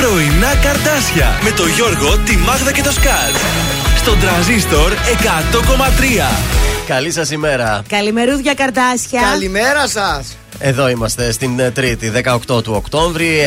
Πρωινά 0.00 0.54
καρτάσια 0.62 1.38
με 1.42 1.50
το 1.50 1.66
Γιώργο, 1.66 2.18
τη 2.18 2.36
Μάγδα 2.36 2.72
και 2.72 2.82
το 2.82 2.92
Σκάτ. 2.92 3.34
Στον 3.96 4.20
τραζίστορ 4.20 4.92
100,3. 4.92 4.96
Καλή 6.86 7.10
σας 7.10 7.30
ημέρα. 7.30 7.82
Καλημερούδια 7.88 8.54
καρτάσια. 8.54 9.20
Καλημέρα 9.20 9.88
σας. 9.88 10.36
Εδώ 10.58 10.88
είμαστε 10.88 11.32
στην 11.32 11.58
ε, 11.58 11.70
Τρίτη, 11.70 12.12
18 12.24 12.62
του 12.62 12.72
Οκτώβρη, 12.74 13.40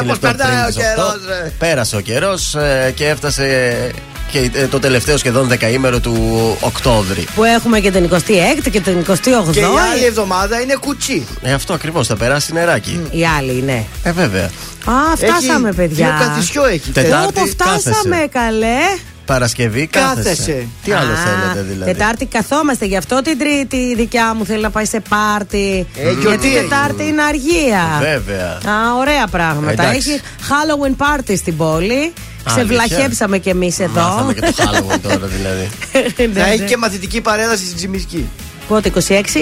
1,5 0.00 0.06
πώς 0.06 0.06
λεπτό 0.06 0.26
πριν 0.26 0.36
περνάει 0.36 0.62
ο 0.62 0.66
τις 0.66 0.76
καιρός, 0.76 1.14
8. 1.14 1.28
ρε. 1.28 1.52
Πέρασε 1.58 1.96
ο 1.96 2.00
καιρός 2.00 2.56
και 2.94 3.08
έφτασε 3.08 3.90
και 4.30 4.50
ε, 4.52 4.66
το 4.66 4.78
τελευταίο 4.78 5.16
σχεδόν 5.16 5.48
δεκαήμερο 5.48 6.00
του 6.00 6.56
Οκτώβρη. 6.60 7.26
Που 7.34 7.44
έχουμε 7.44 7.80
και 7.80 7.90
την 7.90 8.08
26η 8.12 8.70
και 8.70 8.80
την 8.80 9.04
28η. 9.08 9.50
Και 9.52 9.60
η 9.60 9.64
άλλη 9.92 10.04
εβδομάδα 10.04 10.60
είναι 10.60 10.74
κουτσί. 10.80 11.26
Ε, 11.42 11.52
αυτό 11.52 11.72
ακριβώς, 11.72 12.06
θα 12.06 12.16
περάσει 12.16 12.52
νεράκι. 12.52 13.00
Η 13.10 13.26
άλλη, 13.38 13.62
ναι. 13.62 13.84
Ε, 14.02 14.12
βέβαια. 14.12 14.50
Α, 14.84 15.16
φτάσαμε, 15.16 15.68
Έχει 15.68 15.76
παιδιά. 15.76 16.16
Δύο 16.18 16.26
καθισιό 16.26 16.64
έχει. 16.64 16.90
Τετάρτη. 16.90 17.40
Ω, 17.40 17.42
το 17.42 17.46
φτάσαμε, 17.50 18.16
κάθεσαι. 18.16 18.28
καλέ. 18.32 18.78
Παρασκευή 19.26 19.86
κάθεσαι. 19.86 20.28
Κάθεσαι. 20.28 20.66
Τι 20.84 20.92
άλλο 20.92 21.12
Α, 21.12 21.16
θέλετε 21.16 21.66
δηλαδή; 21.72 21.92
Τετάρτη 21.92 22.26
καθόμαστε, 22.26 22.84
γι' 22.86 22.96
αυτό 22.96 23.22
την 23.22 23.38
Τρίτη 23.38 23.76
η 23.76 23.94
δικιά 23.94 24.34
μου 24.34 24.44
θέλει 24.44 24.62
να 24.62 24.70
πάει 24.70 24.84
σε 24.84 25.02
πάρτι. 25.08 25.86
Ε, 25.96 26.02
γιορτή 26.02 26.26
Γιατί 26.28 26.46
έχει. 26.46 26.56
Τετάρτη 26.56 27.04
είναι 27.06 27.22
αργία. 27.22 27.98
Βέβαια. 28.00 28.50
Α, 28.74 28.94
ωραία 28.98 29.26
πράγματα. 29.26 29.72
Εντάξει. 29.72 30.10
Έχει 30.10 30.20
Halloween 30.48 31.02
party 31.04 31.34
στην 31.36 31.56
πόλη. 31.56 32.12
Ξεβλαχέψαμε 32.44 33.38
κι 33.38 33.48
εμείς 33.48 33.78
εδώ. 33.78 34.00
Μάθαμε 34.00 34.32
και 34.34 34.40
το 34.40 34.52
Halloween 34.56 34.98
τώρα 35.02 35.26
δηλαδή. 35.26 35.68
Ναι, 36.32 36.40
Θα 36.40 36.46
έχει 36.46 36.60
ναι. 36.60 36.66
και 36.66 36.76
μαθητική 36.76 37.20
παρέλαση 37.20 37.64
στην 37.64 37.76
Τζιμισκή. 37.76 38.28
Πότε, 38.68 38.90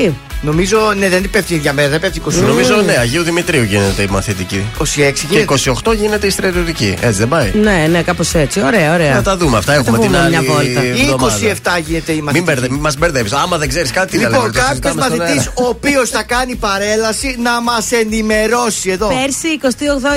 26? 0.07 0.13
Νομίζω, 0.43 0.93
ναι, 0.99 1.09
δεν 1.09 1.31
πέφτει 1.31 1.53
η 1.53 1.57
ίδια 1.57 1.73
μέρα, 1.73 1.89
δεν 1.89 2.01
πέφτει 2.01 2.23
20. 2.27 2.33
Νομίζω 2.47 2.75
ναι, 2.87 2.97
Αγίου 3.01 3.23
Δημητρίου 3.23 3.63
γίνεται 3.63 4.03
η 4.03 4.07
μαθητική. 4.11 4.65
26 4.79 4.85
Και 4.95 5.13
γίνεται. 5.31 5.55
28 5.85 5.95
γίνεται 5.95 6.27
η 6.27 6.31
στρατιωτική. 6.31 6.95
Έτσι 7.01 7.19
δεν 7.19 7.29
πάει; 7.29 7.51
Ναι, 7.63 7.87
ναι, 7.91 8.03
κάπως 8.03 8.35
έτσι. 8.35 8.61
Ωραία, 8.63 8.95
ωραία. 8.95 9.15
Να 9.15 9.23
τα 9.23 9.37
δούμε 9.37 9.57
αυτά. 9.59 9.73
Θα 9.73 9.79
Έχουμε 9.79 9.97
το 9.97 10.03
την 10.03 10.13
πούμε 10.13 10.23
άλλη 10.23 10.31
μια 10.31 10.43
βόλτα. 10.43 10.85
Ή 10.85 10.89
εβδομάδα. 11.01 11.37
27 11.79 11.81
γίνεται 11.87 12.13
η 12.13 12.15
Μην, 12.15 12.25
μαθητική. 12.25 12.51
μπερδε, 12.51 12.69
μην 12.71 12.81
μας 12.81 12.97
μπερδεύεις. 12.97 13.33
Άμα 13.33 13.57
δεν 13.59 13.69
ξέρεις 13.69 13.91
κάτι, 13.91 14.11
τι 14.11 14.17
Λοιπόν, 14.19 14.33
λέμε, 14.33 14.45
το 14.47 14.59
κάποιος 14.59 14.69
συζητάμε 14.69 15.01
στον 15.03 15.19
μαθητής 15.19 15.39
αέρα. 15.47 15.53
ο 15.55 15.69
οποίος 15.69 16.11
θα 16.11 16.23
κάνει 16.23 16.55
παρέλαση 16.55 17.37
να 17.43 17.61
μας 17.63 17.93
ενημερώσει 17.93 18.91
εδώ. 18.91 19.09
Πέρσι 19.09 19.49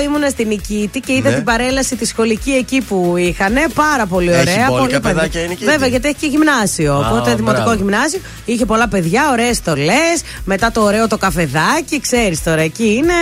28 0.00 0.04
ήμουνα 0.04 0.28
στην 0.28 0.48
Νικήτη 0.48 1.00
και 1.00 1.12
είδα 1.12 1.28
Ναι. 1.30 1.34
την 1.34 1.44
παρέλαση 1.44 1.96
τη 1.96 2.06
σχολική 2.06 2.50
εκεί 2.50 2.80
που 2.88 3.14
είχαν. 3.18 3.54
Πάρα 3.74 4.06
πολύ 4.06 4.30
Έχει 4.30 4.40
ωραία. 4.40 4.66
μπόλικα 4.68 4.78
πολύ 4.78 5.00
παιδάκια 5.00 5.20
παιδιά. 5.22 5.42
η 5.44 5.48
Νικήτη; 5.48 5.70
Βέβαια, 5.70 5.88
γιατί 5.88 6.08
έχει 6.08 6.16
και 6.20 6.26
γυμνάσιο. 6.26 6.92
Α, 6.94 6.98
οπότε 7.08 7.34
δημοτικό 7.34 7.62
μπράβο. 7.64 7.74
γυμνάσιο. 7.82 8.20
Είχε 8.44 8.64
πολλά 8.64 8.88
παιδιά, 8.88 8.96
ωραίες 9.30 9.56
στολές. 9.56 10.22
Μετά 10.44 10.70
το 10.70 10.80
ωραίο 10.80 11.08
το 11.08 11.16
καφεδάκι. 11.16 12.00
Ξέρεις 12.00 12.42
τώρα, 12.42 12.60
εκεί 12.60 12.94
είναι. 12.94 13.12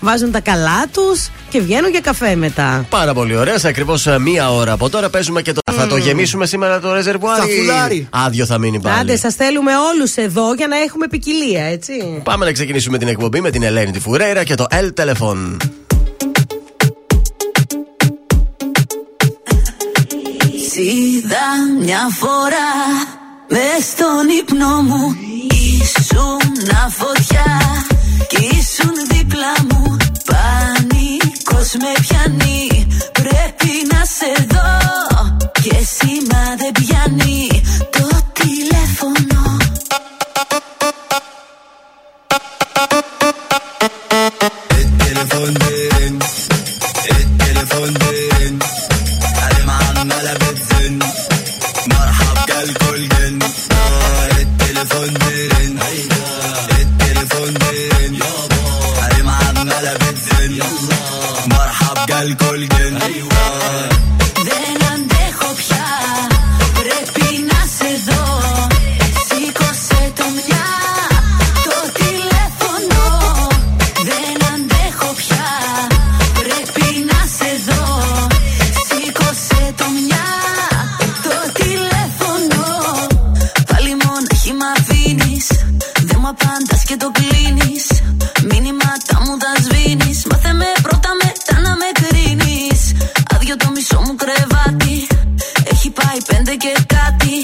Βάζουν 0.00 0.30
τα 0.30 0.40
καλά 0.40 0.86
τους 0.92 1.28
και 1.48 1.60
βγαίνουν 1.60 1.90
για 1.90 2.00
καφέ 2.00 2.36
μετά. 2.36 2.86
Πάρα 2.90 3.14
πολύ 3.14 3.36
ωραία. 3.36 3.58
Σε 3.58 3.68
ακριβώ 3.68 3.94
μία 4.20 4.52
ώρα 4.52 4.72
από 4.72 4.88
τώρα 4.90 5.10
παίζουμε 5.10 5.42
και 5.42 5.52
το. 5.52 5.60
Θα 5.72 5.86
το 5.86 5.96
γεμίσουμε 5.96 6.46
σήμερα 6.46 6.80
το 6.80 6.92
ρεζερβουάρι. 6.92 7.40
Στα 7.40 7.50
φουλάρι. 7.60 8.08
Άδειο 8.10 8.46
θα 8.46 8.58
μείνει 8.58 8.80
πάλι. 8.80 8.98
Άντε, 8.98 9.16
σας 9.16 9.34
θέλουμε 9.34 9.72
όλους 9.76 10.16
εδώ 10.16 10.54
για 10.54 10.66
να 10.66 10.76
έχουμε 10.76 11.06
ποικιλία, 11.08 11.64
έτσι. 11.64 12.20
Πάμε 12.24 12.44
να 12.44 12.52
ξεκινήσουμε 12.52 12.98
την 12.98 13.08
εκπομπή 13.08 13.40
με 13.40 13.50
την 13.50 13.62
Ελένη 13.62 13.90
τη 13.90 14.00
Φουρέιρα 14.00 14.44
και 14.44 14.54
το 14.54 14.66
L 14.70 15.00
Telephone. 15.00 15.56
Είδα 20.76 21.46
μια 21.80 22.08
φορά 22.18 22.70
με 23.54 23.68
στον 23.90 24.28
ύπνο 24.40 24.82
μου 24.82 25.16
ήσουν 25.50 26.90
φωτιά 26.90 27.60
Κι 28.28 28.36
ήσουν 28.36 28.94
δίπλα 29.10 29.52
μου 29.68 29.96
Πανικός 30.26 31.72
με 31.78 31.92
πιάνει 32.00 32.86
Πρέπει 33.12 33.72
να 33.90 34.04
σε 34.04 34.46
δω. 34.48 34.70
Και 35.52 35.74
σήμα 35.96 36.42
δεν 36.58 36.72
πιάνει 36.72 37.62
Το 37.90 38.08
τηλέφωνο. 38.32 39.56
El 44.78 44.88
teléfono, 44.98 45.64
el 47.14 47.24
teléfono 47.38 48.21
Δεν 64.48 64.78
αντέχω 64.92 65.50
πια. 65.60 65.86
Πρέπει 66.78 67.26
να 67.50 67.60
σε 67.76 67.90
δω. 68.06 68.24
Σήκωσε 69.28 70.12
το 70.18 70.24
μια 70.36 70.66
Το 71.66 71.78
τηλέφωνο. 71.98 73.04
Δεν 74.08 74.36
αντέχω 74.54 75.10
πια. 75.20 75.48
Πρέπει 76.38 76.86
να 77.10 77.20
σε 77.36 77.50
δω. 77.66 77.84
Σήκωσε 78.88 79.74
το 79.76 79.84
μια 80.06 80.26
Το 81.22 81.36
τηλέφωνο. 81.58 82.64
Πάλι 83.66 83.92
μόνα 84.02 84.34
χει 84.42 84.52
δε 84.52 84.66
αφήνεις 84.76 85.46
Δεν 86.02 86.18
και 86.86 86.96
το 86.96 87.10
κλείνω 87.12 87.31
Και 96.56 96.72
κάτι. 96.86 97.34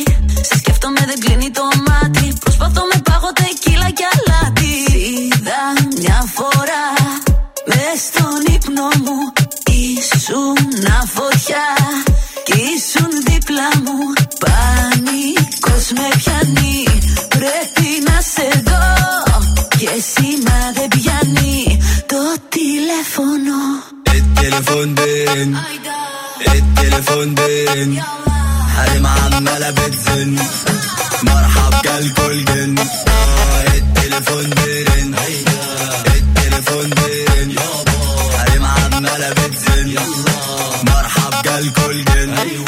Σε 0.42 0.58
σκέφτομαι, 0.58 1.00
δεν 1.06 1.18
κλείνει 1.18 1.50
το 1.50 1.62
μάτι. 1.86 2.32
Προσπαθώ 2.40 2.82
με 2.92 3.00
πάγωτα 3.02 3.32
τεκίλα 3.32 3.90
κι 3.90 4.04
αλάτι. 4.12 4.74
Είδα 4.96 5.62
μια 5.98 6.24
φορά 6.34 6.84
μες 7.66 8.00
στον 8.08 8.54
ύπνο 8.54 8.88
μου. 9.04 9.18
Ήσουν 9.64 10.56
φωτιά 11.14 11.66
και 12.44 12.54
ήσουν 12.74 13.10
δίπλα 13.26 13.68
μου. 13.84 13.98
Πανικός 14.42 15.86
με 15.96 16.08
πιάνει. 16.18 16.84
Πρέπει 17.28 17.88
να 18.08 18.16
σε 18.32 18.62
δω. 18.68 18.86
Και 19.78 19.90
σήμα 20.12 20.58
δεν 20.74 20.88
πιάνει 20.88 21.78
το 22.06 22.20
τηλέφωνο. 22.48 23.56
Ε, 24.02 24.20
teléfono, 24.40 25.02
ε 26.44 26.58
teléfono. 26.80 28.27
حريم 28.78 29.06
عمالة 29.06 29.70
بتزن. 29.70 30.36
مرحب 31.22 31.82
جالكوا 31.84 32.30
الجن 32.30 32.78
آه 32.78 33.62
التليفون 33.78 34.50
ديرن. 34.50 35.14
التليفون 36.06 36.90
ديرن. 36.90 37.54
حريم 38.38 38.64
عمالة 38.66 39.30
بتزن. 39.30 39.94
مرحب 40.86 41.42
جالكوا 41.44 41.90
الجن 41.90 42.34
أيوة 42.38 42.67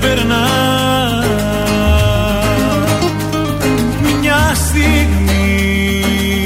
περνά 0.00 0.46
Μια 4.20 4.52
στιγμή. 4.54 6.44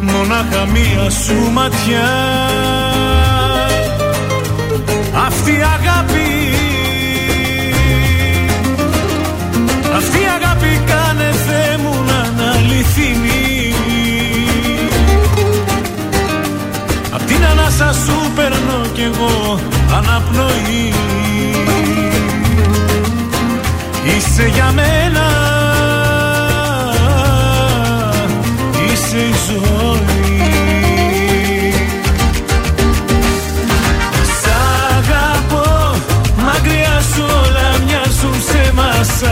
Μονάχα 0.00 0.66
μία 0.72 1.10
σου 1.10 1.50
ματιά. 1.52 2.12
Αυτή 5.26 5.50
η 5.50 5.62
αγάπη. 5.78 6.28
Αυτή 9.96 10.18
η 10.18 10.28
αγάπη 10.36 10.80
κάνε 10.86 11.30
Θεέ 11.46 11.76
μου 11.76 12.04
να 12.06 12.14
αναλυθινεί 12.14 13.74
Απ' 17.14 17.22
την 17.26 17.44
ανάσα 17.44 17.92
σου 17.92 18.32
περνώ 18.34 18.86
κι 18.94 19.02
εγώ 19.02 19.58
αναπνοή. 19.96 20.92
Είσαι 24.36 24.48
για 24.48 24.72
μένα. 24.72 25.26
Είσαι 28.92 29.18
η 29.18 29.34
ζωή. 29.46 30.52
Σ' 34.40 34.48
αγαπώ 34.96 35.94
Μακριά 36.36 37.00
σου 37.14 37.22
όλα 37.22 37.78
μοιάζουν 37.84 38.42
σε 38.50 38.72
μας 38.74 39.22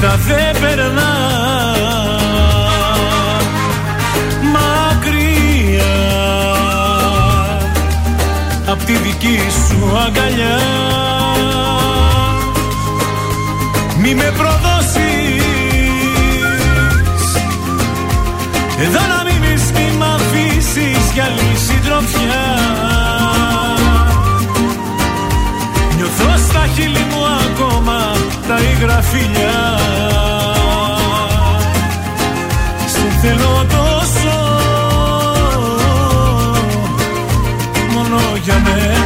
νύχτα 0.00 0.16
δεν 0.16 0.60
περνά. 0.60 1.12
Μακριά 4.52 5.94
Απ' 8.70 8.84
τη 8.84 8.92
δική 8.92 9.40
σου 9.68 9.98
αγκαλιά. 10.06 10.58
Μη 14.00 14.14
με 14.14 14.32
προδώσεις. 14.36 14.98
Εδώ 18.80 19.00
να 19.06 19.24
μείνεις 19.24 19.70
μη 19.72 19.96
μ' 19.98 20.02
αφήσεις 20.02 21.12
για 21.12 21.24
άλλη 21.24 21.56
συντροφιά. 21.66 22.44
Νιώθω 25.96 26.36
στα 26.48 26.66
χείλη 26.74 27.06
μου 27.10 27.24
ακόμα 27.24 28.19
τα 28.50 28.58
υγρα 28.60 29.02
φιλιά. 29.02 29.78
Σε 32.86 33.00
θέλω 33.20 33.66
τόσο 33.68 34.38
μόνο 37.94 38.18
για 38.42 38.58
μένα 38.64 38.99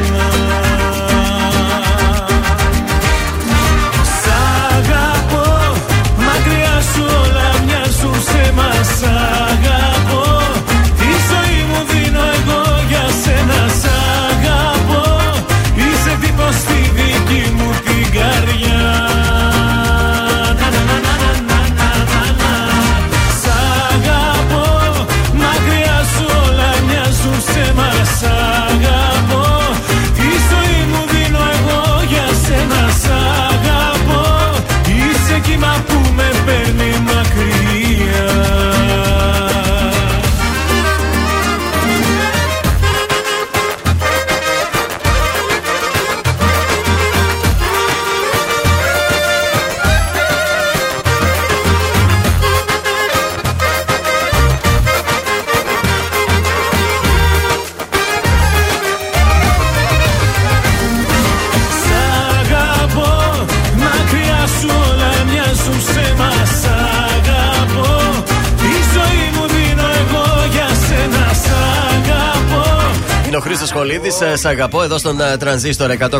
Χρήστο 74.04 74.24
Κολίδη. 74.24 74.38
Σ' 74.40 74.44
αγαπώ 74.44 74.82
εδώ 74.82 74.98
στον 74.98 75.20
ε, 75.20 75.36
Τρανζίστορ 75.36 75.90
100,3. 75.98 76.10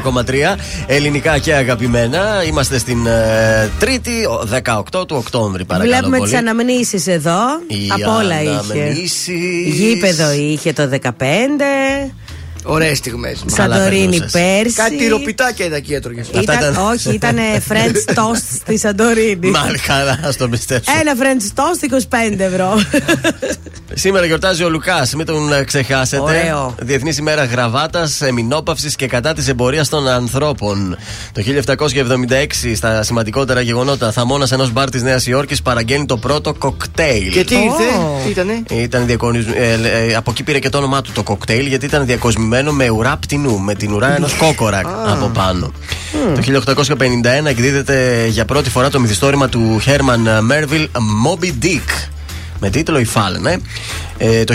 Ελληνικά 0.87 1.39
και 1.39 1.55
αγαπημένα. 1.55 2.43
Είμαστε 2.47 2.79
στην 2.79 3.07
ε, 3.07 3.71
Τρίτη, 3.79 4.25
ο, 4.25 4.49
18 4.93 5.07
του 5.09 5.17
Οκτώβρη, 5.19 5.65
παρακαλώ. 5.65 5.93
Βλέπουμε 5.93 6.17
πολύ. 6.19 6.31
τις 6.31 6.39
αναμνήσεις 6.39 7.07
εδώ. 7.07 7.39
Οι 7.67 7.89
Από 8.03 8.17
όλα 8.17 8.41
είχε. 8.43 8.51
αναμνήσεις. 8.51 9.75
Γήπεδο 9.75 10.33
είχε 10.33 10.73
το 10.73 10.89
15. 11.03 11.11
Ωραίες 12.67 12.99
στιγμές. 12.99 13.45
Σαντορίνη 13.47 14.07
περνούσες. 14.09 14.31
πέρσι. 14.33 14.75
Κάτι 14.75 15.09
ροπιτάκια 15.09 15.67
είδα 15.67 15.77
εκεί 15.77 15.95
έτρωγες. 15.95 16.27
Αυτά 16.29 16.41
Ήταν, 16.41 16.57
ήταν- 16.73 16.87
όχι, 16.93 17.11
ήταν 17.15 17.37
French 17.69 18.15
toast 18.15 18.43
στη 18.61 18.79
Σαντορίνη. 18.79 19.51
Μάλλον 19.51 19.81
καλά, 19.87 20.19
ας 20.25 20.37
το 20.37 20.49
πιστέψω. 20.49 20.93
Ένα 21.01 21.13
French 21.21 21.61
toast 21.61 22.05
25 22.35 22.39
ευρώ. 22.39 22.75
Σήμερα 23.95 24.27
γιορτάζει 24.27 24.65
ο 24.65 24.69
Λουκάς, 24.71 25.15
μην 25.15 25.27
τον 25.27 25.53
ε, 25.53 25.65
ξεχάσετε. 25.65 26.23
Ωραίο. 26.23 26.75
Διεθνής 26.81 27.19
ημέρα 27.19 27.45
γραβάτας, 27.45 28.21
εμινόπαυση 28.21 28.95
και 28.97 29.07
κατά 29.07 29.33
τη 29.33 29.45
εμπορίας 29.51 29.89
των 29.89 30.09
ανθρώπων. 30.09 30.97
Το 31.33 31.43
1776, 31.43 32.75
στα 32.77 33.03
σημαντικότερα 33.03 33.61
γεγονότα, 33.61 34.13
θαμώνας 34.13 34.53
ενός 34.53 34.73
μπαρ 34.73 34.91
της 34.91 35.03
Νέας 35.03 35.27
Υόρκης 35.27 35.63
παραγγέλνει 35.63 36.07
το 36.07 36.17
πρώτο 36.17 36.55
κοκτέιλ. 36.55 37.33
Και 37.33 37.45
τι 37.45 37.55
ήρθε, 37.55 37.99
Ω. 37.99 38.21
τι 38.25 38.31
ήτανε; 38.31 38.63
Ήταν 38.71 39.07
διακονισ... 39.07 39.45
ε, 39.47 39.79
ε, 40.09 40.15
από 40.15 40.31
εκεί 40.31 40.43
πήρε 40.43 40.59
και 40.59 40.69
το 40.69 40.79
όνομά 40.79 41.03
του 41.03 41.13
το 41.13 41.23
κοκτέιλ, 41.23 41.67
γιατί 41.67 41.87
ήταν 41.87 42.07
διακοσμημένο 42.07 42.73
με 42.73 42.89
ουρά 42.89 43.17
πτηνού, 43.17 43.59
με 43.59 43.75
την 43.75 43.93
ουρά 43.93 44.17
ενός 44.17 44.35
κόκορα 44.35 44.81
από 45.07 45.27
πάνω. 45.27 45.73
Το 46.35 46.63
1851 47.43 47.47
εκδίδεται 47.47 48.27
για 48.31 48.45
πρώτη 48.45 48.71
φορά 48.71 48.91
το 48.91 49.01
μυθιστόρημα 49.01 49.49
του 49.49 49.79
Χέρμαν 49.83 50.45
Μέρβιλ 50.45 50.89
Moby 51.27 51.65
Dick. 51.65 52.09
Με 52.65 52.71
τίτλο 52.71 52.99
Η 52.99 53.05
Φάλαινε. 53.05 53.61
Ε, 54.19 54.45
το 54.45 54.55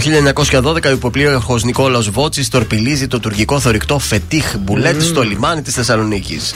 1912 0.51 0.85
ο 0.85 0.89
υποπλήρχο 0.89 1.59
Νικόλαος 1.63 2.09
Βότσης 2.09 2.49
τορπιλίζει 2.49 3.07
το 3.07 3.19
τουρκικό 3.19 3.59
θορυκτό 3.59 3.99
Φετίχ 3.99 4.55
Μπουλέτ 4.59 5.01
στο 5.01 5.21
λιμάνι 5.21 5.61
της 5.61 5.73
Θεσσαλονίκης. 5.73 6.53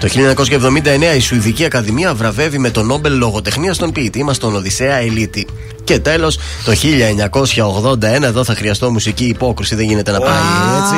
Το 0.00 0.08
1979 0.08 1.16
η 1.16 1.20
Σουηδική 1.20 1.64
Ακαδημία 1.64 2.14
βραβεύει 2.14 2.58
με 2.58 2.70
τον 2.70 2.86
Νόμπελ 2.86 3.16
Λογοτεχνίας 3.16 3.78
τον 3.78 3.92
ποιητή 3.92 4.24
μας 4.24 4.38
τον 4.38 4.54
Οδυσσέα 4.54 4.96
Ελίτη. 4.96 5.46
Και 5.84 5.98
τέλος, 5.98 6.38
το 6.64 6.72
1981, 6.72 8.26
εδώ 8.26 8.44
θα 8.44 8.54
χρειαστώ 8.54 8.90
μουσική 8.90 9.24
υπόκριση, 9.24 9.74
δεν 9.74 9.86
γίνεται 9.86 10.10
να 10.10 10.18
πάει 10.18 10.42
έτσι. 10.82 10.94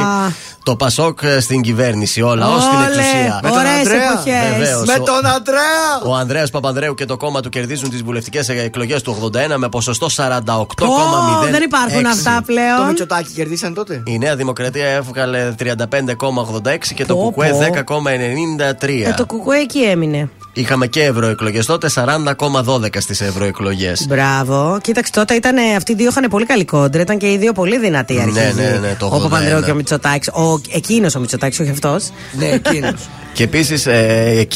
Το 0.67 0.77
Πασόκ 0.77 1.19
ε, 1.23 1.41
στην 1.41 1.61
κυβέρνηση, 1.61 2.23
ο 2.23 2.35
λαός 2.35 2.63
στην 2.63 2.77
Όλε, 2.79 2.87
εξουσία. 2.87 3.41
Με 3.43 3.49
τον 3.49 3.59
ωραίες 3.59 3.77
Ανδρέα. 3.79 4.11
εποχές. 4.13 4.59
Βεβαίως. 4.59 4.87
Με 4.87 4.93
ο- 5.01 5.03
τον 5.03 5.27
Αντρέα! 5.27 5.91
Ο 6.07 6.15
Ανδρέας 6.15 6.51
Παπανδρέου 6.51 6.95
και 6.95 7.05
το 7.05 7.17
κόμμα 7.17 7.41
του 7.41 7.49
κερδίζουν 7.49 7.91
τις 7.91 8.03
βουλευτικές 8.03 8.49
εκλογές 8.49 9.03
του 9.03 9.11
81 9.11 9.57
με 9.57 9.69
ποσοστό 9.69 10.09
48,0. 10.09 11.47
Ω, 11.47 11.51
δεν 11.51 11.63
υπάρχουν 11.63 12.07
αυτά 12.07 12.35
Το 12.37 12.43
πλέον. 12.47 12.87
Μητσοτάκι 12.87 13.33
κερδίσαν 13.33 13.75
τότε; 13.75 14.03
Η 14.07 14.19
Νέα 14.19 14.37
Δημοκρατία 14.37 14.87
έβγαλε 14.89 15.55
35,86 15.59 16.95
και 16.95 17.05
το 17.05 17.15
Πω, 17.17 17.23
Κουκουέ 17.23 17.49
πω. 17.51 17.59
10,93. 17.59 19.05
Ε, 19.07 19.13
το 19.17 19.27
κουκουέ 19.27 19.59
εκεί 19.59 19.79
έμεινε. 19.79 20.29
Είχαμε 20.59 20.87
και 20.87 21.03
ευρωεκλογές 21.03 21.67
τότε, 21.67 21.89
40,12 21.95 23.01
στις 23.01 23.21
ευρωεκλογές. 23.21 24.07
Μπράβο. 24.09 24.79
Κοίταξε 24.83 25.13
τότε 25.13 25.35
ήταν, 25.35 25.57
αυτοί 25.77 25.93
οι 25.93 25.95
δύο 25.95 26.09
είχαν 26.09 26.27
πολύ 26.31 26.47
καλή 26.47 26.65
κόντρα. 26.65 27.01
Ήταν 27.03 27.19
και 27.19 27.33
οι 27.33 27.37
δύο 27.37 27.53
πολύ 27.53 27.79
δυνατοί 27.79 28.15
Ναι, 28.15 28.21
αρχηγοί. 28.21 28.63
ναι, 28.63 28.79
ναι, 28.81 28.97
το 28.99 29.07
Ο 29.07 29.17
81. 29.17 29.23
Παπανδρέου 29.23 29.63
και 29.63 29.71
ο 29.71 29.75
Μητσοτάκης. 29.75 30.29
Ο, 30.29 30.61
εκείνος 30.71 31.15
ο 31.15 31.21
Μητσοτάκης, 31.21 31.61
όχι 31.61 31.71
αυτός. 31.71 32.09
Ναι, 32.39 32.47
εκείνος. 32.49 32.93
Και 33.33 33.43
επίσης 33.43 33.87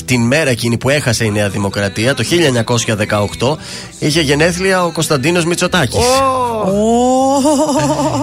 την 0.05 0.21
μέρα 0.21 0.51
εκείνη 0.51 0.77
που 0.79 0.89
έχασε 0.89 1.25
η 1.25 1.31
Νέα 1.31 1.49
Δημοκρατία, 1.49 2.15
το 2.15 2.25
1918, 3.39 3.57
είχε 3.99 4.21
γενέθλια 4.21 4.85
ο 4.85 4.91
Κωνσταντίνος 4.93 5.45
Μητσοτάκης. 5.45 6.05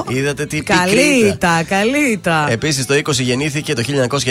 Είδατε 0.17 0.45
τι 0.45 0.61
Καλή 0.61 0.89
πικρίτα. 0.91 1.27
ήταν, 1.33 1.65
καλή 1.65 2.11
ήταν. 2.11 2.47
Επίσης 2.49 2.85
το 2.85 2.93
20 2.93 3.11
γεννήθηκε 3.13 3.73
το 3.73 3.83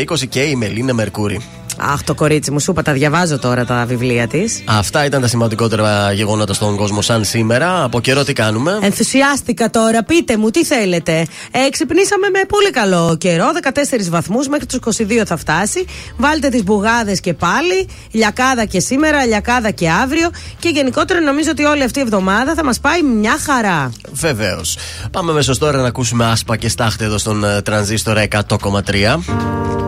1920 0.09 0.29
και 0.29 0.41
η 0.41 0.55
Μελίνα 0.57 0.95
Μερκούρη. 0.95 1.41
Αχ, 1.79 2.03
το 2.03 2.15
κορίτσι 2.15 2.51
μου, 2.51 2.61
σου 2.61 2.71
είπα, 2.71 2.83
τα 2.83 2.93
διαβάζω 2.93 3.39
τώρα 3.39 3.65
τα 3.65 3.85
βιβλία 3.89 4.27
της. 4.27 4.63
Αυτά 4.65 5.05
ήταν 5.05 5.21
τα 5.21 5.27
σημαντικότερα 5.27 6.13
γεγονότα 6.13 6.55
στον 6.55 6.77
κόσμο 6.77 7.03
σαν 7.03 7.25
σήμερα. 7.25 7.83
Από 7.83 8.01
καιρό 8.01 8.25
τι 8.25 8.33
κάνουμε; 8.33 8.79
Ενθουσιάστηκα 8.83 9.71
τώρα, 9.71 10.03
πείτε 10.05 10.37
μου 10.37 10.51
τι 10.51 10.65
θέλετε. 10.65 11.27
Ε, 11.51 11.69
ξυπνήσαμε 11.71 12.29
με 12.33 12.41
πολύ 12.49 12.71
καλό 12.71 13.17
καιρό, 13.19 13.47
14 13.63 14.09
βαθμούς, 14.09 14.49
μέχρι 14.49 14.67
τους 14.67 14.79
22 14.99 15.23
θα 15.27 15.37
φτάσει. 15.37 15.85
Βάλτε 16.17 16.49
τις 16.49 16.65
μπουγάδες 16.65 17.21
και 17.21 17.35
πάλι. 17.35 17.89
Λιακάδα 18.11 18.65
και 18.65 18.81
σήμερα, 18.81 19.25
λιακάδα 19.27 19.71
και 19.71 19.91
αύριο. 19.91 20.31
Και 20.59 20.69
γενικότερα 20.69 21.21
νομίζω 21.21 21.51
ότι 21.51 21.65
όλη 21.65 21.83
αυτή 21.83 21.99
η 21.99 22.03
εβδομάδα 22.03 22.55
θα 22.55 22.65
μας 22.65 22.81
πάει 22.81 23.03
μια 23.03 23.39
χαρά. 23.47 23.93
Βεβαίως. 24.13 24.77
Πάμε 25.11 25.33
μέσω 25.33 25.59
τώρα 25.59 25.81
να 25.81 25.87
ακούσουμε 25.87 26.25
άσπα 26.25 26.57
και 26.57 26.69
στάχτε 26.69 27.05
εδώ 27.05 27.19
στον 27.19 27.45
ε, 27.45 27.63
τρανζίστορ 27.63 28.19
100,3. 28.31 29.86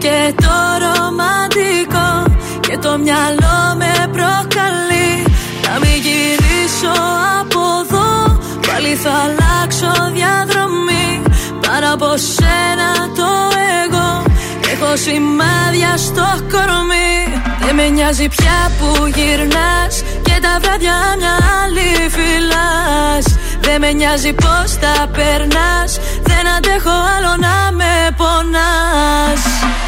Χάθηκε 0.00 0.34
το 0.42 0.56
ρομαντικό 0.84 2.36
Και 2.60 2.78
το 2.78 2.98
μυαλό 2.98 3.58
με 3.76 3.92
προκαλεί. 4.12 5.12
Να 5.64 5.78
μην 5.78 5.96
γυρίσω 6.04 6.94
από 7.40 7.60
εδώ 7.80 8.38
Πάλι 8.66 8.94
θα 8.94 9.10
αλλάξω 9.10 9.92
διαδρομή. 10.12 11.22
Πάρα 11.66 11.92
από 11.92 12.16
σένα 12.16 12.90
το 13.16 13.30
εγώ 13.84 14.22
Έχω 14.72 14.96
σημάδια 14.96 15.96
στο 15.96 16.26
κορμί. 16.52 17.42
Δεν 17.60 17.74
με 17.74 17.88
νοιάζει 17.88 18.28
πια 18.28 18.58
που 18.78 19.06
γυρνάς 19.06 19.94
Και 20.22 20.36
τα 20.42 20.58
βράδια 20.62 20.96
μια 21.18 21.34
άλλη 21.62 21.90
φυλάς. 22.14 23.26
Δεν 23.60 23.80
με 23.80 23.92
νοιάζει 23.92 24.32
πως 24.32 24.78
τα 24.80 25.08
περνάς 25.12 26.00
Δεν 26.22 26.44
αντέχω 26.56 26.96
άλλο 27.16 27.32
να 27.46 27.72
με 27.72 27.92
πονάς. 28.16 29.42
Θέλω 29.60 29.72
να 29.72 29.87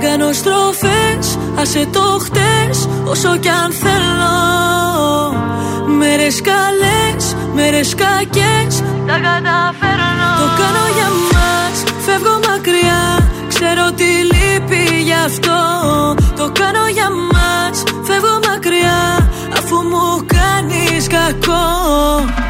Δεν 0.00 0.10
κάνω 0.10 0.32
στροφές, 0.32 1.38
άσε 1.60 1.86
το 1.92 2.20
χτες 2.24 2.88
Όσο 3.04 3.36
κι 3.36 3.48
αν 3.48 3.72
θέλω. 3.72 4.36
Μέρες 5.98 6.40
καλές, 6.40 7.36
μέρες 7.54 7.94
κακές 7.94 8.72
Τα 9.06 9.16
καταφέρνω. 9.26 10.30
Το 10.40 10.46
κάνω 10.60 10.84
για 10.96 11.10
μας, 11.32 11.76
φεύγω 12.04 12.40
μακριά 12.48 13.02
Ξέρω 13.48 13.92
τι 13.92 14.10
λείπει 14.30 15.02
γι' 15.02 15.20
αυτό. 15.26 15.58
Το 16.36 16.52
κάνω 16.60 16.88
για 16.92 17.08
μας, 17.32 17.82
φεύγω 18.02 18.38
μακριά 18.48 19.30
Αφού 19.58 19.76
μου 19.90 20.26
κάνεις 20.36 21.06
κακό. 21.06 21.68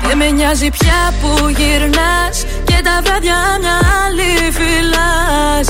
Δεν 0.07 0.17
με 0.17 0.31
νοιάζει 0.31 0.71
πια 0.71 1.01
που 1.21 1.49
γυρνάς 1.49 2.37
Και 2.65 2.81
τα 2.85 3.01
βράδια 3.05 3.39
μια 3.61 3.79
άλλη 4.05 4.33
φυλάς 4.57 5.70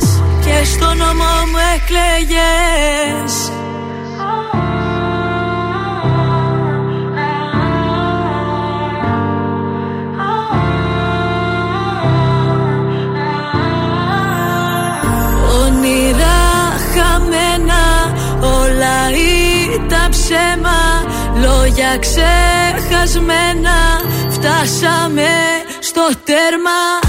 Και 0.61 0.67
στο 0.67 0.93
νόμο 0.93 1.45
μου 1.51 1.57
εκλέγες. 1.75 3.33
Όνειρα 15.63 16.39
χαμένα 16.93 18.13
Όλα 18.41 19.09
ήταν 19.73 20.09
ψέμα. 20.09 21.03
Λόγια 21.41 21.97
ξεχασμένα 21.99 23.77
Φτάσαμε 24.29 25.29
στο 25.79 26.09
τέρμα 26.23 27.00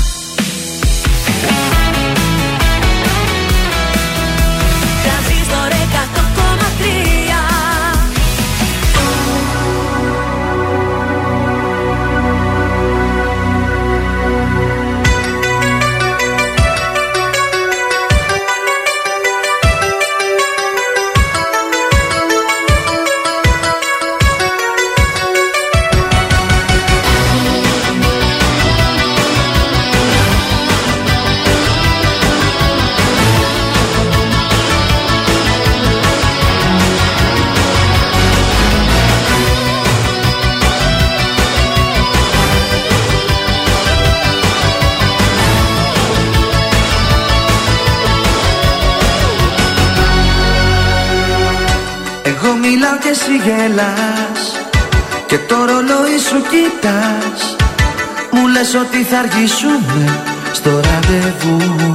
εσύ 53.13 53.37
γελάς. 53.45 54.41
Και 55.27 55.39
το 55.39 55.57
ρολόι 55.65 56.19
σου 56.29 56.41
κοιτάς. 56.51 57.57
Μου 58.31 58.47
λες 58.47 58.75
ότι 58.75 59.03
θα 59.05 59.19
αργήσουμε 59.19 60.23
στο 60.53 60.71
ραντεβού 60.71 61.95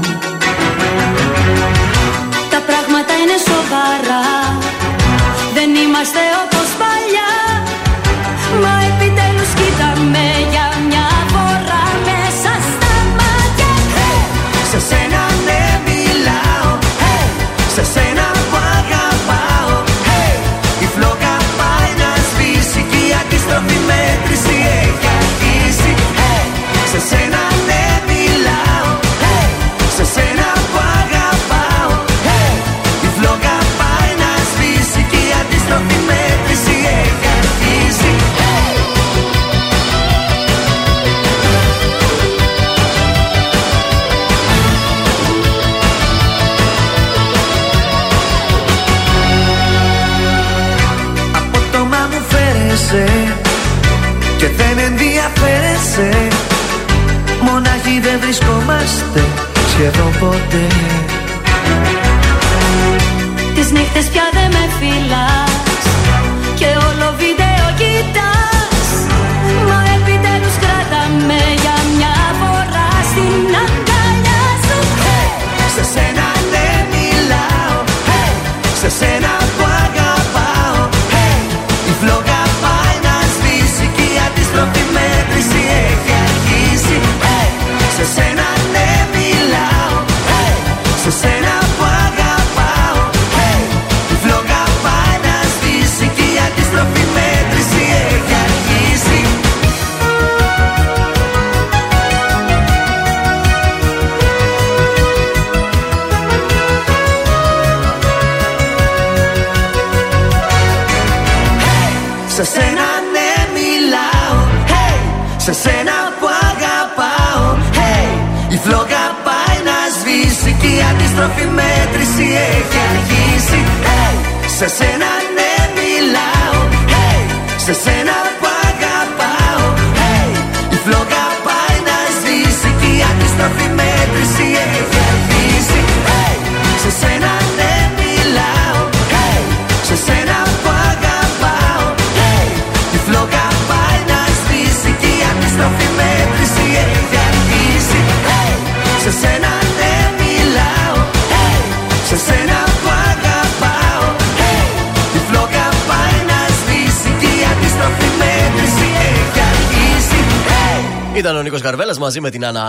μαζί 162.00 162.20
με 162.20 162.30
την 162.30 162.46
Άννα 162.46 162.64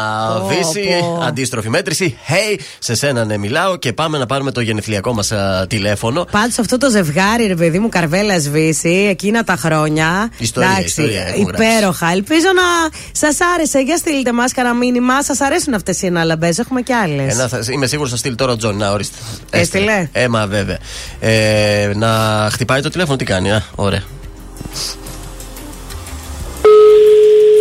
Βίσση. 0.49 0.89
πω. 1.01 1.21
Αντίστροφη 1.27 1.69
μέτρηση. 1.69 2.17
Hey, 2.29 2.59
σε 2.79 2.95
σένα 2.95 3.25
ναι 3.25 3.37
μιλάω 3.37 3.77
και 3.77 3.93
πάμε 3.93 4.19
να 4.19 4.27
πάρουμε 4.27 4.51
το 4.53 4.61
γενεθλιακό 4.61 5.13
μας 5.15 5.33
τηλέφωνο. 5.69 6.25
Πάντως 6.31 6.53
αυτό 6.61 6.79
το 6.79 6.91
ζευγάρι, 6.91 7.47
ρε 7.47 7.55
παιδί 7.55 7.79
μου, 7.79 7.89
Καρβέλα 7.89 8.39
Βίσση, 8.39 9.07
εκείνα 9.11 9.45
τα 9.45 9.57
χρόνια. 9.57 10.31
Ιστορία, 10.39 10.81
ιστορία 10.85 11.27
έχουν 11.27 11.45
γράψει. 11.47 11.65
υπέροχα. 11.67 12.11
Ελπίζω 12.11 12.47
να 12.55 12.99
σας 13.13 13.37
άρεσε. 13.55 13.79
Για 13.79 13.97
στείλτε 13.97 14.33
μας 14.33 14.53
κανένα 14.53 14.75
μήνυμα. 14.75 15.23
Σας 15.23 15.41
αρέσουν 15.41 15.75
αυτές 15.75 16.03
οι 16.03 16.07
αναλαμπές. 16.07 16.59
Έχουμε 16.59 16.81
και 16.81 16.95
άλλες. 16.95 17.33
Ένα, 17.35 17.49
θα- 17.49 17.61
είμαι 17.73 17.87
σίγουρος 17.87 18.11
θα 18.11 18.17
στείλει 18.17 18.35
τώρα 18.35 18.53
ο 18.53 18.57
Τζον. 18.57 18.77
Να 18.77 18.91
ορίστε. 18.91 19.17
Έστειλε. 19.51 20.09
Ε, 20.13 20.29
μα 20.29 20.47
βέβαια. 20.47 20.79
Ε, 21.21 21.91
να 21.95 22.09
χτυπάει 22.53 22.81
το 22.81 22.89
τηλέφωνο, 22.89 23.17
τι 23.17 23.25
κάνει, 23.25 23.53
α, 23.53 23.65
ωραία. 23.75 24.03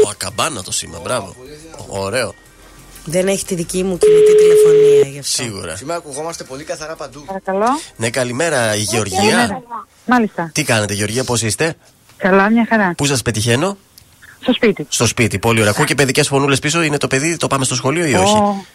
Ο 0.05 0.09
ακαμπάνα 0.11 0.63
το 0.63 0.71
σήμα, 0.71 0.99
μπράβο. 1.03 1.35
Ωραίο, 1.87 2.33
Δεν 3.05 3.27
έχει 3.27 3.45
τη 3.45 3.55
δική 3.55 3.83
μου 3.83 3.97
κινητή 3.97 4.35
τηλεφωνία 4.35 5.09
γι' 5.11 5.19
αυτό. 5.19 5.43
σίγουρα. 5.43 5.75
Σήμερα 5.75 5.97
ακουγόμαστε 5.97 6.43
πολύ 6.43 6.63
καθαρά 6.63 6.95
παντού. 6.95 7.23
Παρακαλώ. 7.25 7.65
Ναι, 7.95 8.09
καλημέρα, 8.09 8.75
η 8.75 8.79
Γεωργία. 8.81 9.61
Μάλιστα. 10.05 10.49
Τι 10.53 10.63
κάνετε, 10.63 10.93
Γεωργία, 10.93 11.23
πώς 11.23 11.41
είστε, 11.41 11.75
Καλά, 12.17 12.49
μια 12.49 12.65
χαρά. 12.69 12.93
Πού 12.97 13.05
σας 13.05 13.21
πετυχαίνω, 13.21 13.77
Στο 14.41 14.53
σπίτι. 14.53 14.85
Στο 14.89 15.05
σπίτι, 15.07 15.39
πολύ 15.39 15.59
ωραία. 15.59 15.71
Ακούω 15.71 15.85
και 15.85 15.95
παιδικές 15.95 16.27
φωνούλες 16.27 16.59
πίσω, 16.59 16.81
είναι 16.81 16.97
το 16.97 17.07
παιδί, 17.07 17.37
το 17.37 17.47
πάμε 17.47 17.65
στο 17.65 17.75
σχολείο 17.75 18.05
ή 18.05 18.13
όχι; 18.13 18.35
Ω. 18.37 18.65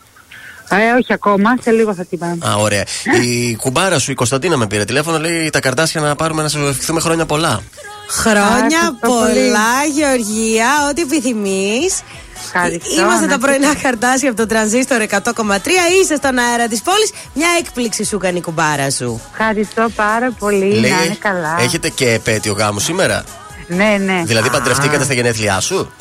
Ε, 0.73 0.93
όχι 1.01 1.13
ακόμα, 1.13 1.55
σε 1.63 1.71
λίγο 1.71 1.95
θα 1.95 2.05
την 2.05 2.19
πάμε. 2.19 2.39
Α, 2.49 2.55
ωραία. 2.57 2.85
Η 3.23 3.55
κουμπάρα 3.57 3.99
σου, 3.99 4.11
η 4.11 4.15
Κωνσταντίνα, 4.15 4.57
με 4.57 4.67
πήρε 4.67 4.85
τηλέφωνο, 4.85 5.19
λέει 5.19 5.51
τα 5.51 5.61
καρτάσια 5.61 6.01
να 6.01 6.15
πάρουμε 6.15 6.43
να 6.43 6.49
σου 6.49 6.67
ευχηθούμε 6.67 7.01
χρόνια 7.01 7.27
πολλά. 7.27 7.63
Χρόνια 8.09 8.65
ευχαριστώ 8.67 9.09
πολύ. 9.09 9.33
πολλά, 9.35 9.85
Γεωργία, 9.95 10.67
ό,τι 10.91 11.01
επιθυμείς. 11.03 12.01
Ευχαριστώ, 12.45 13.01
Είμαστε 13.03 13.27
να 13.27 13.33
τα 13.33 13.39
πρωινά 13.39 13.67
είστε- 13.67 13.81
χαρτάσια 13.83 14.29
από 14.31 14.39
το 14.39 14.47
τρανζίστορ 14.47 15.01
100,3. 15.01 15.71
Είσαι 16.03 16.17
στον 16.17 16.39
αέρα 16.39 16.67
της 16.69 16.83
πόλης. 16.83 17.11
Μια 17.35 17.49
έκπληξη 17.59 18.05
σου 18.05 18.19
κάνει 18.19 18.39
η 18.39 18.41
κουμπάρα 18.41 18.91
σου. 18.91 19.21
Ευχαριστώ 19.31 19.89
πάρα 19.97 20.31
πολύ. 20.39 20.81
να 20.81 20.87
είναι 20.89 21.17
καλά. 21.19 21.57
έχετε 21.61 21.89
και 21.89 22.11
επέτειο 22.13 22.53
γάμου 22.53 22.79
σήμερα; 22.81 23.25
Ναι, 23.67 23.97
ναι. 24.05 24.23
Δηλαδή 24.25 24.51
παντρευτήκατε 24.51 25.05
στα 25.05 25.15
γενέθλιά 25.15 25.61
σου; 25.61 25.93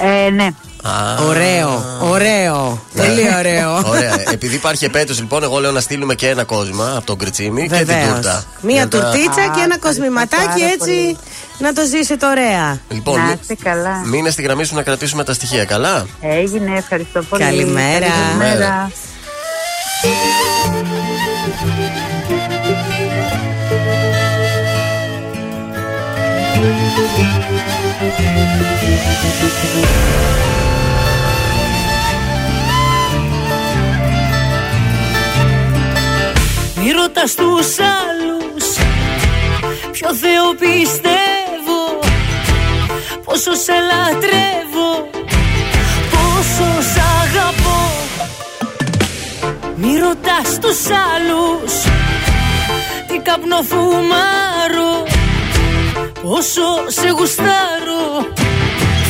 Ε, 0.00 0.30
ναι. 0.30 0.48
Α, 0.84 1.24
Ωραίο, 1.28 1.84
ωραίο. 2.00 2.82
Πολύ 2.96 3.28
ωραίο. 3.38 3.76
Ωραία. 3.94 4.22
Επειδή 4.32 4.54
υπάρχει 4.54 4.84
επέτειος, 4.84 5.20
λοιπόν, 5.20 5.42
εγώ 5.42 5.58
λέω 5.58 5.70
να 5.70 5.80
στείλουμε 5.80 6.14
και 6.14 6.28
ένα 6.28 6.44
κόσμημα 6.44 6.92
από 6.96 7.06
τον 7.06 7.18
Κριτσίμη 7.18 7.62
και 7.68 7.76
την 7.76 7.86
Βεβαίως. 7.86 8.08
τούρτα. 8.14 8.44
Μία 8.60 8.74
Για 8.74 8.88
τα- 8.88 8.98
τουρτίτσα 8.98 9.30
και 9.30 9.40
ένα 9.40 9.50
ευχαριστώ 9.50 9.88
κοσμηματάκι 9.88 10.42
πάρα 10.60 10.72
έτσι 10.72 10.90
πολύ. 10.90 11.16
να 11.58 11.72
το 11.72 11.82
ζήσετε 11.86 12.26
ωραία. 12.26 12.78
Λοιπόν, 12.88 13.18
να 13.18 13.24
μη- 13.26 13.38
είστε 13.40 13.54
καλά. 13.62 14.02
μείνε 14.04 14.30
στη 14.30 14.42
γραμμή 14.42 14.64
σου 14.64 14.74
να 14.74 14.82
κρατήσουμε 14.82 15.24
τα 15.24 15.32
στοιχεία, 15.32 15.64
καλά; 15.64 16.06
Έγινε, 16.20 16.76
ευχαριστώ 16.78 17.22
πολύ. 17.22 17.42
Καλημέρα. 17.42 18.06
Καλημέρα. 18.06 18.90
Μη 36.76 36.90
ρωτάς 36.90 37.34
τους 37.34 37.78
άλλους 37.78 38.64
Ποιο 39.92 40.14
Θεό 40.14 40.54
πιστεύω 40.58 41.98
Πόσο 43.24 43.54
σε 43.54 43.72
λατρεύω 43.72 45.10
Πόσο 46.10 46.82
σ' 46.92 47.00
αγαπώ. 47.22 47.80
Μη 49.76 49.98
ρωτάς 49.98 50.58
τους 50.60 50.80
άλλους 50.86 51.72
Τι 53.08 53.18
καπνό 53.18 53.62
φουμάρω 56.22 56.34
Πόσο 56.34 56.62
σε 56.86 57.08
γουστάρω 57.08 58.26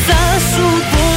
Θα 0.07 0.39
σου 0.39 0.67
πω 0.93 1.12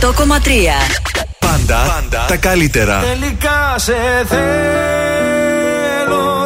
100,3 0.00 0.06
Πάντα, 1.38 1.76
πάντα. 1.86 2.24
τα 2.28 2.36
καλύτερα. 2.36 2.98
Τελικά 3.00 3.74
σε 3.76 3.94
θέλω 4.28 4.38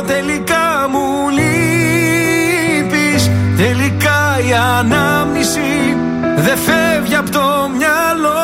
Τελικά 0.07 0.89
μου 0.91 1.29
λείπεις. 1.29 3.31
Τελικά 3.57 4.39
η 4.49 4.53
ανάμνηση 4.79 5.97
Δεν 6.37 6.57
φεύγει 6.59 7.15
από 7.15 7.31
το 7.31 7.71
μυαλό. 7.79 8.43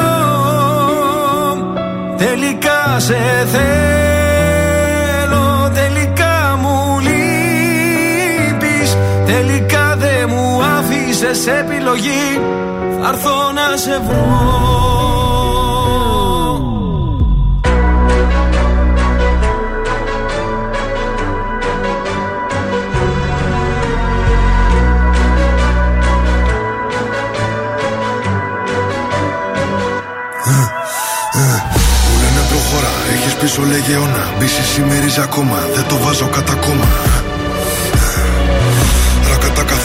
Τελικά 2.16 2.98
σε 2.98 3.16
θέλω 3.52 3.70
Τελικά 5.74 6.58
μου 6.61 6.98
λείπεις. 7.00 8.96
Τελικά 9.26 9.68
δεν 9.68 9.74
μου 9.74 9.78
άφησες 11.18 11.46
επιλογή 11.46 12.40
Θα 13.00 13.09
έρθω 13.09 13.52
να 13.52 13.76
σε 13.76 14.00
βρω. 14.07 14.57
Μου 32.04 32.18
λένε 32.22 32.46
προχώρα, 32.48 32.88
έχεις 33.12 33.35
πίσω 33.35 33.62
λέγε 33.62 33.92
αιώνα 33.92 34.35
Μπίση 34.38 34.62
σημερίζει 34.62 35.20
ακόμα, 35.20 35.57
δεν 35.74 35.85
το 35.88 35.96
βάζω 35.96 36.26
κατά 36.26 36.54
κόμμα 36.54 37.17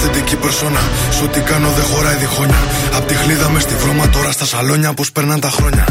Ρακατά 0.04 0.20
καθεντική 0.20 0.36
περσόνα 0.36 0.84
Σ' 1.18 1.22
ό,τι 1.22 1.40
κάνω 1.40 1.70
δεν 1.78 1.86
χωράει 1.92 2.16
διχόνια 2.16 2.62
Απ' 2.98 3.08
τη 3.08 3.16
χλίδα 3.16 3.50
μες 3.50 3.64
στη 3.64 3.76
βρώμα 3.76 4.10
τώρα 4.10 4.32
στα 4.32 4.46
σαλόνια 4.46 4.94
Πως 4.94 5.12
περνάν 5.12 5.40
τα 5.40 5.50
χρόνια 5.50 5.86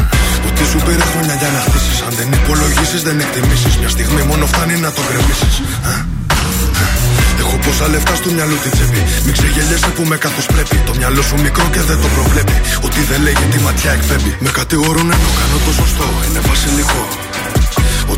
Ότι 0.47 0.63
σου 0.71 0.79
πήρε 0.85 1.05
χρόνια 1.11 1.35
για 1.41 1.49
να 1.55 1.59
χτίσεις 1.65 2.01
Αν 2.07 2.13
δεν 2.17 2.27
υπολογίσεις 2.39 3.01
δεν 3.07 3.19
εκτιμήσεις 3.19 3.77
Μια 3.77 3.89
στιγμή 3.89 4.21
μόνο 4.31 4.45
φτάνει 4.45 4.75
να 4.85 4.91
το 4.91 5.01
γκρεμίσεις 5.07 5.55
Έχω 7.41 7.57
πόσα 7.65 7.87
λεφτά 7.93 8.15
στο 8.15 8.29
μυαλό 8.35 8.55
την 8.63 8.71
τσέπη. 8.75 9.01
Μην 9.25 9.33
ξεγελιέσαι 9.37 9.89
που 9.95 10.03
με 10.11 10.17
καθώ 10.25 10.41
πρέπει. 10.53 10.75
Το 10.87 10.93
μυαλό 10.99 11.21
σου 11.27 11.35
μικρό 11.45 11.65
και 11.73 11.81
δεν 11.89 11.97
το 12.03 12.07
προβλέπει. 12.15 12.57
Ότι 12.85 12.99
δεν 13.09 13.19
λέγει 13.25 13.45
τη 13.53 13.59
ματιά 13.65 13.91
εκπέμπει. 13.97 14.31
Με 14.45 14.49
κατηγορούν 14.59 15.07
ενώ 15.15 15.29
κάνω 15.39 15.57
το 15.65 15.71
σωστό. 15.79 16.07
Είναι 16.25 16.41
βασιλικό. 16.49 17.01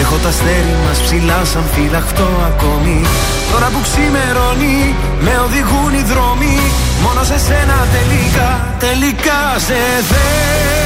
Έχω 0.00 0.16
τα 0.16 0.28
αστέρι 0.28 0.76
μας 0.86 0.98
ψηλά 1.00 1.44
σαν 1.44 1.64
φυλαχτό 1.72 2.28
ακόμη. 2.46 3.00
Τώρα 3.52 3.66
που 3.72 3.80
ξημερώνει, 3.86 4.94
με 5.20 5.32
οδηγούν 5.44 5.92
οι 5.98 6.02
δρόμοι. 6.12 6.56
Μόνο 7.02 7.22
σε 7.24 7.38
σένα 7.38 7.76
τελικά, 7.96 8.50
τελικά 8.78 9.40
σε 9.66 9.78
θέλω 10.10 10.83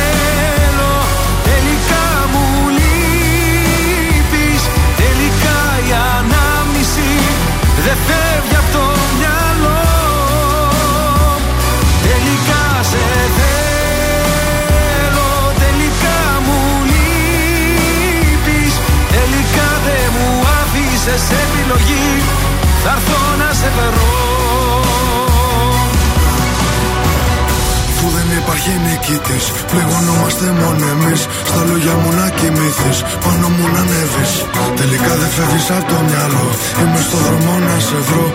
μόνο 30.62 30.84
εμείς. 30.94 31.20
Στα 31.50 31.60
λόγια 31.68 31.94
μου 32.00 32.10
να 32.20 32.26
κοιμηθεί, 32.38 32.90
πάνω 33.24 33.46
μου 33.54 33.66
να 33.74 33.80
ανέβεις. 33.84 34.32
Τελικά 34.80 35.12
δεν 35.20 35.30
φεύγεις 35.36 35.66
από 35.76 35.86
το 35.92 35.98
μυαλό. 36.08 36.46
Είμαι 36.80 37.00
στο 37.06 37.18
δρόμο 37.24 37.52
να 37.66 37.74
σε 37.88 37.98
βρω. 38.08 38.26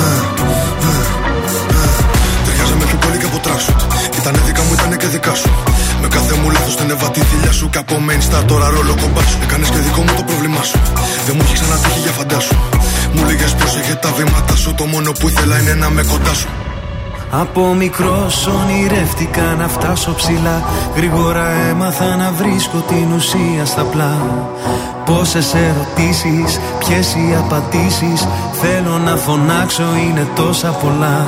Ε, 0.00 0.06
ε, 0.88 0.94
ε. 1.80 1.90
Ταιριάζαμε 2.44 2.84
πιο 2.90 2.98
πολύ 3.02 3.16
και 3.20 3.28
από 3.30 3.38
τράξουτ. 3.44 3.80
Ήτανε 4.18 4.38
δικά 4.46 4.62
μου, 4.66 4.72
ήτανε 4.78 4.96
και 5.02 5.08
δικά 5.14 5.34
σου. 5.40 5.50
Με 6.02 6.08
κάθε 6.16 6.34
μου 6.40 6.48
λάθος 6.54 6.74
την 6.78 6.88
έβα 6.94 7.08
τη 7.14 7.20
θηλιά 7.28 7.52
σου. 7.58 7.66
Και 7.72 7.80
από 7.84 7.94
main 8.06 8.22
star 8.26 8.42
τώρα 8.50 8.66
ρόλο 8.76 8.94
κομπά 9.02 9.22
σου. 9.30 9.36
Έκανες 9.44 9.68
και 9.74 9.80
δικό 9.86 10.00
μου 10.06 10.12
το 10.20 10.24
πρόβλημά 10.28 10.62
σου. 10.70 10.78
Δεν 11.26 11.34
μου 11.36 11.42
έχει 11.44 11.54
ξανατύχει 11.58 12.00
για 12.06 12.12
φαντάσου. 12.18 12.56
Μου 13.14 13.22
λέγες 13.28 13.52
πρόσεχε 13.58 13.94
τα 14.04 14.10
βήματα 14.16 14.54
σου. 14.62 14.70
Το 14.80 14.84
μόνο 14.92 15.08
που 15.18 15.28
ήθελα 15.28 15.54
είναι 15.60 15.74
να 15.82 15.88
με 15.96 16.02
κοντά 16.12 16.34
σου. 16.40 16.48
Από 17.34 17.74
μικρός 17.74 18.46
ονειρεύτηκα 18.46 19.42
να 19.58 19.68
φτάσω 19.68 20.14
ψηλά. 20.14 20.62
Γρήγορα 20.96 21.48
έμαθα 21.48 22.16
να 22.16 22.32
βρίσκω 22.32 22.78
την 22.78 23.12
ουσία 23.12 23.64
στα 23.64 23.82
πλά. 23.82 24.16
Πόσες 25.04 25.54
ερωτήσεις, 25.54 26.60
ποιες 26.78 27.14
οι 27.14 27.36
απαντήσεις. 27.38 28.28
Θέλω 28.52 28.98
να 28.98 29.16
φωνάξω 29.16 29.82
είναι 30.06 30.26
τόσα 30.34 30.68
πολλά. 30.68 31.18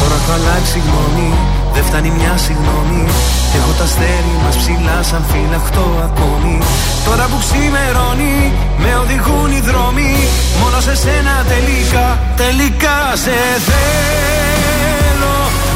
Τώρα 0.00 0.14
έχω 0.20 0.32
αλλάξει 0.32 0.78
γνώμη, 0.86 1.34
Δεν 1.74 1.84
φτάνει 1.84 2.10
μια 2.18 2.36
συγγνώμη 2.36 3.04
Έχω 3.56 3.72
τα 3.78 3.84
αστέρι 3.84 4.34
μας 4.44 4.56
ψηλά 4.56 5.02
σαν 5.02 5.24
φυλαχτό 5.30 5.86
ακόμη. 6.08 6.58
Τώρα 7.06 7.24
που 7.30 7.38
ξημερώνει 7.44 8.52
με 8.82 8.90
οδηγούν 9.02 9.50
οι 9.56 9.60
δρόμοι. 9.68 10.12
Μόνο 10.60 10.80
σε 10.80 10.94
σένα 10.96 11.34
τελικά, 11.52 12.06
τελικά 12.36 12.98
σε 13.24 13.36
θέλω 13.66 14.43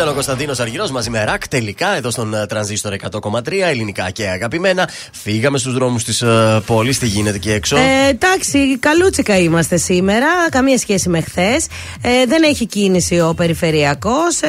Ήταν 0.00 0.12
ο 0.12 0.14
Κωνσταντίνος 0.14 0.60
Αργυρός 0.60 0.90
μαζί 0.90 1.10
με 1.10 1.24
ρακ. 1.24 1.48
Τελικά 1.48 1.96
εδώ 1.96 2.10
στον 2.10 2.34
ε, 2.34 2.46
τρανζίστορ 2.46 2.94
100,3 3.22 3.40
ελληνικά 3.60 4.10
και 4.10 4.28
αγαπημένα. 4.28 4.88
Φύγαμε 5.12 5.58
στους 5.58 5.72
δρόμους 5.72 6.04
της 6.04 6.24
πόλης. 6.66 6.98
Τι 6.98 7.06
γίνεται 7.06 7.36
εκεί 7.36 7.50
έξω; 7.50 7.76
Ε, 7.76 8.08
εντάξει, 8.08 8.78
καλούτσικα 8.78 9.38
είμαστε 9.38 9.76
σήμερα. 9.76 10.26
Καμία 10.50 10.78
σχέση 10.78 11.08
με 11.08 11.20
χθες. 11.20 11.66
Ε, 12.02 12.26
δεν 12.26 12.42
έχει 12.42 12.66
κίνηση 12.66 13.20
ο 13.20 13.34
περιφερειακός. 13.36 14.40
Ε, 14.40 14.48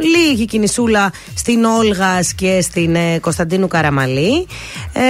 λίγη 0.00 0.44
κινησούλα 0.44 1.12
στην 1.34 1.64
Όλγας 1.64 2.34
και 2.34 2.60
στην 2.62 2.94
ε, 2.94 3.18
Κωνσταντίνου 3.18 3.68
Καραμαλή. 3.68 4.46
Ε, 4.92 5.00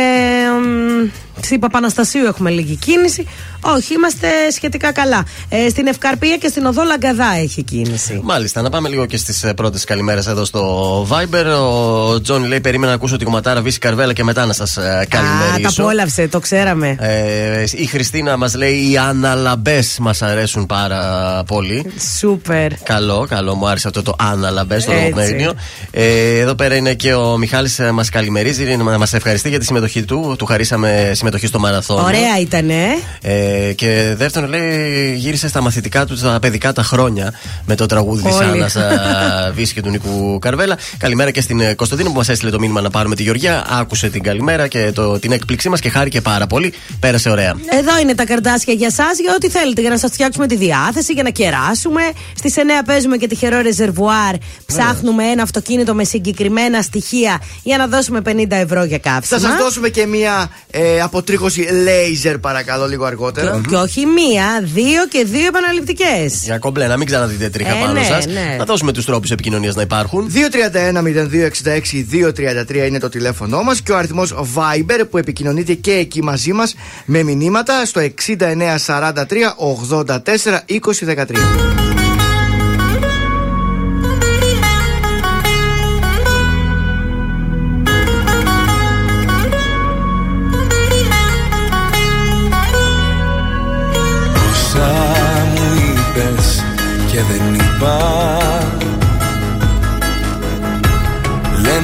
μ, 0.61 1.09
στην 1.40 1.61
Παπαναστασίου 1.61 2.25
έχουμε 2.25 2.51
λίγη 2.51 2.77
κίνηση. 2.77 3.27
Όχι, 3.61 3.94
είμαστε 3.94 4.29
σχετικά 4.53 4.92
καλά. 4.92 5.25
Ε, 5.49 5.68
στην 5.68 5.87
Ευκαρπία 5.87 6.37
και 6.37 6.49
στην 6.49 6.66
Οδό 6.66 6.83
Λαγκαδά 6.83 7.35
έχει 7.42 7.62
κίνηση. 7.62 8.20
Μάλιστα, 8.23 8.62
να 8.62 8.70
πάμε 8.70 8.88
λίγο 8.88 9.07
και 9.07 9.16
στις 9.16 9.44
πρώτες 9.57 9.85
καλημέρες 9.85 10.27
εδώ 10.27 10.44
στο 10.44 11.03
Viber. 11.11 11.44
Ο 11.61 12.20
Τζόνι 12.20 12.49
λέει: 12.49 12.61
Περίμενα 12.61 12.88
να 12.90 12.97
ακούσω 12.97 13.16
τη 13.16 13.25
κομματάρα 13.25 13.62
Βύση 13.62 13.79
Καρβέλα 13.79 14.12
και 14.12 14.25
μετά 14.25 14.47
να 14.47 14.53
σας 14.53 14.77
Α, 14.79 14.83
τα 14.83 15.05
καλημερίσω. 15.09 15.83
απόλαυσε, 15.83 16.29
το 16.29 16.38
ξέραμε. 16.40 16.97
Ε, 17.01 17.64
η 17.75 17.87
Χριστίνα 17.87 18.37
μας 18.37 18.55
λέει: 18.55 18.90
Οι 18.90 18.97
αναλαμπές 18.99 19.97
μας 20.01 20.23
αρέσουν 20.23 20.66
πάρα 20.66 21.42
πολύ. 21.47 21.92
Σούπερ. 22.18 22.75
Καλό, 22.75 23.27
καλό, 23.29 23.55
μου 23.55 23.68
άρεσε 23.68 23.88
αυτό 23.88 24.03
το 24.03 24.14
αναλαμπές 24.18 24.83
στο 24.83 24.92
Έτσι. 24.92 25.03
λογοπαίγνιο. 25.05 25.53
Ε, 25.90 26.38
εδώ 26.38 26.55
πέρα 26.55 26.75
είναι 26.75 26.94
και 26.94 27.14
ο 27.14 27.37
Μιχάλης 27.38 27.81
μας 27.92 28.09
καλημερίζει, 28.09 28.77
μας 28.77 29.12
ευχαριστεί 29.12 29.49
για 29.49 29.59
τη 29.59 29.64
συμμετοχή 29.64 30.05
του. 30.05 30.35
Του 30.38 30.44
χαρίσαμε 30.44 31.11
συμμετοχή 31.25 31.47
στο 31.47 31.59
μαραθώνιο. 31.59 32.05
Ωραία 32.05 32.39
ήταν, 32.41 32.71
ε. 32.71 32.87
Ε, 33.23 33.73
και 33.73 34.15
δεύτερον, 34.17 34.49
λέει, 34.49 35.15
γύρισε 35.17 35.49
στα 35.49 35.61
μαθητικά 35.63 36.05
του 36.07 36.17
τα 36.17 36.39
παιδικά 36.41 36.73
τα 36.73 36.83
χρόνια 36.83 37.33
με 37.67 37.75
το 37.75 37.87
τραγούδι 37.87 38.23
της 38.23 38.35
Όλοι. 38.35 38.45
Άννα 38.45 38.69
Βύση 39.57 39.75
και 39.75 39.83
του 39.83 39.89
Νίκου 39.91 40.39
Καρβέλα. 40.39 40.79
Καλημέρα 40.99 41.31
και 41.31 41.41
στην 41.41 41.61
ε, 41.61 41.75
Κωνσταντίνο 41.75 42.11
που 42.11 42.17
μας 42.17 42.29
έστειλε 42.29 42.51
το 42.51 42.59
μήνυμα 42.59 42.81
να 42.81 42.91
πάρουμε 42.91 43.15
τη 43.15 43.23
Γεωργία. 43.23 43.67
Άκουσε 43.71 44.09
την 44.09 44.23
καλημέρα 44.23 44.69
και 44.69 44.93
το, 44.95 45.19
την 45.19 45.33
έκπληξή 45.33 45.69
μας 45.69 45.81
και 45.81 45.89
χάρηκε 45.89 46.21
πάρα 46.21 46.47
πολύ. 46.47 46.73
Πέρασε 47.01 47.31
ωραία. 47.31 47.55
Εδώ 47.71 47.99
είναι 48.03 48.15
τα 48.15 48.25
καρτάσια 48.25 48.75
για 48.75 48.87
εσά, 48.87 49.07
για 49.23 49.33
ό,τι 49.37 49.49
θέλετε. 49.49 49.81
Για 49.81 49.91
να 49.91 49.99
σας 49.99 50.11
φτιάξουμε 50.11 50.47
τη 50.47 50.57
διάθεση, 50.57 51.13
για 51.13 51.23
να 51.23 51.31
κεράσουμε. 51.31 52.03
Στις 52.37 52.55
9 52.57 52.61
παίζουμε 52.87 53.17
και 53.17 53.27
τυχερό 53.27 53.61
ρεζερβουάρ. 53.61 54.35
Ψάχνουμε 54.67 55.25
ένα 55.25 55.43
αυτοκίνητο 55.43 55.95
με 55.95 56.05
συγκεκριμένα 56.05 56.83
στοιχεία 56.83 57.41
για 57.63 57.77
να 57.77 57.87
δώσουμε 57.87 58.21
50 58.27 58.45
ευρώ 58.51 58.85
για 58.85 59.01
Θα 59.03 59.11
κάψιμα. 59.11 59.39
σα 59.41 59.57
δώσουμε 59.57 59.89
και 59.89 60.07
μία 60.07 60.51
ε, 60.71 61.01
αποτρίχωση 61.18 61.66
laser, 61.87 62.35
παρακαλώ, 62.40 62.87
λίγο 62.88 63.05
αργότερα. 63.05 63.61
Και 63.68 63.74
όχι 63.74 64.07
μία, 64.07 64.61
δύο 64.62 65.07
και 65.09 65.24
δύο 65.31 65.46
επαναληπτικές. 65.46 66.42
Για 66.42 66.59
κομπλέ, 66.59 66.87
να 66.87 66.96
μην 66.96 67.07
ξαναδείτε 67.07 67.48
τρίχα 67.48 67.70
Ε, 67.70 67.81
πάνω 67.81 67.92
ναι, 67.92 68.03
σας. 68.05 68.27
ναι. 68.27 68.55
Να 68.59 68.64
δώσουμε 68.64 68.92
τους 68.92 69.05
τρόπους 69.05 69.31
επικοινωνίας 69.31 69.74
να 69.74 69.83
υπάρχουν. 69.83 70.31
231-0266-233 70.31 72.87
είναι 72.87 72.98
το 72.98 73.09
τηλέφωνό 73.09 73.62
μας 73.62 73.81
και 73.81 73.92
ο 73.92 73.96
αριθμός 73.96 74.35
Viber 74.55 75.00
που 75.11 75.18
επικοινωνείτε 75.18 75.74
και 75.74 75.92
εκεί 75.92 76.22
μαζί 76.22 76.53
μας 76.53 76.74
με 77.05 77.22
μηνύματα 77.22 77.85
στο 77.85 78.00
6943 78.00 79.55
84 79.96 80.64
20 80.68 81.05
13. 81.05 82.04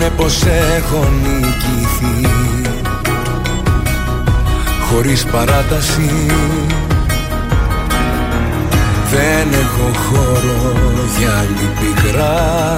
Λένε 0.01 0.13
πως 0.17 0.43
έχω 0.77 1.09
νικηθεί. 1.23 2.29
Χωρίς 4.91 5.25
παράταση 5.25 6.11
Δεν 9.11 9.61
έχω 9.61 9.91
χώρο 10.09 10.75
για 11.19 11.31
άλλη 11.39 11.71
πικρά 11.81 12.75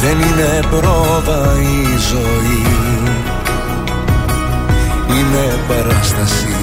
Δεν 0.00 0.10
είναι 0.12 0.60
πρόβα 0.70 1.52
η 1.60 1.98
ζωή 2.10 2.62
Είναι 5.08 5.58
παράσταση. 5.68 6.56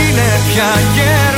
Είναι 0.00 0.40
πια 0.52 0.72
καιρός 0.94 1.37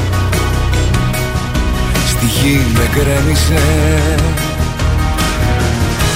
Στη 2.21 2.29
γη 2.29 2.65
με 2.73 2.89
γκρέμισε. 2.93 3.63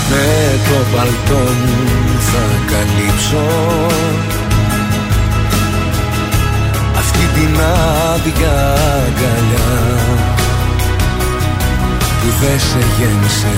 Με 0.09 0.59
το 0.67 0.95
παλτό 0.95 1.51
μου 1.51 2.19
θα 2.19 2.45
καλύψω. 2.71 3.45
Αυτή 6.97 7.25
την 7.33 7.55
άδεια 8.13 8.73
αγκαλιά 9.05 9.97
που 12.21 12.27
δεν 12.41 12.59
σε 12.59 12.85
γέμισε. 12.97 13.53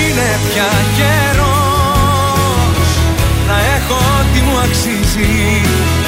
Είναι 0.00 0.38
πια 0.52 0.70
καιρός 0.96 1.68
αξίζει. 4.68 5.62
Να 6.02 6.07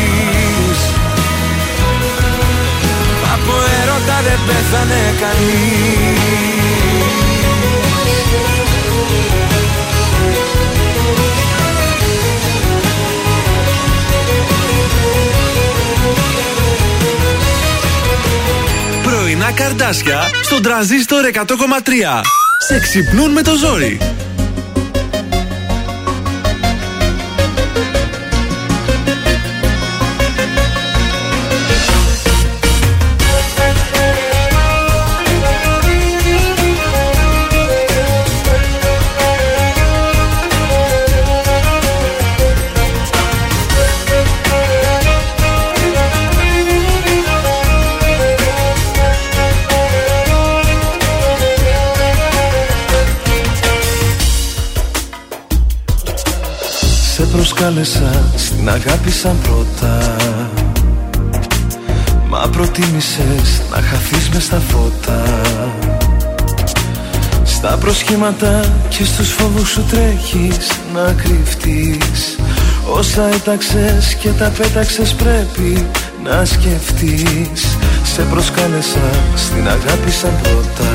Από 3.43 3.53
έρωτα 3.81 4.21
δεν 4.23 4.39
πέθανε 4.47 5.13
κανείς 5.19 6.61
Πρωινά 19.03 19.51
καρδάσια 19.51 20.21
στον 20.43 20.61
τραζίστορ 20.61 21.25
100,3. 21.33 21.41
Σε 22.67 22.79
ξυπνούν 22.79 23.31
με 23.31 23.41
το 23.41 23.55
ζόρι. 23.55 23.97
Σε 57.71 57.77
προσκάλεσα 57.77 58.31
στην 58.35 58.69
αγάπη 58.69 59.11
σαν 59.11 59.37
πρώτα. 59.41 60.15
Μα 62.29 62.49
προτίμησες 62.51 63.61
να 63.71 63.81
χαθείς 63.81 64.29
μες 64.33 64.43
στα 64.43 64.59
φώτα. 64.59 65.41
Στα 67.43 67.77
προσχήματα 67.77 68.73
και 68.89 69.03
στους 69.03 69.29
φόβους 69.29 69.69
σου 69.69 69.85
τρέχεις 69.89 70.71
να 70.93 71.13
κρυφτείς. 71.13 72.37
Όσα 72.85 73.27
έταξες 73.27 74.15
και 74.15 74.29
τα 74.29 74.51
πέταξες 74.57 75.13
πρέπει 75.13 75.85
να 76.23 76.45
σκεφτείς. 76.45 77.77
Σε 78.03 78.21
προσκάλεσα 78.21 79.09
στην 79.35 79.67
αγάπη 79.67 80.11
σαν 80.11 80.39
πρώτα 80.41 80.90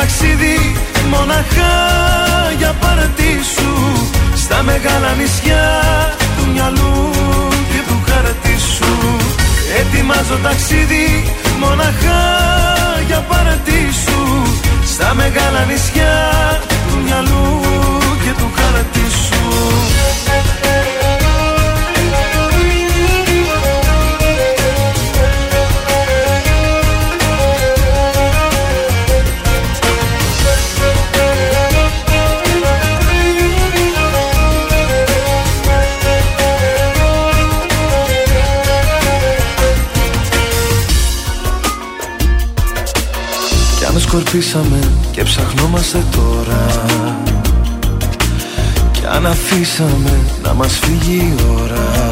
ταξίδι 0.00 0.58
μοναχά 1.10 1.76
για 2.58 2.72
παρατήσου 2.80 3.74
Στα 4.34 4.62
μεγάλα 4.62 5.10
νησιά 5.20 5.68
του 6.36 6.44
μυαλού 6.52 7.10
και 7.70 7.80
του 7.88 7.98
χαρτίσου 8.08 8.96
Ετοιμάζω 9.80 10.36
ταξίδι 10.42 11.06
μοναχά 11.60 12.22
για 13.06 13.20
παρατήσου 13.30 14.22
Στα 14.92 15.14
μεγάλα 15.14 15.64
νησιά 15.70 16.16
του 16.88 16.96
μυαλού 17.04 17.60
και 18.24 18.32
του 18.38 18.48
χαρτίσου 18.56 19.44
Κι 20.24 20.39
σκορπίσαμε 44.10 44.78
και 45.10 45.22
ψαχνόμαστε 45.22 46.04
τώρα. 46.10 46.84
Κι 48.92 49.06
αν 49.06 49.26
αφήσαμε 49.26 50.20
να 50.42 50.54
μας 50.54 50.78
φύγει 50.78 51.16
η 51.16 51.34
ώρα. 51.62 52.10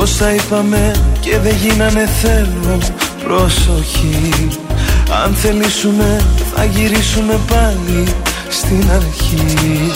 Όσα 0.00 0.34
είπαμε 0.34 0.94
και 1.20 1.38
δεν 1.38 1.54
γίνανε 1.54 2.06
θέλω 2.06 2.78
προσοχή 3.24 4.48
Αν 5.24 5.34
θελήσουμε 5.34 6.20
θα 6.54 6.64
γυρίσουμε 6.64 7.40
πάλι 7.46 8.14
στην 8.48 8.90
αρχή. 8.90 9.90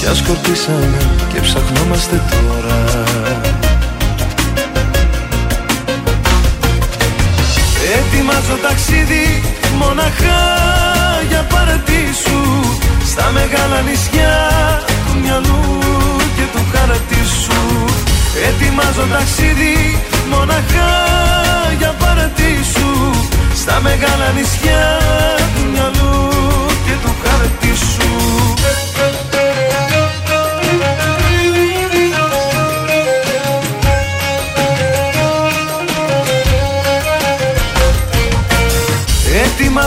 Κι 0.00 0.06
αν 0.06 0.16
σκορπίσαμε 0.16 0.98
και 1.32 1.40
ψαχνόμαστε 1.40 2.22
τώρα 2.30 2.57
Ετοιμάζω 8.38 8.62
ταξίδι 8.62 9.42
μοναχά 9.78 10.42
για 11.28 11.42
παρατήσου. 11.42 12.42
Στα 13.10 13.30
μεγάλα 13.30 13.80
νησιά 13.80 14.36
του 15.06 15.18
μυαλού 15.22 15.78
και 16.36 16.44
του 16.52 16.62
χαρτίσου 16.72 17.64
Ετοιμάζω 18.48 19.06
ταξίδι 19.12 20.02
μοναχά 20.30 20.90
για 21.78 21.94
παρατήσου. 21.98 22.92
Στα 23.54 23.80
μεγάλα 23.80 24.28
νησιά 24.36 24.98
του 25.54 25.70
μυαλού 25.72 25.97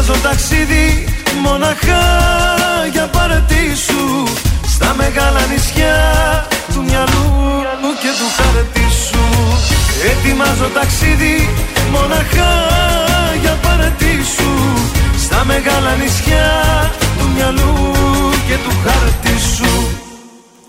Ετοιμάζω 0.01 0.21
ταξίδι 0.21 1.05
μοναχά 1.41 2.05
για 2.91 3.07
παρατήσου 3.07 4.27
Στα 4.67 4.93
μεγάλα 4.97 5.45
νησιά 5.51 5.97
του 6.73 6.83
μυαλού 6.83 7.91
και 8.01 8.11
του 8.19 8.27
χαρτίσου 8.37 9.27
Ετοιμάζω 10.11 10.69
ταξίδι 10.73 11.49
μοναχά 11.91 12.53
για 13.41 13.57
παρατήσου 13.61 14.53
Στα 15.17 15.45
μεγάλα 15.45 15.95
νησιά 15.95 16.49
του 17.17 17.29
μυαλού 17.35 17.91
και 18.47 18.57
του 18.63 18.71
χαρτίσου 18.83 19.90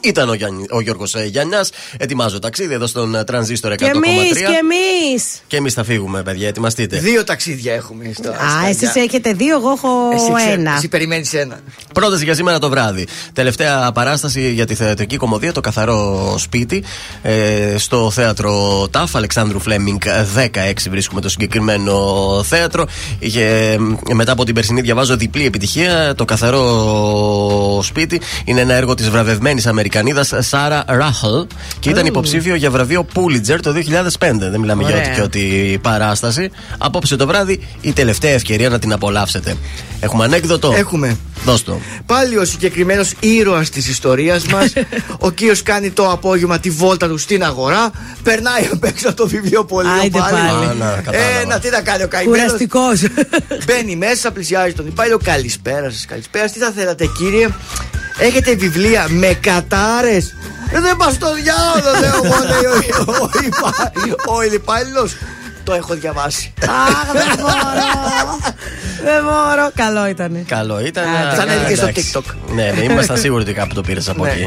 Ήταν 0.05 0.29
ο, 0.29 0.35
Γιάννη, 0.35 0.65
ο 0.71 0.81
Γιώργος 0.81 1.15
Γιάννια. 1.25 1.67
Ετοιμάζω 1.97 2.39
ταξίδι 2.39 2.75
εδώ 2.75 2.87
στον 2.87 3.15
ε, 3.15 3.25
Τρανζίστορ 3.25 3.73
100,3. 3.73 3.77
Και 3.77 3.85
εμείς, 3.85 4.39
και 4.39 4.45
εμείς. 4.45 5.41
Και 5.47 5.57
εμείς 5.57 5.73
θα 5.75 5.85
φύγουμε, 5.85 6.23
παιδιά. 6.23 6.49
Ετοιμαστείτε. 6.49 6.99
Δύο 6.99 7.25
ταξίδια 7.25 7.75
έχουμε 7.75 8.11
στο 8.15 8.29
Α, 8.29 8.69
εσείς 8.69 8.95
έχετε 8.95 9.33
δύο, 9.33 9.57
εγώ 9.57 9.71
έχω 9.71 9.89
ένα. 10.53 10.75
Εσύ 10.77 10.89
περιμένεις 10.89 11.35
ένα. 11.35 11.61
Πρόταση 11.95 12.25
για 12.25 12.35
σήμερα 12.35 12.59
το 12.59 12.69
βράδυ. 12.69 13.07
Τελευταία 13.33 13.93
παράσταση 13.93 14.53
για 14.53 14.67
τη 14.67 14.75
θεατρική 14.75 15.17
κομμωδία, 15.17 15.53
το 15.53 15.61
καθαρό 15.61 16.35
σπίτι. 16.39 16.85
Ε, 17.23 17.75
στο 17.79 18.11
θέατρο 18.11 18.89
ΤΑΦ, 18.91 19.17
Αλεξάνδρου 19.17 19.61
Φλέμινγκ 19.61 20.01
16 20.35 20.73
βρίσκουμε 20.91 21.21
το 21.21 21.29
συγκεκριμένο 21.29 21.95
θέατρο. 22.49 22.87
Είχε, 23.19 23.45
ε, 24.09 24.15
μετά 24.15 24.33
από 24.33 24.45
την 24.45 24.55
περσινή, 24.55 24.81
διαβάζω 24.81 25.17
διπλή 25.17 25.47
επιτυχία. 25.47 26.15
Το 26.17 26.25
καθαρό 26.25 27.81
σπίτι 27.83 28.21
είναι 28.45 28.61
ένα 28.61 28.75
έργο 28.75 28.95
της 28.95 29.11
βραβευμένης 29.11 29.67
Αμερικανικής 29.67 29.91
Αμερικανίδας 29.99 30.47
Σάρα 30.49 30.85
Ράχελ 30.87 31.47
και 31.79 31.91
ήταν 31.91 32.05
Ου. 32.05 32.07
υποψήφιο 32.07 32.55
για 32.55 32.71
βραβείο 32.71 33.07
Pulitzer 33.15 33.59
το 33.63 33.73
2005. 33.73 34.51
Δεν 34.51 34.61
μιλάμε 34.61 34.83
για 34.83 34.95
Ωραία. 34.95 35.07
ό,τι 35.07 35.15
και 35.15 35.21
ό,τι 35.23 35.79
παράσταση. 35.79 36.51
Απόψε 36.79 37.17
το 37.17 37.27
βράδυ 37.27 37.61
η 37.81 37.93
τελευταία 37.93 38.31
ευκαιρία 38.33 38.69
να 38.69 38.79
την 38.79 38.93
απολαύσετε. 38.93 39.57
Έχουμε 40.01 40.25
ανέκδοτο. 40.25 40.73
Έχουμε. 40.77 41.17
Δώσ' 41.45 41.63
το. 41.63 41.81
Πάλι 42.07 42.39
ο 42.39 42.45
συγκεκριμένος 42.45 43.13
ήρωας 43.21 43.71
της 43.71 43.89
ιστορίας 43.89 44.45
μας, 44.47 44.73
ο 45.23 45.27
οποίο 45.27 45.55
κάνει 45.65 45.91
το 45.91 46.11
απόγευμα 46.11 46.59
τη 46.59 46.71
βόλτα 46.71 47.09
του 47.09 47.19
στην 47.19 47.45
αγορά, 47.45 47.91
περνάει 48.23 48.69
απ' 48.73 48.85
έξω 48.85 49.09
από 49.09 49.17
το 49.17 49.29
βιβλιοπωλείο 49.29 49.93
Άιντε 49.93 50.19
πάλι. 50.19 50.37
Α, 50.37 50.75
να, 50.79 51.01
κατάλαβα. 51.05 51.41
Ε, 51.41 51.45
να 51.49 51.59
τι 51.59 51.71
να 51.71 51.81
κάνει 51.81 52.03
ο 52.03 52.09
καημένος. 52.09 52.39
Κουραστικός. 52.43 53.01
Μπαίνει 53.67 53.97
μέσα, 53.97 54.31
πλησιάζει 54.31 54.73
τον 54.73 54.87
υπάλληλο. 54.87 55.19
Καλησπέρα 55.25 55.91
σας, 55.91 56.05
καλησπέρα. 56.09 56.49
Τι 56.49 56.59
θα 56.59 56.73
θέλατε, 56.77 57.07
κύριε; 57.19 57.49
Έχετε 58.19 58.55
βιβλία 58.55 59.07
με 59.09 59.39
κατάρες; 59.41 60.35
Δεν 60.73 60.97
πας 60.97 61.15
στο 61.15 61.35
διάολο, 61.35 62.01
λέω 62.01 62.17
εγώ, 62.25 62.37
λέει 62.49 62.65
ο- 62.73 63.05
ο- 63.13 63.23
ο 63.25 63.31
υπά- 63.47 63.93
ο 64.27 64.43
υπάλληλο. 64.55 65.09
Το 65.65 65.73
έχω 65.73 65.95
διαβάσει. 65.95 66.53
Αχ, 66.63 67.13
δεν 67.13 67.37
μπορώ. 67.37 68.39
Δεν 69.05 69.23
μπορώ. 69.23 69.71
Καλό 69.75 70.07
ήταν. 70.09 70.45
Καλό 70.47 70.81
ήταν. 70.81 71.05
Άντε, 71.05 71.37
Σαν 71.37 71.49
ε, 71.49 71.53
έλεγε 71.53 71.75
στο 71.77 71.87
εντάξει. 71.87 72.13
TikTok. 72.15 72.35
Ναι, 72.55 72.73
ναι, 72.77 72.83
ήμασταν 72.93 73.17
σίγουροι 73.17 73.43
ότι 73.43 73.53
κάπου 73.53 73.75
το 73.75 73.81
πήρες 73.81 74.09
από 74.09 74.25
Ναι. 74.25 74.31
εκεί. 74.31 74.47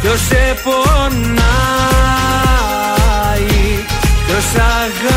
ποιος 0.00 0.20
σε 0.20 0.56
πονάει 0.64 1.48
Ποιος 4.26 4.44
αγαπάει 4.54 5.08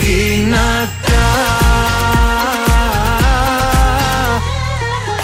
δυνατά 0.00 0.98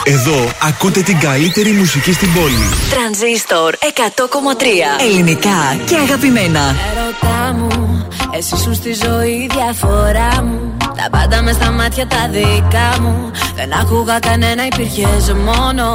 Εδώ 0.05 0.49
ακούτε 0.63 1.01
την 1.01 1.19
καλύτερη 1.19 1.71
μουσική 1.71 2.13
στην 2.13 2.33
πόλη. 2.33 2.69
Τρανζίστορ 2.91 3.75
100,3 3.81 5.01
Ελληνικά 5.01 5.77
και 5.87 5.97
αγαπημένα. 5.97 6.75
Έρωτά 6.91 7.53
μου, 7.53 8.07
εσύ 8.37 8.57
σου 8.57 8.75
στη 8.75 8.93
ζωή 8.93 9.31
η 9.31 9.51
διαφορά 9.55 10.43
μου. 10.43 10.77
Τα 10.97 11.07
πάντα 11.11 11.43
μες 11.43 11.55
στα 11.55 11.71
μάτια 11.71 12.07
τα 12.07 12.29
δικά 12.31 12.89
μου. 13.03 13.31
Δεν 13.55 13.71
άκουγα 13.81 14.19
κανένα, 14.19 14.63
υπήρχε 14.67 15.07
μόνο 15.49 15.87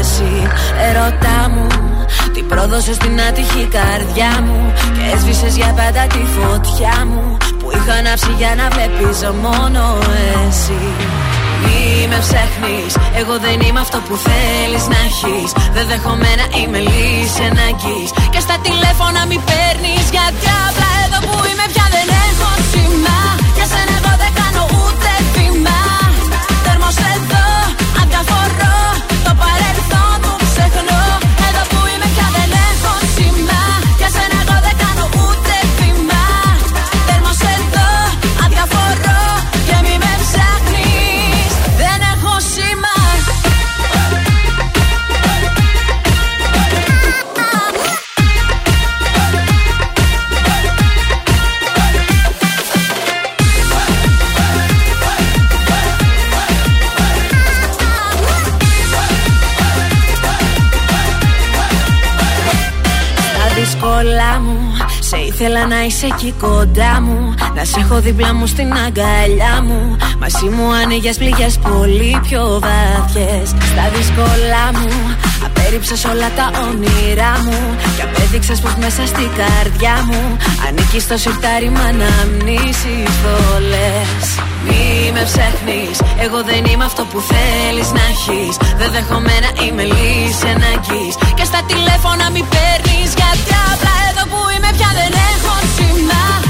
εσύ. 0.00 0.32
Ερωτά 0.88 1.38
μου, 1.52 1.66
την 2.34 2.46
πρόδωσες 2.48 2.94
στην 2.94 3.20
άτυχη 3.28 3.68
καρδιά 3.76 4.32
μου. 4.46 4.72
Και 4.94 5.02
έσβησες 5.14 5.56
για 5.56 5.70
πάντα 5.78 6.02
τη 6.14 6.22
φωτιά 6.36 6.96
μου. 7.10 7.36
Που 7.58 7.70
είχα 7.74 7.94
ανάψει 8.00 8.32
για 8.40 8.52
να 8.60 8.66
βλέπεις 8.74 9.18
μόνο 9.44 9.82
εσύ. 10.48 10.82
Μη 11.62 12.06
με 12.10 12.18
ψάχνει, 12.24 12.80
εγώ 13.20 13.34
δεν 13.44 13.60
είμαι 13.66 13.80
αυτό 13.80 13.98
που 14.06 14.14
θέλεις 14.26 14.84
να 14.92 14.98
έχεις. 15.08 15.50
Δεν 15.76 15.84
δέχομαι 15.90 16.30
να 16.40 16.46
είμαι 16.58 16.78
λύση 16.88 17.42
ανάγκης. 17.50 18.10
Και 18.32 18.40
στα 18.46 18.56
τηλέφωνα 18.66 19.20
μη 19.30 19.38
παίρνεις, 19.48 20.04
γιατί 20.14 20.46
απλά 20.68 20.90
εδώ 21.04 21.18
που 21.26 21.34
είμαι 21.48 21.66
πια 21.72 21.86
δεν 21.94 22.06
έχω 22.26 22.50
σήμα. 22.70 23.39
Ήθελα 65.42 65.66
να 65.66 65.84
είσαι 65.84 66.06
εκεί 66.06 66.34
κοντά 66.40 67.00
μου 67.00 67.34
Να 67.56 67.64
σε 67.64 67.80
έχω 67.80 68.00
δίπλα 68.00 68.34
μου 68.34 68.46
στην 68.46 68.72
αγκαλιά 68.86 69.62
μου. 69.66 69.96
Μαζί 70.22 70.48
μου 70.54 70.72
άνοιγες 70.82 71.16
πληγές 71.16 71.58
πολύ 71.58 72.20
πιο 72.22 72.42
βαθιές 72.64 73.48
Στα 73.70 73.84
δύσκολα 73.94 74.64
μου 74.78 74.90
Απέριψες 75.46 76.04
όλα 76.04 76.28
τα 76.38 76.46
όνειρά 76.66 77.32
μου. 77.44 77.58
Και 77.96 78.02
απέδειξες 78.02 78.58
πως 78.60 78.74
μέσα 78.82 79.06
στην 79.06 79.30
καρδιά 79.40 79.96
μου 80.08 80.22
Ανήκεις 80.66 81.02
στο 81.02 81.16
σιρτάρι 81.16 81.70
με 81.70 81.82
αναμνήσεις 81.90 83.10
πολλές. 83.24 84.24
Μη 84.66 85.10
με 85.14 85.22
ψάχνεις 85.28 85.96
Εγώ 86.24 86.38
δεν 86.50 86.62
είμαι 86.70 86.84
αυτό 86.90 87.02
που 87.10 87.18
θέλεις 87.30 87.88
να 87.96 88.02
έχεις. 88.12 88.54
Δεν 88.80 88.90
δέχομαι 88.94 89.34
να 89.44 89.50
είμαι 89.62 89.84
λύση 89.92 90.46
ανάγκης 90.54 91.14
Και 91.38 91.44
στα 91.50 91.60
τηλέφωνα 91.70 92.24
μη 92.34 92.42
παίρνεις 92.52 93.10
Γιατί 93.20 93.52
απλά 93.72 93.94
εδώ 94.10 94.24
που 94.30 94.40
είμαι 94.54 94.59
πια 94.59 94.59
δεν 94.98 95.12
έχω 95.32 95.54
σήμα 95.74 96.49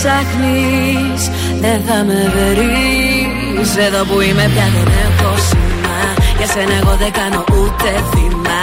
ψάχνεις 0.00 1.22
δεν 1.60 1.78
θα 1.86 1.98
με 2.08 2.20
βρεις. 2.34 3.70
Εδώ 3.86 4.04
που 4.08 4.20
είμαι 4.20 4.46
πια 4.52 4.66
δεν 4.74 4.88
έχω 5.06 5.30
σήμα. 5.48 5.98
Για 6.38 6.48
σένα 6.52 6.74
εγώ 6.80 6.94
δεν 7.02 7.12
κάνω 7.20 7.40
ούτε 7.56 7.90
βήμα. 8.12 8.62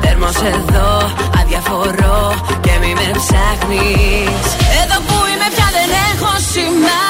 Τέρμος 0.00 0.38
εδώ 0.54 0.90
αδιαφορώ 1.40 2.20
και 2.64 2.72
μη 2.80 2.92
με 3.00 3.08
ψάχνεις. 3.20 4.44
Εδώ 4.80 4.96
που 5.06 5.16
είμαι 5.30 5.48
πια 5.54 5.68
δεν 5.76 5.90
έχω 6.10 6.32
σήμα 6.50 7.09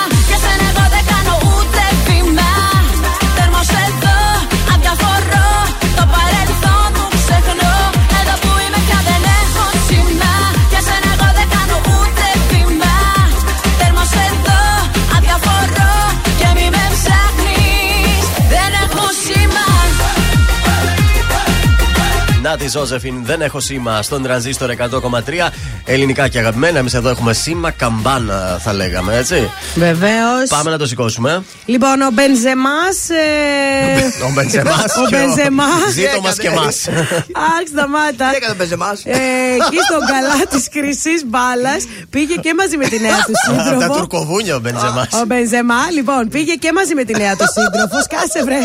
Να 22.50 22.56
τη 22.56 22.68
Ζώζεφιν, 22.68 23.24
δεν 23.24 23.40
έχω 23.40 23.60
σήμα 23.60 24.02
στον 24.02 24.22
τρανζίστορ 24.22 24.70
100,3. 24.78 25.50
Ελληνικά 25.92 26.28
και 26.28 26.38
αγαπημένα. 26.38 26.78
Εμείς 26.78 26.94
εδώ 26.94 27.08
έχουμε 27.08 27.32
σήμα 27.32 27.70
καμπάνα, 27.70 28.58
θα 28.62 28.72
λέγαμε, 28.72 29.16
έτσι. 29.16 29.50
Βεβαίως. 29.74 30.48
Πάμε 30.48 30.70
να 30.70 30.78
το 30.78 30.86
σηκώσουμε. 30.86 31.42
Λοιπόν, 31.64 32.00
ο 32.00 32.10
Μπενζεμάς. 32.12 32.98
Ε... 33.10 34.22
Ο 34.28 34.30
Μπενζεμάς. 34.34 34.96
Ο 34.96 35.08
Μπενζεμάς. 35.10 35.90
Ζήτω 35.92 36.20
μας 36.20 36.36
και 36.38 36.46
εμάς. 36.46 36.88
Αχ, 37.52 37.62
σταμάτα. 37.72 38.26
Τι 38.30 38.36
έκανε 38.36 38.52
ο 38.52 38.56
Μπενζεμάς; 38.56 39.04
Ε, 39.04 39.18
εκεί 39.58 39.78
στον 39.88 40.02
καλά 40.12 40.38
της 40.50 40.68
χρυσής 40.72 41.20
μπάλας 41.26 41.82
πήγε 42.10 42.34
και 42.34 42.54
μαζί 42.54 42.76
με 42.76 42.86
τη 42.92 42.98
νέα 43.00 43.18
του 43.26 43.32
Τα 43.32 43.62
σύντροφο. 43.62 43.94
τουρκοβούνια 43.98 44.54
ο 44.56 44.60
Μπενζεμάς. 44.60 45.08
Ο 45.22 45.24
Μπενζεμά, 45.26 45.82
λοιπόν, 45.96 46.28
πήγε 46.28 46.54
και 46.54 46.72
μαζί 46.72 46.94
με 46.94 47.04
τη 47.04 47.12
νέα 47.22 47.36
του 47.36 47.46
σύντροφο. 47.56 47.96
Σκάσε 48.02 48.40
βρε. 48.44 48.60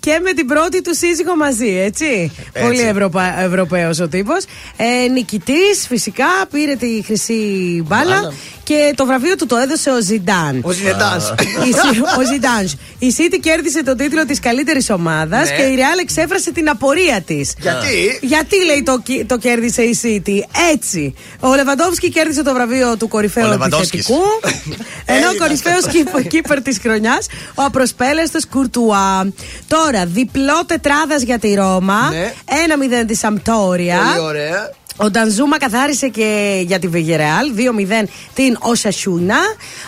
Και 0.00 0.20
με 0.22 0.32
την 0.32 0.46
πρώτη 0.46 0.82
του 0.82 0.94
σύζυγο 0.94 1.36
μαζί, 1.36 1.70
έτσι. 1.88 2.32
Έτσι. 2.52 2.66
Πολύ 2.66 2.80
Ευρωπα... 2.80 3.40
Ευρωπαίος 3.40 4.00
ο 4.00 4.08
τύπος. 4.08 4.44
Ε, 4.76 5.08
Νικητής, 5.08 5.86
φυσικά, 5.88 6.30
πήρε 6.64 6.74
τη 6.76 7.02
χρυσή 7.06 7.82
μπάλα. 7.86 8.14
Μπάλα. 8.14 8.32
Και 8.64 8.92
το 8.96 9.06
βραβείο 9.06 9.36
του 9.36 9.46
το 9.46 9.56
έδωσε 9.56 9.90
ο 9.90 10.00
Ζιντάν. 10.02 10.60
Ο 10.62 10.70
Ζινετά. 10.70 11.34
Η 11.68 11.72
Σι- 11.72 12.02
ο 12.18 12.32
Ζιντάν. 12.32 12.70
Η 12.98 13.14
City 13.18 13.38
κέρδισε 13.40 13.82
τον 13.82 13.96
τίτλο 13.96 14.26
της 14.26 14.40
καλύτερης 14.40 14.90
ομάδας 14.90 15.48
Ναι. 15.50 15.56
και 15.56 15.62
η 15.62 15.74
Real 15.78 16.00
εξέφρασε 16.02 16.52
την 16.52 16.68
απορία 16.68 17.20
της. 17.20 17.54
Γιατί; 17.60 18.18
Γιατί 18.22 18.64
λέει 18.64 18.82
το, 18.82 19.00
κι- 19.02 19.24
το 19.26 19.38
κέρδισε 19.38 19.82
η 19.82 19.98
City. 20.02 20.38
Έτσι. 20.72 21.14
Ο 21.40 21.54
Λεβαντόφσκι 21.54 22.10
κέρδισε 22.10 22.42
το 22.42 22.52
βραβείο 22.54 22.96
του 22.96 23.08
κορυφαίου 23.08 23.44
Ο 23.46 23.48
Λεβαντόφσκης. 23.48 24.08
επιθετικού. 24.08 24.22
ενώ 25.14 25.26
ο 25.26 25.30
Έλληνας. 25.30 25.38
κορυφαίος 25.62 25.84
κύπερ 26.28 26.62
της 26.62 26.78
χρονιάς, 26.78 27.26
ο 27.54 27.62
απροσπέλεστος 27.62 28.46
Κουρτουά. 28.46 29.32
Τώρα, 29.68 30.06
διπλό 30.06 30.64
τετράδας 30.66 31.22
για 31.22 31.38
τη 31.38 31.54
Ρώμα. 31.54 32.08
Ναι. 32.10 32.32
1-0 32.46 33.04
της 33.06 33.18
Σαμπτόρια. 33.18 33.98
Πολύ 34.14 34.26
ωραία. 34.26 34.70
Ο 34.96 35.10
Ντανζούμα 35.10 35.58
καθάρισε 35.58 36.08
και 36.08 36.62
για 36.66 36.78
τη 36.78 36.88
Βιγερεάλ 36.88 37.52
2-0 37.56 38.08
την 38.34 38.56
Οσασούνα. 38.60 39.38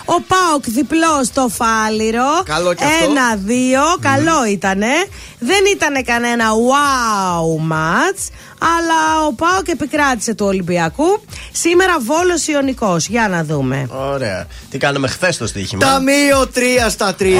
Ο 0.05 0.21
Πάοκ 0.21 0.65
διπλό 0.67 1.25
στο 1.25 1.49
Φάληρο. 1.49 2.43
Καλό 2.45 2.75
κι 2.75 2.85
αυτό. 2.85 3.13
1-2. 3.97 3.99
Καλό 4.01 4.45
ήτανε. 4.51 4.93
Δεν 5.39 5.61
ήταν 5.75 6.05
κανένα 6.05 6.45
wow 6.51 7.73
match. 7.73 8.33
Αλλά 8.59 9.27
ο 9.27 9.33
Πάοκ 9.33 9.69
επικράτησε 9.69 10.35
του 10.35 10.47
Ολυμπιακού. 10.47 11.25
Σήμερα 11.53 11.97
Βόλος 12.01 12.47
Ιωνικός. 12.47 13.07
Για 13.07 13.29
να 13.29 13.45
δούμε. 13.45 13.89
Ωραία. 13.91 14.47
Τι 14.71 14.79
κάναμε 14.79 15.09
χθες 15.09 15.37
το 15.37 15.47
στοίχημα; 15.47 15.87
Ταμείο 15.87 16.51
3 16.55 16.91
στα 16.91 17.15
3. 17.19 17.23
Όλε! 17.25 17.35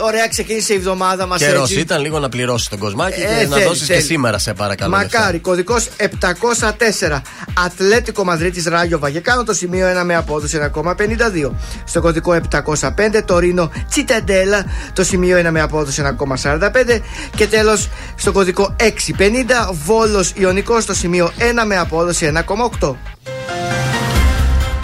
Επιτέλους. 0.00 0.04
Δύο- 0.04 0.04
Ωραία, 0.04 0.28
ξεκίνησε 0.28 0.72
η 0.72 0.76
εβδομάδα 0.76 1.26
μας 1.26 1.38
Καιρός 1.42 1.62
έτσι. 1.70 1.80
ήταν 1.80 2.00
λίγο 2.00 2.18
να 2.18 2.28
πληρώσεις 2.28 2.68
τον 2.68 2.78
κοσμάκι 2.78 3.20
Ε, 3.20 3.24
και 3.24 3.46
να 3.46 3.54
θέλει, 3.56 3.66
δώσεις 3.66 3.86
και 3.86 3.92
θέλει. 3.92 4.04
σήμερα, 4.04 4.38
σε 4.38 4.52
παρακαλώ. 4.54 4.90
Μακάρι, 4.96 5.38
κωδικός 5.38 5.88
704. 5.96 7.22
Ατλέτικο 7.64 8.24
Μαδρίτη 8.24 8.68
Ράγιο 8.68 8.98
Βαγεκάνο, 8.98 9.44
το 9.44 9.52
σημείο 9.52 9.86
1 9.86 10.04
με 10.04 10.14
απόδοση 10.16 10.56
1,52. 10.56 11.54
Στο 11.84 12.00
κωδικό 12.00 12.32
705 12.34 13.22
το 13.24 13.38
Ρήνο 13.38 13.70
Τσιταντέλα, 13.90 14.64
το 14.92 15.04
σημείο 15.04 15.36
1 15.36 15.50
με 15.50 15.60
απόδοση 15.60 16.00
1,45. 16.00 17.00
Και 17.36 17.46
τέλος 17.46 17.88
στο 18.16 18.32
κωδικό 18.32 18.76
650 18.78 19.70
Βόλος 19.84 20.32
Ιωνικός, 20.34 20.84
το 20.84 20.94
σημείο 20.94 21.32
1 21.38 21.64
με 21.66 21.76
απόδοση 21.76 22.26
1,8. 22.26 22.96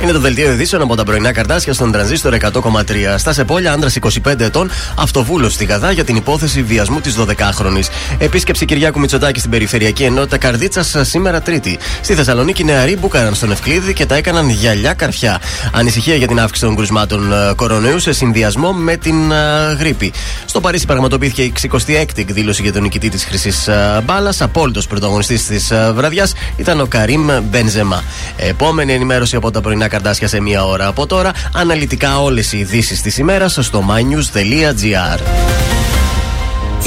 Είναι 0.02 0.12
το 0.12 0.20
δελτίο 0.20 0.52
ειδήσεων 0.52 0.82
από 0.82 0.96
τα 0.96 1.04
πρωινά 1.04 1.32
καρτάσια 1.32 1.72
στον 1.72 1.92
τρανζίστορ 1.92 2.34
100,3. 2.34 3.14
Στα 3.16 3.32
Σεπόλια, 3.32 3.72
άντρας 3.72 3.96
25 3.96 4.40
ετών, 4.40 4.70
αυτοβούλος 4.98 5.52
στη 5.52 5.64
Γαδά 5.64 5.90
για 5.90 6.04
την 6.04 6.16
υπόθεση 6.16 6.62
βιασμού 6.62 7.00
της 7.00 7.16
12χρονη. 7.18 7.80
Επίσκεψη 8.18 8.64
Κυριάκου 8.64 9.00
Μητσοτάκη 9.00 9.38
στην 9.38 9.50
Περιφερειακή 9.50 10.02
Ενότητα 10.02 10.38
Καρδίτσας 10.38 10.96
σήμερα 11.00 11.40
Τρίτη. 11.40 11.78
Στη 12.00 12.14
Θεσσαλονίκη, 12.14 12.64
νεαροί 12.64 12.96
μπούκαραν 12.96 13.34
στον 13.34 13.50
Ευκλήδη 13.50 13.92
και 13.92 14.06
τα 14.06 14.14
έκαναν 14.14 14.48
γυαλιά 14.48 14.94
καρφιά. 14.94 15.40
Ανησυχία 15.72 16.14
για 16.14 16.26
την 16.26 16.40
αύξηση 16.40 16.66
των 16.66 16.76
κρουσμάτων 16.76 17.32
ε, 17.32 17.52
κορονοϊού 17.56 17.98
σε 17.98 18.12
συνδυασμό 18.12 18.72
με 18.72 18.96
την 18.96 19.30
ε, 19.30 19.74
γρήπη. 19.78 20.12
Στο 20.46 20.60
Παρίσι 20.60 20.86
πραγματοποιήθηκε 20.86 21.42
η 21.42 21.52
66η 21.62 22.18
εκδήλωση 22.18 22.62
για 22.62 22.72
τον 22.72 22.82
νικητή 22.82 23.08
της 23.08 23.24
Χρυσής 23.24 23.68
Μπάλας. 24.04 24.40
Απόλυτος 24.40 24.86
πρωταγωνιστής 24.86 25.46
της 25.46 25.72
βραδιάς 25.94 26.34
ήταν 26.56 26.80
ο 26.80 26.86
Καρίμ 26.86 27.26
Μπενζεμά. 27.50 28.02
Επόμενη 28.36 28.92
ενημέρωση 28.92 29.36
από 29.36 29.50
τα 29.50 29.60
πρωινά 29.60 29.85
καρντάσια 29.88 30.28
σε 30.28 30.40
μία 30.40 30.64
ώρα 30.64 30.86
από 30.86 31.06
τώρα. 31.06 31.30
Αναλυτικά 31.52 32.22
όλες 32.22 32.52
οι 32.52 32.58
ειδήσεις 32.58 33.00
της 33.00 33.18
ημέρας 33.18 33.58
στο 33.60 33.84
mynews.gr. 33.88 35.20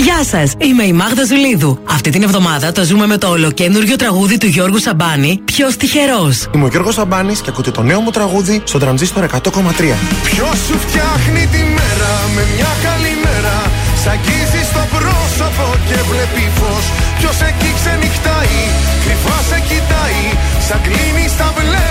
Γεια 0.04 0.24
σας, 0.24 0.54
είμαι 0.58 0.84
η 0.84 0.94
Μάγδα 0.94 1.24
Ζουλίδου. 1.26 1.80
Αυτή 1.90 2.10
την 2.10 2.24
εβδομάδα 2.24 2.72
το 2.72 2.84
ζούμε 2.84 3.06
με 3.06 3.18
το 3.18 3.28
ολοκαίνουργιο 3.28 3.96
τραγούδι 3.96 4.38
του 4.38 4.46
Γιώργου 4.46 4.80
Σαμπάνη, 4.80 5.42
Ποιος 5.46 5.78
τυχερός. 5.78 6.36
Είμαι 6.56 6.66
ο 6.66 6.68
Γιώργος 6.68 6.94
Σαμπάνης 6.94 7.40
και 7.42 7.50
ακούτε 7.50 7.72
το 7.72 7.82
νέο 7.82 8.00
μου 8.00 8.12
τραγούδι 8.12 8.62
στον 8.64 8.80
τρανζίστορ 8.80 9.24
100,3. 9.24 9.96
Ποιος 10.24 10.58
σου 10.68 10.78
φτιάχνει 10.86 11.44
τη 11.54 11.62
μέρα 11.78 12.12
με 12.36 12.44
μια 12.56 12.72
καλή 12.86 13.14
μέρα. 13.26 13.56
Σ' 14.02 14.08
αγγίζει 14.14 14.62
στο 14.72 14.84
πρόσωπο 14.96 15.66
και 15.88 15.98
βλέπει 16.10 16.44
φως. 16.58 16.86
Ποιος 17.20 17.38
εκεί 17.50 17.70
ξενυχτάει, 17.80 18.60
κρυφά 19.04 19.38
σε 19.50 19.58
κοιτάει. 19.68 20.24
Σαν 20.68 20.80
κλείνει 20.86 21.26
στα 21.36 21.48
βλέφαρα, 21.58 21.89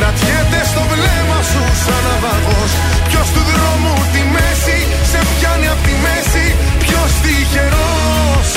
Κρατιέται 0.00 0.60
στο 0.64 0.82
βλέμμα 0.90 1.40
σου 1.50 1.62
σαν 1.84 2.00
ναυαγός. 2.06 2.72
Ποιος 3.08 3.28
του 3.34 3.42
δρόμου 3.50 3.94
τη 4.12 4.22
μέση 4.34 4.78
σε 5.10 5.18
πιάνει 5.32 5.68
από 5.74 5.82
τη 5.86 5.94
μέση. 6.04 6.46
Ποιος 6.78 7.10
τυχερός. 7.22 8.48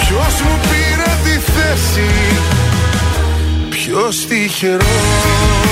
Ποιος 0.00 0.34
μου 0.44 0.56
πήρε 0.68 1.10
τη 1.24 1.34
θέση. 1.52 2.10
Ποιος 3.70 4.26
τυχερός. 4.26 5.71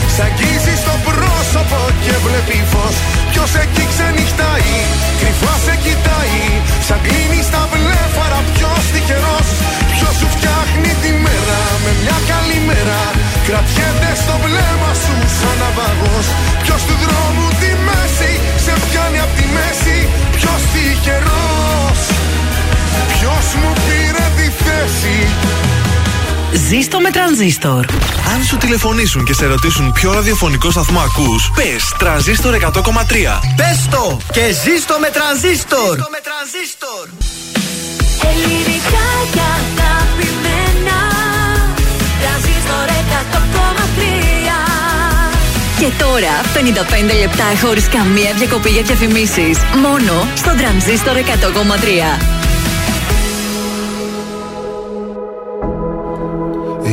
Σ' 0.15 0.21
αγγίζει 0.27 0.75
στο 0.83 0.95
πρόσωπο 1.07 1.79
και 2.03 2.15
βλέπει 2.25 2.59
φως. 2.71 2.95
Ποιος 3.31 3.51
εκεί 3.63 3.83
ξενυχτάει, 3.91 4.73
κρυφά 5.19 5.53
σε 5.65 5.75
κοιτάει. 5.83 6.43
Σαν 6.87 6.99
κλείνει 7.05 7.41
στα 7.49 7.61
βλέφαρα 7.71 8.39
ποιος 8.53 8.83
τυχερός. 8.93 9.47
Ποιος 9.93 10.13
σου 10.19 10.27
φτιάχνει 10.35 10.91
τη 11.03 11.11
μέρα 11.25 11.61
με 11.83 11.91
μια 12.01 12.17
καλή 12.31 12.59
μέρα. 12.69 13.01
Κρατιέται 13.47 14.11
στο 14.21 14.35
βλέμμα 14.45 14.91
σου 15.03 15.15
σαν 15.37 15.55
ναυαγός. 15.61 16.27
Ποιος 16.63 16.81
του 16.87 16.95
δρόμου 17.03 17.47
τη 17.61 17.71
μέση 17.87 18.31
σε 18.63 18.73
πιάνει 18.83 19.19
από 19.25 19.33
τη 19.39 19.45
μέση. 19.55 19.97
Ποιος 20.37 20.61
τυχερός. 20.71 21.99
Ποιος 23.13 23.45
μου 23.59 23.71
πήρε 23.85 24.25
τη 24.37 24.47
θέση 24.61 25.17
Ζήστο 26.53 26.99
με 26.99 27.09
τρανζίστορ. 27.09 27.85
Αν 28.33 28.43
σου 28.43 28.57
τηλεφωνήσουν 28.57 29.25
και 29.25 29.33
σε 29.33 29.45
ρωτήσουν 29.45 29.91
ποιο 29.91 30.13
ραδιοφωνικό 30.13 30.71
σταθμό 30.71 30.99
ακούς, 30.99 31.51
πες 31.55 31.93
τρανζίστορ 31.97 32.53
100,3. 32.53 33.39
Πες 33.55 33.87
το 33.91 34.17
και 34.31 34.45
ζήστο 34.63 34.95
με 34.99 35.09
τρανζίστορ. 35.09 35.99
Ελληνικά 38.31 39.07
και 39.33 39.41
αγαπημένα 39.59 40.99
Τρανζίστορ 42.21 42.87
100,3 43.13 44.01
Και 45.79 46.03
τώρα 46.03 46.35
55 46.53 47.19
λεπτά 47.19 47.43
χωρίς 47.61 47.87
καμία 47.87 48.33
διακοπή 48.33 48.69
για 48.69 48.81
διαφημίσεις. 48.81 49.57
Μόνο 49.81 50.27
στο 50.35 50.55
τρανζίστορ 50.57 51.15
100,3. 51.17 52.40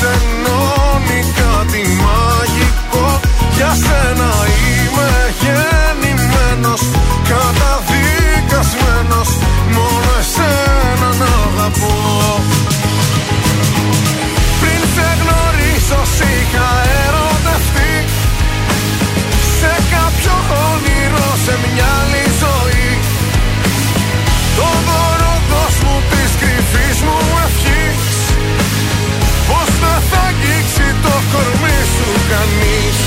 μας 0.00 0.12
ενώνει 0.12 1.20
κάτι 1.40 1.82
μαγικό. 2.02 3.06
Για 3.56 3.72
σένα 3.84 4.30
είμαι 4.56 5.10
γεννημένος 5.40 6.82
Καταδικασμένος. 7.28 9.30
Μόνο 9.74 10.10
εσένα 10.20 11.08
να 11.18 11.28
αγαπώ 11.48 12.09
κανείς. 32.40 32.98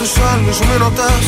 Στους 0.00 0.16
άλλους 0.32 0.58
μην 0.60 0.78
ρωτάς. 0.78 1.26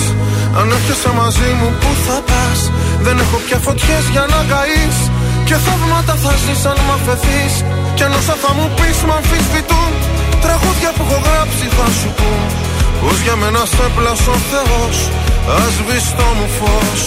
Αν 0.58 0.70
έρχεσαι 0.70 1.10
μαζί 1.16 1.50
μου 1.58 1.72
που 1.80 1.90
θα 2.06 2.20
πας; 2.28 2.70
Δεν 3.02 3.18
έχω 3.18 3.36
πια 3.46 3.58
φωτιές 3.58 4.04
για 4.12 4.26
να 4.32 4.44
καείς. 4.54 5.11
Και 5.52 5.58
θαύματα 5.58 6.14
θα 6.24 6.32
ζεις 6.42 6.62
αν 6.70 6.78
μ' 6.86 6.92
αφαιθείς. 6.96 7.54
Κι 7.94 8.02
αν 8.06 8.12
όσα 8.18 8.34
θα 8.42 8.50
μου 8.56 8.66
πεις 8.76 8.98
μ' 9.06 9.14
αμφισβητούν. 9.18 9.92
Τραγούδια 10.44 10.90
που 10.96 11.02
έχω 11.06 11.18
γράψει 11.26 11.66
θα 11.76 11.86
σου 11.98 12.08
πούν. 12.16 12.42
Πως 13.00 13.18
για 13.24 13.36
μένα 13.40 13.62
σε 13.74 13.86
πλάσω 13.96 14.32
ο 14.38 14.40
Θεός. 14.50 14.96
Ας 15.62 15.74
το 16.18 16.28
μου 16.36 16.48
φως. 16.58 17.02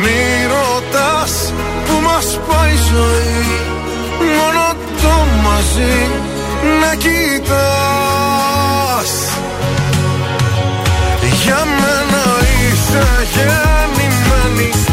Μη 0.00 0.20
ρωτάς 0.54 1.32
που 1.86 1.94
μας 2.06 2.26
πάει 2.48 2.72
η 2.78 2.80
ζωή. 2.92 3.42
Μόνο 4.36 4.64
το 5.02 5.14
μαζί 5.46 5.98
να 6.80 6.90
κοιτάς. 7.02 7.52
Για 11.42 11.60
μένα 11.80 12.24
είσαι 12.60 13.04
γεννημένη. 13.34 14.08
Όλοι 14.50 14.62
οι 14.62 14.87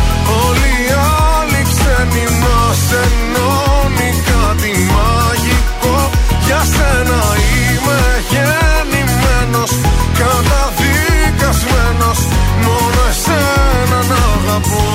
άλλοι 2.06 2.14
ξένοι 2.14 2.26
μας 2.42 2.82
ενώνει 3.04 4.10
κάτι 4.30 4.72
μαγικό. 4.94 5.98
Για 6.46 6.62
σένα 6.74 7.22
είμαι 7.52 8.00
γεννημένος 8.32 9.72
Καταδικασμένος. 10.20 12.20
Μόνο 12.64 13.02
εσένα 13.12 14.00
να 14.10 14.20
αγαπώ 14.36 14.88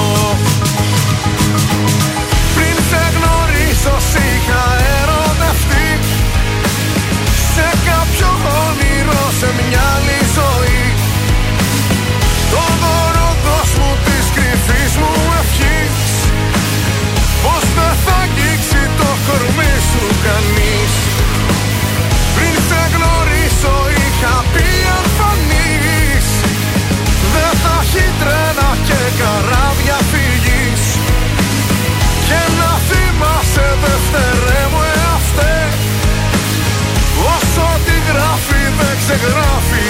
δεν 39.21 39.90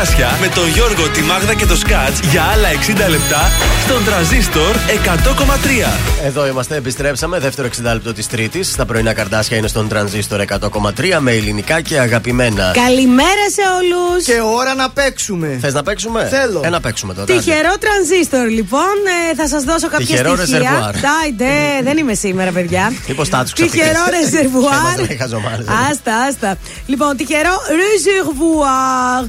καρδάσια 0.00 0.38
με 0.40 0.48
τον 0.48 0.68
Γιώργο, 0.68 1.08
τη 1.08 1.20
Μάγδα 1.22 1.54
και 1.54 1.66
το 1.66 1.76
Σκάτς 1.76 2.20
για 2.30 2.42
άλλα 2.42 2.68
60 3.06 3.10
λεπτά 3.10 3.50
στον 3.84 4.04
τραζίστορ 4.04 4.74
100,3. 5.04 6.24
Εδώ 6.24 6.46
είμαστε, 6.46 6.76
επιστρέψαμε. 6.76 7.38
Δεύτερο 7.38 7.68
60 7.68 7.82
λεπτό 7.92 8.12
της 8.12 8.26
Τρίτης. 8.26 8.70
Στα 8.70 8.84
πρωινά 8.84 9.12
καρδάσια 9.12 9.56
είναι 9.56 9.68
στον 9.68 9.88
τρανζίστορ 9.88 10.40
100,3 10.40 11.18
με 11.18 11.32
ελληνικά 11.32 11.80
και 11.80 11.98
αγαπημένα. 11.98 12.70
Καλημέρα 12.74 13.44
σε 13.52 13.62
όλους. 13.80 14.24
Και 14.24 14.40
ώρα 14.56 14.74
να 14.74 14.90
παίξουμε. 14.90 15.58
Θες 15.60 15.72
να 15.74 15.82
παίξουμε; 15.82 16.28
Θέλω. 16.30 16.60
Ε, 16.64 16.68
να 16.68 16.80
παίξουμε 16.80 17.14
τώρα. 17.14 17.26
Τυχερό 17.26 17.72
τρανζίστορ, 17.80 18.48
λοιπόν. 18.48 18.96
Ε, 19.30 19.34
θα 19.34 19.48
σας 19.48 19.62
δώσω 19.64 19.88
κάποια 19.88 20.06
Τυχερό 20.06 20.36
στοιχεία. 20.36 20.58
ρεζερβουάρ. 20.58 20.94
Τάιντε, 21.00 21.54
δεν 21.82 21.96
είμαι 21.96 22.14
σήμερα, 22.14 22.50
παιδιά. 22.50 22.92
Μήπως 23.08 23.28
τα 23.28 23.44
του 23.44 23.62
Τυχερό 23.62 24.04
ρεζερβουάρ. 24.20 25.16
Χαζομάρε. 25.18 25.64
Άστα, 25.90 26.14
άστα. 26.28 26.56
Λοιπόν, 26.86 27.16
τυχερό 27.16 27.54
ρεζερβουάρ. 27.80 29.24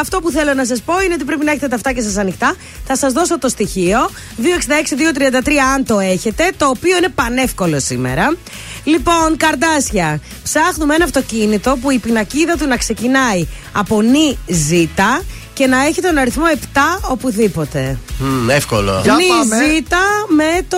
Ε, 0.00 0.02
αυτό 0.02 0.20
που 0.20 0.30
θέλω 0.30 0.54
να 0.54 0.64
σας 0.64 0.80
πω 0.80 1.00
είναι 1.00 1.14
ότι 1.14 1.24
πρέπει 1.24 1.44
να 1.44 1.50
έχετε 1.50 1.68
τα 1.68 1.74
αυτάκια 1.74 2.02
σας 2.02 2.16
ανοιχτά. 2.16 2.54
Θα 2.86 2.96
σας 2.96 3.12
δώσω 3.12 3.38
το 3.38 3.48
στοιχείο 3.48 4.10
266-233 4.38 5.50
αν 5.74 5.84
το 5.84 5.98
έχετε, 5.98 6.50
το 6.56 6.66
οποίο 6.66 6.96
είναι 6.96 7.08
πανεύκολο 7.08 7.80
σήμερα. 7.80 8.36
Λοιπόν, 8.84 9.36
καρδάσια. 9.36 10.20
Ψάχνουμε 10.42 10.94
ένα 10.94 11.04
αυτοκίνητο 11.04 11.76
που 11.80 11.90
η 11.90 11.98
πινακίδα 11.98 12.56
του 12.56 12.66
να 12.66 12.76
ξεκινάει 12.76 13.46
από 13.72 14.02
νη 14.02 14.38
ζήτα 14.46 15.22
και 15.54 15.66
να 15.66 15.84
έχει 15.84 16.00
τον 16.00 16.18
αριθμό 16.18 16.44
7 16.74 16.78
οπουδήποτε. 17.10 17.98
Μμ, 18.18 18.50
εύκολο. 18.50 19.02
Νη 19.04 19.64
ζήτα 19.64 19.98
με 20.28 20.66
το 20.68 20.76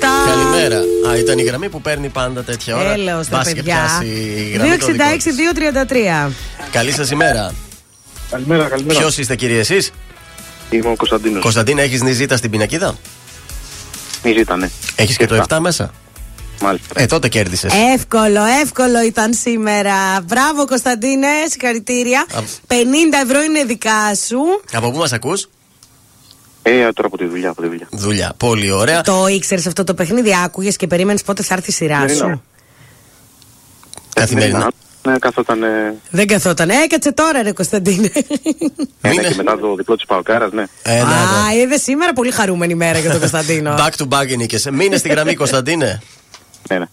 7. 0.00 0.06
Καλημέρα. 0.26 0.76
Α, 1.08 1.18
ήταν 1.18 1.38
η 1.38 1.42
γραμμή 1.42 1.68
που 1.68 1.80
παίρνει 1.80 2.08
πάντα 2.08 2.42
τέτοια 2.42 2.76
ώρα. 2.76 2.92
Έλεος, 2.92 3.28
τα 3.28 3.36
Μπας 3.36 3.48
και 3.48 3.54
παιδιά. 3.54 3.74
πιάσει 3.74 4.06
η 4.36 4.50
γραμμή 4.54 4.76
το 4.76 4.86
δικό 4.86 5.04
της. 5.16 5.34
266-233. 6.26 6.30
Καλή 6.70 6.92
σας 6.92 7.10
ημέρα. 7.10 7.52
Καλημέρα, 8.34 8.68
καλημέρα. 8.68 8.98
Ποιος 8.98 9.18
είστε, 9.18 9.36
κύριε, 9.36 9.58
εσείς; 9.58 9.90
Είμαι 10.70 10.88
ο 10.88 10.96
Κωνσταντίνος. 10.96 11.42
Κωνσταντίνα, 11.42 11.82
έχεις 11.82 12.02
νηζίτα 12.02 12.36
στην 12.36 12.50
πινακίδα; 12.50 12.96
Μη 14.22 14.32
ζήτανε. 14.36 14.70
Έχεις 14.96 15.16
και 15.16 15.26
το 15.26 15.34
7 15.48 15.58
μέσα; 15.60 15.92
Μάλιστα. 16.60 17.00
Ε, 17.00 17.06
τότε 17.06 17.28
κέρδισες. 17.28 17.72
Εύκολο, 17.94 18.44
εύκολο 18.62 19.02
ήταν 19.02 19.34
σήμερα. 19.34 20.20
Μπράβο, 20.20 20.66
Κωνσταντίνε, 20.66 21.26
συγχαρητήρια. 21.50 22.26
50 22.66 22.74
ευρώ 23.24 23.42
είναι 23.42 23.64
δικά 23.64 24.14
σου. 24.26 24.38
Από 24.72 24.90
πού 24.90 24.98
μας 24.98 25.12
ακούς, 25.12 25.48
Ε, 26.62 26.70
τώρα 26.72 27.06
από 27.06 27.16
τη 27.16 27.24
δουλειά, 27.26 27.50
από 27.50 27.62
τη 27.62 27.68
δουλειά. 27.68 27.88
Δουλειά. 27.90 28.32
Πολύ 28.36 28.70
ωραία. 28.70 29.00
Το 29.00 29.26
ήξερες 29.26 29.66
αυτό 29.66 29.84
το 29.84 29.94
παιχνίδι, 29.94 30.30
άκουγες 30.44 30.76
και 30.76 30.86
περίμενες 30.86 31.22
πότε 31.22 31.42
θα 31.42 31.54
έρθει 31.54 31.70
η 31.70 31.72
σειρά 31.72 32.08
σου; 32.08 32.42
Καθημερινά. 34.14 34.70
Καθημερινά. 35.04 35.12
Ναι, 35.12 35.18
καθόταν. 35.18 35.62
Ε, 35.62 35.94
Δεν 36.10 36.26
καθόταν. 36.26 36.70
Έκατσε 36.70 37.12
τώρα, 37.12 37.42
ρε 37.42 37.52
Κωνσταντίνε. 37.52 38.10
ε, 39.00 39.08
ναι, 39.08 39.22
και 39.22 39.34
μετά 39.36 39.58
το 39.58 39.74
διπλό 39.74 39.96
της 39.96 40.06
Παοκάρας, 40.06 40.52
ναι. 40.52 40.64
Ε, 40.82 41.00
Α, 41.00 41.04
είδες 41.62 41.82
σήμερα 41.82 42.12
πολύ 42.12 42.30
χαρούμενη 42.30 42.74
μέρα 42.74 42.98
για 42.98 43.10
τον 43.10 43.18
Κωνσταντίνο. 43.24 43.74
Back 43.78 44.04
to 44.04 44.08
back 44.08 44.36
νίκε. 44.36 44.70
Μείνε 44.72 44.96
στη 44.96 45.08
γραμμή, 45.08 45.34
Κωνσταντίνε. 45.34 46.02
Ναι, 46.70 46.78
ναι. 46.78 46.84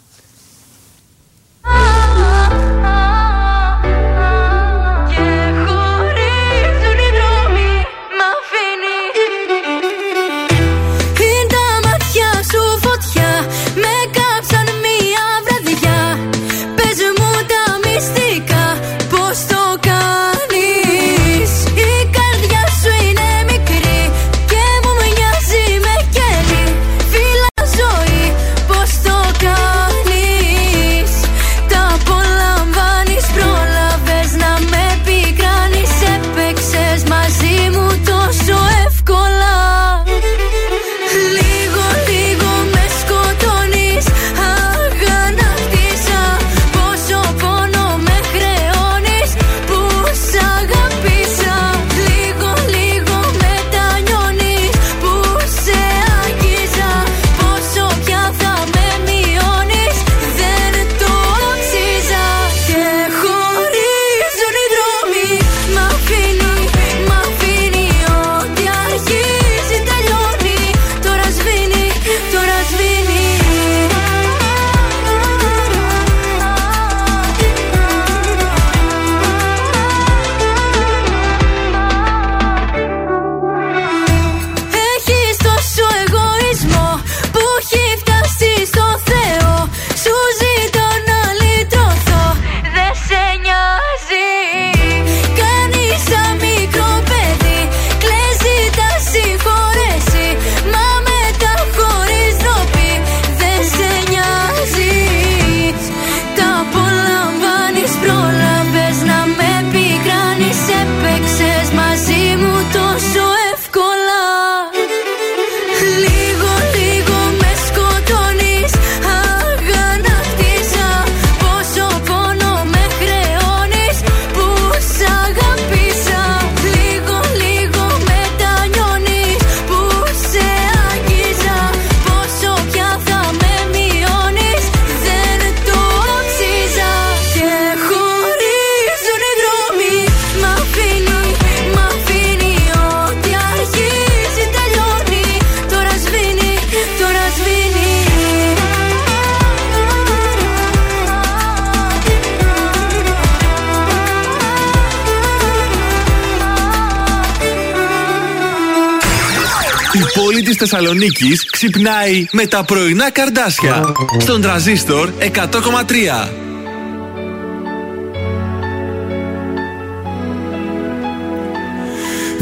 Η 160.62 160.64
πόλη 160.64 160.80
της 160.80 160.80
Θεσσαλονίκης 160.80 161.49
ξυπνάει 161.51 162.26
με 162.32 162.45
τα 162.45 162.64
πρωινά 162.64 163.12
καρδάσια. 163.12 163.93
Στον 164.20 164.41
τραζίστορ 164.41 165.09
100,3. 165.20 166.30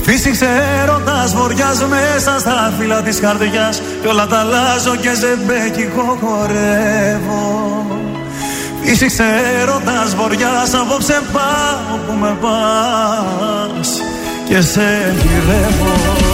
Φύσηξε 0.03 0.47
έρωτας 0.81 1.33
βοριάς 1.33 1.83
μέσα 1.83 2.39
στα 2.39 2.73
φύλλα 2.79 3.01
της 3.01 3.19
καρδιάς 3.19 3.81
Κι 4.01 4.07
όλα 4.07 4.27
τα 4.27 4.37
αλλάζω 4.37 4.95
και 4.95 5.09
ζεμπέκικο 5.13 6.17
χορεύω 6.21 7.85
Φύσηξε 8.83 9.23
έρωτας 9.61 10.15
βοριάς 10.15 10.73
απόψε 10.73 11.21
πάω 11.33 11.97
που 12.07 12.13
με 12.13 12.37
πας 12.41 14.01
Και 14.47 14.61
σε 14.61 15.15
γυρεύω 15.21 16.28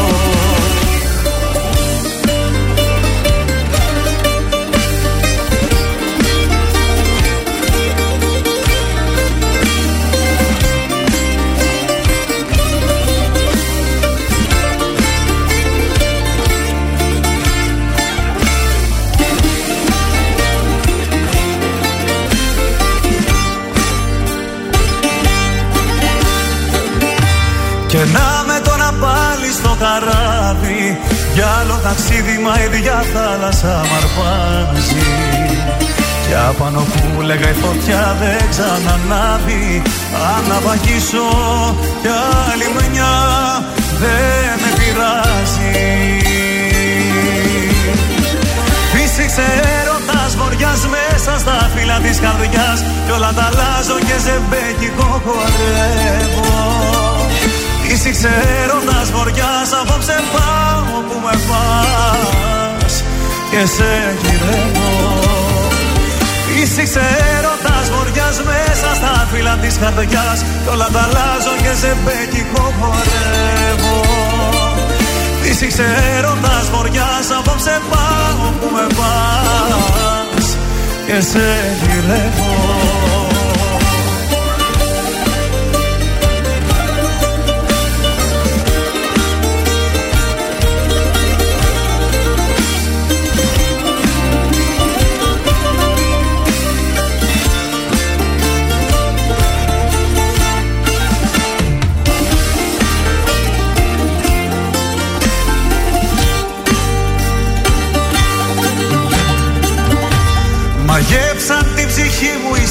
Περνάμε 27.95 28.57
τώρα 28.63 28.89
πάλι 29.03 29.49
στο 29.59 29.75
καράβι 29.83 30.83
Για 31.33 31.47
άλλο 31.59 31.79
ταξίδι 31.83 32.37
μα 32.43 32.53
η 32.63 32.67
διά 32.75 33.03
θάλασσα 33.13 33.73
μ' 33.87 33.95
αρπάζει. 33.99 35.05
Κι 36.27 36.35
απάνω 36.49 36.81
που 37.15 37.21
λέγα 37.21 37.49
η 37.49 37.53
φωτιά 37.63 38.15
δεν 38.19 38.41
ξανανάβει 38.49 39.81
Αν 40.33 40.43
να 40.49 40.59
βαγίσω 40.65 41.27
κι 42.01 42.11
άλλη 42.47 42.67
μια 42.91 43.13
δεν 44.01 44.53
με 44.61 44.69
πειράζει 44.77 45.73
Φύσηξε 48.91 49.45
έρωτας 49.79 50.35
βοριάς 50.35 50.81
μέσα 50.95 51.39
στα 51.39 51.69
φύλλα 51.75 51.97
της 51.99 52.19
καρδιάς 52.19 52.79
Κι 53.05 53.11
όλα 53.11 53.31
τα 53.37 53.43
αλλάζω 53.49 53.97
και 54.07 54.17
ζεμπέκικο 54.25 55.21
χορεύω 55.25 56.55
Φύσηξε 58.05 58.33
έρωτας 58.63 59.11
βοριάς 59.11 59.69
απόψε 59.81 60.15
πάω 60.33 61.01
που 61.07 61.17
με 61.25 61.35
πας. 61.49 62.93
Και 63.51 63.65
σε 63.75 63.91
γυρεύω. 64.21 64.91
Φύσηξε 66.45 67.05
έρωτας 67.35 67.85
βοριάς 67.93 68.37
μέσα 68.49 68.89
στα 68.95 69.27
φύλλα 69.31 69.55
της 69.61 69.77
καρδιάς. 69.81 70.39
Κι 70.63 70.69
όλα 70.73 70.87
τα 70.93 71.01
αλλάζω 71.07 71.53
και 71.63 71.73
ζεμπέκικο 71.81 72.63
χορεύω. 72.79 73.97
Φύσηξε 75.41 75.85
έρωτας 76.15 76.65
βοριάς 76.73 77.27
απόψε 77.37 77.81
πάω 77.89 78.49
που 78.59 78.67
με 78.75 78.85
πας. 78.97 80.45
Και 81.07 81.21
σε 81.31 81.45
γυρεύω 81.81 83.34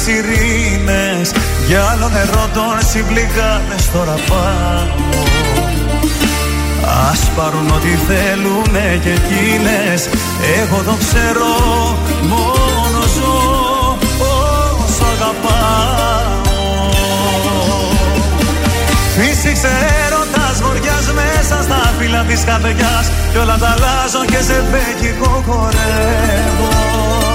ψυχή 0.05 0.19
μου 0.19 0.91
οι 1.19 1.25
σιρήνες. 1.25 1.31
Για 1.67 1.83
άλλο 1.83 2.09
νερό 2.09 2.49
τον 2.53 2.77
συμπληγάδες 2.89 3.91
τώρα 3.93 4.15
πάω 4.29 5.03
Ας 7.11 7.29
πάρουν 7.35 7.67
ό,τι 7.69 7.87
θέλουνε 8.07 8.99
και 9.03 9.09
εκείνες. 9.09 10.09
Εγώ 10.61 10.81
το 10.83 10.95
ξέρω 11.03 11.53
μόνο 12.21 13.01
ζω 13.15 13.97
όσο 14.19 15.05
αγαπάω. 15.15 16.43
Φύσηξε 19.15 19.71
έρωτας 20.05 20.61
βοριάς 20.61 21.07
μέσα 21.13 21.63
στα 21.63 21.93
φύλλα 21.99 22.21
της 22.23 22.43
καρδιάς. 22.43 23.05
Κι 23.31 23.37
όλα 23.37 23.57
τα 23.57 23.67
αλλάζω 23.67 24.25
και 24.25 24.41
σε 24.47 24.63
μπέκικο 24.69 25.43
χορεύω 25.47 27.34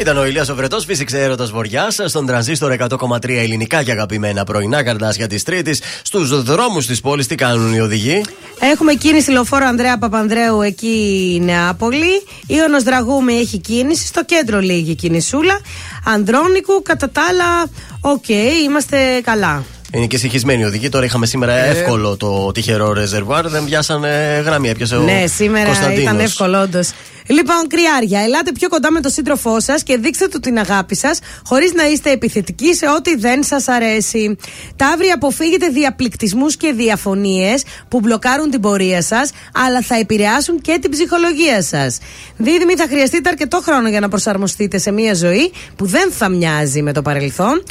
Ήταν 0.00 0.16
ο 0.16 0.24
Ηλίας 0.24 0.48
Βρεττός, 0.48 0.80
φύσηξε 0.80 1.22
έρωτας 1.22 1.50
βοριά 1.50 1.90
στον 1.90 2.26
τρανζίστορ 2.26 2.72
100,3 2.78 3.28
ελληνικά 3.28 3.82
και 3.82 3.90
αγαπημένα 3.90 4.44
πρωινά 4.44 4.82
καρντάσια 4.82 5.26
της 5.26 5.42
Τρίτης. 5.42 5.82
Στους 6.02 6.42
δρόμους 6.42 6.86
της 6.86 7.00
πόλης, 7.00 7.26
τι 7.26 7.34
κάνουν 7.34 7.74
οι 7.74 7.80
οδηγοί; 7.80 8.22
Έχουμε 8.60 8.94
κίνηση 8.94 9.30
λεωφόρο 9.30 9.66
Ανδρέα 9.66 9.98
Παπανδρέου 9.98 10.62
εκεί 10.62 11.40
Νεάπολη. 11.44 12.22
Ίωνος 12.46 12.82
Δραγούμη 12.82 13.34
έχει 13.34 13.58
κίνηση. 13.58 14.06
Στο 14.06 14.24
κέντρο 14.24 14.60
λίγη 14.60 14.94
κινησούλα. 14.94 15.60
Ανδρώνικου, 16.04 16.82
κατά 16.82 17.10
τα 17.10 17.22
άλλα, 17.30 17.66
οκ, 18.00 18.28
είμαστε 18.64 19.20
καλά. 19.24 19.64
Είναι 19.92 20.06
και 20.06 20.16
συγχυσμένοι 20.18 20.62
οι 20.62 20.64
οδηγοί. 20.64 20.88
Τώρα 20.88 21.04
είχαμε 21.04 21.26
σήμερα 21.26 21.52
Ε. 21.52 21.68
εύκολο 21.70 22.16
το 22.16 22.52
τυχερό 22.52 22.92
ρεζερβουάρ. 22.92 23.48
Δεν 23.48 23.64
πιάσανε 23.64 24.42
γραμμή. 24.44 24.68
Έπιασε 24.68 24.96
ο 24.96 25.00
Ναι, 25.02 25.24
σήμερα 25.26 25.64
Κωνσταντίνος. 25.66 26.02
ήταν 26.02 26.18
εύκολο, 26.20 26.60
όντως. 26.60 26.90
Λοιπόν, 27.26 27.66
κρυάρια, 27.68 28.20
ελάτε 28.20 28.52
πιο 28.52 28.68
κοντά 28.68 28.90
με 28.92 29.00
τον 29.00 29.10
σύντροφό 29.10 29.60
σας 29.60 29.82
και 29.82 29.96
δείξτε 29.96 30.28
του 30.28 30.40
την 30.40 30.58
αγάπη 30.58 30.96
σας, 30.96 31.18
χωρίς 31.44 31.72
να 31.72 31.86
είστε 31.88 32.10
επιθετικοί 32.10 32.74
σε 32.74 32.86
ό,τι 32.96 33.16
δεν 33.16 33.42
σας 33.42 33.68
αρέσει. 33.68 34.36
Ταύροι, 34.76 35.08
αποφύγετε 35.08 35.68
διαπληκτισμούς 35.68 36.56
και 36.56 36.72
διαφωνίες 36.72 37.62
που 37.88 38.00
μπλοκάρουν 38.00 38.50
την 38.50 38.60
πορεία 38.60 39.02
σας, 39.02 39.30
αλλά 39.66 39.80
θα 39.82 39.94
επηρεάσουν 39.94 40.60
και 40.60 40.78
την 40.80 40.90
ψυχολογία 40.90 41.62
σας. 41.62 41.98
Δίδυμοι, 42.36 42.74
θα 42.74 42.86
χρειαστείτε 42.88 43.28
αρκετό 43.28 43.60
χρόνο 43.64 43.88
για 43.88 44.00
να 44.00 44.08
προσαρμοστείτε 44.08 44.78
σε 44.78 44.90
μια 44.90 45.14
ζωή 45.14 45.52
που 45.76 45.86
δεν 45.86 46.10
θα 46.12 46.28
μοιάζει 46.28 46.82
με 46.82 46.92
το 46.92 47.02
παρελθόν, 47.02 47.62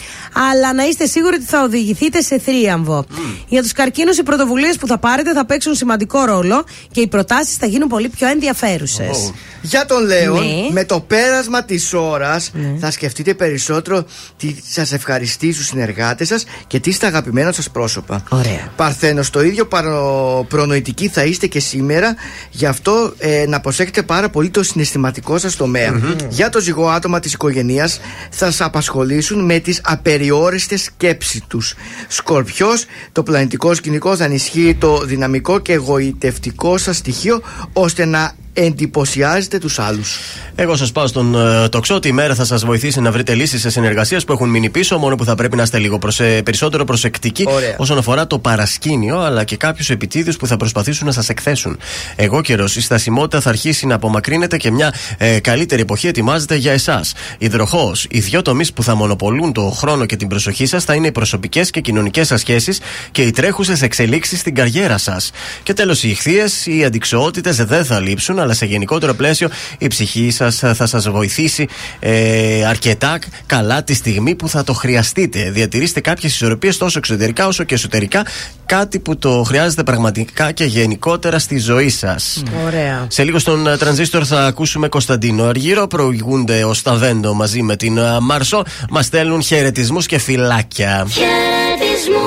αλλά 0.51 0.73
να 0.73 0.83
είστε 0.83 1.05
σίγουροι 1.05 1.35
ότι 1.35 1.45
θα 1.45 1.63
οδηγηθείτε 2.09 2.21
σε 2.21 2.39
θρίαμβο. 2.39 3.05
Για 3.47 3.61
τους 3.61 3.71
καρκίνους, 3.71 4.17
οι 4.17 4.23
πρωτοβουλίες 4.23 4.77
που 4.77 4.87
θα 4.87 4.97
πάρετε 4.97 5.33
θα 5.33 5.45
παίξουν 5.45 5.75
σημαντικό 5.75 6.23
ρόλο 6.25 6.63
και 6.91 7.01
οι 7.01 7.07
προτάσεις 7.07 7.55
θα 7.55 7.65
γίνουν 7.65 7.87
πολύ 7.87 8.09
πιο 8.09 8.27
ενδιαφέρουσες. 8.27 9.31
Για 9.61 9.85
τον 9.85 10.05
Λέον, 10.05 10.45
Ναι. 10.45 10.67
με 10.71 10.83
το 10.83 10.99
πέρασμα 10.99 11.63
της 11.63 11.93
ώρας 11.93 12.51
θα 12.79 12.91
σκεφτείτε 12.91 13.33
περισσότερο 13.33 14.05
τι 14.37 14.55
σας 14.69 14.91
ευχαριστεί 14.91 15.53
στους 15.53 15.65
συνεργάτες 15.65 16.27
σας 16.27 16.45
και 16.67 16.79
τι 16.79 16.91
στα 16.91 17.07
αγαπημένα 17.07 17.51
σας 17.51 17.69
πρόσωπα. 17.69 18.23
Ωραία. 18.29 18.71
Παρθένος, 18.75 19.29
το 19.29 19.41
ίδιο 19.43 19.65
παρο... 19.67 20.45
προνοητικοί 20.49 21.07
θα 21.07 21.23
είστε 21.23 21.47
και 21.47 21.59
σήμερα, 21.59 22.15
γι' 22.51 22.65
αυτό 22.65 23.13
ε, 23.17 23.45
να 23.47 23.59
προσέχετε 23.59 24.01
πάρα 24.03 24.29
πολύ 24.29 24.49
το 24.49 24.63
συναισθηματικό 24.63 25.37
σας 25.37 25.55
τομεα 25.55 26.15
Για 26.29 26.49
το 26.49 26.59
ζυγό 26.59 26.87
άτομα 26.89 27.19
της 27.19 27.33
οικογένειας 27.33 27.99
θα 28.29 28.45
σας 28.45 28.61
απασχολήσουν 28.61 29.45
με 29.45 29.59
τις 29.59 29.81
απεριόριστες 29.83 30.81
σκέψεις 30.83 31.41
τους. 31.47 31.75
Σκορπιός, 32.07 32.85
το 33.11 33.23
πλανητικό 33.23 33.73
σκηνικό 33.73 34.15
θα 34.15 34.23
ενισχύει 34.23 34.75
το 34.75 34.97
δυναμικό 34.97 35.59
και 35.59 35.73
εγωιτευτικό 35.73 36.77
σας 36.77 36.97
στοιχείο 36.97 37.41
ώστε 37.73 38.05
να 38.05 38.35
εντυπωσιάζετε 38.65 39.57
τους 39.57 39.79
άλλους. 39.79 40.19
Εγώ 40.55 40.75
σας 40.75 40.91
πάω 40.91 41.07
στον 41.07 41.35
ε, 41.35 41.69
τοξό 41.69 41.95
ότι 41.95 42.07
η 42.07 42.11
μέρα 42.11 42.35
θα 42.35 42.45
σας 42.45 42.65
βοηθήσει 42.65 43.01
να 43.01 43.11
βρείτε 43.11 43.33
λύσεις 43.33 43.61
σε 43.61 43.69
συνεργασίες 43.69 44.23
που 44.23 44.33
έχουν 44.33 44.49
μείνει 44.49 44.69
πίσω. 44.69 44.97
Μόνο 44.97 45.15
που 45.15 45.25
θα 45.25 45.35
πρέπει 45.35 45.55
να 45.55 45.63
είστε 45.63 45.77
λίγο 45.77 45.99
προσε... 45.99 46.41
περισσότερο 46.43 46.83
προσεκτικοί 46.83 47.43
Ωραία. 47.47 47.75
όσον 47.77 47.97
αφορά 47.97 48.27
το 48.27 48.39
παρασκήνιο, 48.39 49.19
αλλά 49.19 49.43
και 49.43 49.57
κάποιους 49.57 49.89
επιτίδιου 49.89 50.33
που 50.39 50.47
θα 50.47 50.57
προσπαθήσουν 50.57 51.05
να 51.05 51.11
σας 51.11 51.29
εκθέσουν. 51.29 51.79
Εγώ 52.15 52.41
καιρός, 52.41 52.75
η 52.75 52.81
στασιμότητα 52.81 53.41
θα 53.41 53.49
αρχίσει 53.49 53.85
να 53.85 53.95
απομακρύνεται 53.95 54.57
και 54.57 54.71
μια 54.71 54.93
ε, 55.17 55.39
καλύτερη 55.39 55.81
εποχή 55.81 56.07
ετοιμάζεται 56.07 56.55
για 56.55 56.71
εσάς. 56.71 57.13
Υδροχό, 57.37 57.91
οι 58.09 58.19
δύο 58.19 58.41
τομείς 58.41 58.73
που 58.73 58.83
θα 58.83 58.95
μονοπολούν 58.95 59.53
το 59.53 59.61
χρόνο 59.61 60.05
και 60.05 60.15
την 60.15 60.27
προσοχή 60.27 60.65
σας 60.65 60.83
θα 60.83 60.93
είναι 60.93 61.07
οι 61.07 61.11
προσωπικές 61.11 61.69
και 61.69 61.81
κοινωνικές 61.81 62.27
σας 62.27 62.39
σχέσεις 62.39 62.79
και 63.11 63.21
οι 63.21 63.31
τρέχουσες 63.31 63.81
εξελίξεις 63.81 64.39
στην 64.39 64.55
καριέρα 64.55 64.97
σας. 64.97 65.31
Και 65.63 65.73
τέλος, 65.73 66.03
οι 66.03 66.09
ηχθείες, 66.09 66.65
οι 66.65 66.83
αντικσοότητες 66.85 67.55
δεν 67.55 67.85
θα 67.85 67.99
λείψουν, 67.99 68.39
αλλά 68.49 68.57
σε 68.57 68.65
γενικότερο 68.65 69.13
πλαίσιο 69.13 69.49
η 69.77 69.87
ψυχή 69.87 70.31
σας 70.31 70.55
θα 70.55 70.85
σας 70.85 71.09
βοηθήσει 71.09 71.67
ε, 71.99 72.65
αρκετά 72.65 73.19
καλά 73.45 73.83
τη 73.83 73.93
στιγμή 73.93 74.35
που 74.35 74.49
θα 74.49 74.63
το 74.63 74.73
χρειαστείτε. 74.73 75.51
Διατηρήστε 75.51 75.99
κάποιες 75.99 76.33
ισορροπίες 76.33 76.77
τόσο 76.77 76.97
εξωτερικά 76.97 77.47
όσο 77.47 77.63
και 77.63 77.73
εσωτερικά, 77.73 78.25
κάτι 78.65 78.99
που 78.99 79.17
το 79.17 79.43
χρειάζεται 79.43 79.83
πραγματικά 79.83 80.51
και 80.51 80.63
γενικότερα 80.63 81.39
στη 81.39 81.57
ζωή 81.57 81.89
σας. 81.89 82.43
Ωραία. 82.65 83.05
Σε 83.07 83.23
λίγο 83.23 83.39
στον 83.39 83.67
ε, 83.67 83.77
τρανζίστορ 83.77 84.23
θα 84.27 84.45
ακούσουμε 84.45 84.87
Κωνσταντίνο 84.87 85.43
Αργύρο. 85.43 85.87
Προηγούνται 85.87 86.63
ο 86.63 86.73
Σταβέντο 86.73 87.33
μαζί 87.33 87.61
με 87.61 87.75
την 87.75 87.97
ε, 87.97 88.19
Μαρσό. 88.19 88.63
Μας 88.89 89.05
στέλνουν 89.05 89.41
χαιρετισμούς 89.41 90.05
και 90.05 90.17
φυλάκια. 90.17 91.07
Χαιρετισμούς, 91.09 92.19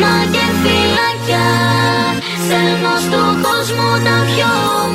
μα 0.00 0.32
και 0.32 0.44
φυλάκια 0.62 1.95
Στέλνω 2.46 2.96
στον 3.06 3.42
κόσμο 3.46 3.88
τα 4.06 4.16
πιο 4.26 4.85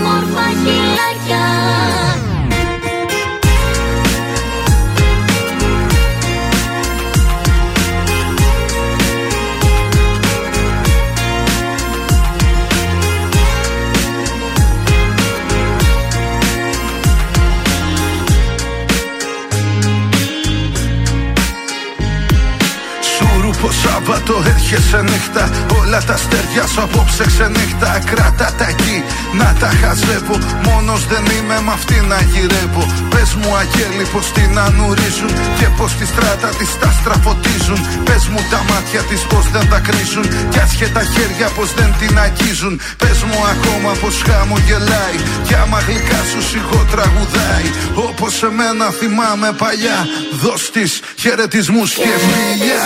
Σαββάτο 23.82 24.44
έρχεσαι 24.54 25.02
νύχτα 25.02 25.50
Όλα 25.80 26.04
τα 26.04 26.14
αστέρια 26.14 26.66
σου 26.72 26.82
απόψε 26.82 27.24
ξενύχτα. 27.32 28.02
Κράτα 28.10 28.48
τα 28.58 28.66
εκεί 28.74 28.98
να 29.40 29.56
τα 29.60 29.70
χαζεύω. 29.82 30.38
Μόνος 30.68 31.02
δεν 31.12 31.26
είμαι 31.36 31.58
με 31.66 31.72
αυτή 31.78 31.98
να 32.12 32.20
γυρεύω. 32.32 32.84
Πες 33.14 33.30
μου 33.40 33.52
αγγέλη 33.62 34.06
πως 34.14 34.26
την 34.36 34.52
ανουρίζουν 34.66 35.32
Και 35.60 35.68
πως 35.78 35.92
τη 35.98 36.06
στράτα 36.12 36.50
της 36.58 36.72
τα 36.82 36.90
στραφωτίζουν. 37.00 37.80
Πες 38.08 38.24
μου 38.32 38.42
τα 38.52 38.60
μάτια 38.70 39.02
της 39.10 39.22
πως 39.32 39.46
δεν 39.56 39.66
τα 39.72 39.80
κρίζουν 39.88 40.26
Κι 40.52 40.60
άσχε 40.66 40.88
τα 40.96 41.04
χέρια 41.14 41.48
πως 41.56 41.70
δεν 41.78 41.90
την 42.00 42.14
αγγίζουν. 42.26 42.74
Πες 43.02 43.20
μου 43.28 43.40
ακόμα 43.54 43.92
πως 44.02 44.16
χαμογελάει 44.28 45.18
Κι 45.48 45.56
άμα 45.62 45.80
γλυκά 45.88 46.22
σου 46.30 46.42
σιγό 46.50 46.80
τραγουδάει. 46.92 47.68
Όπως 48.08 48.34
εμένα 48.50 48.86
θυμάμαι 49.00 49.50
παλιά 49.62 50.00
Δώσ' 50.42 50.70
της 50.76 50.92
χαιρετισμούς 51.22 51.90
και 51.94 52.12
φιλιά 52.26 52.84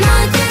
Μα 0.00 0.47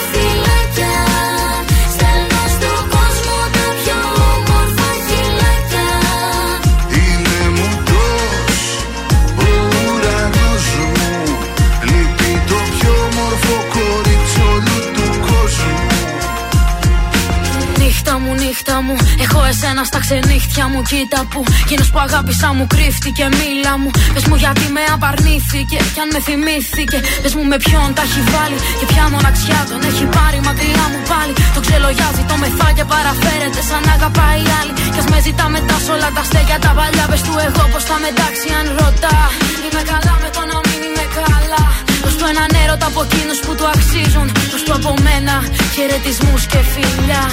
Νύχτα 18.58 18.82
μου, 18.86 18.96
νύχτα 18.96 19.16
μου, 19.18 19.24
έχω 19.26 19.40
εσένα 19.52 19.84
στα 19.90 20.00
ξενύχτια 20.04 20.66
μου. 20.72 20.80
Κοίτα 20.92 21.20
που 21.32 21.40
εκείνος 21.64 21.90
που 21.92 22.00
αγάπησα 22.06 22.48
μου 22.58 22.66
κρύφτηκε, 22.74 23.26
μίλα 23.38 23.74
μου. 23.82 23.90
Πες 24.14 24.24
μου 24.30 24.36
γιατί 24.44 24.66
με 24.76 24.84
απαρνήθηκε, 24.96 25.78
κι 25.94 26.00
αν 26.04 26.10
με 26.14 26.20
θυμήθηκε. 26.28 26.98
Πες 27.24 27.34
μου 27.36 27.44
με 27.52 27.58
ποιον 27.64 27.88
τα 27.98 28.04
έχει 28.08 28.22
βάλει 28.34 28.58
και 28.80 28.86
ποια 28.92 29.04
μοναξιά 29.14 29.60
τον 29.70 29.82
έχει 29.90 30.06
πάρει 30.16 30.40
μακριά 30.48 30.86
μου 30.92 31.00
πάλι. 31.12 31.34
Το 31.56 31.60
ξελογιάζει, 31.66 32.24
το 32.30 32.36
μεθά 32.42 32.68
και 32.78 32.86
παραφέρεται 32.94 33.62
σαν 33.70 33.82
να 33.88 33.94
αγαπάει 33.98 34.44
άλλη. 34.60 34.74
Κι 34.94 35.00
ας 35.04 35.08
με 35.12 35.18
ζητά 35.26 35.46
μετά 35.56 35.76
σ' 35.84 35.90
όλα 35.94 36.10
τα 36.18 36.24
στέκια 36.30 36.58
τα 36.66 36.72
παλιά. 36.78 37.06
Πες 37.12 37.22
του 37.26 37.34
εγώ 37.48 37.64
πώς 37.72 37.84
θα 37.90 37.98
μετάξει 38.06 38.48
αν 38.60 38.66
ρωτά. 38.80 39.18
Είμαι 39.66 39.84
καλά 39.92 40.14
με 40.24 40.30
το 40.36 40.42
να 40.52 40.58
μην 40.66 40.80
είμαι 40.88 41.06
καλά. 41.18 41.64
Πες 42.04 42.14
του 42.18 42.26
έναν 42.34 42.50
έρωτα 42.62 42.88
από 42.92 43.00
εκείνους 43.08 43.40
που 43.46 43.52
του 43.58 43.66
αξίζουν. 43.74 44.28
Πες 44.52 44.62
του 44.66 44.74
από 44.80 44.92
μένα 45.06 45.36
χαιρετισμούς 45.74 46.44
και 46.52 46.60
φιλιά. 46.74 47.26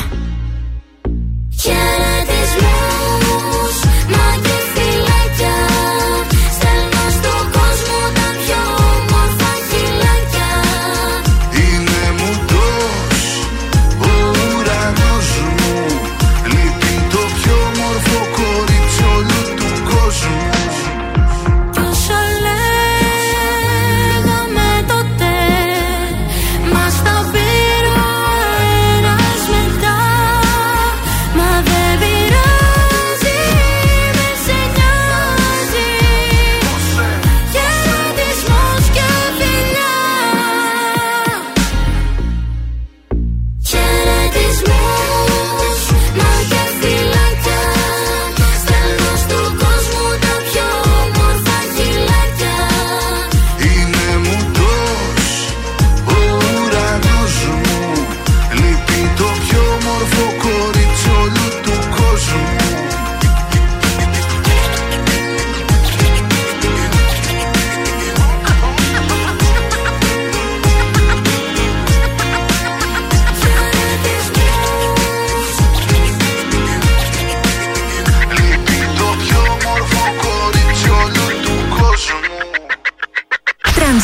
Χαιρετισμούς, 1.64 3.23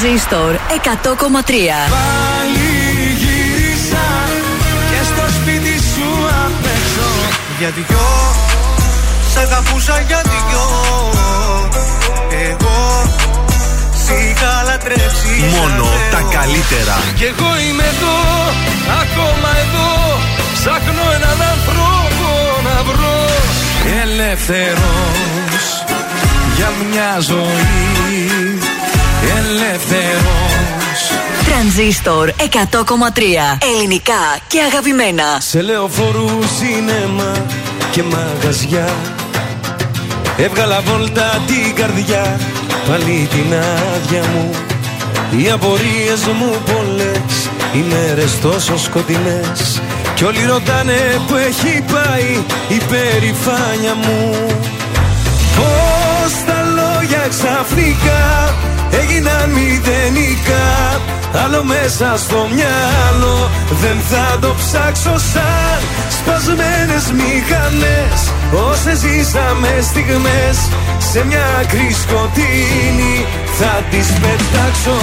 Τρανζίστορ 0.01 0.55
100,3 0.55 0.57
Πάλι 1.97 2.71
γύρισα 3.23 4.07
και 4.91 5.01
στο 5.11 5.25
σπίτι 5.37 5.75
σου 5.93 6.09
απ' 6.45 6.67
έξω. 6.77 7.09
Για 7.59 7.71
δυο 7.77 8.09
Σ' 9.33 9.37
αγαπούσα 9.37 10.05
για 10.07 10.21
δυο 10.31 10.67
Εγώ. 12.49 12.81
Σ' 14.05 14.11
είχα 14.23 14.63
λατρέψει 14.69 15.35
Μόνο 15.57 15.85
σαν 15.85 16.11
τα 16.11 16.17
Θεό. 16.19 16.31
καλύτερα. 16.39 16.97
Κι 17.19 17.25
εγώ 17.33 17.51
είμαι 17.67 17.87
εδώ, 17.95 18.17
ακόμα 19.03 19.51
εδώ. 19.65 19.91
Ψάχνω 20.57 21.05
έναν 21.19 21.39
άνθρωπο 21.55 22.29
να 22.67 22.77
βρω. 22.89 23.19
Ελεύθερος 24.03 25.65
για 26.57 26.71
μια 26.91 27.11
ζωή 27.21 28.59
Ελεύθερος. 29.23 30.51
Τρανζίστορ 31.47 32.29
100,3 32.29 33.59
Ελληνικά 33.75 34.39
και 34.47 34.61
αγαπημένα. 34.61 35.25
Σε 35.39 35.63
λεωφορού, 35.63 36.39
σινέμα 36.59 37.33
και 37.91 38.03
μαγαζιά. 38.03 38.89
Έβγαλα 40.37 40.81
βόλτα 40.81 41.43
την 41.47 41.75
καρδιά 41.75 42.41
Πάλι 42.89 43.29
την 43.31 43.55
άδεια 43.55 44.23
μου. 44.33 44.51
Οι 45.39 45.51
απορίες 45.51 46.27
μου 46.39 46.55
πολλές 46.73 47.49
Οι 47.73 47.85
μέρες 47.89 48.41
τόσο 48.41 48.79
σκοτεινές. 48.79 49.81
Κι 50.15 50.25
όλοι 50.25 50.45
ρωτάνε 50.49 51.21
που 51.27 51.35
έχει 51.35 51.85
πάει 51.93 52.45
Η 52.69 52.81
περηφάνεια 52.89 53.95
μου. 53.95 54.47
Πώς 55.57 56.33
τα 56.47 56.63
λόγια 56.65 57.27
ξαφνικά 57.29 58.55
έγιναν 58.99 59.51
μηδενικά 59.51 60.69
Άλλο 61.45 61.65
μέσα 61.65 62.09
στο 62.25 62.49
μυαλό. 62.55 63.51
Δεν 63.83 63.99
θα 64.11 64.39
το 64.41 64.55
ψάξω 64.61 65.15
σαν 65.33 65.81
Σπασμένες 66.17 67.05
μηχανές. 67.19 68.19
Όσες 68.71 68.99
ζήσαμε 68.99 69.73
στιγμές 69.91 70.57
Σε 71.11 71.25
μια 71.29 71.45
άκρη 71.61 71.89
σκοτεινή 72.03 73.17
θα 73.59 73.75
τις 73.91 74.09
πετάξω. 74.21 74.99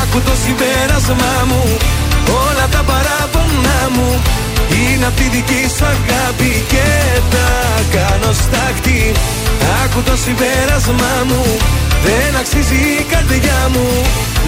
Άκου 0.00 0.20
το 0.28 0.34
συμπέρασμά 0.44 1.36
μου 1.50 1.62
όλα 2.46 2.66
τα 2.74 2.82
παράπονά 2.90 3.80
μου. 3.94 4.10
Είναι 4.78 5.06
απ' 5.06 5.16
τη 5.16 5.26
δική 5.34 5.62
σου 5.76 5.84
αγάπη 5.94 6.52
και 6.72 6.88
τα 7.32 7.48
κάνω 7.94 8.32
στάχτη 8.42 9.12
Άκου 9.82 10.00
το 10.02 10.16
συμπέρασμά 10.24 11.14
μου 11.28 11.44
Δεν 12.02 12.36
αξίζει 12.40 12.74
η 12.74 13.06
καρδιά 13.10 13.68
μου 13.72 13.88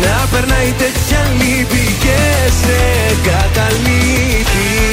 Να 0.02 0.26
περνάει 0.30 0.74
τέτοια 0.78 1.20
λύπη 1.38 1.96
και 2.00 2.50
σε 2.60 2.80
καταλείπει 3.22 4.92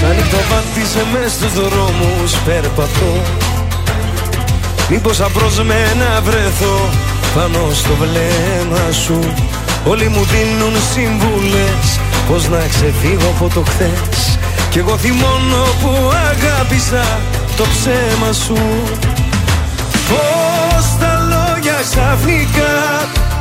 Σαν 0.00 0.14
νυχτοβάτισε 0.16 1.04
μες 1.12 1.32
στους 1.32 1.52
δρόμους 1.52 2.36
περπατώ 2.44 3.45
Μήπως 4.90 5.20
απρόσμενα 5.20 6.20
βρεθώ 6.22 6.90
πάνω 7.34 7.70
στο 7.72 7.94
βλέμμα 7.94 8.92
σου. 8.92 9.18
Όλοι 9.84 10.08
μου 10.08 10.24
δίνουν 10.24 10.74
συμβουλές 10.92 11.98
Πώς 12.28 12.48
να 12.48 12.58
ξεφύγω 12.68 13.28
από 13.36 13.54
το 13.54 13.62
χθες. 13.62 14.38
Κι 14.70 14.78
εγώ 14.78 14.96
θυμώνω 14.96 15.64
που 15.80 16.10
αγάπησα 16.30 17.18
το 17.56 17.64
ψέμα 17.72 18.32
σου. 18.32 18.58
Πώς 20.08 20.84
τα 21.00 21.12
λόγια 21.30 21.78
ξαφνικά 21.90 22.74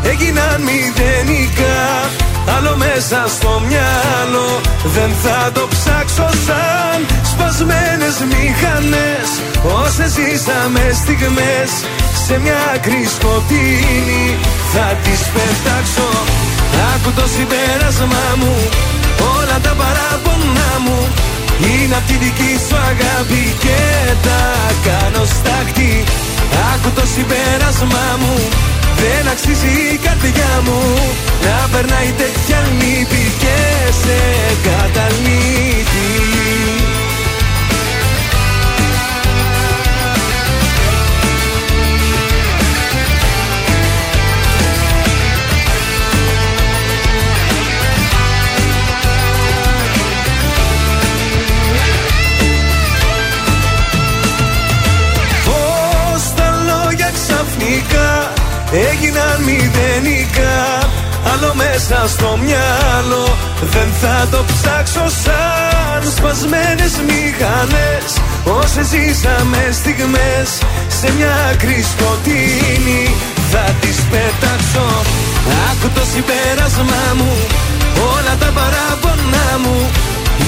έγιναν 0.04 0.62
μηδενικά 0.62 2.10
Άλλο 2.56 2.76
μέσα 2.78 3.20
στο 3.36 3.52
μυαλό. 3.68 4.50
Δεν 4.96 5.12
θα 5.24 5.52
το 5.58 5.68
ψάξω 5.74 6.28
σαν 6.46 7.00
Σπασμένες 7.32 8.16
μηχανές. 8.32 9.28
Όσες 9.84 10.12
ζήσαμε 10.18 10.84
στιγμές 11.02 11.70
Σε 12.26 12.40
μια 12.44 12.60
άκρη 12.76 13.02
σκοτεινή. 13.16 14.28
Θα 14.74 14.88
τις 15.04 15.22
πετάξω. 15.34 16.10
Άκου 16.92 17.12
το 17.20 17.26
συμπέρασμά 17.36 18.28
μου. 18.42 18.54
Όλα 19.38 19.58
τα 19.66 19.74
παράπονά 19.82 20.72
μου 20.86 21.00
είναι 21.70 21.96
απ' 22.00 22.08
τη 22.08 22.16
δική 22.24 22.54
σου 22.66 22.76
αγάπη 22.92 23.44
και 23.64 23.80
τα 24.26 24.42
κάνω 24.88 25.24
στάχτη. 25.36 26.04
Άκου 26.72 26.90
το 26.98 27.06
συμπέρασμά 27.14 28.08
μου 28.22 28.36
δεν 29.02 29.24
αξίζει 29.34 29.74
η 29.94 29.98
καρδιά 30.06 30.54
μου 30.66 30.82
Να 31.46 31.58
περνάει 31.72 32.12
τέτοια 32.22 32.60
λύπη 32.80 33.24
και 33.42 33.58
σε 34.02 34.20
καταλήτη 34.68 36.25
έγιναν 58.90 59.38
μηδενικά 59.46 60.58
Άλλο 61.32 61.54
μέσα 61.56 61.98
στο 62.08 62.40
μυαλό. 62.44 63.28
Δεν 63.74 63.90
θα 64.02 64.28
το 64.32 64.46
ψάξω 64.52 65.06
σαν 65.24 66.02
σπασμένες 66.16 66.94
μηχανές 67.08 68.08
Όσες 68.62 68.88
ζήσαμε 68.94 69.62
στιγμές 69.80 70.50
σε 71.00 71.08
μια 71.18 71.34
άκρη 71.52 71.86
σκοτεινή. 71.92 73.06
Θα 73.52 73.66
τις 73.82 73.98
πετάξω. 74.12 74.88
Άκου 75.70 75.88
το 75.98 76.04
συμπέρασμά 76.14 77.06
μου 77.18 77.34
όλα 78.16 78.34
τα 78.44 78.50
παράπονά 78.58 79.50
μου. 79.64 79.78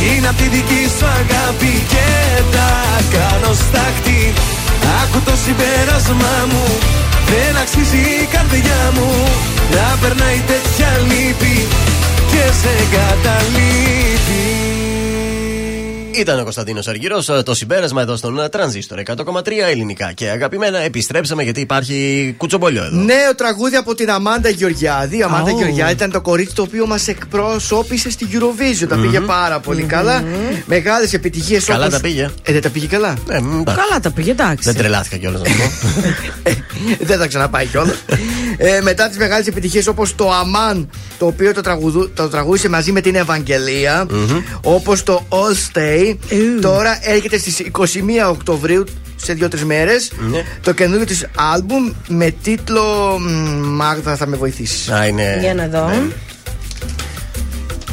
Είναι 0.06 0.28
απ' 0.28 0.38
τη 0.42 0.48
δική 0.56 0.84
σου 0.98 1.06
αγάπη 1.20 1.74
και 1.94 2.08
τα 2.56 2.72
κάνω 3.16 3.52
στάχτη. 3.64 4.34
Άκου 5.02 5.20
το 5.28 5.34
συμπέρασμά 5.44 6.36
μου 6.52 6.66
δεν 7.30 7.58
αξίζει 7.62 7.98
η 7.98 8.28
καρδιά 8.32 8.92
μου 8.94 9.10
να 9.76 9.98
περνάει 10.02 10.40
τέτοια 10.48 10.92
λύπη 11.10 11.68
και 12.32 12.44
σε 12.62 12.76
καταλείπει. 12.96 14.77
Ήταν 16.18 16.40
ο 16.40 16.44
Κωνσταντίνος 16.44 16.88
Αργυρός. 16.88 17.30
Το 17.46 17.56
συμπέρασμα 17.56 18.02
εδώ 18.02 18.16
στον 18.16 18.40
ε, 18.40 18.50
Τρανζίστορ 18.50 19.00
100,3 19.06 19.52
ελληνικά. 19.70 20.12
Και 20.12 20.30
αγαπημένα, 20.30 20.80
επιστρέψαμε 20.80 21.44
γιατί 21.44 21.60
υπάρχει 21.62 22.34
κουτσομπολιό 22.38 22.84
εδώ. 22.84 22.96
Νέο 22.98 23.36
τραγούδι 23.36 23.76
από 23.76 23.96
την 23.96 24.10
Αμάντα 24.12 24.50
Γεωργιάδη. 24.50 25.18
Η 25.18 25.22
Αμάντα 25.22 25.52
Ω. 25.52 25.58
Γεωργιάδη 25.58 25.92
ήταν 25.92 26.12
το 26.12 26.22
κορίτσι 26.22 26.56
το 26.56 26.62
οποίο 26.62 26.86
μας 26.88 27.08
εκπροσώπησε 27.08 28.10
στην 28.12 28.28
Eurovision. 28.32 28.88
Τα 28.90 28.96
πήγε 28.96 29.20
πάρα 29.20 29.60
πολύ 29.60 29.84
καλά. 29.84 30.24
Μεγάλες 30.66 31.14
επιτυχίες 31.14 31.64
Καλά 31.64 31.90
τα 31.90 32.00
πήγε. 32.00 32.30
Ε, 32.44 32.52
δεν 32.52 32.62
τα 32.62 32.70
πήγε 32.70 32.88
καλά; 32.88 33.14
Ε, 33.30 33.40
μ, 33.40 33.60
εντάξει. 33.60 33.80
Καλά 33.88 34.00
τα 34.02 34.12
πήγε, 34.12 34.32
εντάξει. 34.32 34.70
Δεν 34.70 34.76
τρελάθηκα 34.76 35.18
κιόλας 35.18 35.42
να 35.42 35.48
το 35.48 35.54
πω. 35.58 36.52
δεν 37.06 37.18
θα 37.20 37.28
ξαναπάει 37.28 37.66
κιόλας. 37.66 38.04
ε, 38.58 38.82
μετά 38.82 39.08
τις 39.08 39.18
μεγάλες 39.18 39.48
επιτυχίες 39.48 39.88
όπως 39.88 40.16
το 40.16 40.32
Αμάν, 40.32 40.90
το 41.20 41.26
οποίο 41.26 41.54
το, 41.54 41.62
τραγουδού, 41.62 42.10
το 42.14 42.28
τραγούδισε 42.28 42.70
μαζί 42.70 42.92
με 42.92 43.02
την 43.02 43.16
Ευαγγελία, 43.16 44.06
όπως 44.64 45.04
το 45.04 45.26
All 45.30 45.78
Stay. 45.78 46.07
Τώρα 46.62 47.00
έρχεται 47.02 47.38
στις 47.38 47.60
21 47.60 48.30
Οκτωβρίου, 48.30 48.84
σε 49.16 49.34
δύο-τρεις 49.34 49.64
μέρες, 49.66 50.12
Ναι. 50.18 50.44
το 50.62 50.72
καινούριο 50.74 51.06
της 51.06 51.28
άλμπουμ 51.54 51.92
με 52.08 52.34
τίτλο 52.44 53.18
μ, 53.20 53.76
Μάγδα, 53.76 54.16
θα 54.16 54.28
με 54.28 54.38
βοηθήσεις. 54.38 54.90
Α, 54.90 55.06
είναι. 55.06 55.38
Για 55.42 55.54
να 55.54 55.68
δω. 55.68 55.88
Ναι. 55.88 56.02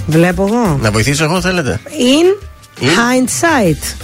Βλέπω 0.07 0.47
εγώ. 0.49 0.79
Να 0.83 0.91
βοηθήσω 0.91 1.25
εγώ, 1.25 1.41
θέλετε; 1.41 1.81
In 1.87 2.45
In? 2.81 2.85
hindsight. 2.85 3.95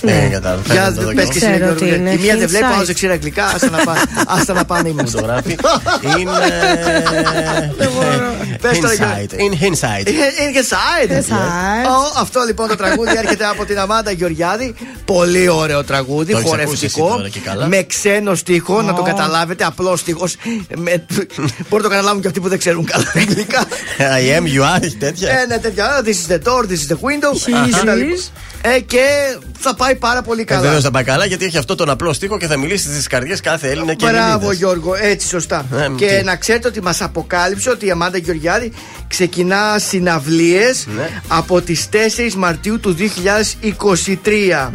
Ναι, 0.00 0.28
κατάλαβα. 0.32 0.62
Για 0.64 0.74
Θέλω 0.74 0.84
να 0.84 0.94
το 0.94 1.02
δω 1.02 1.12
πες 1.14 1.28
κι 1.28 1.38
και 1.38 1.44
εγώ. 1.46 1.54
εσύ. 1.54 1.58
Ξέρω 1.60 1.74
τι 1.74 1.84
Γιώργο, 1.84 2.02
είναι. 2.02 2.12
Η 2.12 2.18
μία 2.18 2.36
δεν 2.36 2.48
βλέπει, 2.48 2.64
ο 2.64 2.68
Hindsight. 2.68 2.72
άλλος 2.74 2.86
δεν 2.86 2.94
ξέρει 2.94 3.12
αγγλικά. 3.12 3.44
Άστα 3.44 3.70
να 3.70 3.84
πάνε- 3.84 4.00
Άστα 4.26 4.52
να 4.60 4.64
πάνε 4.64 4.88
Μου 4.88 4.94
το 4.96 5.00
είμαστε. 5.00 5.20
γράφει. 5.20 5.56
Είναι. 6.20 6.30
Πες 8.62 8.78
τώρα, 8.78 8.94
Hindsight. 8.94 9.32
In 9.32 9.64
hindsight. 9.64 10.06
Είναι 10.42 10.50
και 10.52 10.64
side. 10.70 11.10
Side. 11.10 11.86
Ω, 11.86 12.20
Αυτό 12.20 12.40
λοιπόν 12.46 12.68
το 12.68 12.76
τραγούδι 12.76 13.16
έρχεται 13.16 13.44
από 13.44 13.64
την 13.64 13.78
Αμάντα 13.78 14.10
Γεωργιάδη. 14.10 14.74
Πολύ 15.04 15.48
ωραίο 15.48 15.84
τραγούδι, 15.84 16.32
Το 16.32 16.38
έχεις 16.38 16.52
ακούσει 16.52 16.66
χορευτικό. 16.66 17.04
εσύ 17.06 17.16
τώρα 17.16 17.28
και 17.28 17.40
καλά. 17.40 17.66
Με 17.66 17.82
ξένο 17.82 18.34
στίχο, 18.34 18.82
να 18.82 18.94
το 18.94 19.00
Ω. 19.00 19.04
καταλάβετε. 19.04 19.64
Απλό 19.64 19.96
στίχος. 19.96 20.36
Μπορεί 20.78 21.02
να 21.70 21.80
το 21.82 21.88
καταλάβουν 21.88 22.20
και 22.20 22.26
αυτοί 22.26 22.40
που 22.40 22.48
δεν 22.48 22.58
ξέρουν 22.58 22.84
καλά 22.84 23.12
αγγλικά. 23.16 23.64
I 24.18 24.38
am, 24.38 24.42
you 24.56 24.62
are, 24.76 24.82
έχει 24.82 24.96
τέτοια. 24.96 25.30
Ε, 25.40 25.46
ναι, 25.46 25.58
τέτοια. 25.58 26.02
This 26.04 26.08
is 26.08 26.32
the 26.32 26.38
door, 26.48 26.62
this 26.62 26.72
is 26.72 26.88
the 26.92 26.96
window. 26.96 27.32
He 28.62 28.66
Και 28.66 28.68
τα 28.68 28.74
is. 28.74 28.76
λοιπά. 28.76 28.76
Ε, 28.76 28.80
και 28.80 29.04
θα 29.58 29.74
πάει 29.74 29.94
πάρα 29.94 30.22
πολύ 30.22 30.44
καλά. 30.44 30.60
Βεβαίως 30.60 30.82
θα 30.82 30.90
πάει 30.90 31.04
καλά 31.04 31.24
γιατί 31.24 31.44
έχει 31.44 31.58
αυτό 31.58 31.74
τον 31.74 31.90
απλό 31.90 32.12
στίχο 32.12 32.38
και 32.38 32.46
θα 32.46 32.56
μιλήσει 32.56 32.84
στις 32.84 33.06
καρδιές 33.06 33.40
κάθε 33.40 33.70
Έλληνα 33.70 33.94
και 33.94 34.06
Μπράβο 34.06 34.26
Ελληνίδας. 34.28 34.56
Γιώργο, 34.56 34.94
έτσι 35.00 35.28
σωστά. 35.28 35.66
Ε, 35.72 35.88
και 35.96 36.16
τι. 36.18 36.24
να 36.24 36.36
ξέρετε 36.36 36.68
ότι 36.68 36.82
μας 36.82 37.02
αποκάλυψε 37.02 37.70
ότι 37.70 37.86
η 37.86 37.90
Αμάντα 37.90 38.18
Γεωργιάδη 38.18 38.72
ξεκινά 39.08 39.78
συναυλίες 39.78 40.86
Ναι. 40.96 41.08
από 41.28 41.60
τις 41.60 41.88
4 41.92 42.34
Μαρτίου 42.34 42.80
του 42.80 42.92
2023. 42.94 44.70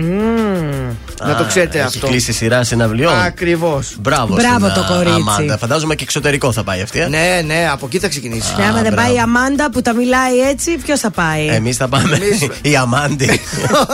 Να 1.27 1.35
το 1.35 1.43
Α, 1.43 1.47
ξέρετε 1.47 1.77
έχει 1.77 1.87
αυτό. 1.87 2.07
κλείσει 2.07 2.33
σειρά 2.33 2.63
συναυλιών. 2.63 3.13
Ακριβώς. 3.25 3.95
Μπράβο, 3.99 4.33
Μπράβο 4.35 4.69
στην, 4.69 4.73
το 4.83 4.93
α, 4.93 4.95
κορίτσι. 4.95 5.13
Αμάντα. 5.19 5.57
Φαντάζομαι 5.57 5.95
και 5.95 6.03
εξωτερικό 6.03 6.51
θα 6.51 6.63
πάει 6.63 6.81
αυτή. 6.81 6.99
Ε. 6.99 7.07
Ναι, 7.07 7.41
ναι, 7.45 7.67
από 7.71 7.85
εκεί 7.85 7.99
θα 7.99 8.07
ξεκινήσει. 8.07 8.53
Και 8.55 8.61
άμα 8.61 8.81
δεν 8.81 8.91
μπράβο. 8.93 8.95
πάει 9.07 9.15
η 9.15 9.19
Αμάντα 9.19 9.71
που 9.71 9.81
τα 9.81 9.93
μιλάει 9.93 10.39
έτσι, 10.49 10.77
ποιος 10.85 10.99
θα 10.99 11.09
πάει; 11.11 11.45
Εμείς 11.47 11.77
θα 11.77 11.87
πάμε. 11.87 12.15
Εμείς- 12.15 12.47
Η 12.71 12.75
Αμάντη. 12.75 13.39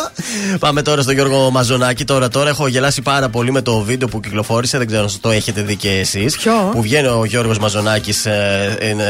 πάμε 0.59 0.81
τώρα 0.81 1.01
στον 1.01 1.13
Γιώργο 1.13 1.49
Μαζονάκη. 1.51 2.05
Τώρα, 2.05 2.27
τώρα 2.27 2.49
έχω 2.49 2.67
γελάσει 2.67 3.01
πάρα 3.01 3.29
πολύ 3.29 3.51
με 3.51 3.61
το 3.61 3.79
βίντεο 3.79 4.07
που 4.07 4.19
κυκλοφόρησε. 4.19 4.77
Δεν 4.77 4.87
ξέρω 4.87 5.01
αν 5.03 5.09
το 5.21 5.29
έχετε 5.31 5.61
δει 5.61 5.75
και 5.75 5.89
εσείς. 5.89 6.37
Ποιο; 6.37 6.69
Που 6.71 6.81
βγαίνει 6.81 7.07
ο 7.07 7.25
Γιώργος 7.25 7.57
Μαζονάκης 7.59 8.27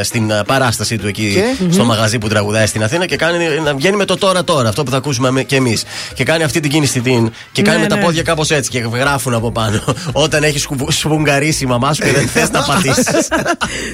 στην 0.02 0.30
ε, 0.30 0.42
παράστασή 0.46 0.98
του 0.98 1.06
εκεί 1.06 1.32
Και; 1.34 1.72
στο 1.72 1.84
μαγαζί 1.84 2.18
που 2.18 2.28
τραγουδάει 2.28 2.66
στην 2.66 2.82
Αθήνα 2.82 3.06
και 3.06 3.16
κάνει, 3.16 3.44
να 3.64 3.74
βγαίνει 3.74 3.96
με 3.96 4.04
το 4.04 4.16
τώρα 4.16 4.44
τώρα. 4.44 4.68
Αυτό 4.68 4.82
που 4.82 4.90
θα 4.90 4.96
ακούσουμε 4.96 5.42
και 5.42 5.56
εμείς. 5.56 5.82
Και 6.14 6.24
κάνει 6.24 6.42
αυτή 6.42 6.60
την 6.60 6.70
κίνηση 6.70 7.00
την. 7.00 7.30
Και 7.52 7.62
κάνει 7.62 7.76
Ναι, 7.76 7.82
με 7.82 7.88
τα 7.88 7.94
ναι. 7.96 8.02
Πόδια 8.10 8.22
κάπως 8.22 8.50
έτσι. 8.50 8.70
Και 8.70 8.78
γράφουν 8.78 9.34
από 9.34 9.52
πάνω. 9.52 9.80
Όταν 10.12 10.42
έχεις 10.42 10.66
σφουγγαρίσει 10.88 11.64
η 11.64 11.66
μαμά 11.66 11.92
σου 11.94 12.02
και 12.02 12.12
δεν 12.12 12.28
θες 12.34 12.50
να 12.50 12.62
πατήσεις. 12.62 13.06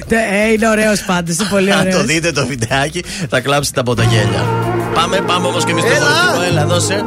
Ε, 0.09 0.51
είναι 0.53 0.67
ωραίος 0.69 1.03
πάντως, 1.05 1.35
είναι 1.35 1.47
πολύ 1.49 1.71
Αν 1.71 1.79
το 1.79 1.85
ωραίος. 1.85 2.05
δείτε 2.05 2.31
το 2.31 2.45
βιντεάκι, 2.47 3.03
θα 3.29 3.39
κλάψετε 3.39 3.79
από 3.79 3.95
τα 3.95 4.03
γέλια. 4.03 4.45
Πάμε, 4.93 5.17
πάμε 5.27 5.47
όμως 5.47 5.63
και 5.65 5.71
εμείς 5.71 5.83
στο 5.83 5.91
Έλα. 5.95 6.05
χορευτικό. 6.05 6.43
Έλα, 6.43 6.65
δώσε. 6.65 7.03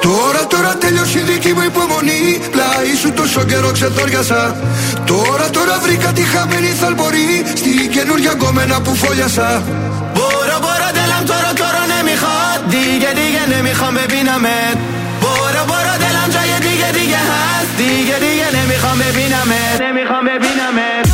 Τώρα, 0.00 0.46
τώρα 0.46 0.76
τέλειωσε 0.76 1.18
η 1.18 1.22
δική 1.22 1.52
μου 1.52 1.62
υπομονή 1.66 2.22
Πλάι 2.50 2.94
σου 3.00 3.12
τόσο 3.12 3.44
καιρό 3.44 3.70
ξεθόριασα 3.70 4.56
Τώρα, 5.06 5.50
τώρα 5.50 5.78
βρήκα 5.82 6.12
τη 6.12 6.22
χαμένη 6.22 6.66
θαλπορή 6.66 7.42
Στη 7.54 7.88
καινούργια 7.88 8.32
γκόμενα 8.32 8.80
που 8.80 8.94
φόλιασα 8.94 9.62
دیگه 12.69 13.13
دیگه 13.13 13.45
نمیخوام 13.57 13.93
ببینمت 13.93 14.77
برو 15.21 15.65
برو 15.67 15.97
دلم 15.99 16.29
جای 16.29 16.59
دیگه 16.59 16.91
دیگه 16.91 17.17
هست 17.17 17.77
دیگه 17.77 18.19
دیگه 18.19 18.55
نمیخوام 18.55 18.97
ببینمت 18.97 19.81
نمیخوام 19.81 20.25
ببینمت 20.25 21.07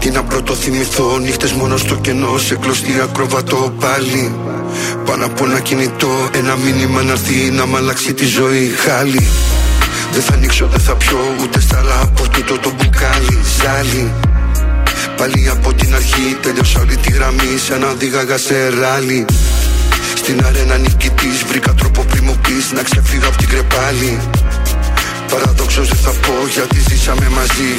Τι 0.00 0.10
να 0.10 0.22
πρώτο 0.22 0.54
θυμηθώ 0.54 1.18
Νύχτες 1.18 1.52
μόνο 1.52 1.76
στο 1.76 1.94
κενό 1.94 2.38
Σε 2.38 2.56
κλωστή 2.56 3.00
ακροβατό 3.02 3.72
πάλι 3.80 4.34
Πάνω 5.04 5.24
από 5.24 5.44
ένα 5.44 5.60
κινητό 5.60 6.28
Ένα 6.34 6.56
μήνυμα 6.56 7.02
να 7.02 7.12
έρθει 7.12 7.50
να 7.50 7.66
μ' 7.66 7.76
αλλάξει 7.76 8.14
τη 8.14 8.24
ζωή 8.24 8.68
Χάλι 8.68 9.26
Δεν 10.15 10.23
θα 10.23 10.33
ανοίξω, 10.33 10.67
δεν 10.67 10.79
θα 10.79 10.95
πιω 10.95 11.19
Ούτε 11.41 11.59
στάλα 11.59 11.99
από 12.01 12.29
τούτο 12.29 12.57
το 12.59 12.71
μπουκάλι. 12.75 13.37
Ζάλι. 13.59 14.13
Πάλι 15.17 15.49
από 15.49 15.73
την 15.73 15.95
αρχή 15.95 16.37
Τέλειωσα 16.41 16.79
όλη 16.79 16.95
τη 16.97 17.11
γραμμή 17.11 17.57
Σαν 17.67 17.79
να 17.79 17.87
οδήγαγα 17.87 18.37
σε 18.37 18.69
ράλι. 18.79 19.25
Στην 20.15 20.45
αρένα 20.45 20.77
νικητής 20.77 21.43
Βρήκα 21.47 21.73
τρόπο 21.73 22.03
πριν 22.03 22.23
μου 22.25 22.39
πεις 22.43 22.71
Να 22.71 22.81
ξεφύγω 22.81 23.27
από 23.27 23.37
την 23.37 23.47
κρεπάλη. 23.47 24.19
Παραδόξως 25.31 25.87
δεν 25.87 25.97
θα 25.97 26.09
πω 26.09 26.33
γιατί 26.53 26.79
ζήσαμε 26.89 27.27
μαζί. 27.29 27.75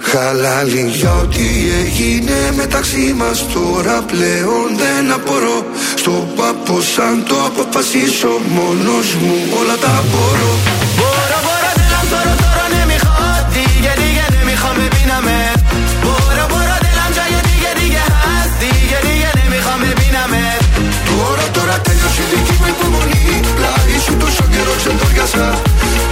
Χαλάλι. 0.00 0.90
Για 0.94 1.12
ό,τι 1.14 1.46
έγινε 1.84 2.52
μεταξύ 2.56 3.14
μας 3.16 3.46
Τώρα 3.52 4.02
πλέον 4.02 4.66
δεν 4.76 5.12
απορώ. 5.12 5.66
Στο 5.96 6.32
πάπο 6.36 6.80
σαν 6.80 7.24
το 7.28 7.34
αποφασίσω 7.46 8.28
Μόνος 8.54 9.14
μου 9.14 9.34
όλα 9.60 9.76
τα 9.76 10.04
μπορώ 10.10 10.86
برو 10.97 11.39
برو 11.47 11.71
دلم 11.79 12.05
تو 12.11 12.17
رو 12.27 12.35
تو 12.41 12.49
رو 12.57 12.65
نمیخواد 12.75 13.43
دیگه 13.53 13.93
دیگه 14.01 14.25
نمیخوام 14.35 14.75
ببینمت 14.75 15.59
برو 16.03 16.45
برو 16.53 16.75
دلم 16.85 17.11
جای 17.17 17.35
دیگه 17.49 17.73
دیگه 17.81 18.03
هست 18.13 18.55
دیگه 18.59 18.99
دیگه 19.07 19.29
نمیخوام 19.39 19.79
ببینمت 19.79 20.63
Τώρα 21.09 21.47
τώρα 21.57 21.77
τέλειωσε 21.85 22.21
η 22.21 22.27
δική 22.31 22.55
μου 22.59 22.67
υπομονή 22.73 23.39
Πλάι 23.57 23.97
σου 24.05 24.13
τόσο 24.21 24.43
καιρό 24.53 24.73
ξεντόριασα 24.79 25.47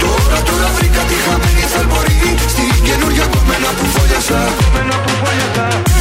Τώρα 0.02 0.38
τώρα 0.48 0.68
βρήκα 0.76 1.02
τη 1.08 1.16
χαμένη 1.24 1.64
θαλπορή 1.72 2.22
Στην 2.52 2.84
καινούργια 2.86 3.26
κομμένα 3.34 3.68
που 3.76 3.84
φόλιασα 3.94 4.40
اون 4.74 5.95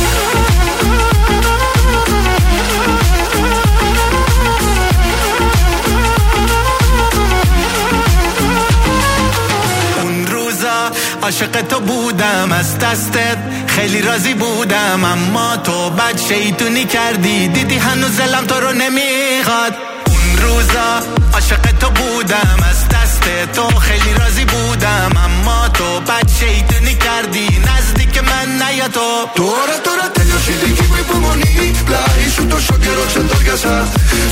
عاشق 11.26 11.62
تو 11.62 11.80
بودم 11.80 12.52
از 12.52 12.78
دستت 12.78 13.38
خیلی 13.68 14.02
راضی 14.02 14.34
بودم 14.34 15.04
اما 15.04 15.58
تو 15.58 15.90
بد 15.90 16.20
شیطونی 16.28 16.86
کردی 16.86 17.48
دیدی 17.48 17.76
هنوز 17.78 18.18
دلم 18.18 18.46
تو 18.46 18.56
رو 18.60 18.72
نمیخواد 18.72 19.74
اون 20.08 20.38
روزا 20.44 20.90
عاشق 21.34 21.62
تو 21.80 21.90
بودم 21.90 22.58
از 22.70 22.90
دست 22.90 23.24
تو 23.56 23.80
خیلی 23.80 24.14
راضی 24.14 24.46
بودم 24.46 25.12
اما 25.26 25.68
تو 25.68 26.00
بد 26.00 26.30
شیطونی 26.40 26.96
کردی 26.96 27.48
نزدیک 27.68 28.24
من 28.24 28.48
نیا 28.62 28.88
تو 28.88 29.10
Τώρα 29.36 29.78
τώρα 29.84 30.08
τέλειωσε 30.16 30.52
η 30.52 30.56
δική 30.64 30.86
μου 30.90 30.98
υπομονή 31.00 31.72
Πλάι 31.86 32.30
σου 32.36 32.48
τόσο 32.48 32.74
καιρό 32.84 33.04
ξεντόριασα 33.08 33.88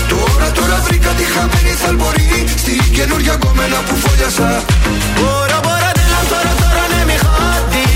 Τώρα 0.10 0.52
τώρα 0.52 0.84
βρήκα 0.86 1.10
τη 1.10 1.24
χαμένη 1.24 1.74
θαλπορή 1.82 2.45
Στην 2.57 2.94
καινούργια 2.94 3.36
κομμένα 3.36 3.78
που 3.88 3.95
φόλιασα 3.95 4.64
برو 5.16 5.60
برو 5.66 5.82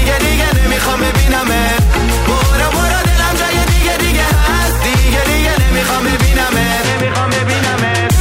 دیگه 0.07 0.17
دیگه 0.17 0.63
نمیخوام 0.65 0.99
ببینمت 0.99 1.83
برو 2.27 2.67
برو 2.75 2.99
دلم 3.07 3.33
جای 3.39 3.65
دیگه 3.73 3.97
دیگه 3.97 4.23
هست 4.23 4.83
دیگه 4.83 5.21
دیگه 5.31 5.51
نمیخوام 5.69 6.03
ببینمت 6.03 6.85
نمیخوام 7.01 7.29
ببینمت 7.29 8.13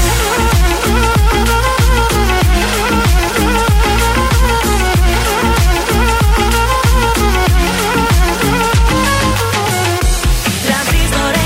Τρανζίστορ 10.67 11.33
100,3 11.33 11.37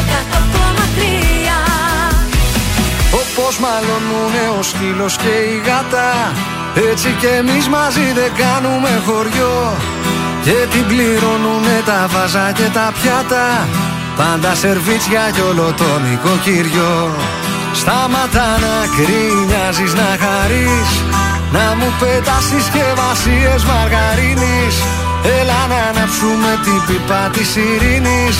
Όπως 3.12 3.58
μαλωνούνε 3.58 4.58
ο 4.58 4.62
σκύλος 4.62 5.16
και 5.16 5.28
η 5.28 5.62
γάτα 5.66 6.32
Έτσι 6.90 7.16
και 7.20 7.28
εμείς 7.28 7.68
μαζί 7.68 8.12
δεν 8.12 8.32
κάνουμε 8.36 9.02
χωριό 9.06 9.76
και 10.45 10.57
την 10.71 10.85
πληρώνουνε 10.87 11.77
τα 11.85 12.07
βάζα 12.11 12.51
και 12.51 12.67
τα 12.73 12.91
πιάτα. 12.95 13.45
Πάντα 14.17 14.55
σερβίτσια 14.55 15.23
κι 15.33 15.41
όλο 15.49 15.73
το 15.77 15.89
νοικοκυριό 16.05 17.15
Σταματά 17.73 18.49
να 18.63 18.75
κρίνιαζεις 18.95 19.93
να 19.93 20.09
χαρείς. 20.21 20.91
Να 21.55 21.65
μου 21.77 21.89
πετάς 21.99 22.43
συσκευασίες 22.49 23.61
μαργαρίνης. 23.69 24.75
Έλα 25.39 25.61
να 25.71 25.79
αναψούμε 25.89 26.51
την 26.65 26.79
πίπα 26.87 27.21
της 27.33 27.49
ειρήνης. 27.55 28.37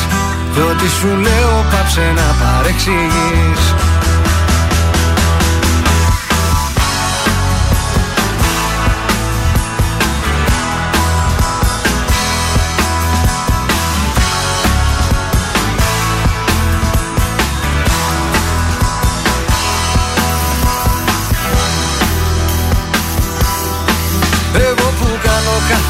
Κι 0.54 0.62
ό,τι 0.70 0.88
σου 0.98 1.12
λέω 1.26 1.54
πάψε 1.72 2.06
να 2.18 2.28
παρεξηγείς 2.40 3.62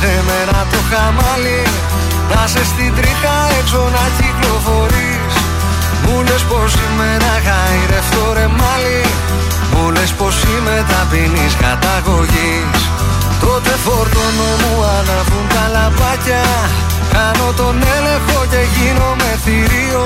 κάνω 0.01 0.13
κάθε 0.13 0.23
μέρα 0.29 0.67
το 0.71 0.79
χαμάλι 0.89 1.61
Να 2.31 2.47
σε 2.47 2.63
στην 2.71 2.91
τρίχα 2.97 3.35
έξω 3.59 3.81
να 3.95 4.05
κυκλοφορείς. 4.17 5.33
Μου 6.03 6.15
λες 6.27 6.43
πως 6.49 6.71
είμαι 6.83 7.07
ένα 7.17 7.35
χαϊρευτό 7.45 8.23
ρε 8.37 8.47
μάλι 8.59 9.01
Μου 9.71 9.83
λες 9.95 10.11
πως 10.19 10.35
είμαι 10.51 10.75
ταπεινής 10.89 11.53
καταγωγής. 11.63 12.79
Τότε 13.43 13.71
φορτώνω 13.83 14.49
μου 14.61 14.75
αναβούν 14.97 15.45
τα 15.53 15.65
λαμπάκια 15.75 16.43
Κάνω 17.13 17.47
τον 17.59 17.75
έλεγχο 17.95 18.39
και 18.51 18.61
γίνομαι 18.75 19.31
θηρίο. 19.43 20.05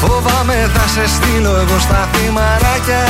Φοβάμαι 0.00 0.58
θα 0.74 0.84
σε 0.94 1.04
στείλω 1.14 1.52
εγώ 1.62 1.78
στα 1.86 2.00
θυμαράκια 2.12 3.04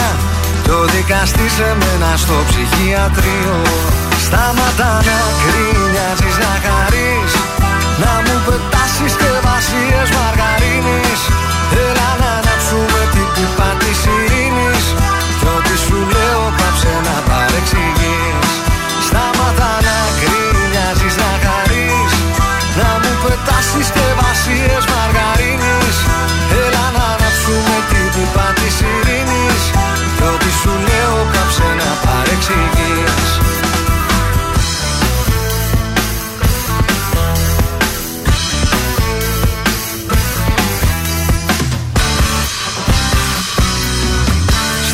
Κι 0.64 0.70
ο 0.80 0.82
δικαστής 0.94 1.54
εμένα 1.70 2.10
στο 2.22 2.36
ψυχιατρίο 2.48 3.56
Σταματά 4.28 4.92
να 5.08 5.18
κρίνιαζεις 5.42 6.36
να 6.44 6.52
χαρείς. 6.64 7.32
Να 8.02 8.12
μου 8.24 8.36
πετάς 8.46 8.90
συσκευασίες 8.96 10.08
μαργαρίνης. 10.16 11.20
Έλα 11.86 12.10
να 12.20 12.30
ανάψουμε 12.38 13.02
την 13.14 13.26
πίπα 13.34 13.70
της 13.80 13.98
ειρήνης. 14.14 14.84
Κι 15.38 15.48
ό,τι 15.56 15.74
σου 15.84 15.98
λέω 16.12 16.42
πάψε 16.58 16.94
να 17.06 17.16
παρεξηγείς. 17.28 18.50
Σταματά 19.06 19.72
να 19.86 19.98
κρίνιαζεις 20.20 21.14
να 21.22 21.30
χαρείς. 21.44 22.12
Να 22.78 22.90
μου 23.02 23.12
πετάς 23.22 23.64
συσκευασίες 23.72 24.15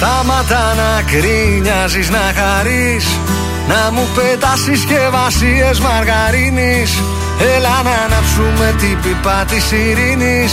Σταματά 0.03 0.65
να 0.81 0.91
κρίνιαζεις 1.11 2.09
να 2.17 2.25
χαρείς 2.39 3.07
Να 3.71 3.81
μου 3.93 4.05
πετάς 4.15 4.61
συσκευασίες 4.67 5.77
μαργαρίνης. 5.87 6.91
Έλα 7.55 7.77
να 7.87 7.95
αναψούμε 8.07 8.69
την 8.81 8.97
πίπα 9.03 9.39
της 9.51 9.65
ειρήνης 9.83 10.53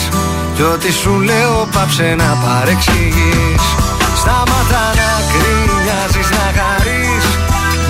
Κι 0.55 0.65
ό,τι 0.73 0.89
σου 1.01 1.13
λέω 1.29 1.57
πάψε 1.73 2.07
να 2.21 2.29
παρεξηγείς. 2.43 3.63
Σταματά 4.21 4.85
να 4.99 5.11
κρίνιαζεις 5.31 6.29
να 6.37 6.45
χαρείς 6.57 7.25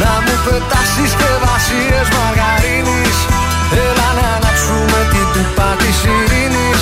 Να 0.02 0.14
μου 0.23 0.36
πετάς 0.45 0.88
συσκευασίες 0.95 2.07
μαργαρίνης. 2.18 3.18
Έλα 3.88 4.10
να 4.19 4.27
αναψούμε 4.38 4.99
την 5.11 5.26
πίπα 5.34 5.69
της 5.81 5.98
ειρήνης 6.14 6.81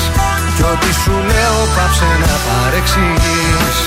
Κι 0.55 0.65
ό,τι 0.71 0.89
σου 1.01 1.15
λέω 1.29 1.59
πάψε 1.75 2.09
να 2.23 2.33
παρεξηγείς 2.45 3.77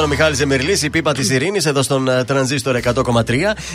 Ήταν 0.00 0.12
ο 0.12 0.14
Μιχάλης 0.16 0.40
Εμερλή, 0.40 0.78
η 0.82 0.90
πίπα 0.90 1.12
της 1.12 1.30
Ειρήνης, 1.30 1.66
εδώ 1.66 1.82
στον 1.82 2.08
ε, 2.08 2.24
τρανζίστορ 2.24 2.80
100,3. 2.84 3.22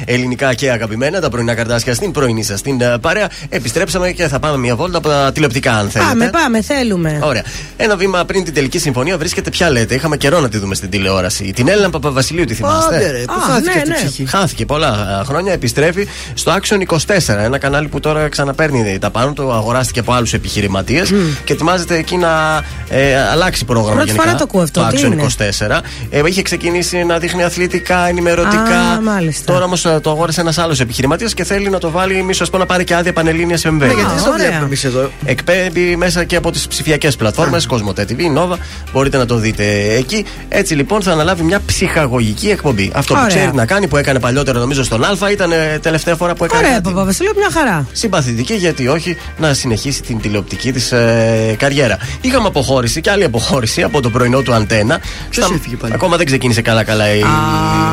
Ελληνικά 0.05 0.53
και 0.53 0.71
αγαπημένα, 0.71 1.19
τα 1.19 1.29
πρωινά 1.29 1.53
καρτάσια 1.55 1.93
στην 1.93 2.11
πρωινή 2.11 2.43
σας 2.43 2.61
την 2.61 2.81
ε, 2.81 2.97
παρέα. 3.01 3.29
Επιστρέψαμε 3.49 4.11
και 4.11 4.27
θα 4.27 4.39
πάμε 4.39 4.57
μια 4.57 4.75
βόλτα 4.75 4.97
από 4.97 5.07
τα 5.07 5.31
τηλεοπτικά, 5.33 5.73
αν 5.73 5.89
θέλετε. 5.89 6.09
Πάμε, 6.09 6.29
πάμε, 6.29 6.61
θέλουμε. 6.61 7.19
Ωραία. 7.23 7.43
Ένα 7.77 7.95
βήμα 7.95 8.25
πριν 8.25 8.43
την 8.43 8.53
τελική 8.53 8.79
συμφωνία 8.79 9.17
βρίσκεται 9.17 9.49
πια 9.49 9.69
λέτε. 9.69 9.95
Είχαμε 9.95 10.17
καιρό 10.17 10.39
να 10.39 10.49
τη 10.49 10.57
δούμε 10.57 10.75
στην 10.75 10.89
τηλεόραση. 10.89 11.51
Την 11.55 11.67
Έλληνα 11.67 11.89
Παπαβασιλείου, 11.89 12.45
τη 12.45 12.53
θυμάστε; 12.53 12.95
Άντε 12.95 13.11
ρε, 13.11 13.23
πού 13.25 13.33
Α, 13.33 13.41
χάθηκε 13.41 13.69
ναι, 13.69 13.81
αυτή 13.81 13.89
η 13.89 13.91
ναι. 13.91 13.95
ψυχή. 13.95 14.25
Χάθηκε 14.25 14.65
πολλά 14.65 15.19
ε, 15.21 15.23
χρόνια. 15.23 15.53
Επιστρέφει 15.53 16.07
στο 16.33 16.55
Action 16.55 16.93
24. 16.93 16.97
Ένα 17.27 17.57
κανάλι 17.57 17.87
που 17.87 17.99
τώρα 17.99 18.29
ξαναπαίρνει 18.29 18.97
τα 18.99 19.09
πάνω 19.09 19.33
του. 19.33 19.51
Αγοράστηκε 19.51 19.99
από 19.99 20.13
άλλους 20.13 20.33
επιχειρηματίες 20.33 21.13
και 21.43 21.53
ετοιμάζεται 21.53 21.97
εκεί 21.97 22.17
να 22.17 22.63
ε, 22.89 23.21
αλλάξει 23.21 23.65
πρόγραμμα. 23.65 23.95
Πρώτη 23.95 24.07
γενικά, 24.07 24.23
φορά 24.23 24.37
το 24.37 24.43
ακούω 24.43 24.61
αυτό. 24.61 24.87
Τι 24.91 24.97
Action 24.99 25.05
είναι; 25.05 25.25
24. 25.69 25.81
Ε, 26.17 26.21
είχε 26.25 26.41
ξεκινήσει 26.41 27.03
να 27.03 27.17
δείχνει 27.17 27.43
αθλητικά, 27.43 28.07
ενημερωτικά. 28.07 28.79
Α, 28.79 29.01
μάλιστα. 29.01 29.53
Τώρα 29.53 29.65
όμως 29.65 29.81
το 29.81 30.09
αγόρασε 30.09 30.41
ένας 30.41 30.57
άλλος 30.57 30.79
επιχειρηματίας 30.79 31.33
και 31.33 31.43
θέλει 31.43 31.69
να 31.69 31.79
το 31.79 31.89
βάλει, 31.91 32.23
μη 32.23 32.33
σα 32.33 32.45
πω, 32.45 32.57
να 32.57 32.65
πάρει 32.65 32.83
και 32.83 32.95
άδεια 32.95 33.13
πανελλήνιας 33.13 33.65
MV. 33.65 33.71
Ναι, 33.71 33.85
γιατί 33.85 34.01
δεν 34.01 34.23
το 34.23 34.29
ωραία. 34.29 34.37
βλέπουμε 34.37 34.65
εμείς 34.65 34.83
εδώ. 34.83 35.11
Εκπέμπει 35.25 35.95
μέσα 35.95 36.23
και 36.23 36.35
από 36.35 36.51
τις 36.51 36.67
ψηφιακές 36.67 37.15
πλατφόρμες 37.15 37.67
Cosmote 37.69 37.99
TV, 37.99 38.37
Nova. 38.37 38.57
Μπορείτε 38.93 39.17
να 39.17 39.25
το 39.25 39.35
δείτε 39.35 39.95
εκεί. 39.95 40.25
Έτσι 40.49 40.75
λοιπόν 40.75 41.01
θα 41.01 41.11
αναλάβει 41.11 41.43
μια 41.43 41.61
ψυχαγωγική 41.65 42.49
εκπομπή. 42.49 42.91
Αυτό 42.95 43.13
που 43.13 43.19
Ωραία. 43.23 43.35
ξέρει 43.35 43.53
να 43.53 43.65
κάνει, 43.65 43.87
που 43.87 43.97
έκανε 43.97 44.19
παλιότερα 44.19 44.59
νομίζω 44.59 44.83
στον 44.83 45.03
Α, 45.03 45.31
ήταν 45.31 45.51
ε, 45.51 45.79
τελευταία 45.81 46.15
φορά 46.15 46.35
που 46.35 46.43
έκανε. 46.43 46.61
Ωραία, 46.61 46.75
κάτι. 46.75 46.89
Παπαβασίλειο, 46.89 47.33
μια 47.37 47.49
χαρά. 47.51 47.87
Συμπαθητική, 47.91 48.53
γιατί 48.53 48.87
όχι, 48.87 49.17
να 49.37 49.53
συνεχίσει 49.53 50.01
την 50.01 50.19
τηλεοπτική 50.19 50.71
της 50.71 50.91
ε, 50.91 51.55
καριέρα. 51.57 51.97
Είχαμε 52.21 52.47
αποχώρηση 52.47 53.01
και 53.01 53.09
άλλη 53.09 53.23
αποχώρηση 53.23 53.83
από 53.83 54.01
το 54.01 54.09
πρωινό 54.09 54.41
του 54.41 54.53
αντένα. 54.53 54.99
Ποιος 55.29 55.51
έφυγε 55.51 55.75
πάλι; 55.75 55.93
Ακόμα 55.95 56.17
δεν 56.17 56.25
ξεκίνησε 56.25 56.61
καλά-καλά 56.61 57.13
η, 57.15 57.19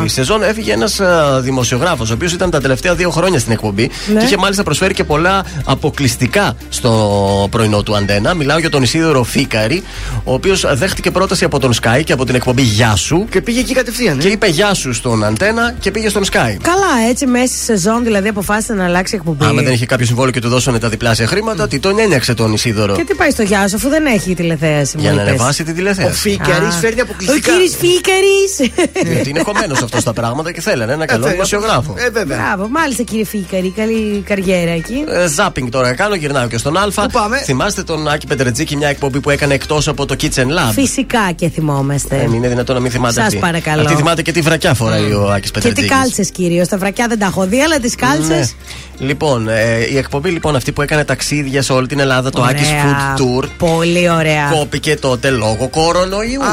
η 0.04 0.08
σεζόν. 0.08 0.42
Έφυγε 0.42 0.72
ένας 0.72 1.00
δημοσιογράφος, 1.40 2.10
ο 2.10 2.14
οποίος 2.14 2.32
ήταν 2.32 2.50
τα 2.50 2.60
τελευταία 2.60 2.94
δύο 2.94 3.10
χρόνια 3.10 3.38
στην 3.38 3.52
εκπομπή 3.52 3.90
Ναι. 4.12 4.18
και 4.18 4.24
είχε 4.24 4.36
μάλιστα 4.36 4.62
προσφέρει 4.62 4.94
και 4.94 5.04
πολλά 5.04 5.44
αποκλειστικά 5.64 6.54
στο 6.68 7.48
πρωινό 7.50 7.82
του 7.82 7.96
αντένα. 7.96 8.34
Μιλάω 8.34 8.58
για 8.58 8.70
τον 8.70 8.82
Ισίδωρο 8.82 9.22
Φίκαρη, 9.22 9.82
ο 10.24 10.32
οποίος 10.32 10.64
δέχτηκε 10.74 11.10
πρόταση 11.10 11.44
από 11.44 11.58
τον 11.58 11.72
Sky 11.82 12.00
και 12.04 12.12
από 12.12 12.24
την 12.24 12.34
εκπομπή 12.34 12.62
Γεια 12.62 12.96
σου. 12.96 13.26
Και 13.30 13.40
πήγε 13.40 13.60
εκεί 13.60 13.74
κατευθείαν. 13.74 14.18
Και 14.18 14.28
είπε 14.28 14.46
Γεια 14.46 14.74
σου 14.74 14.92
στον 14.92 15.24
αντένα 15.24 15.74
και 15.80 15.90
πήγε 15.90 16.08
στον 16.08 16.24
Sky. 16.24 16.56
Καλά, 16.62 17.08
έτσι 17.10 17.26
μέσα 17.26 17.46
στη 17.46 17.56
σεζόν 17.64 18.04
δηλαδή 18.04 18.28
αποφάσισε 18.28 18.72
να 18.74 18.84
αλλάξει 18.84 19.14
εκπομπή. 19.14 19.44
Άμα 19.44 19.62
δεν 19.62 19.72
είχε 19.72 19.86
κάποιο 19.86 20.06
συμβόλαιο 20.06 20.32
και 20.32 20.40
του 20.40 20.48
δώσανε 20.48 20.78
τα 20.78 20.88
διπλάσια 20.88 21.26
χρήματα, 21.26 21.68
τι 21.68 21.78
τον 21.78 21.98
ένιαξε 21.98 22.34
τον 22.34 22.52
Ισίδωρο; 22.52 22.94
Και 22.96 23.04
τι 23.04 23.14
πάει 23.14 23.30
στο 23.30 23.42
γεια 23.42 23.68
σου, 23.68 23.76
αφού 23.76 23.88
δεν 23.88 24.06
έχει 24.06 24.34
τηλεθέαση. 24.34 24.96
Για 24.98 25.10
μου 25.10 25.16
να 25.16 25.22
είπες. 25.22 25.34
ανεβάσει 25.34 25.64
τη 25.64 25.72
τηλεθέαση. 25.72 26.10
Ο 26.10 26.14
Φίκαρης 26.14 26.74
Α. 26.74 26.78
φέρνει 26.78 27.00
Ο 27.00 27.04
αποκλειστικά. 27.08 27.52
κύριος 27.52 27.74
Φίκαρη. 27.94 29.12
Γιατί 29.14 29.28
είναι 29.30 29.42
χωμένο 29.42 29.72
αυτός 29.82 30.00
στα 30.00 30.12
πράγματα 30.12 30.52
και 30.52 30.60
θέλανε 30.60 30.92
ένα 30.92 31.06
καλό 31.06 31.22
θέλει. 31.22 31.32
δημοσιογράφο. 31.34 31.94
Ε, 31.98 32.10
βέβαια. 32.10 32.36
Μπράβο, 32.38 32.68
μάλιστα 32.68 33.02
κύριε 33.02 33.24
Φίκαρη, 33.24 33.72
καλή 33.76 34.22
καριέρα 34.26 34.70
εκεί. 34.70 35.04
Ε, 35.08 35.26
Ζάπινγκ 35.26 35.68
τώρα 35.70 35.94
κάνω, 35.94 36.14
γυρνάω 36.14 36.46
και 36.46 36.58
στον 36.58 36.76
Α. 36.76 36.80
Πού 36.94 37.06
πάμε; 37.12 37.38
Θυμάστε 37.38 37.82
τον 37.82 38.08
Άκη 38.08 38.26
Πετρετζίκη, 38.26 38.76
μια 38.76 38.88
εκπομπή 38.88 39.20
που 39.20 39.30
έκανε 39.30 39.54
εκτός 39.54 39.88
από 39.88 40.06
το 40.06 40.16
Kitchen 40.22 40.46
Lab; 40.46 40.72
Φυσικά 40.72 41.32
και 41.34 41.48
θυμόμαστε. 41.48 42.16
Δεν 42.16 42.32
είναι 42.32 42.48
δυνατόν 42.48 42.74
να 42.74 42.80
μην 42.80 42.90
θυμάται 42.90 43.14
Σας 43.14 43.24
αυτή. 43.24 43.36
παρακαλώ. 43.36 43.82
Αυτή 43.82 43.94
θυμάται 43.94 44.22
και 44.22 44.32
τι 44.32 44.40
βρακιά 44.40 44.74
φοράει 44.74 45.12
ο 45.12 45.30
Άκης 45.32 45.50
και 45.50 45.58
τι 45.60 45.66
Πετρετζίκης. 45.68 45.90
κάλτσες 45.98 46.30
κυρίως. 46.30 46.68
Τα 46.68 46.78
βρακιά 46.78 47.06
δεν 47.08 47.18
τα 47.18 47.26
έχω 47.26 47.46
δει, 47.46 47.60
αλλά 47.60 47.78
τις 47.78 47.94
κάλτσες. 47.94 48.28
Ναι. 48.28 49.06
Λοιπόν, 49.06 49.48
ε, 49.48 49.76
η 49.92 49.96
εκπομπή 49.96 50.30
λοιπόν 50.30 50.56
αυτή 50.56 50.72
που 50.72 50.82
έκανε 50.82 51.04
ταξίδια 51.04 51.62
σε 51.62 51.72
όλη 51.72 51.86
την 51.86 51.98
Ελλάδα, 52.00 52.30
το 52.30 52.42
Άκης 52.42 52.68
Food 52.68 53.20
Tour. 53.20 53.44
Πολύ 53.58 54.10
ωραία. 54.10 54.50
Κόπηκε 54.52 54.96
τότε 54.96 55.30
λόγω 55.30 55.68
κορονοϊού. 55.70 56.42
Α, 56.42 56.46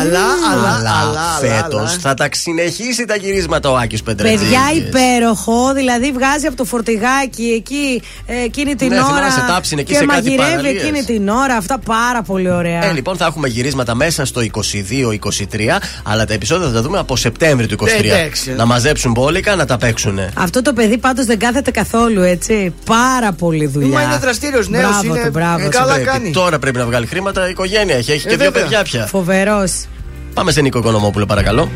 αλλά, 0.00 0.20
αλλά, 0.52 0.75
αλλά, 0.78 0.90
αλλά, 1.08 1.20
φέτος 1.40 1.80
αλλά. 1.90 1.98
θα 2.00 2.14
τα 2.14 2.28
συνεχίσει 2.32 3.04
τα 3.04 3.16
γυρίσματα 3.16 3.70
ο 3.70 3.76
Άκης 3.76 4.02
Πετρετζίκη. 4.02 4.40
Παιδιά 4.44 4.60
υπέροχο, 4.86 5.72
δηλαδή 5.74 6.12
βγάζει 6.12 6.46
από 6.46 6.56
το 6.56 6.64
φορτηγάκι 6.64 7.42
εκεί 7.56 8.02
ε, 8.26 8.42
εκείνη 8.44 8.74
την 8.74 8.88
Ναι, 8.88 8.94
ώρα. 8.96 9.04
θυμάσαι, 9.06 9.44
τάψινε 9.48 9.80
εκεί 9.80 9.92
και 9.92 9.98
σε 9.98 10.04
κάτι 10.06 10.22
μαγειρεύει 10.22 10.50
παραλίες. 10.50 10.82
εκείνη 10.82 11.02
την 11.04 11.28
ώρα. 11.28 11.54
Αυτά 11.56 11.78
πάρα 11.78 12.22
πολύ 12.22 12.50
ωραία. 12.50 12.84
Ε, 12.84 12.92
λοιπόν, 12.92 13.16
θα 13.16 13.26
έχουμε 13.26 13.48
γυρίσματα 13.48 13.94
μέσα 13.94 14.24
στο 14.24 14.40
22-23, 14.52 15.78
αλλά 16.02 16.24
τα 16.26 16.32
επεισόδια 16.32 16.66
θα 16.66 16.72
τα 16.72 16.82
δούμε 16.82 16.98
από 16.98 17.16
Σεπτέμβρη 17.16 17.66
του 17.66 17.76
23. 17.80 17.86
Ε, 17.88 18.06
εντάξει. 18.06 18.52
να 18.52 18.64
μαζέψουν 18.66 19.12
μπόλικα, 19.12 19.54
να 19.56 19.64
τα 19.64 19.76
παίξουν. 19.78 20.18
Αυτό 20.34 20.62
το 20.62 20.72
παιδί 20.72 20.98
πάντως 20.98 21.24
δεν 21.26 21.38
κάθεται 21.38 21.70
καθόλου 21.70 22.22
έτσι. 22.22 22.74
Πάρα 22.84 23.32
πολύ 23.32 23.66
δουλειά. 23.66 23.88
Μα 23.98 24.02
είναι 24.02 24.16
δραστήριος 24.18 24.68
νέος, 24.68 24.88
Μπράβο 24.90 25.06
είναι- 25.14 25.24
του, 25.24 25.30
μπράβο 25.30 25.60
ε, 25.60 25.64
του. 25.64 25.70
καλά 25.70 25.92
Πρέπει. 25.92 26.06
κάνει. 26.08 26.30
Τώρα 26.32 26.58
πρέπει 26.58 26.78
να 26.78 26.84
βγάλει 26.86 27.06
χρήματα, 27.06 27.46
η 27.46 27.50
οικογένεια 27.50 27.96
έχει, 27.96 28.12
έχει 28.12 28.26
Ε, 28.26 28.30
και 28.30 28.36
δύο 28.36 28.44
βέβαια. 28.44 28.62
παιδιά 28.62 28.82
πια. 28.82 29.06
Φοβερός. 29.06 29.72
Πάμε 30.36 30.52
σε 30.52 30.60
Νίκο 30.60 30.78
Οικονομόπουλο, 30.78 31.26
παρακαλώ. 31.26 31.70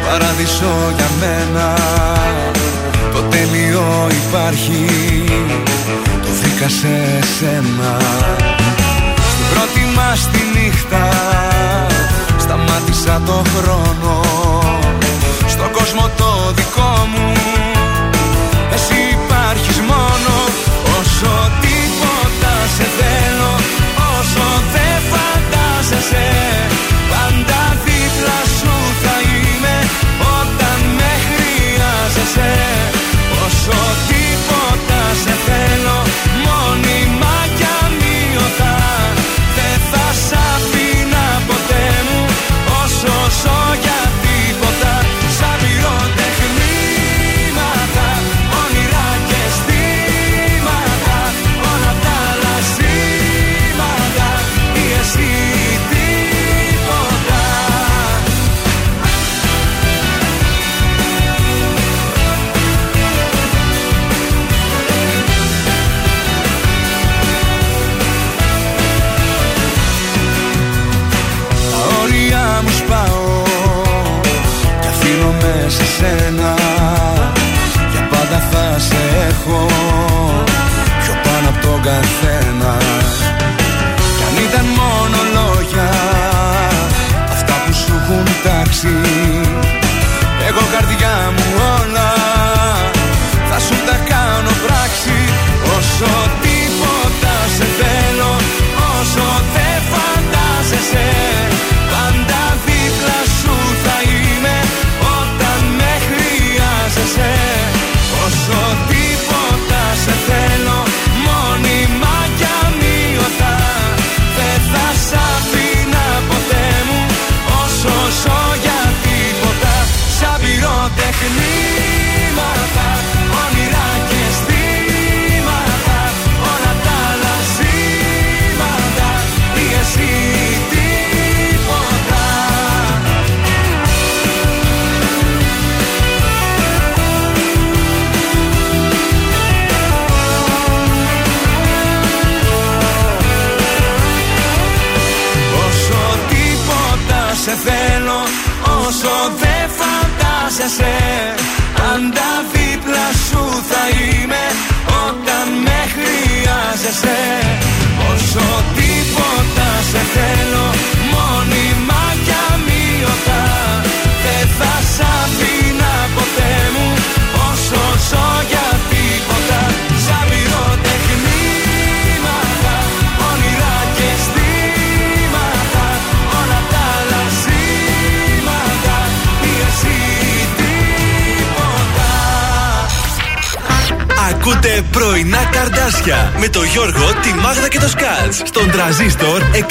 Παράδεισο 0.07 0.93
για 0.97 1.09
μένα 1.21 1.77
Το 3.13 3.21
τέλειο 3.23 4.09
υπάρχει 4.27 4.85
Το 6.23 6.29
βρήκα 6.41 6.69
σε 6.69 7.27
σένα 7.39 7.99
Στην 9.33 9.47
πρώτη 9.55 9.97
μας 9.97 10.29
τη 10.33 10.39
νύχτα 10.39 10.52
Σταμάτησα 12.73 13.23
το 13.27 13.33
χρόνο 13.33 14.22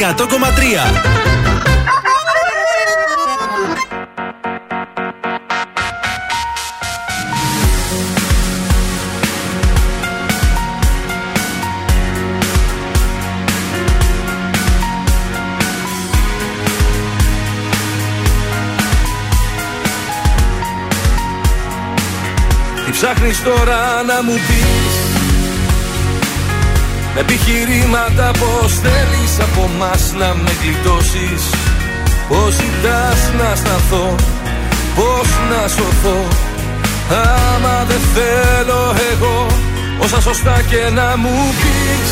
τραζίστορ 0.02 0.31
να 30.20 30.30
με 30.44 30.52
γλιτώσεις. 30.62 31.44
Πως 32.30 32.54
ζητάς 32.54 33.20
να 33.40 33.56
σταθώ 33.56 34.16
Πως 34.96 35.30
να 35.52 35.68
σωθώ. 35.68 36.20
Άμα 37.10 37.86
δεν 37.90 38.02
θέλω 38.16 38.96
εγώ 39.12 39.48
Όσα 40.04 40.22
σωστά 40.22 40.62
και 40.70 40.82
να 40.94 41.18
μου 41.18 41.36
πεις. 41.60 42.10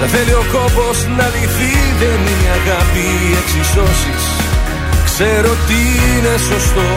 Δεν 0.00 0.08
θέλει 0.08 0.32
ο 0.32 0.44
κόπος 0.52 0.96
να 1.16 1.26
λυθεί 1.34 1.74
Δεν 2.00 2.18
είναι 2.30 2.46
η 2.46 2.50
αγάπη 2.58 3.06
οι 3.24 3.30
εξισώσεις. 3.40 4.24
Ξέρω 5.08 5.50
τι 5.66 5.80
είναι 6.08 6.34
σωστό 6.50 6.90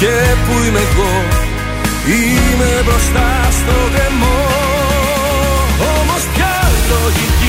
και 0.00 0.14
που 0.44 0.54
είμαι 0.66 0.82
εγώ. 0.88 1.12
Είμαι 2.06 2.70
μπροστά 2.84 3.28
στο 3.58 3.76
δαιμό 3.94 4.40
Όμως 5.96 6.22
ποια 6.32 6.54
λογική, 6.92 7.32
ποια 7.40 7.41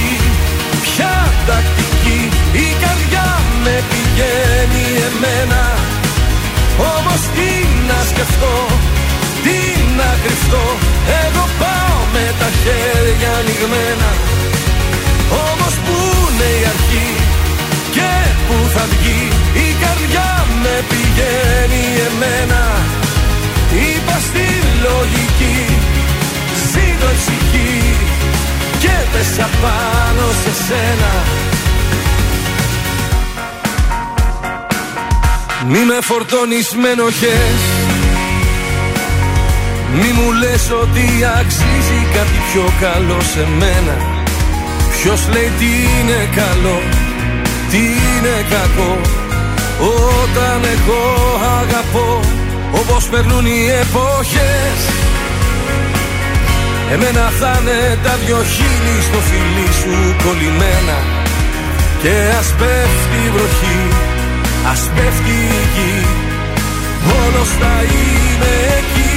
τακτική 1.47 2.19
Η 2.65 2.67
καρδιά 2.83 3.27
με 3.63 3.75
πηγαίνει 3.89 4.85
εμένα. 5.09 5.63
Όμως 6.95 7.21
τι 7.35 7.51
να 7.89 7.99
σκεφτώ, 8.11 8.55
τι 9.43 9.57
να 9.99 10.09
κρυφτώ. 10.23 10.65
Εγώ 11.23 11.43
πάω 11.61 11.97
με 12.13 12.25
τα 12.39 12.49
χέρια 12.61 13.31
ανοιγμένα. 13.39 14.09
Όμως 15.47 15.73
που 15.85 15.97
είναι 16.25 16.49
η 16.61 16.63
αρχή 16.73 17.09
και 17.95 18.11
που 18.45 18.57
θα 18.73 18.83
βγει 18.91 19.21
η 19.65 19.67
καρδιά 19.83 20.29
με 20.63 20.75
πηγαίνει 20.89 21.83
εμένα. 22.09 22.61
Είπα 23.85 24.17
στη 24.27 24.47
λογική 24.85 25.59
Ζήτω 26.71 27.09
ησυχή 27.17 27.73
Και 28.84 28.95
πέσα 29.11 29.49
πάνω 29.61 30.26
σε 30.41 30.51
σένα. 30.65 31.11
Μη 35.68 35.81
με 35.89 35.97
φορτώνεις 36.01 36.68
με 36.81 36.89
ενοχές. 36.89 37.61
Μη 39.99 40.10
μου 40.18 40.31
λες 40.31 40.65
ότι 40.84 41.05
αξίζει 41.39 41.99
κάτι 42.15 42.39
πιο 42.51 42.65
καλό 42.81 43.19
σε 43.34 43.47
μένα. 43.60 43.95
Ποιος 44.91 45.22
λέει 45.34 45.51
τι 45.60 45.65
είναι 45.65 46.30
καλό 46.35 46.80
Τι 47.72 47.77
είναι 47.77 48.35
κακό. 48.53 48.93
Όταν 50.23 50.60
εγώ 50.73 51.03
αγαπώ 51.61 52.19
όπως 52.80 53.07
περνούν 53.10 53.45
οι 53.45 53.65
εποχές 53.81 54.92
Εμένα 56.93 57.25
θα 57.39 57.51
είναι 57.61 57.99
τα 58.03 58.13
δυο 58.25 58.39
χείλη 58.53 58.97
στο 59.07 59.19
φιλί 59.27 59.69
σου 59.79 59.95
κολλημένα. 60.23 60.97
Και 62.01 62.15
ας 62.39 62.49
πέφτει 62.59 63.19
η 63.27 63.29
βροχή, 63.35 63.79
ας 64.71 64.81
πέφτει 64.95 65.35
η 65.59 65.63
γη. 65.73 65.95
Όλος 67.21 67.49
θα 67.59 67.75
είμαι 67.91 68.53
εκεί. 68.79 69.15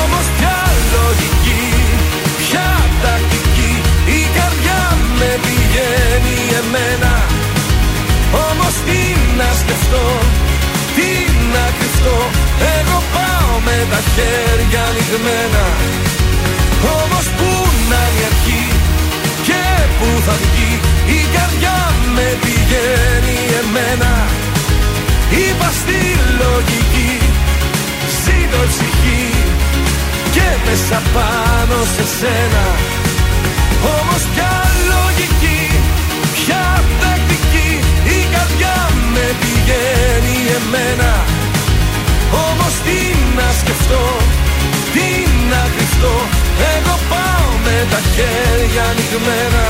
Όμως 0.00 0.26
ποια 0.36 0.58
λογική, 0.94 1.64
ποια 2.40 2.68
τακτική. 3.02 3.72
Η 4.18 4.20
καρδιά 4.36 4.80
με 5.18 5.30
πηγαίνει 5.44 6.38
εμένα. 6.60 7.14
Όμως 8.48 8.74
τι 8.86 9.00
να 9.38 9.48
σκεφτώ, 9.60 10.06
τι 10.96 11.10
να 11.54 11.64
κρυφτώ. 11.76 12.18
Εγώ 12.76 12.98
πάω 13.14 13.52
με 13.66 13.76
τα 13.90 14.00
χέρια 14.12 14.82
ανοιγμένα 14.88 15.64
Όμως 17.00 17.26
πού 17.36 17.50
να 17.90 18.00
είναι 18.08 18.20
η 18.20 18.24
αρχή 18.30 18.64
και 19.46 19.62
πού 19.98 20.08
θα 20.26 20.34
βγει 20.42 20.72
Η 21.18 21.20
καρδιά 21.36 21.78
με 22.14 22.26
πηγαίνει 22.42 23.38
εμένα. 23.60 24.12
Είπα 25.42 25.68
στη 25.80 26.00
λογική, 26.42 27.12
ζήτω 28.22 28.60
ψυχή 28.72 29.24
Και 30.34 30.48
μέσα 30.66 30.98
πάνω 31.14 31.76
σε 31.94 32.04
σένα. 32.18 32.64
Όμως 33.96 34.22
πια 34.34 34.53
χέρια 49.24 49.42
ανοιγμένα 49.42 49.66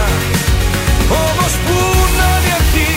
Όμως 1.26 1.52
που 1.64 1.78
να 2.18 2.28
είναι 2.38 2.48
η 2.48 2.54
αρχή 2.60 2.92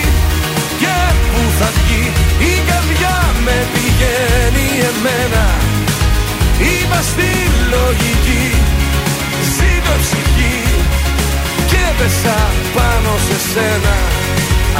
και 0.82 0.96
που 1.30 1.40
θα 1.58 1.68
βγει 1.76 2.04
Η 2.50 2.54
καρδιά 2.70 3.16
με 3.44 3.56
πηγαίνει 3.74 4.66
εμένα 4.90 5.44
Είπα 6.70 7.00
στη 7.10 7.30
λογική, 7.74 8.46
ζήτω 9.56 9.92
ψυχή 10.04 10.56
Και 11.70 11.82
πέσα 11.98 12.36
πάνω 12.74 13.10
σε 13.28 13.36
σένα 13.52 13.94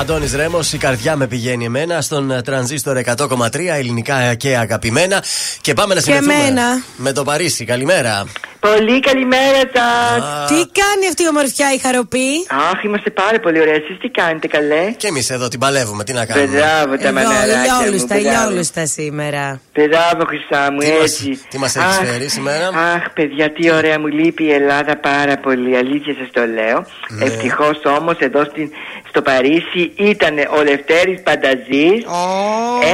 Αντώνης 0.01 0.35
Ρέμος, 0.35 0.73
η 0.73 0.79
καρδιά 0.79 1.17
με 1.17 1.27
πηγαίνει 1.27 1.65
εμένα 1.65 2.01
στον 2.01 2.31
ε, 2.31 2.43
τρανζίστορ 2.43 3.01
100,3 3.05 3.51
ελληνικά 3.77 4.35
και 4.35 4.57
αγαπημένα. 4.57 5.25
Και 5.61 5.75
πάμε 5.75 5.95
να 5.95 6.01
Και 6.01 6.07
συνεχίσουμε 6.07 6.35
εμένα. 6.35 6.83
με 6.97 7.13
το 7.13 7.23
Παρίσι. 7.25 7.65
Καλημέρα. 7.65 8.25
Πολύ 8.61 9.01
καλημέρα 9.01 9.61
σας. 9.75 10.49
Τι 10.49 10.55
κάνει 10.81 11.05
αυτή 11.09 11.23
η 11.23 11.29
ομορφιά 11.29 11.73
η 11.73 11.79
χαροπή; 11.79 12.29
Αχ, 12.73 12.85
είμαστε 12.85 13.11
πάρα 13.11 13.41
πολύ 13.41 13.61
ωραία. 13.61 13.75
Εσείς 13.75 13.99
τι 14.01 14.09
κάνετε, 14.09 14.47
καλέ; 14.47 14.93
Και 14.97 15.07
εμείς 15.07 15.31
εδώ 15.31 15.49
την 15.49 15.59
παλεύουμε, 15.61 16.05
τι 16.05 16.13
να 16.13 16.27
κάνουμε; 16.27 16.47
Μπράβο 16.47 16.97
τα 16.99 17.09
Εδώ, 17.09 17.13
μαναράκια 17.13 17.75
μου. 17.75 17.81
ηλιόλουστα, 17.81 18.15
μπράβο. 18.21 18.29
ηλιόλουστα 18.29 18.87
σήμερα. 18.87 19.61
Μπράβο, 19.75 20.25
Χριστά 20.27 20.73
μου, 20.73 20.79
Τι 20.79 20.87
μας- 20.91 21.01
έτσι. 21.03 21.41
τι 21.51 21.59
μας 21.59 21.77
έχεις 21.77 21.97
Αχ, 21.99 22.05
φέρει 22.07 22.29
σήμερα; 22.29 22.67
Αχ, 22.69 23.11
παιδιά, 23.15 23.53
τι 23.53 23.73
ωραία 23.73 23.99
μου 24.01 24.07
λείπει 24.07 24.45
η 24.45 24.53
Ελλάδα 24.53 24.97
πάρα 24.97 25.37
πολύ. 25.37 25.77
Αλήθεια 25.77 26.15
σας 26.21 26.29
το 26.33 26.41
λέω. 26.47 26.87
Ναι. 27.09 27.25
Ευτυχώς 27.25 27.81
όμως 27.99 28.17
εδώ 28.19 28.45
στην, 28.45 28.71
στο 29.09 29.23
Παρίσι 29.23 29.93
ήταν 29.97 30.35
ο 30.59 30.63
Λευτέρης 30.63 31.21
Πανταζής 31.23 32.05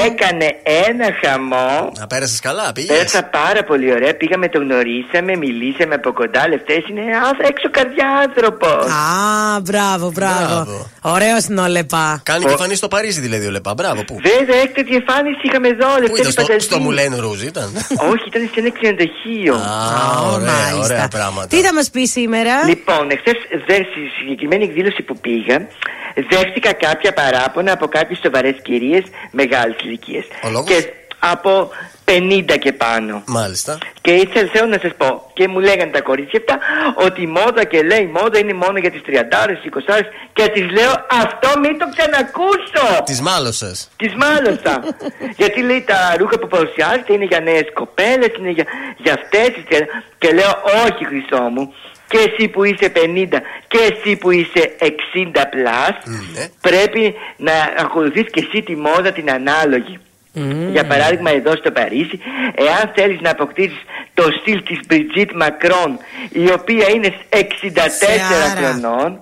Έκανε 0.06 0.46
ένα 0.86 1.06
χαμό. 1.22 1.92
Να 1.98 2.06
πέρασες 2.06 2.40
καλά, 2.40 2.72
πήγες; 2.74 2.96
Πέρασα 2.96 3.22
πάρα 3.24 3.64
πολύ 3.64 3.92
ωραία. 3.92 4.14
Πήγαμε, 4.16 4.48
τον 4.48 4.62
γνωρίσαμε, 4.62 5.22
μιλήσαμε 5.36 5.52
από 5.94 6.12
κοντά. 6.12 6.48
Λευτέρης 6.48 6.88
είναι 6.88 7.02
άθ- 7.28 7.40
έξω 7.50 7.70
καρδιά 7.70 8.08
άνθρωπος. 8.24 8.84
Α, 8.86 9.60
μπράβο, 9.60 10.10
μπράβο. 10.16 10.90
Ωραίο 11.00 11.36
είναι 11.50 11.60
ο 11.60 11.66
Λεπά. 11.66 12.20
Κάνει 12.22 12.44
και 12.44 12.56
φανεί 12.56 12.74
στο 12.74 12.88
Παρίσι 12.88 13.20
δηλαδή 13.20 13.46
ο 13.46 13.50
Λεπά. 13.50 13.74
Μπράβο, 13.74 14.04
πού; 14.04 14.14
Βέβαια, 14.22 14.56
έκτακτη 14.62 14.94
εμφάνιση 14.94 15.40
είχαμε 15.42 15.68
εδώ. 15.68 15.86
Πού 15.94 16.00
Λευτέρη 16.00 16.20
ήταν, 16.20 16.32
στο, 16.32 16.42
Πανταζή. 16.42 16.66
στο 16.66 16.78
Μουλέν 16.78 17.16
Ρούζ 17.20 17.42
ήταν; 17.42 17.68
Όχι, 18.12 18.24
ήταν 18.26 18.42
σε 18.52 18.60
ένα 18.60 18.70
ξενοδοχείο. 18.78 19.54
Α, 19.54 20.32
ωραία, 20.34 20.66
ωραία 20.82 21.08
πράγματα. 21.08 21.46
Τι 21.46 21.60
θα 21.62 21.72
μας 21.74 21.90
πεις 21.90 22.10
σήμερα; 22.10 22.54
Λοιπόν, 22.68 23.10
εχθές 23.10 23.36
στη 23.90 24.00
συγκεκριμένη 24.20 24.64
εκδήλωση 24.64 25.02
που 25.02 25.16
πήγα, 25.18 25.56
δέχτηκα 26.30 26.72
κάποια 26.72 27.12
παράπονα 27.12 27.72
από 27.72 27.86
κάποιες 27.86 28.18
σοβαρές 28.22 28.54
κυρίες 28.62 29.02
μεγάλης 29.30 29.76
ηλικίας. 29.84 30.24
Και 30.66 30.92
από 31.32 31.70
50 32.04 32.58
και 32.58 32.72
πάνω. 32.72 33.22
Μάλιστα. 33.26 33.78
Και 34.00 34.12
ήθελα 34.12 34.48
θέλω 34.52 34.66
να 34.66 34.78
σας 34.82 34.92
πω, 34.96 35.30
και 35.32 35.48
μου 35.48 35.60
λέγανε 35.60 35.90
τα 35.90 36.00
κορίτσια 36.00 36.40
αυτά, 36.42 36.58
ότι 37.06 37.22
η 37.22 37.26
μόδα 37.26 37.64
και 37.64 37.82
λέει 37.82 38.10
μόδα 38.14 38.38
είναι 38.38 38.52
μόνο 38.52 38.78
για 38.78 38.90
τις 38.90 39.00
30 39.06 39.10
20 39.10 40.00
και 40.32 40.48
τη 40.48 40.60
λέω 40.60 40.92
αυτό 41.10 41.58
μην 41.60 41.78
το 41.78 41.86
ξανακούσω. 41.96 43.02
Τη 43.04 43.22
μάλωσες. 43.22 43.90
Τη 43.96 44.08
μάλωσα. 44.16 44.74
Γιατί 45.40 45.62
λέει 45.62 45.82
τα 45.86 46.14
ρούχα 46.18 46.38
που 46.38 46.46
παρουσιάζεται 46.46 47.12
είναι 47.12 47.24
για 47.24 47.40
νέες 47.40 47.66
κοπέλες, 47.74 48.30
είναι 48.38 48.50
για, 48.50 48.64
για 48.96 49.12
αυτές. 49.12 49.50
Και 50.18 50.32
λέω, 50.32 50.52
Όχι, 50.86 51.04
χρυσό 51.04 51.42
μου. 51.42 51.74
Και 52.08 52.18
εσύ 52.18 52.48
που 52.48 52.64
είσαι 52.64 52.92
50 52.94 53.28
και 53.66 53.78
εσύ 53.78 54.16
που 54.16 54.30
είσαι 54.30 54.76
60 54.80 54.86
plus, 55.36 55.94
πρέπει 56.60 57.14
να 57.36 57.52
ακολουθείς 57.78 58.30
και 58.30 58.46
εσύ 58.48 58.62
τη 58.62 58.76
μόδα 58.76 59.12
την 59.12 59.30
ανάλογη. 59.30 59.98
Για 60.72 60.86
παράδειγμα 60.86 61.30
εδώ 61.30 61.56
στο 61.56 61.70
Παρίσι, 61.70 62.20
εάν 62.54 62.92
θέλεις 62.94 63.20
να 63.20 63.30
αποκτήσεις 63.30 63.82
το 64.14 64.22
στυλ 64.40 64.62
της 64.62 64.78
Μπριτζίτ 64.86 65.30
Μακρόν 65.32 65.98
η 66.30 66.52
οποία 66.52 66.90
είναι 66.94 67.14
64 67.28 67.38
Θεάρα. 67.88 68.54
χρονών 68.56 69.18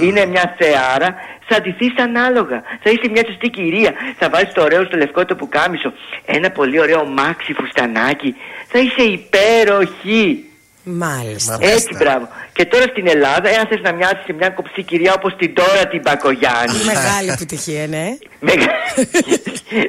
είναι 0.00 0.26
μια 0.26 0.54
θεάρα 0.58 1.14
θα 1.48 1.60
ντυθείς 1.60 1.98
ανάλογα. 1.98 2.62
Θα 2.82 2.90
είσαι 2.90 3.08
μια 3.10 3.24
σωστή 3.26 3.48
κυρία. 3.48 3.92
Θα 4.18 4.30
βάλεις 4.30 4.52
το 4.52 4.62
ωραίο 4.62 4.84
στο 4.84 4.96
λευκό 4.96 5.24
το 5.24 5.34
πουκάμισο 5.34 5.92
ένα 6.26 6.50
πολύ 6.50 6.80
ωραίο 6.80 7.04
μάξι 7.04 7.52
φουστανάκι. 7.52 8.34
Θα 8.68 8.78
είσαι 8.78 9.02
υπέροχη 9.02 10.44
Μάλιστα. 10.88 11.58
έτσι 11.60 11.88
μπράβο 11.98 12.28
και 12.52 12.64
τώρα 12.64 12.82
στην 12.82 13.08
Ελλάδα 13.08 13.48
εάν 13.48 13.66
θες 13.66 13.80
να 13.82 13.92
μοιάσεις 13.92 14.24
σε 14.26 14.32
μια 14.32 14.48
κοψή 14.48 14.82
κυρία 14.82 15.12
όπως 15.14 15.36
την 15.36 15.54
τώρα 15.54 15.86
την 15.86 16.00
Μπακογιάννη 16.00 16.84
Μεγάλη 16.84 17.30
επιτυχία, 17.30 17.86
ναι. 17.86 18.16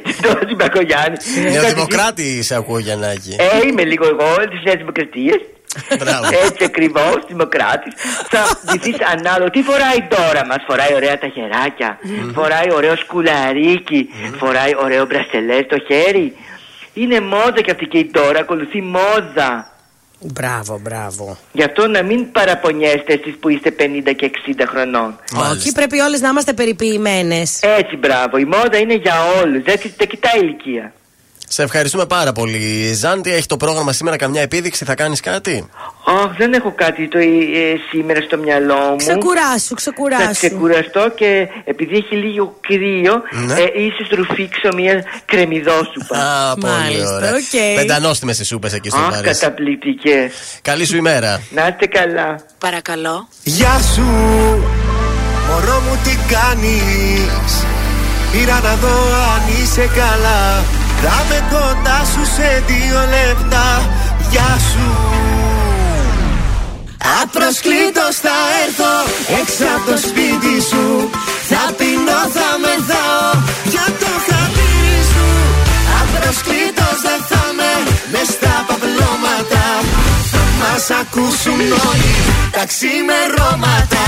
την 0.05 0.21
τώρα 0.25 0.39
την 0.39 0.55
Μπακογιάννη 0.55 1.17
Νεοδημοκράτη 1.51 2.43
σε 2.43 2.55
ακούω 2.55 2.79
Γιαννάκη. 2.79 3.35
ε, 3.39 3.67
είμαι 3.67 3.83
λίγο 3.83 4.05
εγώ 4.05 4.47
της 4.49 4.61
Νέας 4.63 4.77
Δημοκρατίας. 4.77 5.39
Μπράβο. 5.99 6.25
Έτσι 6.45 6.63
ακριβώς, 6.63 7.17
δημοκράτης. 7.27 7.93
Θα 8.29 8.59
ντυθεί 8.65 8.93
ανάλογα. 9.15 9.49
Τι 9.49 9.61
φοράει 9.61 10.01
τώρα 10.09 10.45
μας, 10.45 10.63
φοράει 10.67 10.93
ωραία 10.95 11.17
τα 11.17 11.27
χεράκια. 11.27 11.97
Φοράει 12.33 12.71
ωραίο 12.73 12.95
σκουλαρίκι. 12.95 14.09
Φοράει 14.37 14.71
ωραίο 14.83 15.05
μπραστελέ 15.05 15.57
στο 15.65 15.77
χέρι. 15.87 16.35
Είναι 16.93 17.19
μόδα 17.21 17.61
και 17.61 17.71
αυτή 17.71 17.85
και 17.85 17.97
η 17.97 18.05
τώρα 18.05 18.39
ακολουθεί 18.39 18.81
μόδα. 18.81 19.76
Μπράβο, 20.19 20.79
μπράβο. 20.83 21.37
Γι' 21.51 21.63
αυτό 21.63 21.87
να 21.87 22.03
μην 22.03 22.31
παραπονιέστε 22.31 23.13
εσείς 23.13 23.35
που 23.39 23.49
είστε 23.49 23.75
50 23.79 24.13
και 24.15 24.31
60 24.47 24.63
χρονών. 24.67 25.19
Όχι, 25.51 25.71
πρέπει 25.71 25.99
όλες 25.99 26.21
να 26.21 26.29
είμαστε 26.29 26.53
περιποιημένες. 26.53 27.59
Έτσι, 27.61 27.95
μπράβο. 27.95 28.37
Η 28.37 28.45
μόδα 28.45 28.77
είναι 28.77 28.93
για 28.93 29.13
όλους. 29.41 29.63
Δεν 29.63 29.79
δεν 29.97 30.07
κοιτάει 30.07 30.39
ηλικία. 30.39 30.93
Σε 31.49 31.63
ευχαριστούμε 31.63 32.05
πάρα 32.05 32.31
πολύ. 32.31 32.93
Ζάντι, 32.93 33.31
έχει 33.33 33.45
το 33.47 33.57
πρόγραμμα 33.57 33.91
σήμερα 33.93 34.15
καμιά 34.15 34.41
επίδειξη, 34.41 34.85
θα 34.85 34.95
κάνεις 34.95 35.19
κάτι; 35.19 35.67
Αχ, 36.23 36.35
δεν 36.37 36.53
έχω 36.53 36.73
κάτι 36.75 37.07
το, 37.07 37.17
ε, 37.17 37.23
σήμερα 37.89 38.21
στο 38.21 38.37
μυαλό 38.37 38.75
μου. 38.89 38.95
Ξεκουράσου, 38.95 39.67
Θα 39.67 39.75
ξεκουράσου. 39.75 40.31
ξεκουραστώ 40.31 41.09
και 41.15 41.47
επειδή 41.63 41.95
έχει 41.95 42.15
λίγο 42.15 42.57
κρύο, 42.67 43.21
Ναι. 43.45 43.53
ε, 43.53 43.81
ίσως 43.85 44.07
ρουφήξω 44.09 44.69
μια 44.75 45.03
κρεμμυδόσουπα. 45.25 46.17
Α, 46.17 46.55
πολύ 46.55 46.73
Μάλιστα, 46.73 47.15
ωραία. 47.15 47.31
οκ. 47.33 47.75
Πεντανόστιμες 47.75 48.39
οι 48.39 48.45
σούπες 48.45 48.73
εκεί 48.73 48.89
στο 48.89 48.99
Αχ, 48.99 49.09
Παρίσι. 49.09 49.39
καταπληκτικές. 49.39 50.31
Καλή 50.61 50.85
σου 50.85 50.95
ημέρα. 50.95 51.41
Να 51.49 51.67
είστε 51.67 51.85
καλά. 51.85 52.35
Παρακαλώ. 52.57 53.27
Γεια 53.43 53.79
σου, 53.93 54.03
μωρό 55.47 55.79
μου 55.79 55.97
τι 56.03 56.33
κάνεις; 56.33 57.65
Πήρα 58.31 58.59
να 58.59 58.75
δω 58.75 58.97
αν 59.35 59.63
είσαι 59.63 59.89
καλά 59.95 60.63
Θα 61.03 61.17
με 61.29 61.39
κοντά 61.51 61.99
σου 62.11 62.23
σε 62.35 62.63
δύο 62.67 62.99
λεπτά. 63.15 63.67
Γεια 64.31 64.51
σου. 64.69 64.87
Απροσκλήτως 67.21 68.15
θα 68.25 68.37
έρθω 68.63 68.93
έξω 69.39 69.65
από 69.75 69.85
το 69.91 69.97
σπίτι 70.07 70.55
σου. 70.69 70.85
Θα 71.49 71.63
πεινώ, 71.77 72.21
θα 72.37 72.49
μεθάω 72.63 73.29
για 73.73 73.87
το 74.01 74.11
χατήρι 74.27 74.99
σου. 75.11 75.27
Απροσκλήτως 76.01 76.97
δεν 77.05 77.21
θα 77.29 77.43
με 77.57 77.71
μες 78.11 78.27
στα 78.35 78.55
παπλώματα. 78.67 79.65
Θα 80.31 80.43
μας 80.59 80.85
ακούσουν 81.01 81.61
όλοι 81.89 82.13
τα 82.55 82.63
ξημερώματα 82.71 84.05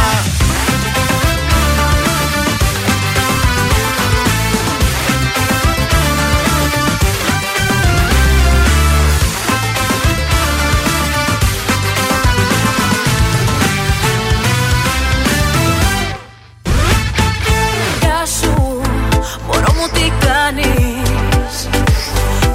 μου 19.79 19.87
τι 19.93 20.11
κάνεις. 20.25 21.69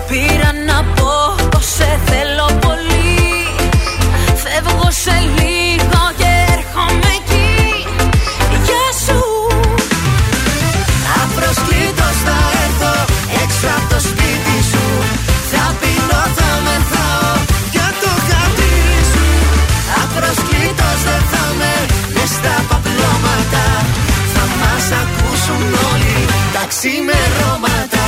Πήρα 0.08 0.52
να 0.66 0.84
πω 0.94 1.34
πως 1.50 1.64
σε 1.64 1.98
θέλω 2.04 2.58
πολύ. 2.60 3.46
Φεύγω 4.34 4.90
σε 4.90 5.10
λίγο 5.10 5.43
τα 26.64 26.70
ξημερώματα. 26.70 28.06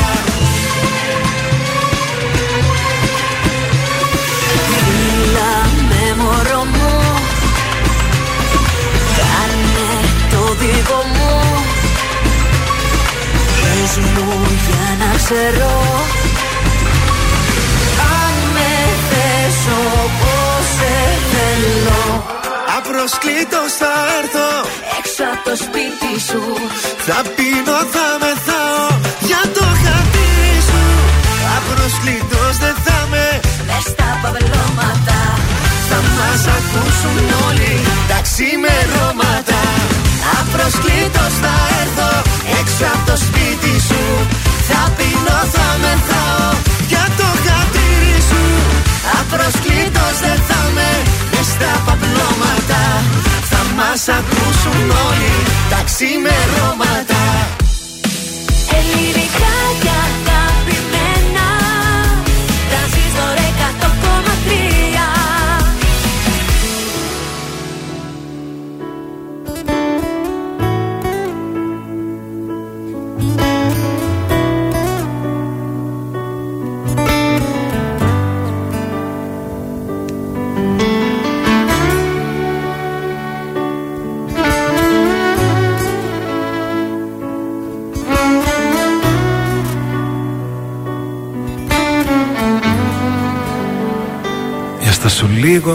Μίλα 4.70 5.54
με 5.88 6.22
μωρό 6.22 6.64
μου. 6.64 6.94
Κάνε 9.18 9.88
το 10.30 10.54
δικό 10.60 11.02
μου. 11.14 11.40
Πες 13.60 13.96
μου 13.96 14.46
για 14.66 15.06
να 15.06 15.16
ξέρω. 15.16 15.74
Αν 18.20 18.34
με 18.54 18.70
θες 19.08 19.58
όπως 20.04 20.64
σε 20.76 20.94
θέλω 21.30 22.35
Απροσκλήτως 22.88 23.70
θα 23.80 23.92
έρθω. 24.20 24.48
Έξω 24.98 25.22
από 25.32 25.42
το 25.48 25.54
σπίτι 25.64 26.12
σου. 26.28 26.42
Θα 27.06 27.18
πίνω, 27.36 27.78
θα 27.94 28.08
μεθάω 28.22 28.86
για 29.28 29.42
το 29.56 29.66
χατήρι 29.82 30.56
σου. 30.68 30.82
Απροσκλήτως 31.56 32.54
δεν 32.64 32.76
θα 32.86 32.98
με. 33.12 33.26
Μες 33.68 33.84
στα 33.92 34.10
παυλώματα 34.22 35.20
Θα 35.88 35.98
μας 36.16 36.42
ακούσουν 36.56 37.18
όλοι 37.46 37.74
τα 38.10 38.18
ξημερώματα. 38.26 39.60
Απροσκλήτως 40.38 41.32
θα 41.42 41.54
έρθω 41.82 42.10
έξω 42.58 42.84
από 42.94 43.04
το 43.10 43.16
σπίτι 43.24 43.74
σου. 43.88 44.02
Θα 44.68 44.80
πεινώ, 44.96 45.38
θα 45.54 45.68
μεθάω 45.82 46.48
για 46.90 47.04
το 47.18 47.28
χατήρι 47.44 47.74
σου 47.74 47.76
Απροσκλήτως 49.28 50.16
δεν 50.24 50.40
θα 50.48 50.61
με. 50.77 50.90
Μες 51.32 51.47
στα 51.47 51.73
παπλώματα 51.86 52.82
Θα 53.51 53.62
μας 53.77 54.03
ακούσουν 54.19 54.90
όλοι 55.09 55.35
τα 55.70 55.81
ξημερώματα. 55.89 57.23
Ελληνικά 58.78 59.55
και 59.82 59.89
αγαπημένα 59.89 60.35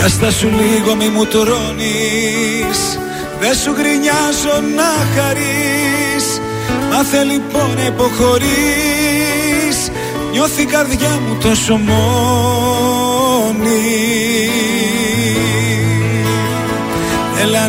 για 0.00 0.08
στα 0.08 0.30
σου 0.30 0.48
λίγο 0.48 0.94
μη 0.94 1.08
μου 1.08 1.24
τρώνεις. 1.24 2.98
Δεν 3.40 3.54
σου 3.54 3.74
γρινιάζω 3.78 4.60
να 4.76 4.90
χαρείς. 5.14 6.40
Μάθε 6.92 7.24
λοιπόν 7.24 7.74
να 7.76 7.86
υποχωρείς. 7.86 9.76
Νιώθει 10.32 10.62
η 10.62 10.64
καρδιά 10.64 11.18
μου 11.26 11.36
τόσο 11.40 11.76
μόνη. 11.76 12.08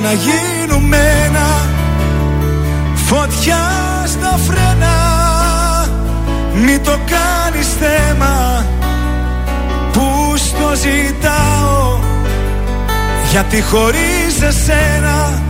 Να 0.02 0.14
γίνουμε 0.14 0.98
ένα 1.26 1.70
Φωτιά 2.96 3.64
στα 4.06 4.40
φρένα. 4.48 4.96
Μη 6.54 6.80
το 6.80 6.92
κάνεις 6.92 7.68
θέμα 7.80 8.66
Που 9.92 10.34
στο 10.38 10.72
ζητάω 10.76 11.41
Γιατί 13.32 13.62
χωρίς 13.62 14.42
εσένα 14.42 15.44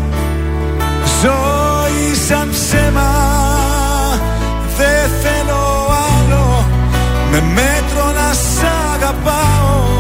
Ζωή 1.22 2.16
σαν 2.28 2.50
ψέμα 2.50 3.12
Δεν 4.78 5.10
θέλω 5.22 5.88
άλλο. 6.18 6.66
Με 7.32 7.42
μέτρο 7.42 8.12
να 8.12 8.34
σ' 8.34 8.64
αγαπάω. 8.94 10.00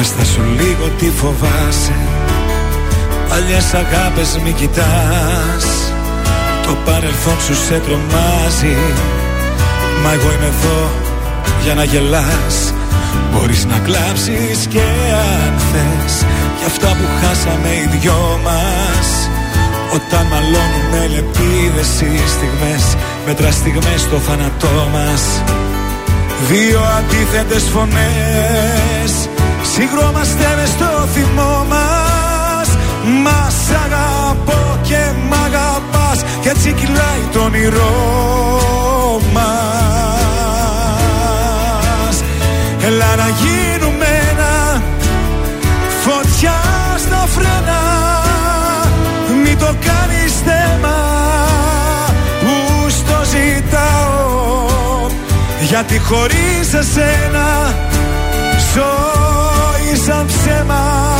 Έστα 0.00 0.24
σου 0.24 0.40
λίγο 0.58 0.88
τι 0.98 1.10
φοβάσαι 1.10 2.19
Παλιές 3.30 3.74
αγάπες 3.74 4.38
μη 4.44 4.52
κοιτάς. 4.52 5.64
Το 6.66 6.76
παρελθόν 6.84 7.38
σου 7.46 7.54
σε 7.66 7.76
τρομάζει. 7.86 8.76
Μα 10.02 10.12
εγώ 10.12 10.28
είμαι 10.34 10.50
εδώ 10.56 10.80
για 11.64 11.74
να 11.74 11.84
γελάς. 11.84 12.56
Μπορείς 13.32 13.64
να 13.64 13.78
κλάψεις 13.78 14.66
και 14.68 14.84
αν 15.32 15.52
θες. 15.70 16.14
Για 16.58 16.66
αυτά 16.66 16.88
που 16.88 17.06
χάσαμε 17.20 17.68
οι 17.68 17.86
δυο 17.96 18.40
μας. 18.44 19.08
Όταν 19.94 20.26
μαλώνουμε 20.30 21.00
λεπίδες 21.14 22.00
οι 22.00 22.28
στιγμές 22.34 22.96
Μέτρα 23.26 23.50
στιγμές 23.50 24.00
στο 24.00 24.16
θάνατό 24.16 24.88
μας. 24.92 25.22
Δύο 26.48 26.80
αντίθετες 26.98 27.62
φωνές. 27.62 29.28
Συγκρόμαστε 29.74 30.54
μες 30.56 30.68
στο 30.68 31.06
θυμό 31.12 31.66
μας 31.68 31.99
Μας 33.22 33.56
αγαπώ 33.84 34.78
και 34.82 34.98
μ' 35.28 35.32
αγαπάς 35.32 36.24
Κι 36.40 36.48
έτσι 36.48 36.72
κυλάει 36.72 37.28
το 37.32 37.40
όνειρό 37.40 39.20
μας. 39.32 39.70
Έλα 42.86 43.16
να 43.16 43.28
γίνουμε 43.28 44.06
ένα 44.30 44.82
Φωτιά 46.04 46.60
στα 46.98 47.26
φρένα. 47.26 47.80
Μην 49.44 49.58
το 49.58 49.66
κάνεις 49.66 50.34
θέμα 50.44 50.98
Που 52.40 52.88
στο 52.88 53.18
ζητάω. 53.30 54.20
Γιατί 55.60 55.98
χωρίς 55.98 56.74
εσένα 56.74 57.74
Ζωή 58.74 59.96
σαν 60.06 60.26
ψέμα 60.26 61.19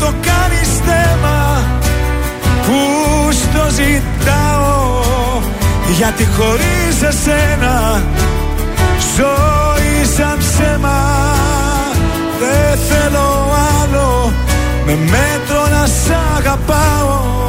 το 0.00 0.06
κάνεις 0.06 0.70
θέμα 0.86 1.62
Που 2.66 2.78
στο 3.32 3.64
ζητάω. 3.70 5.02
Γιατί 5.96 6.26
χωρίς 6.36 7.02
εσένα 7.02 8.02
Ζωή 9.16 10.04
σαν 10.16 10.38
ψέμα. 10.38 10.98
Δεν 12.40 12.78
θέλω 12.78 13.52
άλλο 13.82 14.32
Με 14.86 14.92
μέτρο 14.92 15.78
να 15.78 15.86
σ' 15.86 16.36
αγαπάω 16.36 17.39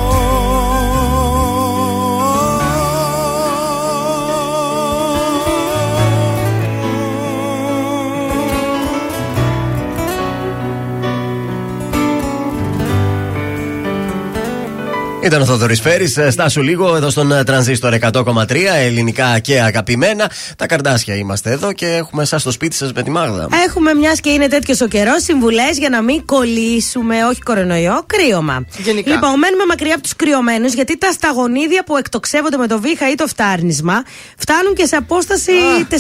Ήταν 15.32 15.44
ο 15.44 15.46
Θοδωρής 15.46 15.82
Φέρης. 15.82 16.20
Στάσου 16.30 16.62
λίγο 16.62 16.96
εδώ 16.96 17.10
στον 17.10 17.32
ε, 17.32 17.44
τρανζίστορ 17.44 17.94
100,3 18.14 18.56
ελληνικά 18.76 19.40
και 19.40 19.62
αγαπημένα. 19.62 20.32
Τα 20.58 20.66
καρδάσια 20.66 21.16
είμαστε 21.16 21.52
εδώ 21.52 21.72
και 21.74 21.86
έχουμε 21.86 22.22
εσάς 22.22 22.42
στο 22.42 22.52
σπίτι 22.52 22.76
σας 22.76 22.94
με 22.94 23.04
τη 23.04 23.10
Μάγδα. 23.10 23.48
Έχουμε 23.66 23.94
μιας 23.94 24.20
και 24.20 24.30
είναι 24.30 24.48
τέτοιος 24.48 24.82
ο 24.82 24.88
καιρός 24.88 25.24
συμβουλές 25.24 25.78
για 25.78 25.90
να 25.90 26.02
μην 26.02 26.26
κολλήσουμε, 26.26 27.26
όχι 27.26 27.42
κορονοϊό, 27.42 28.04
κρύωμα. 28.08 28.66
Γενικά. 28.78 29.12
Λοιπόν, 29.12 29.30
μένουμε 29.38 29.66
μακριά 29.68 29.94
από 29.94 30.04
τους 30.04 30.16
κρυωμένους 30.16 30.74
γιατί 30.74 30.98
τα 30.98 31.12
σταγονίδια 31.12 31.84
που 31.84 31.98
εκτοξεύονται 31.98 32.58
με 32.58 32.68
το 32.68 32.80
βήχα 32.80 33.10
ή 33.12 33.16
το 33.16 33.28
φτάρνισμα 33.28 34.04
φτάνουν 34.38 34.76
και 34.76 34.86
σε 34.86 34.96
απόσταση 34.96 35.52
4,5 35.90 35.96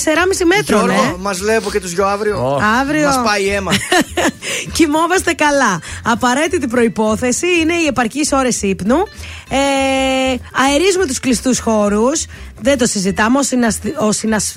μέτρων. 0.45 0.85
Γιώργο, 0.85 1.03
Ε. 1.03 1.15
μας 1.19 1.37
βλέπω 1.39 1.71
και 1.71 1.79
τους 1.79 1.93
δυο 1.93 2.05
αύριο. 2.07 2.61
Αύριο. 2.81 3.05
Μας 3.07 3.21
πάει 3.25 3.47
αίμα. 3.47 3.71
Κοιμόμαστε 4.77 5.33
καλά. 5.33 5.81
Απαραίτητη 6.03 6.67
προπόθεση 6.67 7.47
είναι 7.61 7.73
οι 7.73 7.85
επαρκείς 7.85 8.31
ώρες 8.31 8.61
ύπνου. 8.61 8.95
Ε, 9.49 10.35
αερίζουμε 10.53 11.05
τους 11.05 11.19
κλειστούς 11.19 11.59
χώρους. 11.59 12.25
Δεν 12.61 12.77
το 12.77 12.85
συζητάμε. 12.85 13.39
Ο, 13.39 13.43
συναστη... 13.43 13.93
ο 13.99 14.11
συνασ- 14.11 14.55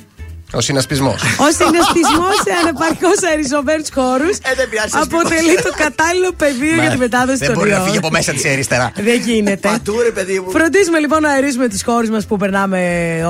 Ο 0.54 0.60
συνασπισμός. 0.60 1.22
ο 1.22 1.48
συναισθησμό 1.58 2.28
σε 2.44 2.50
ανεπαρκώς 2.62 3.18
αεριζομένου 3.30 3.84
χώρου 3.94 4.28
Ε, 4.28 4.98
αποτελεί 5.04 5.54
το 5.66 5.70
κατάλληλο 5.84 6.32
πεδίο 6.32 6.74
για 6.80 6.90
τη 6.90 6.96
μετάδοση 6.96 7.38
Δεν 7.38 7.48
των 7.48 7.56
μπορεί 7.56 7.70
να 7.70 7.76
ιών. 7.76 7.84
φύγει 7.84 7.96
από 7.98 8.10
μέσα 8.10 8.32
της 8.32 8.44
αριστερά. 8.44 8.92
Δεν 8.96 9.20
γίνεται. 9.20 9.68
Παντού 9.68 10.00
ρε 10.02 10.10
παιδί 10.10 10.40
μου. 10.40 10.50
Φροντίζουμε 10.50 10.98
λοιπόν 10.98 11.22
να 11.22 11.30
αερίζουμε 11.30 11.68
τις 11.68 11.82
χώρες 11.84 12.08
μας 12.10 12.26
που 12.26 12.36
περνάμε 12.36 12.78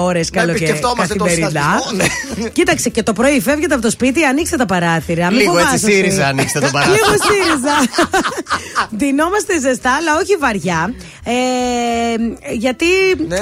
ώρες 0.01 0.31
καλοκαίρι. 0.31 0.65
επισκεφτόμαστε 0.65 1.15
τον 1.15 1.27
καθημερινά. 1.27 1.81
συνασπισμό, 1.89 2.49
Κοίταξε 2.53 2.89
και 2.89 3.03
το 3.03 3.13
πρωί 3.13 3.41
φεύγετε 3.41 3.75
από 3.75 3.83
το 3.83 3.91
σπίτι, 3.91 4.25
ανοίξτε 4.25 4.57
τα 4.57 4.67
παράθυρα. 4.67 5.27
Μην 5.31 5.39
Λίγο 5.39 5.51
έτσι 5.59 5.65
φοβάσαι. 5.65 5.91
ΣΥΡΙΖΑ, 5.91 6.27
ανοίξτε 6.27 6.61
το 6.61 6.69
παράθυρο. 6.73 6.95
Λίγο 6.97 7.11
ΣΥΡΙΖΑ. 7.27 8.05
Ντυνόμαστε 8.97 9.59
ζεστά, 9.61 9.95
αλλά 9.95 10.17
όχι 10.23 10.37
βαριά. 10.37 10.95
Ε, 11.25 11.33
γιατί 12.53 12.87
Ναι. 13.29 13.37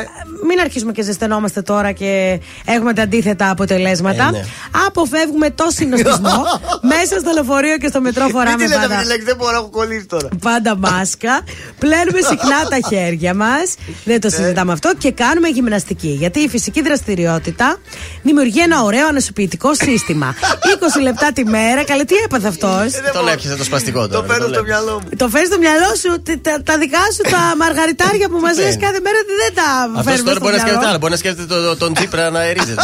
μην 0.49 0.61
αρχίσουμε 0.61 0.93
και 0.93 1.03
ζεσθενόμαστε 1.03 1.63
τώρα 1.63 1.93
και 1.93 2.41
έχουμε 2.65 2.93
τα 2.93 3.03
αντίθετα 3.03 3.45
αποτελέσματα. 3.51 3.72
Ε, 3.75 4.31
ναι. 4.31 4.45
Αποφεύγουμε 4.87 5.51
το 5.51 5.67
συνοστισμό. 5.77 6.45
Μέσα 6.93 7.19
στο 7.21 7.31
λεωφορείο 7.35 7.77
και 7.79 7.87
στο 7.89 8.01
μετρό 8.01 8.25
Μην 8.25 8.33
φοράμε 8.33 8.57
τη 8.57 8.63
λέτε 8.69 8.75
πάντα 8.81 8.95
αυτή 8.95 9.03
τη 9.07 9.09
λέξη, 9.11 9.25
δεν 9.27 9.37
μπορώ 9.37 9.51
να 9.53 9.57
έχω 9.59 9.69
κολλήσει 9.71 10.07
τώρα. 10.07 10.29
πάντα 10.43 10.77
μάσκα. 10.77 11.41
Πλένουμε 11.79 12.21
συχνά 12.31 12.59
τα 12.69 12.79
χέρια 12.89 13.35
μας. 13.35 13.75
Δεν 14.05 14.21
το 14.21 14.29
συζητάμε 14.31 14.73
αυτό. 14.73 14.91
Και 14.99 15.11
κάνουμε 15.13 15.49
γυμναστική. 15.49 16.09
Γιατί 16.09 16.41
η 16.41 16.49
φυσική 16.49 16.83
δραστηριότητα 16.83 17.77
δημιουργεί 18.23 18.61
ένα 18.61 18.83
ωραίο 18.83 19.07
ανασωπητικό 19.07 19.75
σύστημα. 19.75 20.35
20 20.99 21.03
λεπτά 21.03 21.33
τη 21.33 21.45
μέρα. 21.45 21.85
Καλέ, 21.85 22.05
τι 22.05 22.15
έπαθε 22.25 22.49
αυτός; 22.49 22.87
Τον 23.13 23.29
έπιασε 23.29 23.57
το 23.57 23.65
σπαστικό 23.65 24.01
τώρα. 24.09 24.21
Το 24.21 24.23
παίρνω 24.23 24.45
τον 24.45 24.55
στο 24.55 24.61
έπιασε. 24.63 24.83
μυαλό 24.83 25.01
μου. 25.01 25.09
Το 25.17 25.29
φέρεις 25.29 25.49
στο 25.49 25.59
μυαλό 25.59 25.91
σου, 26.03 26.23
τε- 26.23 26.43
τα, 26.43 26.63
τα 26.69 26.79
δικά 26.79 26.99
σου 27.15 27.23
τα 27.35 27.43
μαργαριτάρια 27.63 28.29
που 28.29 28.39
μα 28.39 28.49
λε 28.53 28.63
Φέρνει. 28.63 28.77
κάθε 28.87 29.01
μέρα 29.07 29.19
δεν 29.41 29.51
τα 29.59 29.69
Αυτός 30.01 30.05
φέρνουμε 30.05 30.23
τώρα 30.23 30.37
στο 30.37 30.41
μπορεί 30.45 30.55
να 30.55 30.61
σκέφτεται 30.61 30.77
μυαλό. 30.79 30.89
άλλο. 30.89 30.99
Μπορεί 30.99 31.13
να 31.17 31.19
σκέφτεται 31.23 31.47
το- 31.55 31.63
το- 31.69 31.77
τον 31.77 31.95
Τσίπρα 31.95 32.31
να 32.31 32.39
αερίζεται. 32.39 32.83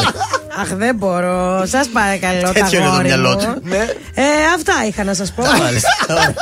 Αχ, 0.62 0.67
δεν 0.76 0.94
μπορώ. 0.96 1.64
Σας 1.66 1.86
παρακαλώ. 1.88 2.40
τα 2.40 2.52
Τέτοιο 2.52 2.78
είναι 2.78 2.86
το 2.86 2.92
αγόρι 2.92 3.06
μυαλό 3.06 3.28
μου. 3.30 3.36
του. 3.36 3.60
Ναι. 3.62 3.76
Ε, 4.14 4.22
αυτά 4.56 4.72
είχα 4.88 5.04
να 5.04 5.14
σας 5.14 5.32
πω. 5.32 5.42
Μάλιστα. 5.62 5.88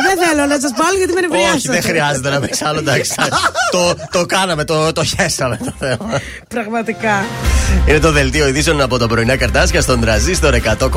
δεν 0.07 0.17
θέλω 0.29 0.47
να 0.47 0.61
σας 0.61 0.71
πω 0.77 0.83
άλλο 0.89 0.97
γιατί 0.99 1.13
με 1.13 1.21
νευριάσατε. 1.21 1.57
Όχι, 1.57 1.69
δεν 1.69 1.83
χρειάζεται 1.83 2.31
να 2.31 2.41
πεις 2.41 2.63
άλλο. 2.63 2.79
Εντάξει. 2.79 3.13
το, 3.71 3.95
το 4.11 4.27
κάναμε, 4.27 4.65
το, 4.65 4.93
το 4.93 5.05
χέσαμε 5.05 5.59
το 5.65 5.73
θέμα. 5.79 6.21
Πραγματικά. 6.49 7.25
Είναι 7.89 7.99
το 7.99 8.13
δελτίο 8.13 8.49
ειδήσεων 8.49 8.81
από 8.81 8.99
τα 8.99 9.07
πρωινά 9.07 9.37
καρτάσια 9.37 9.81
στον 9.81 10.01
τραζίστορ 10.01 10.55
100,3. 10.55 10.89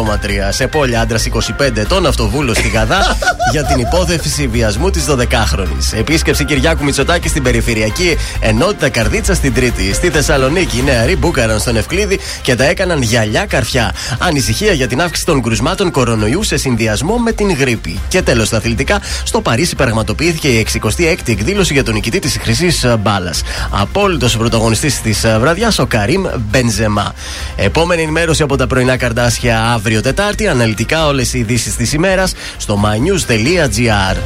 Σε 0.50 0.68
πόλη 0.68 0.98
άντρας 0.98 1.28
25 1.60 1.78
ετών, 1.78 2.06
αυτοβούλο 2.06 2.54
στη 2.54 2.68
Γαδά 2.70 3.18
για 3.52 3.64
την 3.64 3.80
υπόθεση 3.80 4.48
βιασμού 4.48 4.90
της 4.90 5.06
12χρονη. 5.10 5.98
Επίσκεψη 5.98 6.46
Κυριάκου 6.46 6.84
Μητσοτάκη 6.84 7.28
στην 7.28 7.44
περιφερειακή 7.44 8.18
ενότητα 8.40 8.90
Καρδίτσα 8.90 9.34
στην 9.34 9.54
Τρίτη. 9.54 9.94
Στη 9.94 10.10
Θεσσαλονίκη 10.10 10.78
οι 10.78 10.82
νεαροί 10.84 11.16
μπούκαραν 11.16 11.60
στον 11.60 11.76
Ευκλήδη 11.76 12.20
και 12.42 12.56
τα 12.56 12.64
έκαναν 12.64 13.02
για 13.02 13.19
γυαλιά, 13.24 13.46
καρφιά. 13.46 13.94
Ανησυχία 14.20 14.74
για 14.74 14.88
την 14.88 15.02
αύξηση 15.02 15.26
των 15.26 15.42
κρουσμάτων 15.42 15.92
κορονοϊού 15.92 16.44
σε 16.44 16.58
συνδυασμό 16.58 17.18
με 17.18 17.32
την 17.32 17.54
γρήπη. 17.54 18.00
Και 18.08 18.22
τέλος, 18.22 18.48
στα 18.48 18.58
αθλητικά, 18.58 19.02
στο 19.24 19.42
Παρίσι 19.42 19.76
πραγματοποιήθηκε 19.76 20.48
η 20.48 20.68
66η 20.74 21.30
εκδήλωση 21.30 21.74
για 21.74 21.84
τον 21.84 21.94
νικητή 21.94 22.20
της 22.20 22.38
Χρυσής 22.42 22.86
Μπάλας. 23.00 23.42
Απόλυτος 23.70 24.38
πρωταγωνιστής 24.38 25.02
της 25.02 25.26
βραδιάς, 25.40 25.80
ο 25.80 25.86
Καρύμ 25.86 26.24
Μπενζεμά. 26.50 27.14
Επόμενη 27.56 28.02
ενημέρωση 28.02 28.44
από 28.44 28.56
τα 28.56 28.68
πρωινά 28.68 28.98
καρδάσια 28.98 29.64
αύριο 29.64 30.02
Τετάρτη. 30.02 30.48
Αναλυτικά 30.48 31.06
όλες 31.06 31.34
οι 31.34 31.40
ειδήσεις 31.40 31.76
της 31.76 31.94
ημέρας 31.94 32.34
στο 32.58 32.82
mynews.gr. 32.84 34.18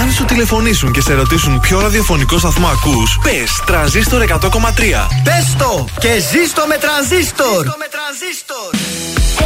Αν 0.00 0.12
σου 0.12 0.24
τηλεφωνήσουν 0.24 0.92
και 0.92 1.00
σε 1.00 1.14
ρωτήσουν 1.14 1.60
ποιο 1.60 1.80
ραδιοφωνικό 1.80 2.38
σταθμό 2.38 2.66
ακούς, 2.66 3.18
πες 3.22 3.62
τρανζίστορ 3.66 4.22
100,3. 4.22 5.08
Πες 5.24 5.54
το 5.58 5.84
και 5.98 6.08
ζήστο 6.30 6.64
με 6.68 6.76
τρανζίστορ. 6.84 7.66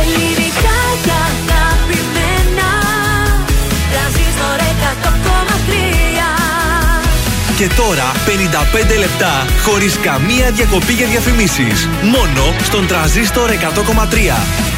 Ελληνικά 0.01 0.79
και 1.05 1.11
αγαπημένα 1.31 2.71
Τρανζίστορ 3.93 4.59
100,3 4.85 5.89
Και 7.57 7.69
τώρα 7.77 8.13
55 8.95 8.99
λεπτά 8.99 9.47
χωρίς 9.65 9.99
καμία 10.03 10.51
διακοπή 10.51 10.93
για 10.93 11.07
διαφημίσεις. 11.07 11.89
Μόνο 12.03 12.55
στον 12.63 12.87
τρανζίστορ 12.87 13.51
100,3. 13.51 14.78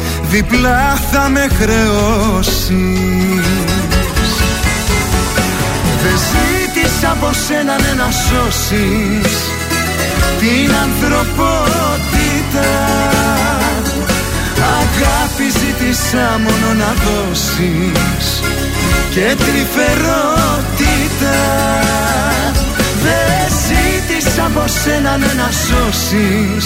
διπλά 0.31 0.95
θα 1.11 1.29
με 1.29 1.47
χρεώσεις. 1.59 2.69
Δεν 6.01 6.17
ζήτησα 6.29 7.11
από 7.11 7.29
σένα 7.47 7.75
ναι, 7.81 7.93
να 8.03 8.09
σώσεις 8.11 9.33
την 10.39 10.71
ανθρωπότητα. 10.83 12.69
Αγάπη 14.79 15.47
ζήτησα 15.59 16.25
μόνο 16.43 16.69
να 16.73 16.93
δώσεις 17.03 18.27
και 19.09 19.35
τρυφερότητα. 19.37 21.39
Δεν 23.03 23.43
ζήτησα 23.65 24.43
από 24.45 24.63
σένα 24.67 25.17
ναι, 25.17 25.31
να 25.37 25.49
σώσεις 25.51 26.65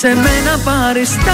σε 0.00 0.08
μένα 0.08 0.58
παριστάνεις 0.64 1.28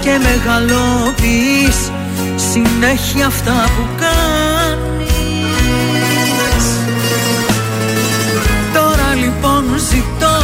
Και 0.00 0.18
μεγαλοποιείς 0.22 1.90
συνέχεια 2.52 3.26
αυτά 3.26 3.52
που 3.76 3.86
κάνεις. 3.96 5.06
Τώρα 8.74 9.14
λοιπόν 9.14 9.64
ζητώ 9.78 10.42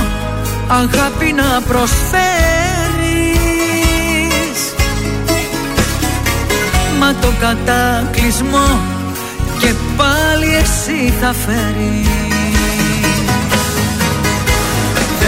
αγάπη 0.69 1.33
να 1.33 1.61
προσφέρεις. 1.61 2.13
Μα 6.99 7.15
το 7.21 7.33
κατάκλυσμό 7.41 8.81
και 9.59 9.75
πάλι 9.97 10.55
εσύ 10.55 11.13
θα 11.21 11.33
φέρεις 11.33 12.32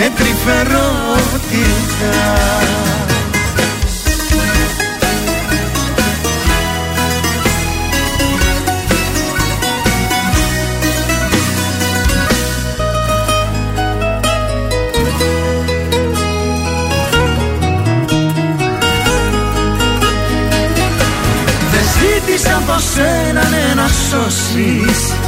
και 0.00 0.10
τρυφερότητα 0.16 0.78
Δεν 21.70 21.82
ζήτησα 21.98 22.56
από 22.56 22.80
σένα 22.94 23.48
ναι, 23.48 23.74
να 23.74 23.88
σώσεις 23.88 25.27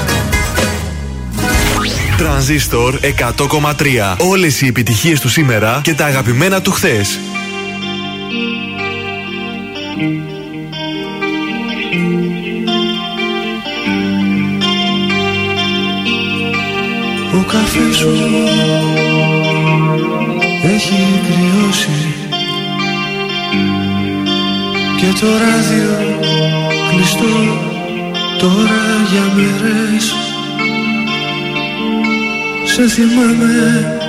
Τρανζίστορ 2.21 2.99
100,3. 3.01 4.15
Όλες 4.17 4.61
οι 4.61 4.67
επιτυχίες 4.67 5.19
του 5.19 5.29
σήμερα 5.29 5.81
και 5.83 5.93
τα 5.93 6.05
αγαπημένα 6.05 6.61
του 6.61 6.71
χθες. 6.71 7.19
Ο 17.33 17.43
καφές 17.47 17.97
σου 17.97 18.09
έχει 20.63 21.19
κρυώσει 21.27 22.13
και 24.97 25.19
το 25.19 25.27
ράδιο 25.27 26.17
κλειστό 26.91 27.59
τώρα 28.37 28.81
για 29.11 29.33
μέρες 29.35 30.20
Σε 32.73 32.87
θυμάμαι. 32.87 33.99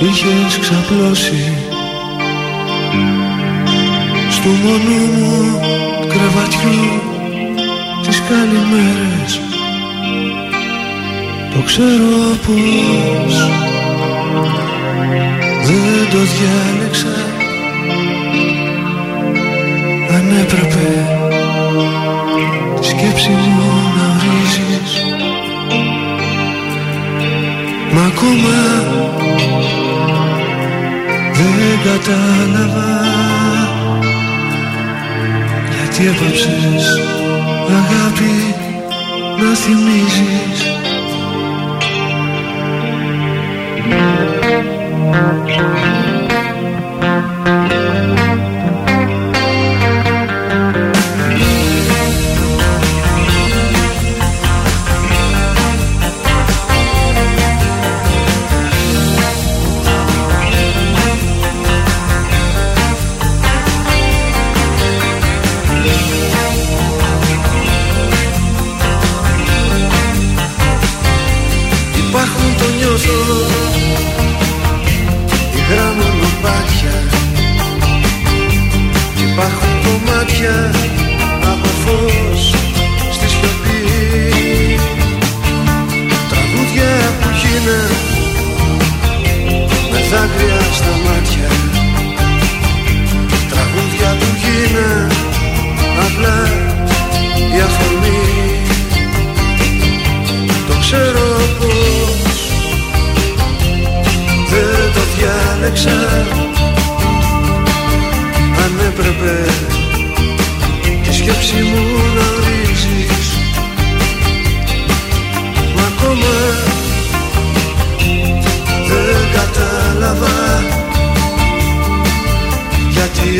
Είχες 0.00 0.58
ξαπλώσει. 0.60 1.52
Στου 4.30 4.48
μονού 4.48 5.06
μου 5.16 5.60
κρεβατιού 6.08 7.02
τις 8.02 8.22
καλημέρες. 8.28 9.40
Το 11.54 11.62
ξέρω 11.66 12.36
πως 12.46 13.34
δεν 15.64 16.08
το 16.10 16.18
διάλεξα. 16.18 17.16
Αν 20.14 20.38
έπρεπε 20.40 21.08
τη 22.80 22.86
σκέψη 22.86 23.30
μου 23.30 23.70
να 23.96 24.06
ορίζεις 24.14 24.67
Μα 27.94 28.04
ακόμα 28.06 28.58
δεν 31.32 31.78
κατάλαβα 31.84 32.90
Γιατί 35.74 36.06
έπαψες 36.06 36.98
αγάπη 37.68 38.54
να 39.38 39.54
θυμίζεις. 39.54 40.62
Υπάρχουν 45.08 46.07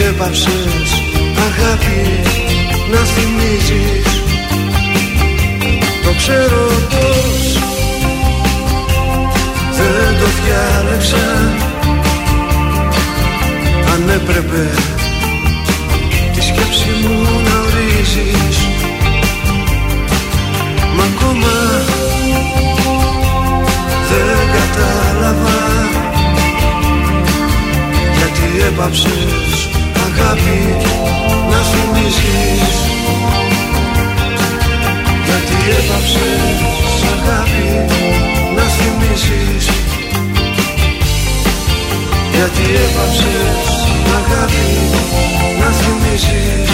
έπαψες 0.09 0.91
αγάπη 1.49 2.01
να 2.93 2.99
θυμίζεις. 2.99 4.23
Το 6.05 6.11
ξέρω 6.17 6.67
πως 6.91 7.59
δεν 9.77 10.19
το 10.21 10.29
διάλεξα. 10.39 11.27
Αν 13.93 14.09
έπρεπε 14.09 14.71
τη 16.35 16.43
σκέψη 16.43 16.89
μου 17.03 17.23
να 17.23 17.59
ορίζεις. 17.61 18.59
Μα 20.97 21.05
ακόμα 21.05 21.57
δεν 24.09 24.47
κατάλαβα 24.57 25.61
Γιατί 28.17 28.67
έπαψες 28.67 29.48
αγάπη 30.29 30.77
να 31.51 31.61
θυμίζεις. 31.71 32.77
Γιατί 35.25 35.57
έπαψες 35.79 36.59
αγάπη 37.15 37.69
να 38.57 38.63
θυμίζεις. 38.77 39.67
Γιατί 42.35 42.65
έπαψες 42.87 43.69
αγάπη 44.19 44.69
να 45.61 45.71
θυμίζεις 45.81 46.71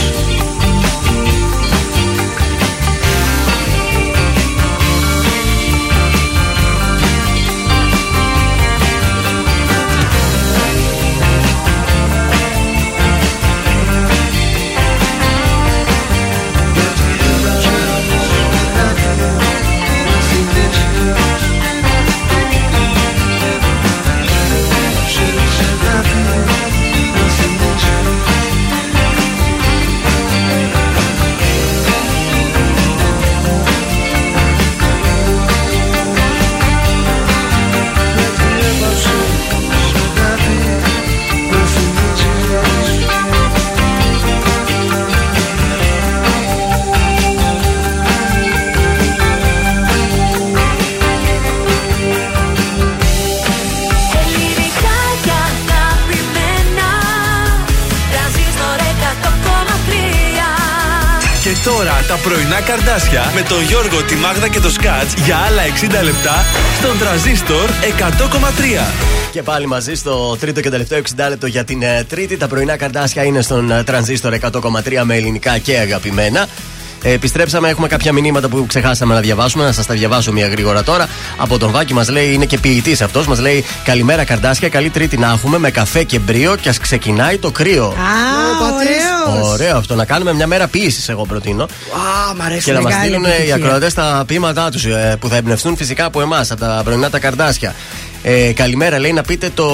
τα 62.09 62.17
πρωινά 62.17 62.61
καρδάσια 62.61 63.33
με 63.35 63.43
τον 63.43 63.63
Γιώργο, 63.63 64.03
τη 64.03 64.15
Μάγδα 64.15 64.49
και 64.49 64.61
το 64.61 64.71
Σκάτς 64.71 65.15
για 65.15 65.37
άλλα 65.37 65.63
60 66.01 66.05
λεπτά 66.05 66.45
στον 66.79 66.99
τραζίστορ 66.99 67.71
100,3. 67.71 69.05
Και 69.33 69.43
πάλι 69.43 69.67
μαζί 69.67 69.95
στο 69.95 70.37
τρίτο 70.41 70.61
και 70.61 70.71
τελευταίο 70.71 71.01
60 71.17 71.29
λεπτό 71.29 71.47
για 71.47 71.65
την 71.65 71.83
ε, 71.83 72.05
Τρίτη. 72.09 72.37
Τα 72.37 72.49
πρωινά 72.49 72.77
καρδάσια 72.77 73.25
είναι 73.25 73.43
στον 73.43 73.71
ε, 73.71 73.83
τρανζίστορ 73.85 74.35
100,3 74.41 75.03
με 75.05 75.17
ελληνικά 75.17 75.59
και 75.59 75.79
αγαπημένα. 75.79 76.47
Ε, 77.07 77.13
επιστρέψαμε, 77.13 77.69
έχουμε 77.69 77.89
κάποια 77.89 78.13
μηνύματα 78.13 78.49
που 78.49 78.67
ξεχάσαμε 78.67 79.15
να 79.15 79.21
διαβάσουμε. 79.21 79.65
Να 79.65 79.73
σας 79.73 79.87
τα 79.87 79.95
διαβάσω 79.95 80.33
μία 80.33 80.49
γρήγορα 80.49 80.83
τώρα. 80.83 81.09
Από 81.37 81.59
τον 81.59 81.71
Βάκη 81.71 81.95
μας 81.95 82.09
λέει, 82.09 82.33
είναι 82.33 82.45
και 82.45 82.59
ποιητής 82.59 83.03
αυτός, 83.03 83.27
μας 83.27 83.39
λέει 83.39 83.65
Καλημέρα 83.85 84.25
καρδάσια, 84.25 84.69
καλή 84.69 84.91
Τρίτη 84.91 85.17
να 85.17 85.27
έχουμε 85.31 85.59
με 85.59 85.71
καφέ 85.71 86.03
και 86.03 86.19
μπρίο 86.19 86.57
και 86.61 86.69
ας 86.69 86.79
ξεκινάει 86.79 87.39
το 87.39 87.51
κρύο. 87.51 87.85
Α, 87.85 87.93
ωραίος. 88.75 89.49
Ωραίο 89.53 89.77
αυτό, 89.77 89.95
να 89.95 90.05
κάνουμε 90.05 90.33
μια 90.35 90.47
μέρα 90.47 90.67
ποιήσης, 90.69 91.09
εγώ 91.09 91.27
προτείνω. 91.27 91.63
Α, 91.63 92.35
μ' 92.37 92.43
αρέσει 92.43 92.65
Και 92.65 92.73
να 92.73 92.81
μας 92.81 92.93
μεγάλη 92.93 93.07
στείλουν 93.09 93.25
οι 93.25 93.29
επιτυχία. 93.29 93.55
ακροατές 93.55 93.95
τα 93.95 94.25
ποίηματά 94.27 94.71
τους 94.71 94.87
που 95.21 95.29
θα 95.29 95.37
εμπνευστούν 95.37 95.77
φυσικά 95.77 96.05
από 96.05 96.21
εμάς, 96.21 96.51
από 96.51 96.61
τα 96.61 96.81
πρωινά 96.85 97.11
τα 97.11 97.19
καρδάσια. 97.19 97.75
Ε, 98.27 98.53
καλημέρα, 98.53 98.99
λέει 98.99 99.13
να 99.13 99.23
πείτε 99.23 99.51
το 99.55 99.69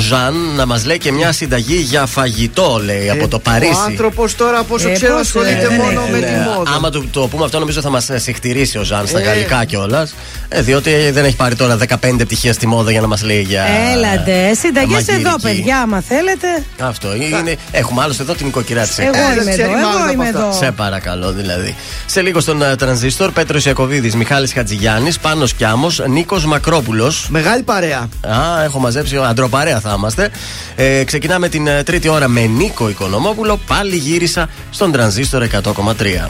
Ζαν 0.00 0.34
να 0.56 0.66
μας 0.66 0.84
λέει 0.84 0.98
και 0.98 1.12
μια 1.12 1.32
συνταγή 1.32 1.74
για 1.76 2.06
φαγητό, 2.06 2.80
λέει, 2.84 3.10
από 3.10 3.28
το 3.28 3.38
Παρίσι. 3.38 3.72
Ο 3.74 3.80
άνθρωπος 3.88 4.34
τώρα, 4.34 4.62
πόσο 4.62 4.88
Ε, 4.88 4.92
ξέρω, 4.92 5.12
πώς, 5.12 5.20
ασχολείται 5.20 5.68
ε, 5.70 5.76
μόνο 5.76 6.00
ναι, 6.00 6.10
με 6.10 6.18
Ναι, 6.18 6.26
τη 6.26 6.32
μόδα. 6.32 6.70
άμα 6.74 6.90
του 6.90 7.08
το 7.12 7.26
πούμε 7.28 7.44
αυτό, 7.44 7.58
νομίζω 7.58 7.80
θα 7.80 7.90
μας 7.90 8.08
συχτηρίσει 8.14 8.78
ο 8.78 8.82
Ζαν 8.82 9.06
στα 9.06 9.18
Ε. 9.20 9.22
γαλλικά 9.22 9.64
κιόλας. 9.64 10.14
Ε, 10.48 10.62
διότι 10.62 11.10
δεν 11.10 11.24
έχει 11.24 11.36
πάρει 11.36 11.54
τώρα 11.54 11.76
15 11.76 12.24
πτυχία 12.24 12.52
στη 12.52 12.66
μόδα 12.66 12.90
για 12.90 13.00
να 13.00 13.06
μας 13.06 13.22
λέει 13.22 13.42
για. 13.42 13.64
Έλατε. 13.92 14.54
Συνταγές 14.54 14.90
μαγειρική. 14.92 15.26
εδώ, 15.26 15.36
παιδιά, 15.42 15.78
άμα 15.78 16.00
θέλετε. 16.00 16.46
Αυτό 16.80 17.14
είναι. 17.14 17.56
Έχουμε 17.70 18.02
άλλωστε 18.02 18.22
εδώ 18.22 18.34
την 18.34 18.46
οικοκυρά 18.46 18.82
της. 18.82 18.98
Εγώ 18.98 19.08
είμαι 19.42 19.52
εδώ. 19.52 19.62
Εγώ 19.62 20.10
είμαι 20.12 20.28
εδώ. 20.28 20.52
Σε 20.52 20.70
παρακαλώ, 20.70 21.32
δηλαδή. 21.32 21.74
Σε 22.06 22.20
λίγο 22.22 22.40
στον 22.40 22.62
uh, 22.62 22.78
τρανζίστορ, 22.78 23.30
Πέτρος 23.32 23.64
Ιακοβίδης, 23.64 24.14
Μιχάλης 24.14 24.52
Χατζηγιάννης, 24.52 25.18
Πάνος 25.18 25.52
Κιάμος, 25.52 26.02
Νίκος 26.08 26.44
Μακρόπουλος. 26.44 27.26
Μεγάλη 27.30 27.62
παρέα. 27.68 28.08
Α, 28.20 28.62
έχω 28.62 28.78
μαζέψει, 28.78 29.16
αντροπαρέα 29.16 29.80
θα 29.80 29.94
είμαστε. 29.96 30.30
Ε, 30.76 31.04
ξεκινάμε 31.04 31.48
την 31.48 31.66
ε, 31.66 31.82
τρίτη 31.82 32.08
ώρα 32.08 32.28
με 32.28 32.46
Νίκο 32.46 32.88
Οικονομόπουλο. 32.88 33.60
Πάλι 33.66 33.96
γύρισα 33.96 34.48
στον 34.70 34.92
τρανζίστορ 34.92 35.46
100,3. 35.62 36.28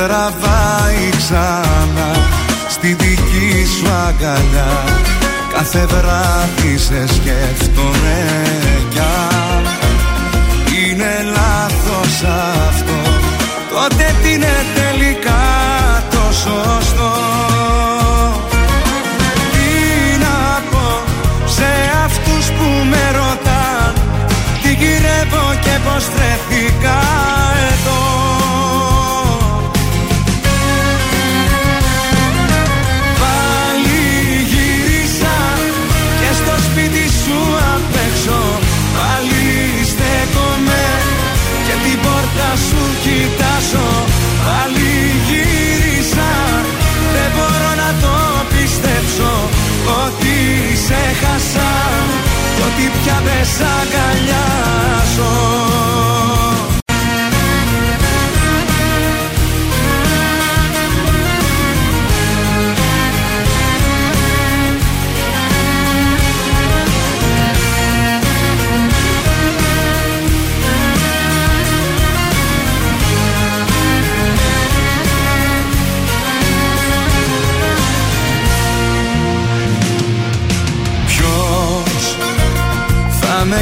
Τραβάει 0.00 1.10
ξανά 1.16 2.10
στη 2.68 2.88
δική 2.88 3.66
σου 3.78 3.92
αγκαλιά. 4.08 4.84
Κάθε 5.52 5.86
βράδυ 5.86 6.78
σε 6.78 7.06
σκέφτομαι 7.06 8.18
κι 8.88 8.98
αν. 8.98 9.64
Είναι 10.78 11.24
λάθος 11.24 12.22
αυτό 12.22 12.69
κι 52.60 52.66
ότι 52.66 52.98
πια 53.02 53.20
δεν 53.24 53.44
σ' 53.44 53.60
αγκαλιάζω 53.80 55.34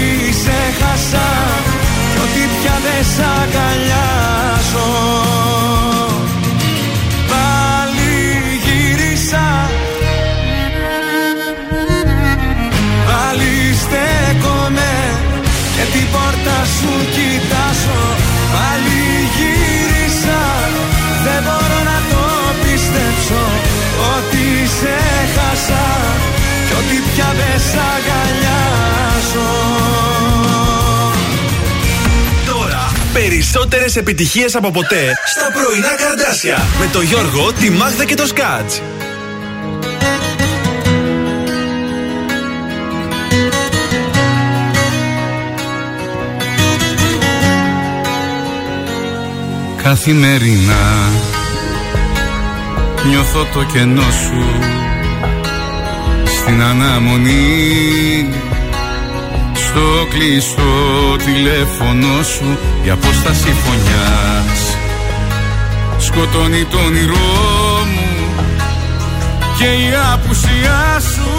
Ότι 0.00 0.32
σε 0.32 0.58
χάσα 0.80 1.28
κι 2.12 2.18
ότι 2.24 2.42
πια 2.56 2.76
δεν 2.84 3.02
σ' 3.12 3.22
αγκαλιάζω. 3.38 4.90
Πάλι 7.30 8.14
γύρισα. 8.64 9.46
Πάλι 13.08 13.54
στέκομαι 13.82 14.92
και 15.76 15.84
την 15.92 16.06
πόρτα 16.12 16.58
σου 16.76 16.92
κοιτάζω. 17.14 18.02
Πάλι 18.54 19.02
γύρισα. 19.36 20.42
Δεν 21.24 21.40
μπορώ 21.46 21.78
να 21.90 21.98
το 22.10 22.24
πιστέψω 22.62 23.42
Ότι 24.14 24.46
σε 24.78 24.96
χάσα 25.34 25.86
κι 26.66 26.74
ότι 26.80 26.96
πια 27.08 27.28
δεν 27.38 27.58
σ' 27.68 27.78
αγκαλιάζω 27.92 28.19
Τώρα 33.12 33.24
περισσότερες 33.24 33.96
επιτυχίες 33.96 34.54
από 34.54 34.70
ποτέ 34.70 35.12
στα 35.26 35.52
πρωινά 35.52 35.94
καρδάσια 35.96 36.58
με 36.78 36.88
το 36.92 37.00
Γιώργο, 37.00 37.52
τη 37.52 37.70
Μάγδα 37.70 38.04
και 38.04 38.14
το 38.14 38.26
Σκάτς. 38.26 38.82
Καθημερινά 49.82 51.10
νιώθω 53.08 53.46
το 53.52 53.64
κενό 53.72 54.02
σου 54.02 54.44
στην 56.26 56.62
αναμονή 56.62 58.49
στο 59.70 60.06
κλειστό 60.10 61.16
τηλέφωνο 61.24 62.22
σου 62.22 62.58
η 62.84 62.90
απόσταση 62.90 63.54
φωνιάς. 63.62 64.60
Σκοτώνει 65.98 66.64
το 66.64 66.78
όνειρό 66.86 67.84
μου 67.94 68.08
και 69.58 69.64
η 69.64 69.88
απουσία 70.12 71.00
σου. 71.12 71.30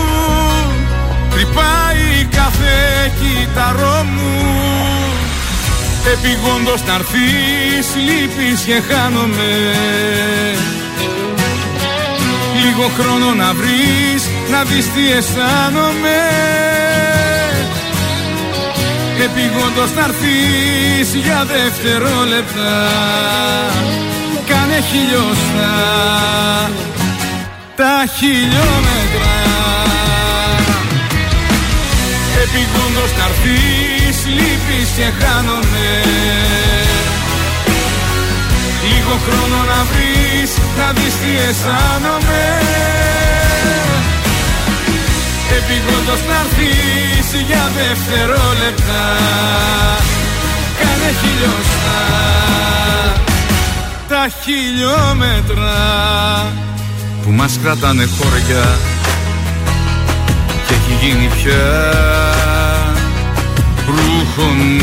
Τρυπάει 1.29 2.27
κάθε 2.31 2.75
κύτταρό 3.19 4.05
μου. 4.13 4.33
Επιγόντως 6.13 6.83
να 6.87 6.93
έρθεις 6.93 7.87
λείπεις 8.05 8.61
και 8.61 8.81
χάνομαι. 8.93 9.51
Λίγο 12.63 12.91
χρόνο 12.99 13.33
να 13.33 13.53
βρεις 13.53 14.23
να 14.51 14.63
δεις 14.63 14.85
τι 14.93 15.11
αισθάνομαι 15.17 16.60
Επιγόντως 19.25 19.91
να 19.95 20.03
έρθεις 20.03 21.13
για 21.23 21.45
δευτερόλεπτα 21.53 22.73
Κάνε 24.47 24.79
χιλιοστά 24.89 25.73
Τα 27.75 27.95
χιλιόμετρα. 28.17 29.33
Επιγόντως 32.43 33.11
να 33.17 33.25
έρθεις 33.29 34.17
Λείπεις 34.25 34.89
και 34.97 35.07
χάνομαι. 35.19 35.89
Λίγο 38.83 39.19
χρόνο 39.25 39.63
να 39.63 39.85
βρεις 39.89 40.51
Να 40.77 40.91
δεις 40.91 41.13
τι 41.13 41.49
αισθάνομαι 41.49 42.61
Επιγόντως 45.57 46.21
να 46.27 46.35
έρθεις 46.43 47.41
για 47.47 47.71
δευτερόλεπτα. 47.77 49.03
Κάνε 50.79 51.11
χιλιοστά 51.21 52.01
Τα 54.07 54.27
χιλιόμετρα 54.43 55.79
που 57.23 57.31
μας 57.31 57.59
κρατάνε 57.63 58.07
χώρια 58.17 58.79
και 60.67 60.73
έχει 60.73 61.05
γίνει 61.05 61.27
πια. 61.27 61.65
Ρούχο 63.87 64.49
μου 64.49 64.77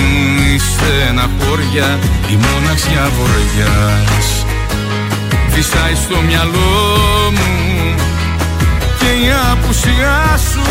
η 0.54 0.58
στεναχώρια 0.58 1.98
η 2.30 2.36
μοναξιά 2.36 3.10
βοριάς 3.16 4.44
φυσάει 5.50 5.94
στο 5.94 6.20
μυαλό 6.26 7.30
μου 7.30 7.48
και 7.78 7.87
η 9.22 9.26
απουσιά 9.52 10.20
σου. 10.50 10.66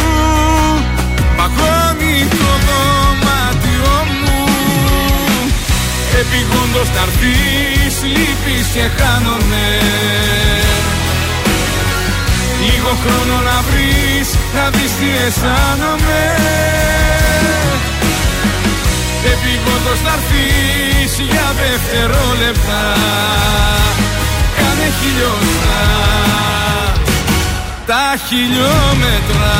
Παγώνει 1.37 2.17
το 2.39 2.51
δωμάτιό 2.67 3.97
μου. 4.19 4.39
Επιγόντως 6.21 6.89
να 6.95 7.01
έρθεις 7.07 7.95
Λείπεις 8.13 8.67
και 8.73 8.85
χάνομαι. 8.97 9.67
Λίγο 12.61 12.91
χρόνο 13.03 13.35
να 13.49 13.57
βρεις 13.67 14.29
Να 14.55 14.69
δεις 14.69 14.91
τι 14.99 15.09
αισθάνομαι. 15.25 16.21
Επιγόντως 19.33 19.99
να 20.07 20.13
έρθεις 20.17 21.11
Για 21.29 21.47
δευτερόλεπτα 21.59 22.81
Κάνε 24.57 24.87
χιλιοστά 24.99 25.81
Τα 27.87 28.15
χιλιόμετρα. 28.27 29.55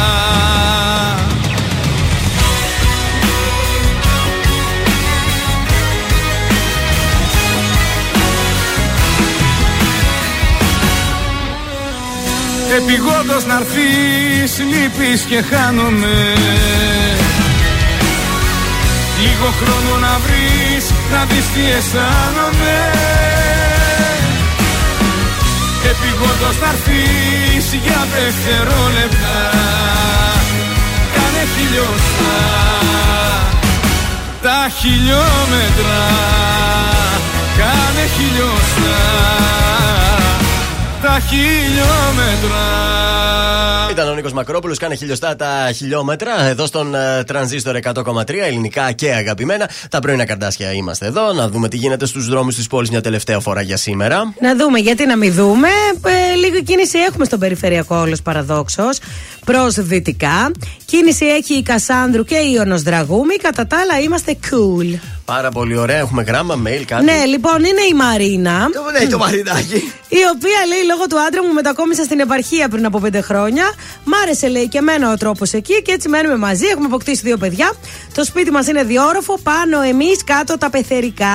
Επιγόντως 12.78 13.46
να 13.46 13.56
έρθεις 13.56 14.60
Λείπεις 14.60 15.22
και 15.22 15.42
χάνομαι. 15.42 16.34
Λίγο 19.22 19.54
χρόνο 19.62 20.00
να 20.00 20.20
βρεις 20.20 20.92
Να 21.12 21.26
δεις 21.26 21.46
τι 21.54 21.72
αισθάνομαι 21.78 23.27
Επιγόντως 26.20 26.60
να 26.62 26.68
έρθεις 26.68 27.74
Για 27.84 28.08
δευτερόλεπτα. 28.14 29.38
Κάνε 31.14 31.44
χιλιοστά 31.56 32.38
Τα 34.42 34.70
χιλιόμετρα. 34.80 36.04
Κάνε 37.58 38.06
χιλιοστά 38.16 39.02
τα 41.02 41.20
χιλιόμετρα. 41.20 42.64
Ήταν 43.92 44.10
ο 44.10 44.14
Νίκος 44.14 44.34
Μακρόπουλος, 44.34 44.78
κάνε 44.78 44.96
χιλιοστά 44.96 45.36
τα 45.36 45.72
χιλιόμετρα. 45.76 46.44
Εδώ 46.44 46.66
στον 46.66 46.96
ε, 46.96 47.24
τρανζίστορ 47.24 47.80
100,3 47.84 47.94
ελληνικά 48.46 48.92
και 48.92 49.14
αγαπημένα. 49.14 49.70
Τα 49.90 50.00
πρωινά 50.00 50.26
καρτάσια 50.26 50.74
είμαστε 50.74 51.06
εδώ. 51.06 51.34
Να 51.34 51.50
δούμε 51.50 51.68
τι 51.68 51.78
γίνεται 51.78 52.06
στους 52.06 52.28
δρόμους 52.28 52.56
της 52.56 52.68
πόλης 52.68 52.90
μια 52.90 53.02
τελευταία 53.02 53.40
φορά 53.40 53.62
για 53.62 53.78
σήμερα. 53.78 54.34
Να 54.42 54.56
δούμε, 54.56 54.80
γιατί 54.80 55.06
να 55.06 55.18
μην 55.18 55.34
δούμε. 55.34 55.68
Ε, 56.06 56.36
λίγο 56.36 56.62
κίνηση 56.64 56.98
έχουμε 56.98 57.26
στον 57.26 57.40
περιφερειακό 57.40 57.96
όλος 57.96 58.22
παραδόξως. 58.22 59.00
Προς 59.46 59.74
δυτικά. 59.74 60.52
Κίνηση 60.86 61.26
έχει 61.26 61.54
η 61.54 61.62
Κασάνδρου 61.64 62.24
και 62.24 62.36
η 62.36 62.52
Ιωνος 62.54 62.82
Δραγούμη. 62.82 63.36
Κατά 63.36 63.68
τα 63.68 63.78
άλλα 63.78 64.00
είμαστε 64.00 64.38
cool. 64.50 65.17
Πάρα 65.34 65.50
πολύ 65.50 65.78
ωραία. 65.78 65.98
Έχουμε 65.98 66.24
γράμμα, 66.24 66.62
mail, 66.66 66.84
κάτι. 66.88 67.04
Ναι, 67.04 67.26
λοιπόν, 67.26 67.64
είναι 67.64 67.82
η 67.92 67.94
Μαρίνα. 67.94 68.70
Το 68.74 68.82
λέει 69.00 69.08
το 69.08 69.18
μαρινάκι. 69.18 69.76
Η 70.08 70.22
οποία 70.36 70.60
λέει 70.68 70.86
λόγω 70.88 71.08
του 71.08 71.20
άντρα 71.20 71.44
μου 71.44 71.54
μετακόμισα 71.54 72.04
στην 72.04 72.20
επαρχία 72.20 72.70
πριν 72.70 72.86
από 72.86 73.00
πέντε 73.00 73.22
χρόνια. 73.22 73.64
Μ' 74.04 74.14
άρεσε 74.24 74.48
λέει 74.48 74.68
και 74.68 74.78
εμένα 74.78 75.12
ο 75.12 75.18
τρόπος 75.18 75.54
εκεί 75.54 75.82
και 75.82 75.92
έτσι 75.92 76.10
μένουμε 76.10 76.38
μαζί. 76.38 76.66
Έχουμε 76.66 76.86
αποκτήσει 76.86 77.22
δύο 77.24 77.38
παιδιά. 77.38 77.74
Το 78.14 78.24
σπίτι 78.24 78.52
μας 78.52 78.68
είναι 78.68 78.84
διόροφο. 78.84 79.40
Πάνω 79.44 79.82
εμείς 79.82 80.24
κάτω 80.24 80.58
τα 80.58 80.70
πεθερικά. 80.70 81.26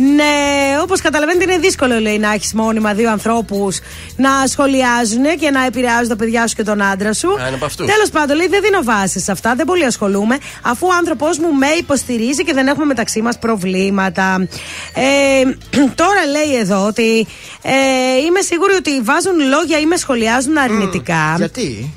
Ναι, 0.00 0.78
όπως 0.82 1.00
καταλαβαίνετε, 1.00 1.52
είναι 1.52 1.60
δύσκολο 1.60 2.00
λέει 2.00 2.18
να 2.18 2.32
έχεις 2.32 2.52
μόνιμα 2.54 2.94
δύο 2.94 3.10
ανθρώπους 3.10 3.78
να 4.16 4.46
σχολιάζουν 4.46 5.38
και 5.40 5.50
να 5.50 5.64
επηρεάζουν 5.64 6.08
τα 6.08 6.16
παιδιά 6.16 6.46
σου 6.46 6.54
και 6.54 6.62
τον 6.62 6.82
άντρα 6.82 7.12
σου. 7.12 7.28
Α, 7.28 7.46
είναι 7.46 7.54
από 7.54 7.64
αυτούς. 7.64 7.86
Τέλος 7.86 8.10
πάντων, 8.10 8.36
λέει 8.36 8.46
δεν 8.46 8.60
δίνω 8.62 8.82
βάση 8.82 9.20
σε 9.20 9.32
αυτά, 9.32 9.54
δεν 9.54 9.66
πολύ 9.66 9.84
ασχολούμαι, 9.84 10.38
αφού 10.62 10.86
ο 10.86 10.92
άνθρωπός 10.98 11.38
μου 11.38 11.52
με 11.54 11.66
υποστηρίζει 11.66 12.44
και 12.44 12.52
δεν 12.52 12.66
έχουμε 12.66 12.84
μεταξύ 12.84 13.22
μας 13.22 13.38
προβλήματα. 13.38 14.48
Ε, 14.94 15.42
τώρα 16.02 16.26
λέει 16.30 16.58
εδώ 16.58 16.86
ότι 16.86 17.26
ε, 17.62 17.72
είμαι 18.26 18.40
σίγουρη 18.40 18.72
ότι 18.72 19.00
βάζουν 19.00 19.38
λόγια 19.48 19.78
ή 19.78 19.86
με 19.86 19.96
σχολιάζουν 19.96 20.58
αρνητικά. 20.58 21.34
Γιατί; 21.36 21.94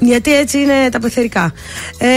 Γιατί 0.00 0.34
έτσι 0.34 0.58
είναι 0.60 0.88
τα 0.90 0.98
πεθερικά. 1.00 1.52
Ε, 1.98 2.08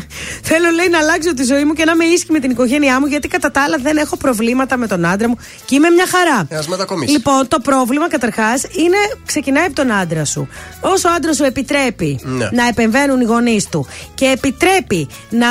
θέλω 0.48 0.70
λέει 0.74 0.88
να 0.88 0.98
αλλάξω 0.98 1.34
τη 1.34 1.44
ζωή 1.44 1.64
μου 1.64 1.72
και 1.72 1.84
να 1.84 1.92
είμαι 1.92 2.04
ήσυχη 2.04 2.32
με 2.32 2.38
την 2.40 2.50
οικογένειά 2.50 3.00
μου, 3.00 3.06
γιατί 3.06 3.28
κατά 3.28 3.50
τα 3.50 3.62
άλλα 3.62 3.76
δεν 3.82 3.96
έχω 3.96 4.16
προβλήματα 4.16 4.76
με 4.76 4.86
τον 4.86 5.04
άντρα 5.06 5.28
μου 5.28 5.38
και 5.64 5.74
είμαι 5.74 5.90
μια 5.90 6.06
χαρά. 6.06 6.46
Ε, 6.48 6.56
ας 6.56 6.68
μετακομίσεις. 6.68 7.16
Λοιπόν, 7.16 7.48
το 7.48 7.58
πρόβλημα 7.60 8.08
καταρχάς 8.08 8.62
είναι 8.62 8.96
ξεκινάει 9.26 9.64
από 9.64 9.74
τον 9.74 9.92
άντρα 9.92 10.24
σου. 10.24 10.48
Όσο 10.80 11.08
ο 11.08 11.12
άντρας 11.16 11.36
σου 11.36 11.44
επιτρέπει 11.44 12.20
Ναι. 12.22 12.48
να 12.52 12.66
επεμβαίνουν 12.68 13.20
οι 13.20 13.24
γονείς 13.24 13.68
του 13.68 13.86
και 14.14 14.24
επιτρέπει 14.26 15.08
να 15.30 15.46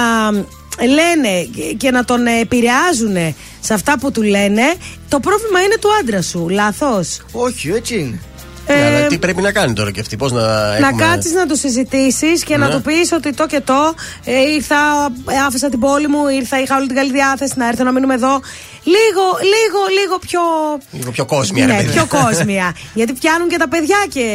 λένε 0.88 1.30
και 1.78 1.92
να 1.92 2.06
τον 2.06 2.26
επηρεάζουν 2.28 3.36
σε 3.60 3.74
αυτά 3.74 4.00
που 4.00 4.12
του 4.12 4.22
λένε, 4.22 4.62
το 5.10 5.20
πρόβλημα 5.20 5.62
είναι 5.62 5.76
του 5.80 5.90
άντρα 6.02 6.22
σου. 6.22 6.50
Λάθος. 6.50 7.22
Όχι, 7.32 7.70
έτσι 7.70 8.00
είναι. 8.00 8.20
Ναι, 8.68 8.86
αλλά 8.86 9.08
τι 9.08 9.18
πρέπει 9.18 9.42
να 9.42 9.52
κάνει 9.52 9.74
τώρα 9.74 9.92
και 9.92 10.00
αυτή, 10.00 10.18
πώς 10.18 10.32
να. 10.32 10.42
Να 10.80 10.88
έχουμε... 10.88 11.04
κάτσεις 11.04 11.32
να 11.32 11.46
του 11.46 11.58
συζητήσεις 11.58 12.44
και 12.44 12.58
να 12.58 12.68
Ναι. 12.68 12.74
του 12.74 12.82
πεις 12.82 13.12
ότι 13.12 13.34
το 13.34 13.46
και 13.46 13.60
το 13.60 13.94
ε, 14.24 14.52
ήρθα, 14.56 14.76
ε, 15.30 15.38
άφησα 15.48 15.70
την 15.70 15.80
πόλη 15.80 16.08
μου, 16.08 16.28
ήρθα, 16.28 16.60
είχα 16.62 16.76
όλη 16.78 16.88
την 16.88 16.96
καλή 16.96 17.12
διάθεση 17.12 17.54
να 17.58 17.68
έρθω 17.68 17.84
να 17.84 17.92
μείνουμε 17.92 18.14
εδώ. 18.14 18.40
Λίγο, 18.86 19.24
λίγο, 19.54 19.80
λίγο 20.02 20.20
πιο. 20.20 20.40
Λίγο 20.92 21.12
πιο 21.12 21.26
κόσμια, 21.26 21.66
ρε 21.66 21.72
ναι, 21.72 21.78
παιδί. 21.80 21.92
πιο 21.92 22.06
κόσμια. 22.06 22.76
Γιατί 23.00 23.14
πιάνουν 23.14 23.48
και 23.50 23.58
τα 23.58 23.68
παιδιά 23.68 23.98
και 24.14 24.26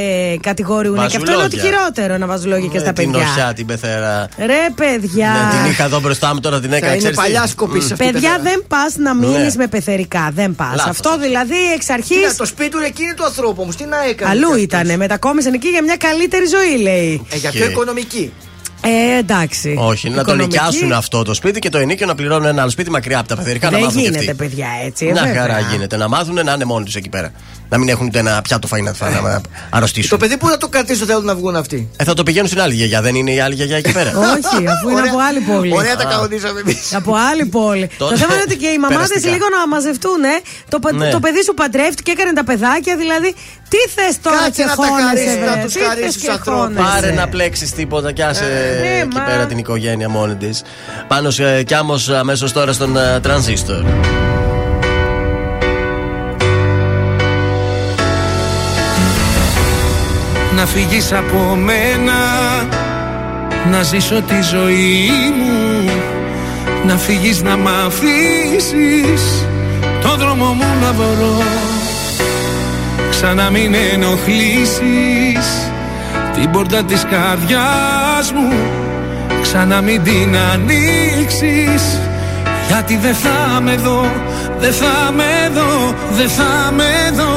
κατηγορούν. 0.43 0.95
Και 1.09 1.17
αυτό 1.17 1.33
είναι 1.33 1.43
ότι 1.43 1.57
Βάζουν 1.57 1.61
λόγια. 1.63 1.63
χειρότερο 1.63 2.17
να 2.19 2.27
βάζουν 2.27 2.49
λόγια 2.49 2.67
και 2.69 2.79
Με 2.79 2.81
στα 2.85 2.93
την 2.93 3.11
παιδιά. 3.11 3.29
οχιά, 3.29 3.53
την 3.55 3.67
πεθέρα. 3.67 4.29
Ρε 4.39 4.67
παιδιά. 4.75 5.31
Ναι, 5.53 5.61
την 5.63 5.71
είχα 5.71 5.85
εδώ 5.85 6.01
μπροστά 6.01 6.35
μου, 6.35 6.41
τώρα 6.41 6.61
την 6.61 6.73
έκανα. 6.73 6.87
είναι 6.93 6.99
ξέρεις 6.99 7.17
τι; 7.17 7.23
παλιά 7.23 7.47
σκοπής 7.47 7.85
σε 7.87 7.93
αυτή 7.93 8.05
η 8.07 8.11
Παιδιά, 8.13 8.31
πεθέρα. 8.31 8.51
δεν 8.51 8.65
πας 8.69 8.97
να 8.97 9.15
μείνεις 9.15 9.55
Ναι. 9.55 9.63
με 9.63 9.67
πεθερικά. 9.67 10.31
Δεν 10.35 10.55
πας. 10.55 10.69
Λάθος. 10.77 10.91
Αυτό 10.91 11.19
δηλαδή 11.19 11.73
εξ 11.75 11.91
αρχή. 11.91 12.15
Κοίτα, 12.15 12.35
το 12.37 12.45
σπίτι 12.47 12.71
του 12.71 12.79
εκείνη 12.87 13.15
του 13.15 13.25
ανθρώπου 13.25 13.63
όμως, 13.63 13.77
τι 13.77 13.85
να 13.85 14.05
έκανε. 14.09 14.31
Αλλού 14.31 14.41
κι 14.55 14.67
αυτός; 14.75 14.81
ήταν. 14.83 14.97
Μετακόμισαν 14.97 15.53
εκεί 15.53 15.69
για 15.69 15.83
μια 15.83 15.97
καλύτερη 15.97 16.45
ζωή, 16.47 16.83
λέει. 16.83 17.27
Ε, 17.31 17.37
για 17.37 17.51
Και- 17.51 17.59
πιο 17.59 17.69
οικονομική. 17.71 18.33
Ε, 18.81 19.19
εντάξει. 19.19 19.75
Όχι, 19.79 20.09
να 20.09 20.15
το 20.15 20.21
Οικονομική. 20.21 20.47
νοικιάσουν 20.59 20.93
αυτό 20.93 21.23
το 21.23 21.35
σπίτι 21.35 21.59
και 21.59 21.69
το 21.69 21.79
ενίκιο 21.79 22.07
να 22.07 22.15
πληρώνουν 22.15 22.47
ένα 22.47 22.61
άλλο 22.63 22.71
σπίτι 22.71 22.91
μακριά 22.91 23.19
από 23.19 23.29
τα 23.29 23.37
πεθερικά 23.37 23.67
να 23.71 23.77
Δεν 23.77 23.85
μάθουν 23.85 24.03
και 24.03 24.09
γίνεται, 24.09 24.25
αυτοί. 24.31 24.35
παιδιά, 24.35 24.67
έτσι. 24.85 25.05
Να 25.07 25.23
βέβαια. 25.23 25.41
χαρά 25.41 25.61
γίνεται. 25.61 25.97
Να 25.97 26.09
μάθουν 26.09 26.35
να 26.45 26.53
είναι 26.53 26.65
μόνοι 26.65 26.85
τους 26.85 26.95
εκεί 26.97 27.09
πέρα. 27.09 27.33
Να 27.71 27.79
μην 27.79 27.89
έχουν 27.89 28.07
ούτε 28.07 28.19
ένα 28.19 28.43
πιάτο 28.43 28.69
φαΐ 28.73 28.83
να 28.83 28.93
φάνε 28.93 29.21
να 29.21 29.41
Το 29.41 29.49
αρρωστήσουν. 29.71 30.19
παιδί 30.19 30.37
που 30.37 30.49
θα 30.49 30.57
το 30.57 30.69
κρατήσει 30.69 31.05
θέλουν 31.05 31.25
να 31.25 31.35
βγουν 31.35 31.57
αυτοί. 31.57 31.89
Ε, 31.97 32.05
θα 32.05 32.15
το 32.15 32.23
πηγαίνουν 32.23 32.49
στην 32.49 32.61
άλλη 32.61 32.75
γιαγιά. 32.75 33.01
Δεν 33.03 33.15
είναι 33.15 33.31
η 33.33 33.41
άλλη 33.41 33.55
γιαγιά 33.55 33.77
εκεί 33.77 33.93
πέρα. 33.93 34.11
Όχι, 34.35 34.67
αφού 34.69 34.89
είναι 34.89 34.99
Ωραία- 35.01 35.11
από 35.13 35.21
άλλη 35.29 35.41
πόλη. 35.41 35.73
Ωραία 35.75 35.97
τα 35.97 36.09
Α. 36.09 36.11
κανονίσαμε 36.11 36.61
εμείς. 36.61 36.95
Από 37.01 37.15
άλλη 37.31 37.45
πόλη. 37.47 37.91
Τότε- 37.99 38.13
το 38.13 38.19
θέμα 38.21 38.33
είναι 38.35 38.43
ότι 38.47 38.57
και 38.57 38.67
οι 38.67 38.79
μαμάδες 38.79 39.09
περαστικά. 39.09 39.33
λίγο 39.35 39.47
να 39.57 39.69
μαζευτούν. 39.69 40.23
Ε. 40.25 40.37
Το, 40.69 40.79
πα- 40.79 40.93
Ναι. 40.93 41.11
το 41.11 41.21
παιδί 41.21 41.43
σου 41.47 41.55
παντρεύτηκε, 41.55 42.11
έκανε 42.11 42.33
τα 42.33 42.45
παιδάκια. 42.45 42.97
Δηλαδή, 42.97 43.35
τι 43.73 43.81
θες 43.95 44.15
τώρα 44.23 44.37
Κάτσε 44.37 44.51
και 44.63 44.65
να 44.69 44.75
τα 44.77 44.83
χώνεσαι, 44.83 45.07
χαρίσεις, 45.07 45.37
βρε. 45.39 45.51
να 45.51 45.57
τους 45.63 45.73
Τι 45.73 45.79
θες 45.79 45.89
χαρίσεις 45.89 46.15
και 46.21 46.27
τους 46.27 46.35
ανθρώπους. 46.37 46.63
χώνεσαι. 46.63 46.83
Πάρε 46.91 47.11
να 47.21 47.29
πλέξεις 47.29 47.71
τίποτα 47.79 48.09
και 48.13 48.25
άσε 48.25 48.47
ναι, 48.69 49.01
εκεί 49.01 49.17
μα. 49.17 49.23
πέρα 49.23 49.47
την 49.47 49.59
οικογένεια 49.59 50.09
μόνη 50.09 50.35
της. 50.35 50.63
Πάνω 51.09 51.31
σε 51.31 51.63
Κιάμος 51.63 52.09
αμέσως 52.09 52.53
τώρα 52.53 52.73
στον 52.73 52.97
ε, 52.97 53.21
τρανζίστορ. 53.21 53.85
Να 60.59 60.67
φύγεις 60.67 61.13
από 61.13 61.55
μένα 61.55 62.15
Να 63.71 63.83
ζήσω 63.83 64.23
τη 64.23 64.43
ζωή 64.51 65.11
μου 65.39 65.91
Να 66.87 66.97
φύγεις 66.97 67.43
να 67.43 67.57
μ' 67.57 67.69
αφήσεις 67.87 69.47
Το 70.03 70.17
δρόμο 70.17 70.45
μου 70.45 70.65
να 70.83 70.93
βρω 70.93 71.43
Ξανά 73.11 73.51
μην 73.51 73.75
ενοχλήσεις 73.93 75.71
Την 76.41 76.51
πόρτα 76.51 76.85
της 76.85 77.05
καρδιάς 77.11 78.33
μου 78.33 78.53
Ξανά 79.43 79.81
μην 79.81 80.03
την 80.03 80.37
ανοίξεις. 80.53 82.01
Γιατί 82.69 82.97
δεν 82.97 83.15
θα 83.15 83.61
με 83.61 83.77
δω 83.77 84.11
Δεν 84.59 84.73
θα 84.73 85.13
με 85.13 85.51
δω 85.55 85.95
Δεν 86.11 86.29
θα 86.29 86.73
με 86.73 87.11
δω. 87.15 87.33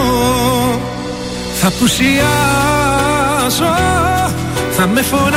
Θα 1.62 1.72
πουσιάσω 1.80 2.22
Θα 4.72 4.88
με 4.88 5.02
φοράσεις 5.02 5.36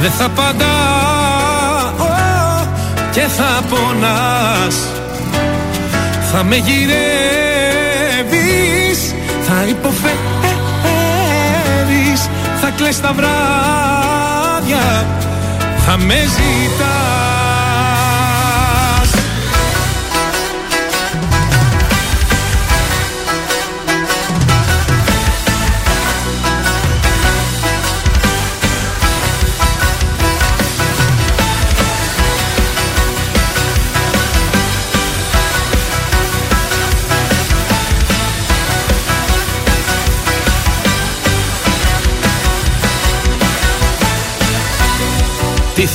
Δεν 0.00 0.10
θα 0.10 0.24
απαντάω 0.24 0.68
Και 3.10 3.20
θα 3.20 3.62
πονάς. 3.68 4.88
Θα 6.32 6.42
με 6.42 6.56
γυρεύεις 6.56 7.00
Θα 9.46 9.64
υποφέρεις. 9.68 10.39
Θα 10.39 10.39
κλαις 12.80 13.00
τα 13.00 13.12
βράδια 13.12 15.06
Θα 15.78 15.96
με 15.96 16.14
ζητάς 16.14 17.39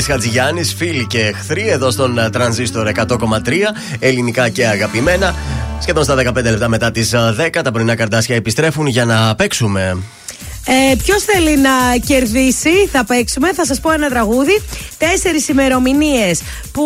Μιχάλης 0.00 0.24
Χατζηγιάννης, 0.24 0.74
φίλοι 0.74 1.06
και 1.06 1.18
εχθροί, 1.18 1.68
εδώ 1.68 1.90
στον 1.90 2.18
ε, 2.18 2.30
Τρανζίστορ 2.30 2.90
100,3, 2.94 3.06
ελληνικά 3.98 4.48
και 4.48 4.66
αγαπημένα. 4.66 5.34
Σχεδόν 5.80 6.04
στα 6.04 6.14
15 6.14 6.34
λεπτά 6.34 6.68
μετά 6.68 6.90
τις 6.90 7.12
ε, 7.12 7.34
10 7.38 7.60
τα 7.64 7.72
πρωινά 7.72 7.94
καρτάσια 7.94 8.36
επιστρέφουν 8.36 8.86
για 8.86 9.04
να 9.04 9.34
παίξουμε. 9.34 9.96
Ε, 10.66 10.94
Ποιος 10.96 11.22
θέλει 11.22 11.56
να 11.58 11.70
κερδίσει, 12.06 12.88
θα 12.92 13.04
παίξουμε. 13.04 13.52
Θα 13.52 13.66
σας 13.66 13.80
πω 13.80 13.90
ένα 13.92 14.08
τραγούδι. 14.08 14.62
Τέσσερις 14.98 15.48
ημερομηνίες 15.48 16.40
που. 16.72 16.84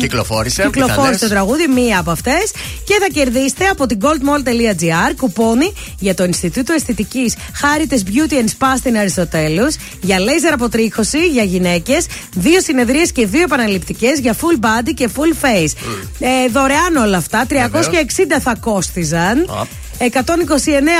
Κυκλοφόρησε. 0.00 0.62
Κυκλοφόρησε 0.62 0.96
πιθανές. 0.96 1.20
το 1.20 1.28
τραγούδι, 1.28 1.68
μία 1.68 1.98
από 1.98 2.10
αυτές. 2.10 2.52
Και 2.84 2.96
θα 3.00 3.06
κερδίσετε 3.12 3.66
από 3.66 3.86
την 3.86 3.98
goldmall.gr 4.02 5.14
κουπόνι 5.16 5.72
για 5.98 6.14
το 6.14 6.24
Ινστιτούτο 6.24 6.72
Αισθητικής 6.72 7.34
Χάριτες 7.54 8.02
Beauty 8.06 8.32
and 8.32 8.48
Spa 8.58 8.74
στην 8.78 8.96
Αριστοτέλους. 8.96 9.76
Για 10.00 10.20
λέιζερ 10.20 10.52
αποτρίχωση 10.52 11.26
για 11.26 11.42
γυναίκες. 11.42 12.06
Δύο 12.34 12.60
συνεδρίες 12.60 13.12
και 13.12 13.26
δύο 13.26 13.42
επαναληπτικές 13.42 14.18
για 14.18 14.34
full 14.34 14.64
body 14.64 14.94
και 14.94 15.08
full 15.16 15.44
face. 15.44 15.72
Ε, 16.18 16.48
δωρεάν 16.52 16.96
όλα 16.96 17.16
αυτά. 17.16 17.46
360 17.48 17.54
θα 18.40 18.54
κόστιζαν. 18.60 19.46
129 19.98 20.06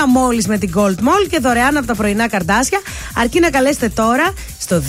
μόλις 0.08 0.46
με 0.46 0.58
την 0.58 0.72
Gold 0.76 0.98
Mall 0.98 1.26
και 1.30 1.38
δωρεάν 1.38 1.76
από 1.76 1.86
τα 1.86 1.94
πρωινά 1.94 2.28
καρτάσια. 2.28 2.80
Αρκεί 3.14 3.40
να 3.40 3.50
καλέσετε 3.50 3.88
τώρα 3.88 4.32
στο 4.58 4.82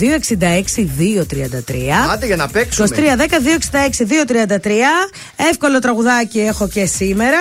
Άντε 2.12 2.26
για 2.26 2.36
να 2.36 2.48
παίξουμε. 2.48 2.88
2310-266-233. 2.88 4.70
Εύκολο 5.50 5.78
τραγουδάκι 5.78 6.40
έχω 6.40 6.68
και 6.68 6.86
σήμερα. 6.86 7.38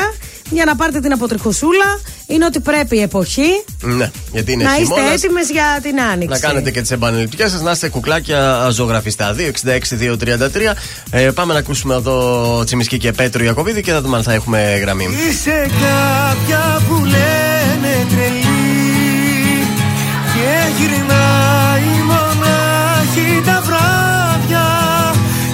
Για 0.49 0.65
να 0.65 0.75
πάρετε 0.75 0.99
την 0.99 1.11
αποτριχοσούλα. 1.11 1.99
Είναι 2.27 2.45
ότι 2.45 2.59
πρέπει 2.59 2.97
η 2.97 3.01
εποχή 3.01 3.63
Ναι, 3.81 4.11
γιατί 4.31 4.51
είναι 4.51 4.63
να 4.63 4.69
είστε 4.71 4.83
χειμώνας. 4.83 5.23
έτοιμες 5.23 5.49
για 5.49 5.79
την 5.81 6.01
άνοιξη. 6.01 6.27
Να 6.41 6.47
κάνετε 6.47 6.71
και 6.71 6.81
τις 6.81 6.91
επαναληπτικές 6.91 7.51
σας, 7.51 7.61
να 7.61 7.71
είστε 7.71 7.89
κουκλάκια 7.89 8.67
ζωγραφιστά. 8.71 9.33
266-233. 9.33 10.73
Ε, 11.09 11.29
πάμε 11.31 11.53
να 11.53 11.59
ακούσουμε 11.59 11.95
εδώ 11.95 12.61
Τσιμισκή 12.65 12.97
και 12.97 13.11
Πέτρο 13.11 13.43
Ιακοβίδη 13.43 13.81
και 13.81 13.91
θα 13.91 14.01
δούμε 14.01 14.17
αν 14.17 14.23
θα 14.23 14.33
έχουμε 14.33 14.77
γραμμή. 14.81 15.07
Είσαι 15.29 15.69
κάποια 15.69 16.81
που 16.87 16.95
λένε 17.05 18.05
τρελή 18.09 19.67
Και 20.33 20.51
γυρνάει 20.77 22.01
μονάχη 22.05 23.41
τα 23.45 23.61
βράδια 23.65 24.65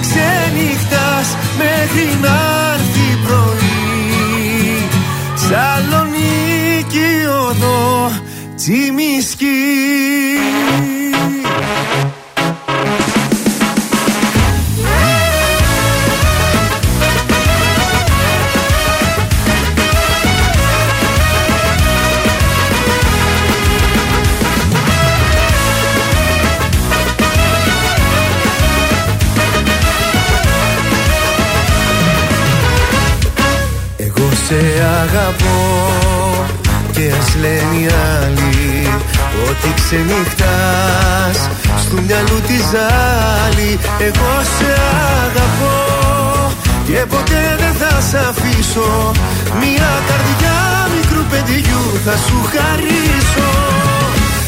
Ξενυχτάς 0.00 1.36
μέχρι 1.58 2.18
να 2.22 2.36
έρθει 2.74 3.18
πρωί 3.26 4.88
Σαλονίκη 5.34 5.90
οδό 5.92 6.01
Τσιμισκή 8.56 9.46
Εγώ 33.96 34.30
σε 34.46 34.84
αγαπώ 35.02 36.01
και 37.02 37.12
ας 37.20 37.34
λένε 37.34 37.76
οι 37.80 37.86
άλλοι 38.16 38.88
Ότι 39.48 39.68
ξενυχτάς. 39.74 41.38
Στο 41.84 41.96
μυαλού 42.06 42.40
τη 42.46 42.56
ζάλη 42.70 43.78
Εγώ 43.98 44.32
σε 44.56 44.72
αγαπώ. 45.24 45.80
Και 46.86 47.06
ποτέ 47.08 47.56
δεν 47.58 47.74
θα 47.80 48.00
σ' 48.00 48.14
αφήσω. 48.28 49.10
Μια 49.60 49.90
καρδιά 50.08 50.58
μικρού 50.96 51.24
παιδιού 51.30 51.82
θα 52.04 52.16
σου 52.26 52.38
χαρίσω. 52.52 53.50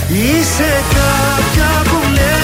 Είσαι 0.08 0.72
κάποια 0.96 1.70
που 1.88 1.98
λένε 2.14 2.43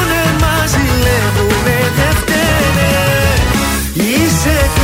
μας 0.41 0.69
ζηλεύουνε 0.69 1.79
δεν 1.97 2.13
φταίνε 2.19 2.91
Είσαι 3.93 4.80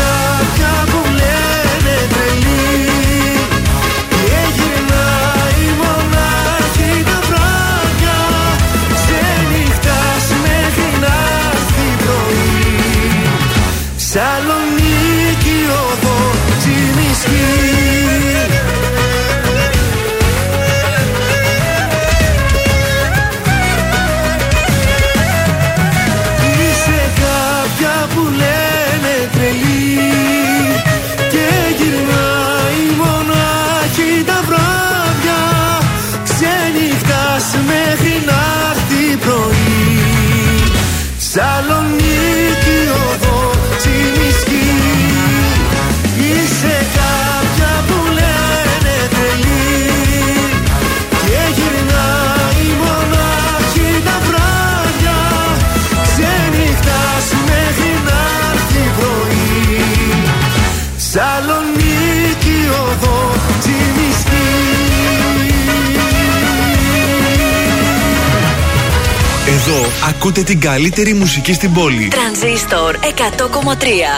Ακούτε 70.06 70.41
την 70.41 70.60
καλύτερη 70.60 71.14
μουσική 71.14 71.53
στην 71.53 71.74
πόλη. 71.74 72.07
Τρανζίστορ 72.07 72.95
100,3. 73.02 73.06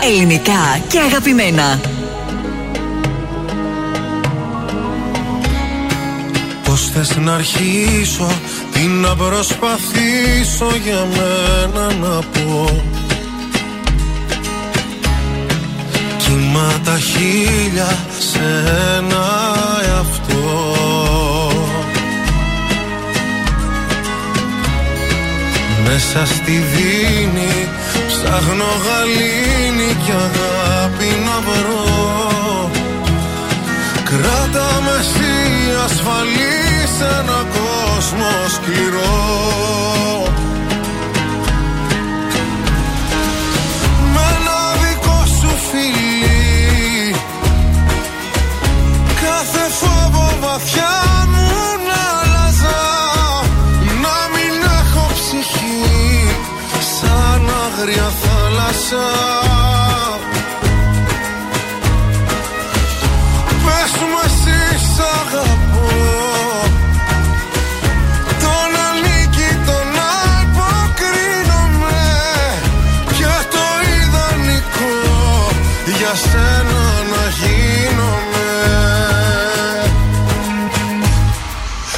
Ελληνικά 0.04 0.80
και 0.88 1.00
αγαπημένα. 1.00 1.82
Πώς 6.64 6.90
θες 6.94 7.18
να 7.18 7.34
αρχίσω, 7.34 8.32
τι 8.74 8.80
να 8.80 9.16
προσπαθήσω 9.16 10.68
για 10.84 11.08
μένα 11.16 11.94
να 11.94 12.20
πω 12.20 12.84
Κύμα 16.18 16.80
τα 16.84 16.98
χίλια 17.00 17.98
σε 18.20 18.40
Μέσα 25.92 26.26
στη 26.26 26.52
δίνη 26.52 27.68
ψάχνω 28.08 28.72
γαλήνη 28.86 29.96
και 30.06 30.12
αγάπη 30.12 31.12
να 31.26 31.40
βρω. 31.48 32.72
Κράτα 34.04 34.82
με 34.82 34.92
εσύ 35.00 35.34
ασφαλή 35.86 36.60
σε 36.98 37.06
ένα 37.06 37.46
κόσμο 37.56 38.32
σκληρό. 38.56 40.29
myself. 58.90 60.22
Πες 63.66 63.92
μου 64.02 64.20
εσύ 64.26 64.60
σ' 64.94 65.00
αγαπώ. 65.20 65.90
Τον 68.44 68.72
ανήκει 68.88 69.52
τον 69.66 69.90
αποκρίνομαι. 70.42 72.02
Για 73.18 73.38
το 73.54 73.66
ιδανικό 74.00 74.98
για 75.98 76.14
σένα 76.16 76.84
να 77.12 77.24
γίνομαι. 77.40 78.50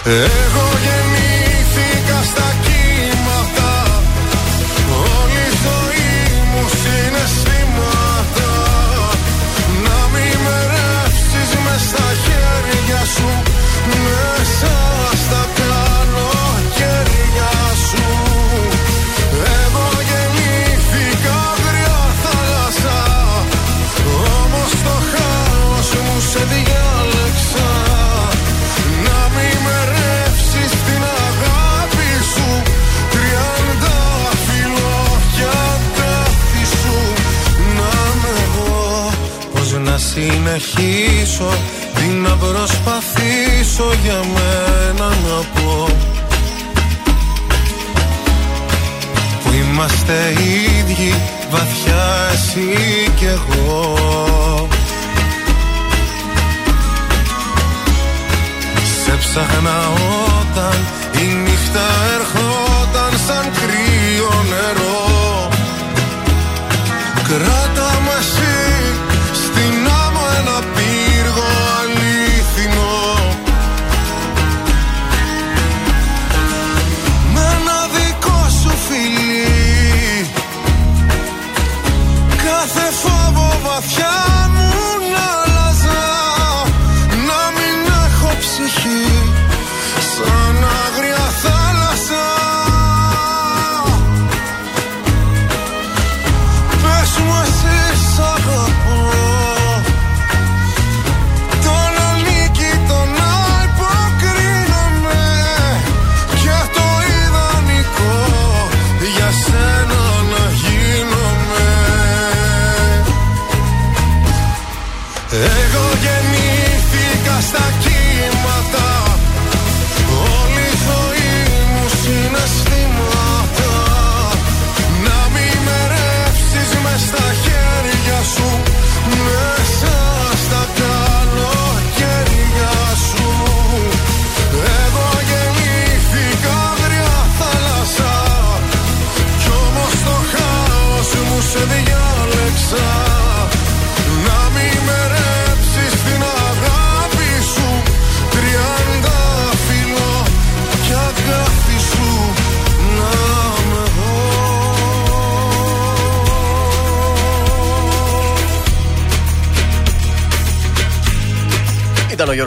Ε, 0.04 0.51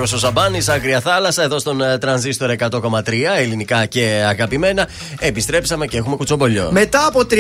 Γιώργος 0.05 0.29
Σαμπάνης, 0.29 0.69
Άκρια 0.69 1.01
Θάλασσα, 1.01 1.43
εδώ 1.43 1.59
στον 1.59 1.81
ε, 1.81 1.99
Τρανζίστορ 1.99 2.55
100,3, 2.59 2.71
ελληνικά 3.37 3.87
και 3.87 4.25
αγαπημένα. 4.29 4.89
Επιστρέψαμε 5.19 5.87
και 5.87 5.97
έχουμε 5.97 6.17
κουτσομπολιό. 6.17 6.69
Μετά 6.73 7.07
από 7.07 7.21
33 7.31 7.37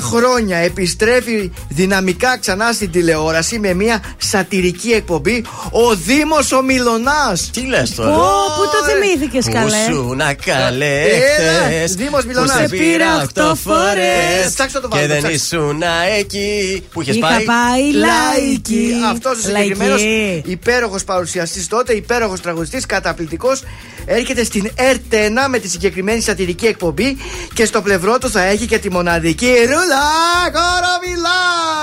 χρόνια 0.00 0.56
επιστρέφει 0.56 1.52
δυναμικά 1.68 2.38
ξανά 2.38 2.72
στην 2.72 2.90
τηλεόραση 2.90 3.58
με 3.58 3.74
μια 3.74 4.02
σατυρική 4.32 4.90
εκπομπή 4.90 5.44
ο 5.70 5.94
Δήμος 5.94 6.52
ο 6.52 6.62
Μιλονά. 6.62 7.36
Τι 7.52 7.60
λες 7.66 7.94
τώρα; 7.94 8.16
Ω, 8.16 8.20
πού 8.56 8.62
το 8.72 8.78
θυμήθηκες 8.90 9.48
καλέ; 9.52 9.66
Πού 9.86 9.92
σου 9.92 10.14
να 10.16 10.34
καλέ 10.34 11.00
Έλα, 11.02 11.64
χτες, 11.66 11.94
Δήμος 11.94 12.20
που 12.22 12.26
Μιλονάς. 12.28 12.50
σε 12.56 12.60
Σε 12.60 12.68
πήρα 12.68 12.82
πήρα 12.92 13.22
οκτώ 13.22 13.42
οκτώ 13.42 13.54
φορές 13.54 13.90
φορές. 13.92 14.52
Ψάξτε 14.54 14.80
το 14.80 14.88
Και 14.88 14.96
βάλτε, 14.98 15.06
δεν 15.14 15.18
ψάξτε. 15.22 15.56
ήσουν 15.56 15.82
εκεί 16.18 16.82
Που 16.92 17.02
είχες 17.02 17.16
Είχα 17.16 17.26
πάει; 17.28 17.44
πάει 17.44 17.92
λαϊκή. 17.92 18.92
Αυτός 19.12 19.38
ο 19.38 19.40
συγκεκριμένος 19.40 20.00
Λαϊκή. 20.00 20.42
υπέροχος 20.46 21.04
παρουσιαστής 21.04 21.66
τότε, 21.68 21.92
υπέροχος 21.92 22.40
τραγουδιστής, 22.40 22.86
καταπληκτικός, 22.86 23.62
έρχεται 24.04 24.44
στην 24.44 24.70
ΕΡΤ1 24.76 25.48
με 25.48 25.58
τη 25.58 25.68
συγκεκριμένη 25.68 26.20
σατυρική 26.20 26.66
εκπομπή 26.66 27.16
και 27.54 27.64
στο 27.64 27.82
πλευρό 27.82 28.18
του 28.18 28.30
θα 28.30 28.42
έχει 28.42 28.66
και 28.66 28.78
τη 28.78 28.90
μοναδική 28.90 29.52
Ρούλα 29.60 30.04
Κοροβιλά! 30.52 31.40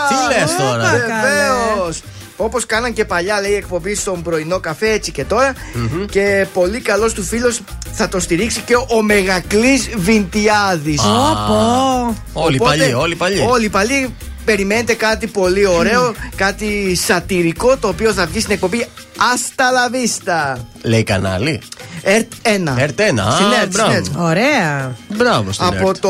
Τι 0.09 0.39
λες 0.39 0.55
τώρα; 0.55 0.89
Βεβαίως! 0.91 2.01
Όπως 2.41 2.65
κάναν 2.65 2.93
και 2.93 3.05
παλιά, 3.05 3.41
λέει, 3.41 3.53
εκπομπή 3.55 3.95
στον 3.95 4.21
πρωινό 4.21 4.59
καφέ, 4.59 4.91
έτσι 4.91 5.11
και 5.11 5.23
τωρα 5.23 5.53
Και 6.11 6.47
πολύ 6.53 6.79
καλός 6.79 7.13
του 7.13 7.23
φίλος 7.23 7.61
θα 7.91 8.07
το 8.07 8.19
στηρίξει 8.19 8.61
και 8.61 8.75
ο 8.75 9.01
Μεγακλής 9.01 9.89
Βιντιάδης. 9.95 11.01
Πω. 11.47 12.15
Όλοι 12.33 12.57
παλιοί, 12.57 12.93
όλοι 12.97 13.15
παλιοί 13.15 13.45
Όλοι 13.49 13.69
παλιοί. 13.69 14.15
Περιμένετε 14.45 14.93
κάτι 14.93 15.27
πολύ 15.27 15.65
ωραίο, 15.67 16.13
κάτι 16.35 16.95
σατυρικό 16.95 17.77
το 17.77 17.87
οποίο 17.87 18.13
θα 18.13 18.25
βγει 18.25 18.39
στην 18.39 18.53
εκπομπή 18.53 18.85
Άστα 19.33 19.71
Λαβίστα. 19.71 20.67
Λέει 20.81 21.03
κανάλι 21.03 21.61
ΕΡΤ 22.01 22.31
1. 22.43 22.47
ΕΡΤ 22.77 22.99
1 22.99 23.03
Στην 23.03 23.19
Α, 23.19 23.23
ΕΡΤ, 23.61 23.73
στην 23.73 23.83
μπράβο 23.83 23.91
ΕΡΤ. 23.91 24.05
Ωραία. 24.17 24.95
Μπράβο 25.15 25.51
στην 25.51 25.65
Από 25.65 25.89
ΕΡΤ. 25.89 25.99
το 25.99 26.09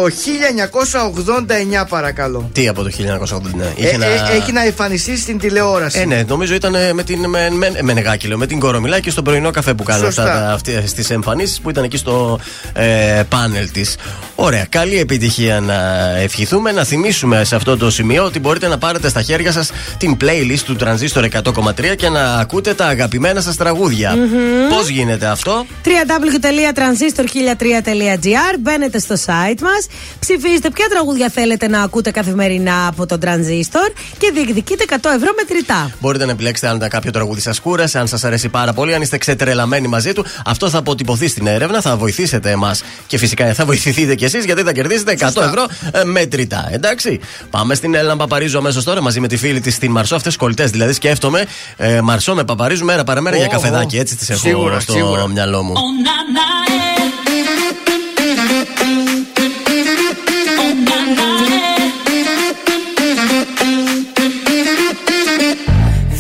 1989 1.81 1.85
παρακαλώ. 1.89 2.49
Τι 2.53 2.67
από 2.67 2.83
το 2.83 2.89
1989 2.89 3.73
Ε, 3.77 3.81
Είχε 3.81 3.89
ένα- 3.89 4.05
ε, 4.05 4.35
έχει 4.35 4.51
να 4.51 4.65
εμφανιστεί 4.65 5.17
στην 5.17 5.37
τηλεόραση. 5.39 5.99
Ε, 5.99 6.05
ναι, 6.05 6.23
νομίζω 6.27 6.53
ήταν 6.53 6.75
ε, 6.75 6.93
με 6.93 7.03
την 7.03 7.29
με, 7.29 7.49
με, 7.51 7.71
με 7.81 7.93
νεγάκι, 7.93 8.27
λέω, 8.27 8.37
με 8.37 8.45
την 8.47 8.59
κορομιλά 8.59 8.99
και 8.99 9.09
στο 9.09 9.21
πρωινό 9.21 9.51
καφέ 9.51 9.73
που 9.73 9.83
κάνανε 9.83 10.05
Σωστά. 10.05 10.53
αυτέ 10.53 10.83
τι 10.95 11.13
εμφανίσεις 11.13 11.59
που 11.59 11.69
ήταν 11.69 11.83
εκεί 11.83 11.97
στο 11.97 12.39
ε, 12.73 13.21
πάνελ 13.29 13.71
της. 13.71 13.95
Ωραία, 14.35 14.65
καλή 14.69 14.99
επιτυχία 14.99 15.59
να 15.59 15.75
ευχηθούμε. 16.17 16.71
Να 16.71 16.83
θυμίσουμε 16.83 17.43
σε 17.43 17.55
αυτό 17.55 17.77
το 17.77 17.91
σημείο 17.91 18.23
ότι 18.23 18.39
μπορείτε 18.39 18.67
να 18.67 18.77
πάρετε 18.77 19.09
στα 19.09 19.21
χέρια 19.21 19.51
σας 19.51 19.71
την 19.97 20.17
playlist 20.21 20.59
του 20.65 20.75
Transistor 20.79 21.25
100,3 21.43 21.95
και 21.97 22.09
να 22.09 22.33
ακούτε 22.33 22.73
τα 22.73 22.85
αγαπημένα 22.85 23.41
σας 23.41 23.55
τραγούδια. 23.55 24.15
Μμμ. 24.15 24.58
Πώς 24.69 24.87
γίνεται 24.87 25.25
αυτό, 25.25 25.65
www.transistor1003.gr 25.85 28.55
Μπαίνετε 28.59 28.99
στο 28.99 29.15
site 29.25 29.59
μας 29.61 29.87
Ψηφίστε 30.19 30.69
ποια 30.69 30.87
τραγούδια 30.89 31.29
θέλετε 31.29 31.67
να 31.67 31.81
ακούτε 31.81 32.11
καθημερινά 32.11 32.87
από 32.87 33.05
τον 33.05 33.19
Transistor 33.25 33.91
και 34.17 34.31
διεκδικείτε 34.33 34.83
100 34.89 34.93
ευρώ 34.93 35.29
μετρητά. 35.35 35.91
Μπορείτε 35.99 36.25
να 36.25 36.31
επιλέξετε 36.31 36.67
αν 36.67 36.87
κάποιο 36.89 37.11
τραγούδι 37.11 37.41
σας 37.41 37.59
κούρασε, 37.59 37.99
αν 37.99 38.07
σας 38.07 38.23
αρέσει 38.23 38.49
πάρα 38.49 38.73
πολύ, 38.73 38.93
αν 38.93 39.01
είστε 39.01 39.17
ξετρελαμένοι 39.17 39.87
μαζί 39.87 40.13
του. 40.13 40.25
Αυτό 40.45 40.69
θα 40.69 40.77
αποτυπωθεί 40.77 41.27
στην 41.27 41.47
έρευνα, 41.47 41.81
θα 41.81 41.97
βοηθήσετε 41.97 42.51
εμάς 42.51 42.83
και 43.07 43.17
φυσικά 43.17 43.53
θα 43.53 43.65
βοηθηθείτε 43.65 44.15
κι 44.15 44.23
εσείς 44.23 44.45
γιατί 44.45 44.61
θα 44.61 44.71
κερδίσετε 44.71 45.15
100 45.19 45.25
ευρώ 45.41 45.65
ε, 45.91 46.03
μετρητά. 46.03 46.69
Εντάξει. 46.71 47.19
Πάμε 47.49 47.75
στην 47.75 47.95
Έλληνα 47.95 48.17
Παπαρίζου 48.17 48.57
αμέσως 48.57 48.83
τώρα 48.83 49.01
μαζί 49.01 49.19
με 49.19 49.27
τη 49.27 49.37
φίλη 49.37 49.61
της 49.61 49.73
στην 49.73 49.91
Μαρσό. 49.91 50.15
Αυτές 50.15 50.35
κολλητές 50.35 50.69
δηλαδή 50.69 50.93
σκέφτομαι. 50.93 51.45
Ε, 51.77 52.01
Μαρσό 52.01 52.35
με 52.35 52.43
Παπαρίζου 52.43 52.85
μέρα 52.85 53.03
παραμέρα 53.03 53.35
για 53.35 53.45
Ω, 53.45 53.49
καφεδάκι. 53.49 53.97
ω. 53.97 53.99
Έτσι 53.99 54.15
τις 54.15 54.29
έχω 54.29 54.39
Σίγουρα, 54.49 54.79
στο 54.79 54.91
σίγουρα. 54.91 55.27
μυαλό 55.27 55.63
μου. 55.63 55.73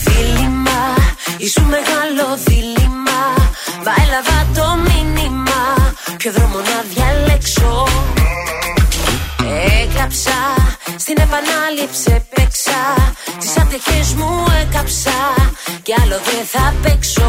Δίλημα, 0.03 0.95
ήσου 1.37 1.61
μεγάλο 1.61 2.37
δίλημα. 2.45 3.21
Μα 3.85 3.93
έλαβα 4.03 4.47
το 4.55 4.77
μήνυμα. 4.87 5.93
Ποιο 6.17 6.31
δρόμο 6.31 6.57
να 6.57 6.83
διαλέξω. 6.93 7.87
Έγραψα, 9.81 10.37
στην 10.97 11.17
επανάληψη 11.17 12.25
παίξα 12.35 13.13
Τις 13.39 13.57
ατυχές 13.57 14.13
μου 14.13 14.45
έκαψα. 14.61 15.17
Κι 15.81 15.93
άλλο 16.01 16.19
δεν 16.25 16.45
θα 16.45 16.73
παίξω 16.81 17.28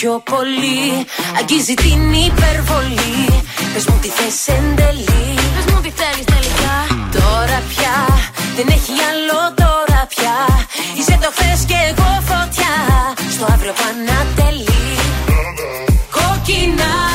πιο 0.00 0.22
πολύ. 0.32 0.82
Αγγίζει 1.38 1.74
την 1.74 2.02
υπερβολή. 2.28 3.22
Πες 3.72 3.84
μου 3.86 3.98
τι 4.02 4.08
θες 4.08 4.48
εν 4.56 4.66
τέλει. 4.78 5.20
Πες 5.54 5.66
μου 5.70 5.80
τι 5.84 5.90
θέλεις 6.00 6.26
τελικά. 6.34 6.76
Τώρα 7.18 7.58
πια, 7.70 7.96
δεν 8.56 8.66
έχει 8.76 8.94
άλλο 9.10 9.40
τώρα 9.62 10.00
πια. 10.12 10.36
Είσαι 10.98 11.16
το 11.22 11.30
χθες 11.34 11.60
και 11.70 11.78
εγώ 11.90 12.10
φωτιά. 12.30 12.74
Στο 13.34 13.44
αύριο 13.52 13.74
πανατελεί 13.80 14.84
Κόκκινα 16.16 17.09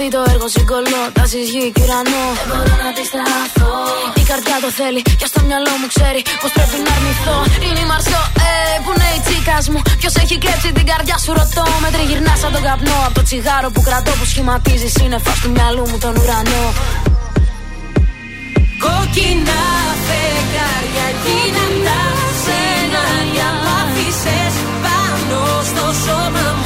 έχω 0.00 0.08
ξαναδεί 0.08 0.08
το 0.16 0.22
έργο 0.34 0.48
συγκολώ 0.56 1.02
Τάσεις 1.16 1.46
γη 1.52 1.64
και 1.74 1.82
ουρανό. 1.84 2.24
Δεν 2.38 2.46
μπορώ 2.48 2.74
να 2.84 2.88
αντισταθώ 2.92 3.72
Η 4.20 4.22
καρδιά 4.30 4.56
το 4.64 4.70
θέλει 4.78 5.00
και 5.20 5.26
στο 5.30 5.40
μυαλό 5.48 5.72
μου 5.80 5.88
ξέρει 5.94 6.20
Πως 6.42 6.50
πρέπει 6.56 6.76
να 6.86 6.90
αρνηθώ. 6.96 7.36
Είναι 7.66 7.80
η 7.84 7.88
Μαρσό, 7.90 8.22
ε, 8.46 8.52
που 8.82 8.90
είναι 8.94 9.08
η 9.18 9.20
τσίκας 9.24 9.64
μου. 9.72 9.80
Ποιος 10.00 10.14
έχει 10.22 10.36
κλέψει 10.42 10.68
την 10.78 10.86
καρδιά 10.90 11.16
σου 11.24 11.30
ρωτώ. 11.38 11.64
Με 11.82 11.88
τριγυρνά 11.94 12.34
σαν 12.40 12.50
τον 12.54 12.62
καπνό 12.68 12.98
Από 13.06 13.14
το 13.18 13.22
τσιγάρο 13.28 13.68
που 13.74 13.80
κρατώ 13.88 14.12
που 14.18 14.26
σχηματίζει 14.32 14.88
σύννεφα 14.96 15.32
του 15.42 15.48
μυαλού 15.54 15.84
μου 15.90 15.98
τον 16.04 16.12
ουρανό. 16.20 16.64
Κόκκινα 18.84 19.62
φεγγάρια 20.06 21.06
γίναν 21.24 21.74
τα 21.86 22.00
σενάρια 22.42 23.48
που 23.60 23.68
άφησες 23.80 24.54
πάνω 24.84 25.40
στο 25.70 25.84
σώμα 26.02 26.44
μου 26.56 26.57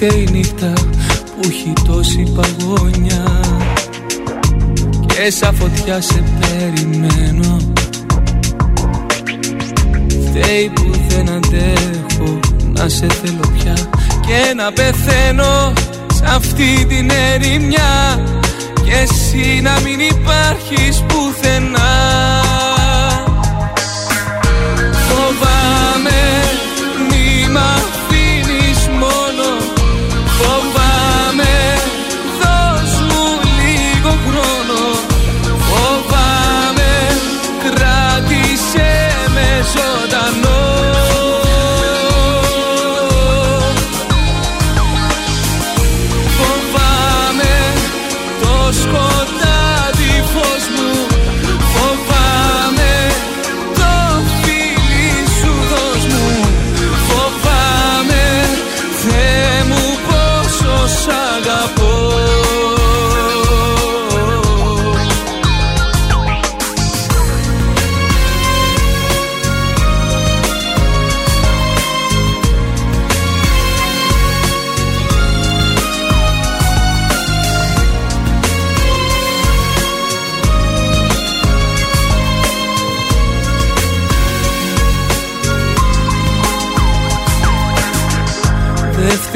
φταίει 0.00 0.26
η 0.28 0.30
νύχτα 0.30 0.72
που 1.24 1.40
έχει 1.48 1.72
τόση 1.86 2.32
παγωνιά. 2.34 3.40
Και 5.06 5.30
σαν 5.30 5.54
φωτιά 5.54 6.00
σε 6.00 6.22
περιμένω. 6.40 7.56
Φταίει 10.08 10.70
που 10.74 10.90
δεν 11.08 11.28
αντέχω 11.28 12.38
να 12.72 12.88
σε 12.88 13.06
θέλω 13.06 13.52
πια 13.58 13.74
Και 14.26 14.54
να 14.56 14.72
πεθαίνω 14.72 15.72
σε 16.14 16.24
αυτή 16.26 16.86
την 16.88 17.10
ερημιά. 17.32 18.24
Και 18.84 18.92
εσύ 18.92 19.60
να 19.60 19.80
μην 19.80 20.00
υπάρχεις 20.00 21.02
πουθενά 21.06 22.47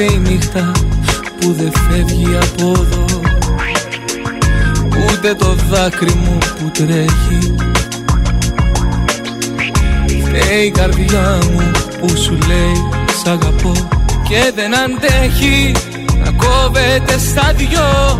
Δε 0.03 0.09
φταίει 0.09 0.23
η 0.25 0.29
νύχτα 0.29 0.71
που 1.39 1.53
δεν 1.53 1.71
φεύγει 1.71 2.37
από 2.41 2.71
εδώ. 2.81 3.05
Ούτε 5.09 5.33
το 5.33 5.55
δάκρυ 5.69 6.13
μου 6.13 6.37
που 6.37 6.71
τρέχει. 6.71 7.55
Φταίει 10.25 10.65
η 10.65 10.71
καρδιά 10.71 11.39
μου 11.51 11.71
που 11.99 12.17
σου 12.17 12.37
λέει 12.47 12.89
σ' 13.23 13.27
αγαπώ 13.27 13.71
Και 14.29 14.51
δεν 14.55 14.71
αντέχει 14.77 15.71
να 16.23 16.31
κόβεται 16.31 17.17
στα 17.17 17.53
δυο. 17.55 18.19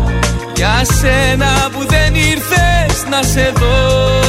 Για 0.56 0.84
σένα 1.00 1.70
που 1.72 1.86
δεν 1.88 2.14
ήρθες 2.14 3.04
να 3.10 3.22
σε 3.22 3.52
δω 3.56 4.23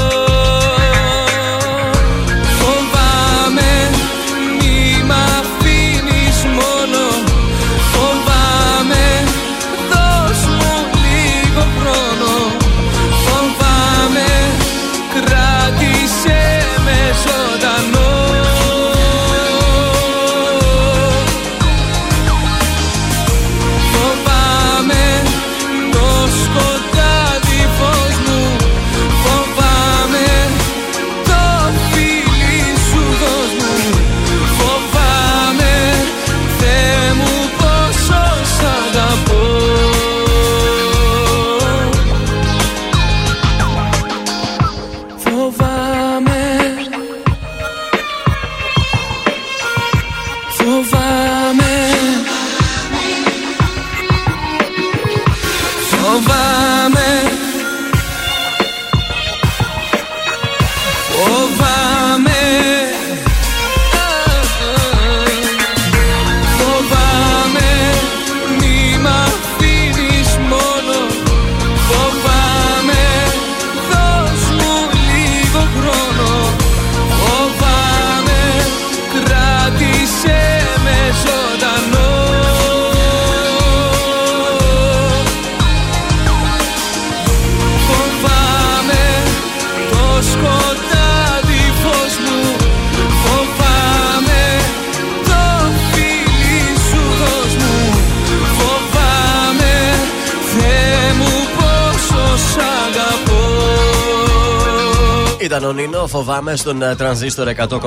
ο 105.66 105.74
Νίνο, 105.74 106.08
φοβάμαι, 106.08 106.56
στον 106.56 106.82
ε, 106.82 106.96
τρανζίστορ 106.96 107.48
100,3 107.58 107.80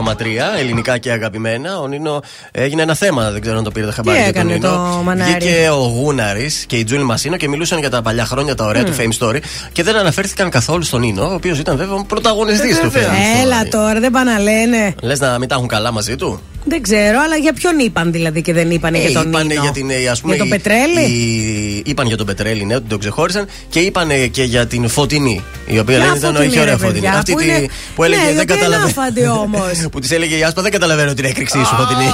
ελληνικά 0.59 0.99
και 0.99 1.11
αγαπημένα. 1.13 1.79
Ο 1.79 1.87
Νίνο 1.87 2.21
έγινε 2.51 2.83
ένα 2.83 2.95
θέμα, 2.95 3.31
δεν 3.31 3.41
ξέρω 3.41 3.59
αν 3.59 3.65
το 3.65 3.71
πήρατε 3.71 3.93
χαμπάρι. 3.93 4.19
για 4.23 4.33
τον 4.33 4.35
έκανε 4.41 4.53
Νίνο. 4.55 4.69
το 4.69 5.03
μανάρι; 5.05 5.31
Βγήκε 5.33 5.69
ο 5.73 5.77
Γούναρης 5.77 6.65
και 6.67 6.77
η 6.77 6.85
Τζούλη 6.85 7.03
Μασίνο 7.05 7.37
και 7.37 7.49
μιλούσαν 7.49 7.79
για 7.79 7.91
τα 7.91 8.03
παλιά 8.03 8.25
χρόνια, 8.25 8.55
τα 8.55 8.65
ωραία 8.65 8.83
Μμ. 8.83 8.85
του 8.85 8.95
Fame 8.99 9.19
Story 9.27 9.39
και 9.73 9.83
δεν 9.83 9.97
αναφέρθηκαν 9.97 10.51
καθόλου 10.51 10.83
στον 10.83 11.01
Νίνο, 11.01 11.23
ο 11.31 11.35
οποίος 11.35 11.59
ήταν 11.59 11.77
βέβαια 11.77 12.05
πρωταγωνιστής 12.07 12.79
Ε, 12.79 12.81
του 12.81 12.93
Fame 12.93 12.97
Story. 12.97 13.43
Έλα 13.43 13.69
τώρα, 13.69 14.01
δεν 14.01 14.11
πάνε 14.11 14.33
να 14.33 14.39
λένε. 14.39 14.95
Λες 15.03 15.19
να 15.21 15.39
μην 15.39 15.49
τα 15.49 15.55
έχουν 15.55 15.69
καλά 15.69 15.93
μαζί 15.93 16.17
του; 16.17 16.41
Δεν 16.69 16.83
ξέρω, 16.83 17.19
αλλά 17.25 17.37
για 17.37 17.53
ποιον 17.53 17.79
είπαν 17.79 18.13
δηλαδή 18.13 18.43
και 18.43 18.53
δεν 18.53 18.71
είπαν 18.71 18.95
για 18.95 19.13
τον 19.13 19.29
είπανε 19.29 19.45
Νίνο; 19.45 19.63
για 19.63 19.71
την. 19.73 19.91
ε, 19.91 20.09
Ας 20.09 20.21
πούμε, 20.21 20.35
Για 20.35 20.45
τον 20.45 20.53
η- 20.53 20.57
Πετρέλη; 20.57 21.01
η- 21.01 21.83
είπαν 21.87 22.07
για 22.07 22.17
τον 22.17 22.27
Πετρέλη, 22.27 22.65
ναι, 22.65 22.75
ότι 22.75 22.89
τον 22.89 22.99
ξεχώρισαν 22.99 23.47
και 23.69 23.81
είπαν 23.81 24.09
και 24.31 24.43
για 24.43 24.67
την 24.67 24.89
Φωτεινή. 24.89 25.43
Η 25.67 25.79
οποία 25.79 25.97
Ποια 25.99 26.07
δεν 26.07 26.17
ήταν 26.17 26.33
Φωτεινή, 26.33 26.51
όχι 26.51 26.61
ωραία 26.61 26.73
ρε 26.73 26.79
Φωτεινή. 26.79 26.93
παιδιά, 27.01 27.19
Αυτή 27.19 27.33
που 27.33 27.39
τη- 27.39 27.45
είναι- 27.45 27.67
που 27.95 28.05
έλεγε 28.05 28.23
Ναι, 28.23 28.31
η 28.31 28.33
δεν 28.35 28.41
οποία 28.43 28.55
είναι 28.55 28.63
καταλαβαίνω. 28.65 28.91
άφαντη 29.01 29.27
όμως. 29.27 29.73
που 29.93 29.99
της 30.01 30.11
έλεγε 30.11 30.37
η 30.37 30.43
Άσπα 30.43 30.63
δεν 30.63 30.71
καταλαβαίνω 30.73 31.15
την 31.15 31.25
έκρηξή 31.25 31.59
σου, 31.59 31.75
Φωτεινή. 31.77 32.11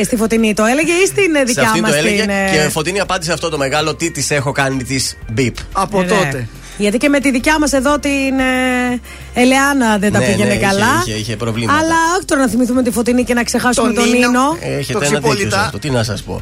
Ε, 0.00 0.04
στη 0.04 0.16
Φωτεινή 0.16 0.54
το 0.54 0.64
έλεγε 0.64 0.92
ή 0.92 1.06
στην 1.06 1.34
ε, 1.34 1.38
Σε 1.38 1.44
δικιά 1.44 1.62
αυτή 1.62 1.80
μας 1.80 1.90
το 1.90 1.96
έλεγε 1.96 2.20
την. 2.20 2.30
ε, 2.30 2.50
και 2.52 2.68
Φωτεινή 2.70 3.00
απάντησε 3.00 3.32
αυτό 3.32 3.48
το 3.48 3.58
μεγάλο 3.58 3.94
τι 3.94 4.10
της 4.10 4.30
έχω 4.30 4.52
κάνει 4.52 4.82
της 4.84 5.16
μπίπ. 5.32 5.54
Από 5.72 6.00
ε, 6.00 6.04
ναι. 6.04 6.46
Γιατί 6.78 6.96
και 6.98 7.08
με 7.08 7.20
τη 7.20 7.30
δικιά 7.30 7.58
μας 7.58 7.72
εδώ 7.72 7.98
την 7.98 8.38
ε, 8.38 9.00
Ελεάνα 9.34 9.98
δεν 9.98 10.12
τα 10.12 10.18
Ναι, 10.18 10.24
πήγαινε 10.26 10.44
ναι, 10.48 10.54
είχε- 10.54 10.66
καλά. 10.66 11.02
είχε- 11.06 11.18
είχε 11.18 11.36
προβλήματα. 11.36 11.78
Αλλά 11.78 11.94
όχι 12.16 12.24
τώρα 12.24 12.40
να 12.40 12.48
θυμηθούμε 12.48 12.82
τη 12.82 12.90
Φωτεινή 12.90 13.24
και 13.24 13.34
να 13.34 13.42
ξεχάσουμε 13.44 13.86
Τον 13.86 13.96
τον 13.96 14.10
Νίνο. 14.12 14.26
Νίνο. 14.26 14.56
Ε, 14.60 14.76
Έχετε 14.78 15.06
ένα 15.06 15.18
δίκιο 15.20 15.50
σε 15.50 15.56
αυτό. 15.56 15.78
Τι 15.78 15.90
να 15.90 16.02
σας 16.02 16.22
πω. 16.22 16.40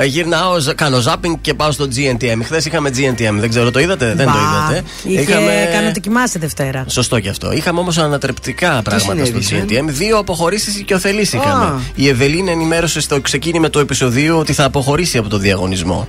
Ε, 0.00 0.04
γυρνάω, 0.04 0.58
ζ- 0.58 0.70
κάνω 0.74 1.00
ζάπινγκ 1.00 1.34
και 1.40 1.54
πάω 1.54 1.70
στο 1.72 1.88
GNTM. 1.96 2.38
Χθες 2.44 2.64
είχαμε 2.66 2.90
GNTM. 2.96 3.34
Δεν 3.38 3.48
ξέρω, 3.48 3.70
το 3.70 3.80
είδατε; 3.80 4.06
Δεν 4.14 4.26
το 4.26 4.32
Μπα, 4.32 4.38
είδατε. 4.72 4.88
Είχε 5.02 5.32
κάνει 5.72 5.86
ότι 5.88 6.00
κοιμάσαι 6.00 6.38
Δευτέρα. 6.38 6.84
Σωστό 6.88 7.20
και 7.20 7.28
αυτό. 7.28 7.52
Είχαμε 7.52 7.80
όμως 7.80 7.98
ανατρεπτικά 7.98 8.80
πράγματα 8.84 9.24
στο 9.24 9.42
συνέβησε; 9.42 9.64
GNTM. 9.68 9.84
Δύο 9.86 10.18
αποχωρήσεις 10.18 10.76
οικειοθελεί 10.78 11.20
είχαμε. 11.20 11.64
Α. 11.64 11.80
Η 11.94 12.08
Ευελίνα 12.08 12.50
ενημέρωσε 12.50 13.00
στο 13.00 13.20
ξεκίνημα 13.20 13.70
του 13.70 13.78
επεισοδίου 13.78 14.38
ότι 14.38 14.52
θα 14.52 14.64
αποχωρήσει 14.64 15.18
από 15.18 15.28
το 15.28 15.38
διαγωνισμό. 15.38 16.08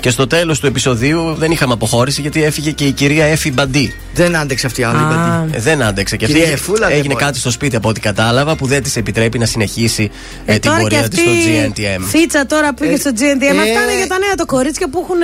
Και 0.00 0.10
στο 0.10 0.26
τέλος 0.26 0.60
του 0.60 0.66
επεισοδίου 0.66 1.34
δεν 1.34 1.50
είχαμε 1.50 1.72
αποχώρηση 1.72 2.20
γιατί 2.20 2.42
έφυγε 2.44 2.70
και 2.70 2.84
η 2.84 2.92
κυρία 2.92 3.24
Εφη 3.24 3.52
Μπαντή. 3.52 3.94
Δεν 4.14 4.36
άντεξε 4.36 4.66
αυτή 4.66 4.80
η 4.80 4.84
άλλη. 4.84 4.96
Α, 4.96 5.46
Ε, 5.52 5.60
Δεν 5.60 5.82
άντεξε. 5.82 6.16
Και 6.16 6.24
αυτή 6.24 6.36
Κυρία 6.36 6.52
Εφούλα, 6.52 6.86
δεν 6.86 6.96
έγινε 6.96 7.12
μπορεί. 7.12 7.24
κάτι 7.24 7.38
στο 7.38 7.50
σπίτι 7.50 7.76
από 7.76 7.88
ό,τι 7.88 8.00
κατάλαβα 8.00 8.56
που 8.56 8.66
δεν 8.66 8.82
της 8.82 8.96
επιτρέπει 8.96 9.38
να 9.38 9.46
συνεχίσει 9.46 10.10
ε, 10.46 10.52
την 10.52 10.60
Τώρα 10.60 10.76
και 10.76 10.80
πορεία 10.82 11.00
αυτή 11.00 11.16
τη 11.16 11.22
στο 11.22 11.30
GNTM. 11.32 12.00
Φίτσα 12.08 12.46
τώρα 12.46 12.74
πήγε 12.74 12.92
Ε, 12.92 12.96
στο 12.96 13.10
GNTM. 13.18 13.25
Ε, 13.30 13.48
Αυτά 13.50 13.82
είναι 13.82 13.96
για 13.96 14.06
τα 14.06 14.18
νέα 14.18 14.34
τα 14.34 14.44
κορίτσια 14.44 14.88
που 14.88 15.00
έχουν 15.02 15.20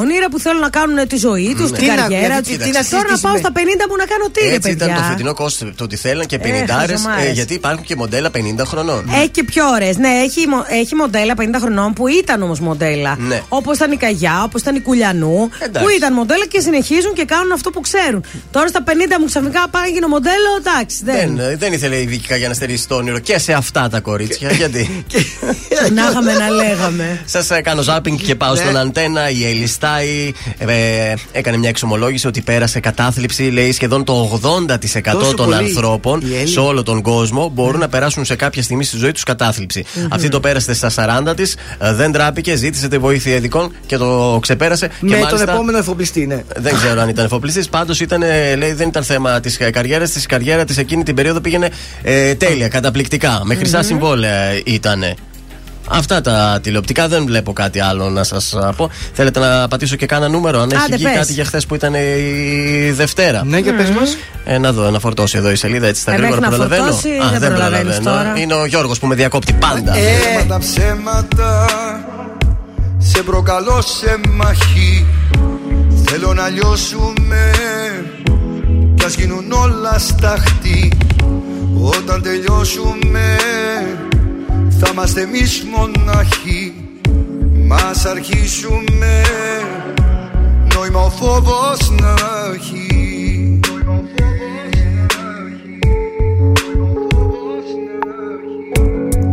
όνειρα, 0.00 0.26
που 0.30 0.38
θέλουν 0.38 0.60
να 0.60 0.68
κάνουν 0.78 1.08
τη 1.08 1.16
ζωή 1.16 1.54
τους, 1.58 1.70
Ναι. 1.70 1.78
την 1.78 1.88
Τι 1.88 1.94
να- 1.94 2.02
καριέρα 2.02 2.26
γιατί 2.26 2.42
τους. 2.48 2.56
τι- 2.56 2.62
τι 2.64 2.70
να 2.70 2.72
Τώρα 2.72 3.02
να 3.02 3.08
συζητήσουμε. 3.08 3.32
πάω 3.32 3.36
στα 3.42 3.50
50 3.52 3.84
μου 3.88 3.96
να 4.02 4.06
κάνω 4.12 4.26
τι, 4.34 4.40
ρε 4.48 4.54
Έτσι 4.54 4.70
ήταν 4.70 4.88
το 4.88 4.94
παιδιά; 4.94 5.08
φετινό 5.10 5.34
κόστο 5.34 5.72
το 5.78 5.84
ότι 5.84 5.96
θέλαν 5.96 6.26
και 6.26 6.38
50 6.38 6.74
Ε, 6.82 6.86
χαζομάρες. 6.86 7.32
γιατί 7.32 7.54
υπάρχουν 7.54 7.84
και 7.84 7.96
μοντέλα 7.96 8.30
50 8.30 8.64
χρονών. 8.64 9.00
Έχει 9.18 9.28
και 9.28 9.44
πιο 9.44 9.64
ωραίες. 9.68 9.96
Ναι, 9.96 10.08
έχει, 10.26 10.46
μο- 10.52 10.66
έχει 10.82 10.94
μοντέλα 10.94 11.34
50 11.34 11.58
χρονών 11.60 11.92
που 11.92 12.04
ήταν 12.08 12.42
όμως 12.42 12.60
μοντέλα. 12.60 13.16
Ναι. 13.18 13.42
Όπως 13.48 13.76
ήταν 13.76 13.92
η 13.92 13.96
Καγιά, 13.96 14.42
όπως 14.44 14.60
ήταν 14.60 14.74
η 14.76 14.80
Κουλιανού. 14.80 15.50
Εντάξει. 15.58 15.82
Που 15.82 15.88
ήταν 15.96 16.12
μοντέλα 16.12 16.46
και 16.46 16.60
συνεχίζουν 16.60 17.12
και 17.14 17.24
κάνουν 17.24 17.52
αυτό 17.52 17.70
που 17.70 17.80
ξέρουν. 17.80 18.24
Τώρα 18.50 18.66
στα 18.68 18.82
50 18.82 19.18
μου 19.20 19.26
ξαφνικά 19.26 19.68
πάει 19.70 19.90
γίνω 19.90 20.08
μοντέλο, 20.08 20.50
εντάξει. 20.58 20.96
Δεν. 21.04 21.36
Δεν, 21.36 21.58
δεν 21.58 21.72
ήθελε 21.72 21.96
η 21.96 22.06
Βίκη 22.06 22.34
για 22.36 22.48
να 22.48 22.54
στερήσει 22.54 22.88
το 22.88 22.94
όνειρο 22.94 23.18
και 23.18 23.38
σε 23.38 23.52
αυτά 23.52 23.88
τα 23.88 24.00
κορίτσια. 24.00 24.50
γιατί; 24.52 25.04
Να 25.94 26.08
είχαμε 26.10 26.32
να 26.32 26.50
λέγαμε. 26.50 27.22
Σας 27.24 27.48
κάνω 27.62 27.82
ζάπινγκ 27.82 28.18
και 28.18 28.34
πάω 28.34 28.52
Ναι. 28.54 28.60
στον 28.60 28.76
αντένα. 28.76 29.30
Η 29.30 29.44
Έλλη 29.46 29.66
Στάι 29.74 30.32
ε, 30.58 31.14
έκανε 31.32 31.56
μια 31.56 31.68
εξομολόγηση 31.68 32.26
ότι 32.26 32.40
πέρασε 32.40 32.80
κατάθλιψη. 32.80 33.42
Λέει 33.42 33.72
σχεδόν 33.72 34.04
το 34.04 34.40
80% 34.42 35.00
Τόσο 35.12 35.34
των 35.34 35.46
πολύ. 35.46 35.56
ανθρώπων 35.56 36.20
Η 36.20 36.36
Έλλη. 36.36 36.48
σε 36.48 36.60
όλο 36.60 36.82
τον 36.82 37.02
κόσμο 37.02 37.48
μπορούν 37.54 37.80
να 37.80 37.88
περάσουν 37.88 38.24
σε 38.24 38.34
κάποια 38.36 38.62
στιγμή 38.62 38.84
στη 38.84 38.96
ζωή 38.96 39.12
τους 39.12 39.22
κατάθλιψη. 39.22 39.84
Μμμ. 39.94 40.06
Αυτή 40.10 40.28
το 40.28 40.40
πέρασε 40.40 40.74
στα 40.74 40.90
40 41.30 41.36
της, 41.36 41.56
δεν 41.78 42.12
τράπηκε, 42.12 42.54
ζήτησε 42.56 42.88
τη 42.88 42.98
βοήθεια 42.98 43.34
ειδικών 43.34 43.72
και 43.86 43.96
το 43.96 44.38
ξεπέρασε. 44.42 44.86
Με 45.00 45.08
και 45.08 45.14
τον 45.14 45.24
μάλιστα, 45.24 45.52
επόμενο 45.52 45.78
εφοπλιστή, 45.78 46.26
ναι. 46.26 46.42
δεν 46.56 46.74
ξέρω 46.74 47.00
αν 47.00 47.08
ήταν 47.08 47.24
εφοπλιστής. 47.24 47.68
Πάντως 47.68 48.02
λέει 48.56 48.72
δεν 48.72 48.88
ήταν 48.88 49.04
θέμα 49.04 49.40
της 49.40 49.56
καριέρας 49.72 50.10
της. 50.10 50.24
Η 50.24 50.26
καριέρα 50.26 50.64
της 50.64 50.78
εκείνη 50.78 51.02
την 51.02 51.14
περίοδο 51.14 51.40
πήγαινε 51.40 51.70
ε, 52.02 52.34
τέλεια, 52.34 52.68
καταπληκτικά. 52.68 53.40
Με 53.44 53.54
χρυσά 53.54 53.78
Μμμ. 53.78 53.84
συμβόλαια 53.84 54.60
ήταν. 54.64 55.04
Αυτά 55.88 56.20
τα 56.20 56.58
τηλεοπτικά 56.62 57.08
δεν 57.08 57.24
βλέπω 57.26 57.52
κάτι 57.52 57.80
άλλο 57.80 58.10
να 58.10 58.24
σας 58.24 58.54
πω. 58.76 58.90
Θέλετε 59.12 59.40
να 59.40 59.68
πατήσω 59.68 59.96
και 59.96 60.06
κάνα 60.06 60.28
νούμερο, 60.28 60.60
αν 60.60 60.70
έχει 60.70 60.82
Άντε, 60.84 60.94
βγει 60.96 61.04
πες. 61.04 61.14
κάτι 61.14 61.32
για 61.32 61.44
χθες 61.44 61.66
που 61.66 61.74
ήταν 61.74 61.94
η 61.94 62.90
Δευτέρα. 62.90 63.44
Ναι, 63.44 63.58
για 63.58 63.74
πες 63.74 63.88
Μμμ. 63.88 63.94
μας. 63.98 64.16
Ε, 64.44 64.58
να 64.58 64.72
δω, 64.72 64.90
να 64.90 64.98
φορτώσει 64.98 65.36
εδώ 65.38 65.50
η 65.50 65.56
σελίδα 65.56 65.86
έτσι 65.86 66.00
στα 66.00 66.12
Ε, 66.12 66.16
γρήγορα 66.16 66.40
μέχρι 66.40 66.58
να 66.58 66.64
προλαβαίνω. 66.66 66.92
φορτώσει, 66.96 67.38
δεν 67.38 67.48
προλαβαίνεις 67.50 67.98
τώρα. 68.00 68.32
Είναι 68.36 68.54
ο 68.54 68.66
Γιώργος 68.66 68.98
που 68.98 69.06
με 69.06 69.14
διακόπτει 69.14 69.52
πάντα. 69.52 69.92
Ψέματα, 69.92 70.58
ψέματα 70.58 71.66
Σε 72.98 73.22
προκαλώ 73.22 73.80
σε 73.82 74.16
μαχή 74.34 75.06
Θέλω 76.04 76.32
να 76.34 76.48
λιώσουμε 76.48 77.50
Κι 78.94 79.04
ας 79.04 79.14
γίνουν 79.14 79.52
όλα 79.52 79.98
σταχτή 79.98 80.98
Όταν 81.80 82.22
τελειώσουμε 82.22 83.36
Θα 84.84 84.90
είμαστε 84.92 85.20
εμείς 85.20 85.64
μοναχοί 85.64 86.72
Μας 87.66 88.04
αρχίσουμε 88.04 89.22
Νόημα 90.74 91.00
ο 91.00 91.10
φόβος 91.10 91.90
να 92.00 92.14
έχει. 92.54 93.60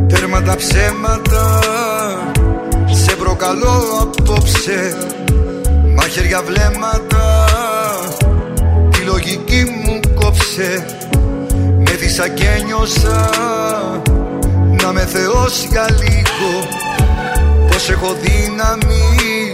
Τέρμα 0.08 0.42
τα 0.42 0.56
ψέματα. 0.56 1.60
Σε 2.92 3.16
προκαλώ 3.16 3.82
απόψε. 4.02 4.98
Μαχαίρια 5.96 6.42
βλέμματα. 6.42 7.46
Τη 8.92 9.00
λογική 9.02 9.64
μου 9.86 10.00
κόψε. 10.14 10.86
Με 11.78 11.92
δίσα 11.92 12.28
και 12.28 12.64
νιώσα 12.66 13.30
Να 14.94 15.00
με 15.00 15.06
θεώσει 15.06 15.68
για 15.68 15.86
λίγο 15.90 16.68
Πως 17.68 17.90
έχω 17.90 18.16
δύναμη 18.22 19.52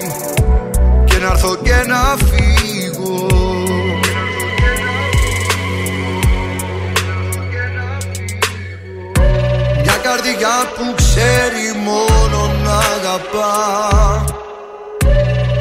Και 1.05 1.17
να 1.17 1.27
έρθω 1.27 1.55
και 1.55 1.83
να 1.87 2.15
φύγω. 2.25 3.27
Μια 9.83 9.97
καρδιά 10.03 10.55
που 10.75 10.93
ξέρει 10.95 11.81
μόνο 11.83 12.51
να 12.63 12.77
αγαπά 12.77 14.25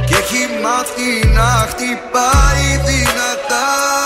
Και 0.07 0.15
έχει 0.15 0.49
μάθει 0.63 1.29
να 1.35 1.67
χτυπάει 1.69 2.81
δυνατά 2.85 4.06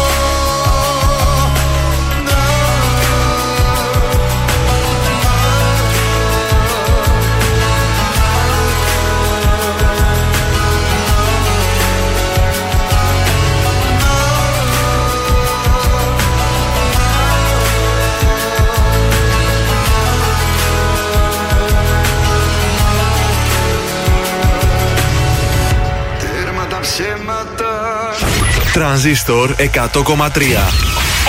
Τρανζίστορ 28.73 29.55
100,3. 29.57 29.65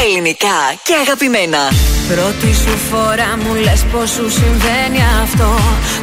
Ελληνικά 0.04 0.58
και 0.82 0.94
αγαπημένα. 1.04 1.62
Πρώτη 2.08 2.54
σου 2.62 2.74
φορά 2.90 3.30
μου 3.42 3.54
λες 3.54 3.84
πως 3.92 4.10
σου 4.10 4.30
συμβαίνει 4.30 5.02
αυτό. 5.22 5.50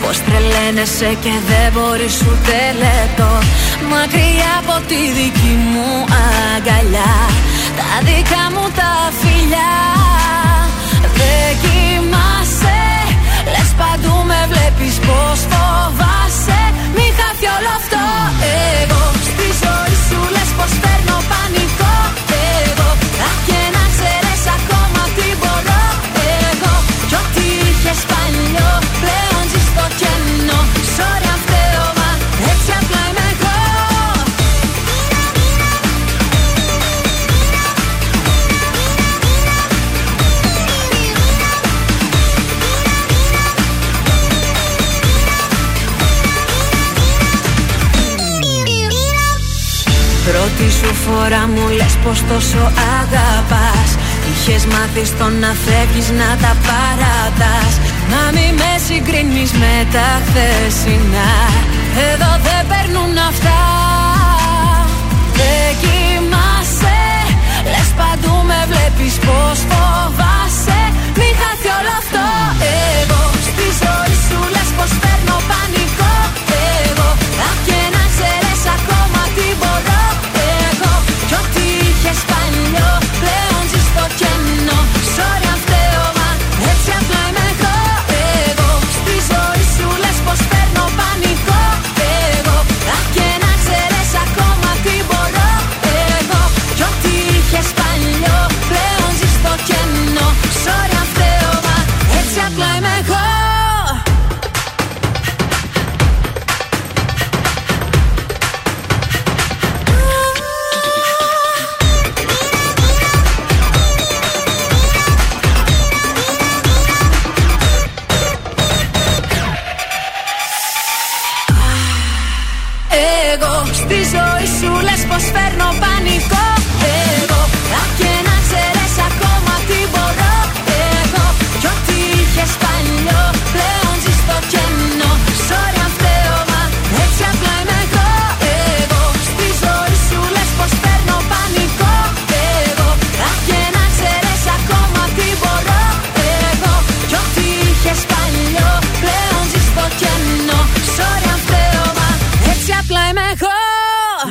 Πως 0.01 0.17
τρελαίνεσαι 0.25 1.17
και 1.23 1.33
δεν 1.49 1.67
μπορείς 1.73 2.15
ούτε 2.21 2.57
λεπτό 2.83 3.31
Μακριά 3.91 4.51
από 4.61 4.75
τη 4.87 4.99
δική 5.17 5.53
μου 5.71 5.89
αγκαλιά. 6.25 7.13
Τα 7.79 7.89
δικά 8.07 8.43
μου 8.53 8.65
τα 8.79 8.91
φιλιά. 9.19 9.75
Δεν 11.19 11.49
κοιμάσαι. 11.63 12.81
Λες 13.53 13.71
παντού 13.79 14.15
με 14.29 14.39
βλέπεις 14.51 14.95
πως 15.07 15.39
φοβάσαι. 15.51 16.61
Μη 16.95 17.07
χάθει 17.17 17.47
όλο 17.57 17.71
αυτό. 17.79 18.03
Εγώ 18.81 18.98
σου 50.79 50.93
φορά 51.03 51.43
μου 51.53 51.65
λες 51.77 51.95
πως 52.03 52.19
τόσο 52.29 52.61
αγαπάς. 52.99 53.89
Είχες 54.31 54.65
μάθει 54.73 55.03
στο 55.05 55.25
να 55.41 55.51
φεύγεις 55.63 56.09
να 56.19 56.29
τα 56.43 56.53
παρατάς. 56.67 57.73
Να 58.11 58.21
μη 58.35 58.47
με 58.59 58.71
συγκρίνεις 58.85 59.51
με 59.61 59.75
τα 59.93 60.09
χθεσινά. 60.25 61.31
Εδώ 62.09 62.31
δεν 62.45 62.61
παίρνουν 62.69 63.13
αυτά. 63.29 63.59
Δεν 65.39 65.69
κοιμάσαι 65.81 66.99
Λες 67.71 67.89
παντού 67.99 68.35
με 68.49 68.59
βλέπεις 68.71 69.13
πως 69.25 69.59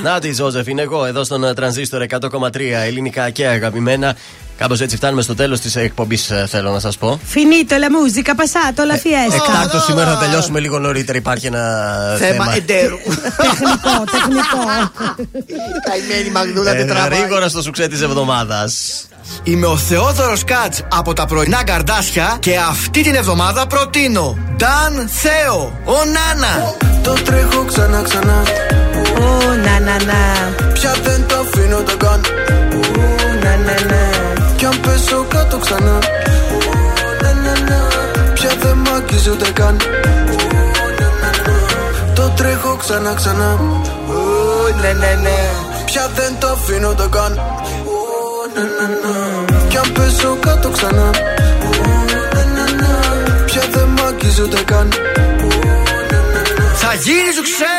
Να 0.09 0.21
τη 0.21 0.33
Ζώζεφ, 0.33 0.67
είναι 0.67 0.83
εγώ 0.83 1.05
εδώ 1.05 1.25
στον 1.25 1.45
ε, 1.45 1.55
τρανζίστορ 1.55 2.05
100,3 2.09 2.61
ελληνικά 2.61 3.31
και 3.31 3.47
αγαπημένα. 3.47 4.17
Κάπως 4.59 4.81
έτσι 4.81 4.97
φτάνουμε 4.97 5.23
στο 5.23 5.35
τέλος 5.35 5.61
της 5.61 5.77
εκπομπής, 5.77 6.33
θέλω 6.47 6.71
να 6.71 6.79
σας 6.79 6.99
πω. 6.99 7.21
Finito 7.35 7.73
la 7.73 7.89
musica, 7.89 8.31
passato 8.35 8.81
la 8.81 8.97
fiesta. 8.97 9.35
Εκτάκτο 9.35 9.79
σήμερα 9.81 10.13
θα 10.13 10.19
τελειώσουμε 10.19 10.61
λίγο 10.61 10.79
νωρίτερα. 10.79 11.19
Υπάρχει 11.19 11.47
ένα 11.47 11.61
θέμα. 12.19 12.45
Θέμα 12.45 12.55
εντέρου. 12.57 12.97
τεχνικό, 13.45 14.05
τεχνικό. 14.11 14.91
Καημένη 15.89 16.31
Μαγδούλα 16.33 16.71
Ε, 16.71 16.77
δεν 16.77 16.87
τραβάει. 16.87 17.19
Γρήγορα 17.19 17.49
στο 17.49 17.63
σουξέ 17.63 17.89
της 17.89 18.01
εβδομάδας. 18.01 18.73
Είμαι 19.43 19.67
ο 19.67 19.77
Θεόδωρος 19.77 20.45
Κάτς 20.45 20.83
από 20.89 21.13
τα 21.13 21.27
πρωινά 21.27 21.65
καρδάσια 21.65 22.37
και 22.41 22.57
αυτή 22.57 23.03
την 23.03 23.15
εβδομάδα 23.15 23.67
προτείνω 23.67 24.39
Νταν 24.57 25.09
Θέο, 25.09 25.81
ο 25.85 25.93
Νάνα. 26.05 26.75
Το 27.03 27.13
τρέχω 27.13 27.65
ξανά 27.65 28.03
ξανά 28.03 28.43
Ω, 29.21 29.55
να, 29.65 29.81
να, 29.81 30.05
να. 30.05 30.53
Πια 30.73 30.95
δεν 31.03 31.27
το 31.27 31.37
αφήνω 31.37 31.83
το 31.83 31.97
καν 31.97 32.21
Ου, 32.73 32.81
Να, 33.43 33.57
να, 33.57 33.85
να 33.87 34.28
Κι 34.59 34.65
αν 34.65 34.81
πέσω 34.81 35.27
κάτω 35.29 35.59
ξανά 35.59 35.99
Ου, 36.53 36.59
Να, 37.23 37.33
να, 37.33 37.53
να 37.69 37.79
Πια 38.33 38.51
δεν 38.61 38.77
μ' 38.77 38.95
αγγίζει 38.95 39.31
ούτε 39.31 39.51
καν 39.53 39.77
Ου, 40.31 40.37
Να, 40.99 41.07
να, 41.21 41.31
να 41.47 42.13
Το 42.15 42.33
τρέχω 42.37 42.77
ξανά 42.77 43.15
ξανά 43.15 43.59
Ου, 43.61 44.15
Ναι, 44.81 44.93
ναι, 44.93 45.21
ναι 45.23 45.39
Πια 45.85 46.11
δεν 46.15 46.37
το 46.39 46.49
αφήνω 46.49 46.95
το 46.95 47.09
καν 47.09 47.33
Ου, 47.85 47.97
Να, 48.55 48.63
να, 48.63 48.87
να 49.03 49.69
Κι 49.69 49.77
αν 49.77 49.93
πέσω 49.93 50.37
κάτω 50.41 50.71
ξανά 50.71 51.11
Ου, 51.65 51.71
Να, 52.35 52.45
να, 52.45 52.73
να 52.73 53.45
Πια 53.45 53.63
δεν 53.73 53.89
μ' 53.89 54.07
αγγίζει 54.07 54.43
ούτε 54.43 54.63
καν 54.65 54.89
Θα 56.75 56.95
γίνει 56.95 57.33
σου 57.35 57.43
ξέ! 57.43 57.77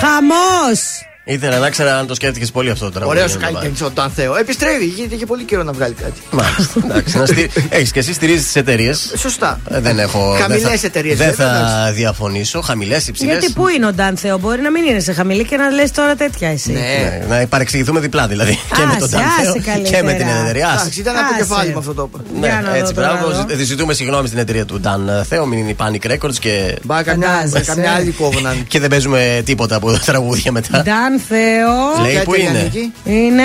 Χαμός! 0.00 1.11
Ήθελα 1.24 1.58
να 1.58 1.70
ξέρω 1.70 1.90
αν 1.90 2.06
το 2.06 2.14
σκέφτηκες 2.14 2.50
πολύ 2.50 2.70
αυτό 2.70 2.84
το 2.84 2.90
τραγούδι. 2.90 3.16
Ωραίος 3.16 3.30
σου 3.32 3.38
για 3.38 3.50
να 3.50 3.60
κάνει 3.60 3.72
ο 3.84 3.90
Νταν 3.90 4.10
Θέο. 4.10 4.36
Επιστρέφει, 4.36 4.84
γιατί 4.84 5.14
είχε 5.14 5.26
πολύ 5.26 5.44
καιρό 5.44 5.62
να 5.62 5.72
βγάλει 5.72 5.94
κάτι. 5.94 6.20
Μάλιστα. 6.30 6.80
Εντάξει, 6.84 7.18
να 7.18 7.26
στηρί... 7.26 7.50
Έχεις 7.68 7.90
και 7.92 7.98
εσύ 7.98 8.12
στηρίζεις 8.12 8.44
τις 8.44 8.56
εταιρείες; 8.56 9.12
Σωστά. 9.16 9.60
Δεν 9.68 9.98
έχω. 9.98 10.36
Χαμηλές 10.40 10.62
δεν 10.62 10.78
θα- 10.78 10.86
εταιρείες, 10.86 11.18
Δεν 11.18 11.28
βέβαια, 11.34 11.46
θα 11.84 11.92
διαφωνήσω. 11.92 12.60
Χαμηλές, 12.60 13.08
υψηλές. 13.08 13.32
Γιατί 13.38 13.52
πού 13.52 13.68
είναι 13.68 13.86
ο 13.86 13.92
Νταν 13.92 14.16
Θεό, 14.16 14.38
μπορεί 14.38 14.60
να 14.62 14.70
μην 14.70 14.84
είναι 14.84 15.00
σε 15.00 15.12
χαμηλή 15.12 15.44
και 15.44 15.56
να 15.56 15.70
λες 15.70 15.90
τώρα 15.90 16.14
τέτοια 16.14 16.48
εσύ. 16.48 16.72
Ναι, 16.72 17.24
να 17.28 17.46
παρεξηγηθούμε 17.46 18.00
διπλά 18.00 18.26
δηλαδή. 18.26 18.52
και 18.52 18.84
με 18.86 18.94
τον 18.98 19.02
Άσε, 19.04 19.16
Τανθέο 19.16 19.50
άσε 19.50 19.60
καλύτερα. 19.70 19.96
και 19.96 20.02
με 20.02 20.12
την 20.12 20.26
εταιρεία. 20.42 20.66
Άσε. 20.68 20.80
Εντάξει, 20.80 21.00
ήταν 21.00 21.16
από 21.16 21.24
το 21.28 21.34
Άσε. 21.34 21.42
κεφάλι 21.42 21.70
μου 21.72 21.78
αυτό 21.78 21.94
το 21.94 22.10
είπα. 22.12 22.24
Ναι, 22.40 22.46
Για 22.46 22.60
να 22.64 22.74
έτσι, 22.76 22.92
δω 22.94 23.00
τώρα 23.00 23.12
μπράβο. 23.14 23.30
εδώ. 23.30 23.46
Ζη- 23.56 23.64
Ζητούμε 23.66 23.94
συγγνώμη 23.94 24.26
στην 24.26 24.38
εταιρεία 24.38 24.64
του 24.64 24.78
Νταν 24.80 25.24
Θέο, 25.28 25.46
μην 25.46 25.58
είναι 25.58 25.70
η 25.70 25.76
Panic 25.78 26.10
Records 26.12 26.34
και. 26.40 26.76
Μπα 26.82 27.02
καμιά, 27.02 27.28
Φαντάζεσαι. 27.28 27.64
καμιά 27.74 27.92
άλλη 27.92 28.10
κόβουναν. 28.10 28.64
Και 28.68 28.80
δεν 28.80 28.88
παίζουμε 28.90 29.42
τίποτα 29.44 29.76
από 29.76 29.92
τα 29.92 29.98
τραγούδια 29.98 30.52
μετά. 30.52 30.82
Νταν 31.12 31.20
Θεό. 31.28 32.02
Λέει 32.02 32.22
που 32.24 32.34
είναι; 32.34 32.70
Είναι. 33.04 33.42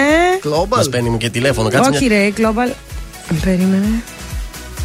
Μας 0.70 0.86
Global. 0.86 0.92
παίρνει 0.92 1.18
και 1.18 1.30
τηλέφωνο. 1.30 1.70
Κάτσε 1.70 1.90
Όχι, 1.90 2.08
μια 2.08 2.18
ρε, 2.18 2.30
Global. 2.38 2.72
Περίμενε. 3.44 3.88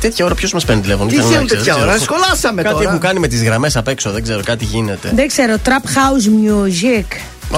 τέτοια 0.00 0.24
ώρα 0.24 0.34
ποιος 0.34 0.52
μας 0.52 0.64
παίρνει 0.64 0.82
τηλέφωνο. 0.82 1.08
Τι 1.08 1.14
ήθελα 1.14 1.28
να 1.28 1.34
θέλουν 1.34 1.46
ξέρω, 1.46 1.60
τέτοια 1.62 1.74
δεν 1.78 1.88
ώρα, 1.88 1.96
ξέρω. 1.96 2.12
σχολάσαμε 2.12 2.62
Κάτι 2.62 2.74
τώρα. 2.74 2.88
έχουν 2.88 3.00
κάνει 3.00 3.18
με 3.18 3.28
τις 3.28 3.42
γραμμές 3.44 3.76
απ' 3.76 3.88
έξω, 3.88 4.10
δεν 4.10 4.22
ξέρω, 4.22 4.40
κάτι 4.44 4.64
γίνεται. 4.64 5.10
Δεν 5.14 5.28
ξέρω, 5.28 5.54
Trap 5.64 5.70
House 5.70 6.26
Music. 6.26 7.04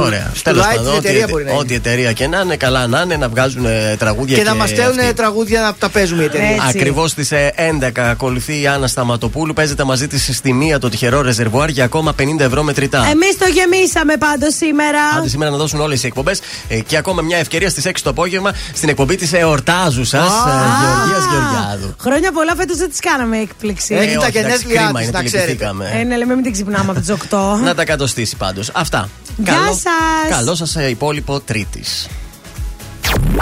Ωραία. 0.02 0.30
στο 0.34 0.42
Τέλος 0.50 0.64
live 0.64 0.68
πάντων, 0.76 0.84
την 0.84 0.92
ό,τι, 0.92 1.06
εταιρεία 1.08 1.26
μπορεί 1.30 1.44
να 1.44 1.50
είναι. 1.50 1.58
ό,τι 1.60 1.74
εταιρεία 1.74 2.12
και 2.12 2.26
να 2.26 2.40
είναι, 2.40 2.56
καλά 2.56 2.86
να 2.86 3.00
είναι, 3.00 3.16
να 3.16 3.28
βγάζουν 3.28 3.64
ε, 3.66 3.96
τραγούδια 3.98 4.36
Και 4.36 4.42
και, 4.42 4.48
να 4.48 4.54
μας 4.54 4.68
στέλνουν 4.68 4.98
αυτοί. 4.98 5.12
τραγούδια 5.14 5.60
να 5.60 5.74
τα 5.74 5.88
παίζουμε 5.88 6.22
η 6.22 6.24
εταιρεία. 6.24 6.48
Έτσι. 6.48 6.66
Ακριβώς 6.68 7.10
στις 7.10 7.30
11 7.32 7.90
ακολουθεί 8.00 8.60
η 8.60 8.66
Άννα 8.66 8.86
Σταματοπούλου. 8.86 9.52
Παίζεται 9.52 9.84
μαζί 9.84 10.06
της 10.06 10.30
στη 10.36 10.52
μία 10.52 10.78
το 10.78 10.88
τυχερό 10.88 11.20
ρεζερβουάρ 11.22 11.68
για 11.68 11.84
ακόμα 11.84 12.14
50 12.18 12.40
ευρώ 12.40 12.62
μετρητά. 12.62 12.98
Εμείς 13.10 13.38
το 13.38 13.46
γεμίσαμε 13.46 14.16
πάντως 14.16 14.54
σήμερα. 14.54 14.98
Άντε 15.18 15.28
σήμερα 15.28 15.50
να 15.50 15.56
δώσουν 15.56 15.80
όλες 15.80 16.02
οι 16.02 16.06
εκπομπές 16.06 16.40
και 16.86 16.96
ακόμα 16.96 17.22
μια 17.22 17.36
ευκαιρία 17.36 17.70
στις 17.70 17.84
6 17.86 17.90
το 18.02 18.10
απόγευμα 18.10 18.52
στην 18.74 18.88
εκπομπή 18.88 19.16
της 19.16 19.32
εορτάζου 19.32 20.04
σα, 20.04 20.18
Γεωργίας 20.18 21.24
Γεωργιάδου. 21.30 21.94
Χρόνια 22.00 22.32
πολλά 22.32 22.54
φέτος 22.56 22.76
δεν 22.76 22.88
τις 22.90 22.98
κάναμε 23.00 23.38
έκπληξη. 23.38 23.94
Έχει 23.94 24.10
Ε, 24.10 24.14
τα 24.14 24.26
όχι, 24.26 24.38
εντάξει, 24.38 24.40
γενέθλιά 24.66 24.82
κρίμα 24.82 24.98
της, 24.98 25.08
είναι, 25.08 25.16
να 25.16 25.18
τη 25.22 25.26
ξέρετε. 25.26 25.48
λυπηθήκαμε. 25.50 25.90
Ε, 26.00 26.04
ναι, 26.04 26.16
λέμε 26.16 26.34
μην 26.34 26.42
την 26.42 26.52
ξυπνάμε 26.52 26.90
από 26.90 27.00
τις 27.00 27.10
8. 27.10 27.60
Να 27.64 27.74
τα 27.74 27.84
κατοστήσει 27.84 28.36
πάντως. 28.36 28.70
Αυτά. 28.74 29.08
Γεια 29.36 29.66
σας. 29.66 30.38
Καλό 30.38 30.54
σας 30.54 30.76
υπόλοιπο 30.90 31.40
Τρίτης. 31.40 32.08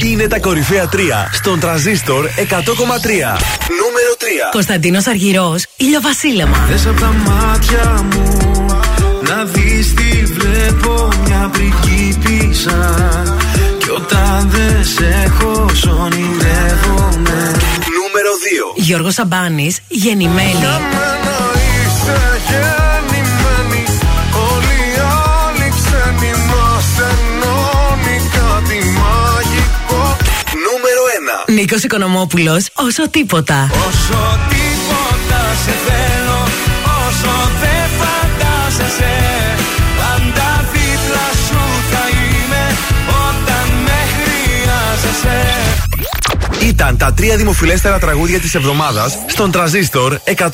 Είναι 0.02 0.26
τα 0.26 0.38
κορυφαία 0.38 0.88
3 0.88 1.28
στον 1.32 1.60
τραζίστορ 1.60 2.28
100,3. 2.36 3.38
Νούμερο 3.80 4.12
3. 4.18 4.50
Κωνσταντίνος 4.52 5.06
Αργυρός, 5.06 5.64
ηλιοβασίλεμα. 5.76 6.66
Δες 6.70 6.86
από 6.86 7.00
τα 7.00 7.12
μάτια 7.26 8.06
μου 8.12 8.42
να 9.28 9.44
δεις 9.44 9.94
τι 9.94 10.24
βλέπω 10.24 11.08
μια 11.26 11.50
πριγκίπισσα 11.52 12.94
Κι 13.78 13.90
όταν 13.90 14.50
δεν 14.50 14.84
σε 14.84 15.24
έχω 15.24 15.68
σ' 15.72 15.84
ονειρεύομαι 15.84 17.52
Νούμερο 17.98 18.32
2. 18.74 18.74
Γιώργος 18.74 19.14
Σαμπάνης, 19.14 19.80
γεννημένη. 19.88 20.50
Για 20.50 20.80
μένα 20.90 21.36
είσαι 21.86 22.71
Νίκος 31.54 31.82
Οικονομόπουλος, 31.82 32.68
όσο 32.74 33.08
τίποτα. 33.08 33.70
Όσο 33.72 34.38
τίποτα 34.48 35.40
σε 35.64 35.72
θέλω 35.86 36.40
Όσο 36.84 37.50
δεν 37.60 37.84
φαντάζεσαι 37.98 39.14
Πάντα 39.98 40.64
δίπλα 40.72 41.26
σου 41.46 41.62
θα 41.90 42.04
είμαι 42.18 42.76
Όταν 43.08 43.66
με 43.84 43.98
χρειάζεσαι 44.16 45.40
Ήταν 46.68 46.96
τα 46.96 47.12
τρία 47.12 47.36
δημοφιλέστερα 47.36 47.98
τραγούδια 47.98 48.40
της 48.40 48.54
εβδομάδας 48.54 49.18
στον 49.26 49.50
τραζίστορ 49.50 50.18
100,3. 50.24 50.48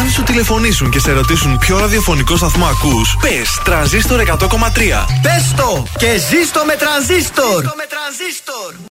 Αν 0.00 0.10
σου 0.14 0.22
τηλεφωνήσουν 0.22 0.90
και 0.90 0.98
σε 0.98 1.12
ρωτήσουν 1.12 1.58
ποιο 1.58 1.78
ραδιοφωνικό 1.78 2.36
σταθμό 2.36 2.66
ακούς, 2.66 3.16
πες 3.20 3.60
τραζίστορ 3.64 4.20
100,3. 4.20 5.06
Πες 5.22 5.54
το 5.56 5.86
και 5.98 6.18
ζήστο 6.30 6.64
με 6.66 6.76
τρανζίστορ. 6.76 7.64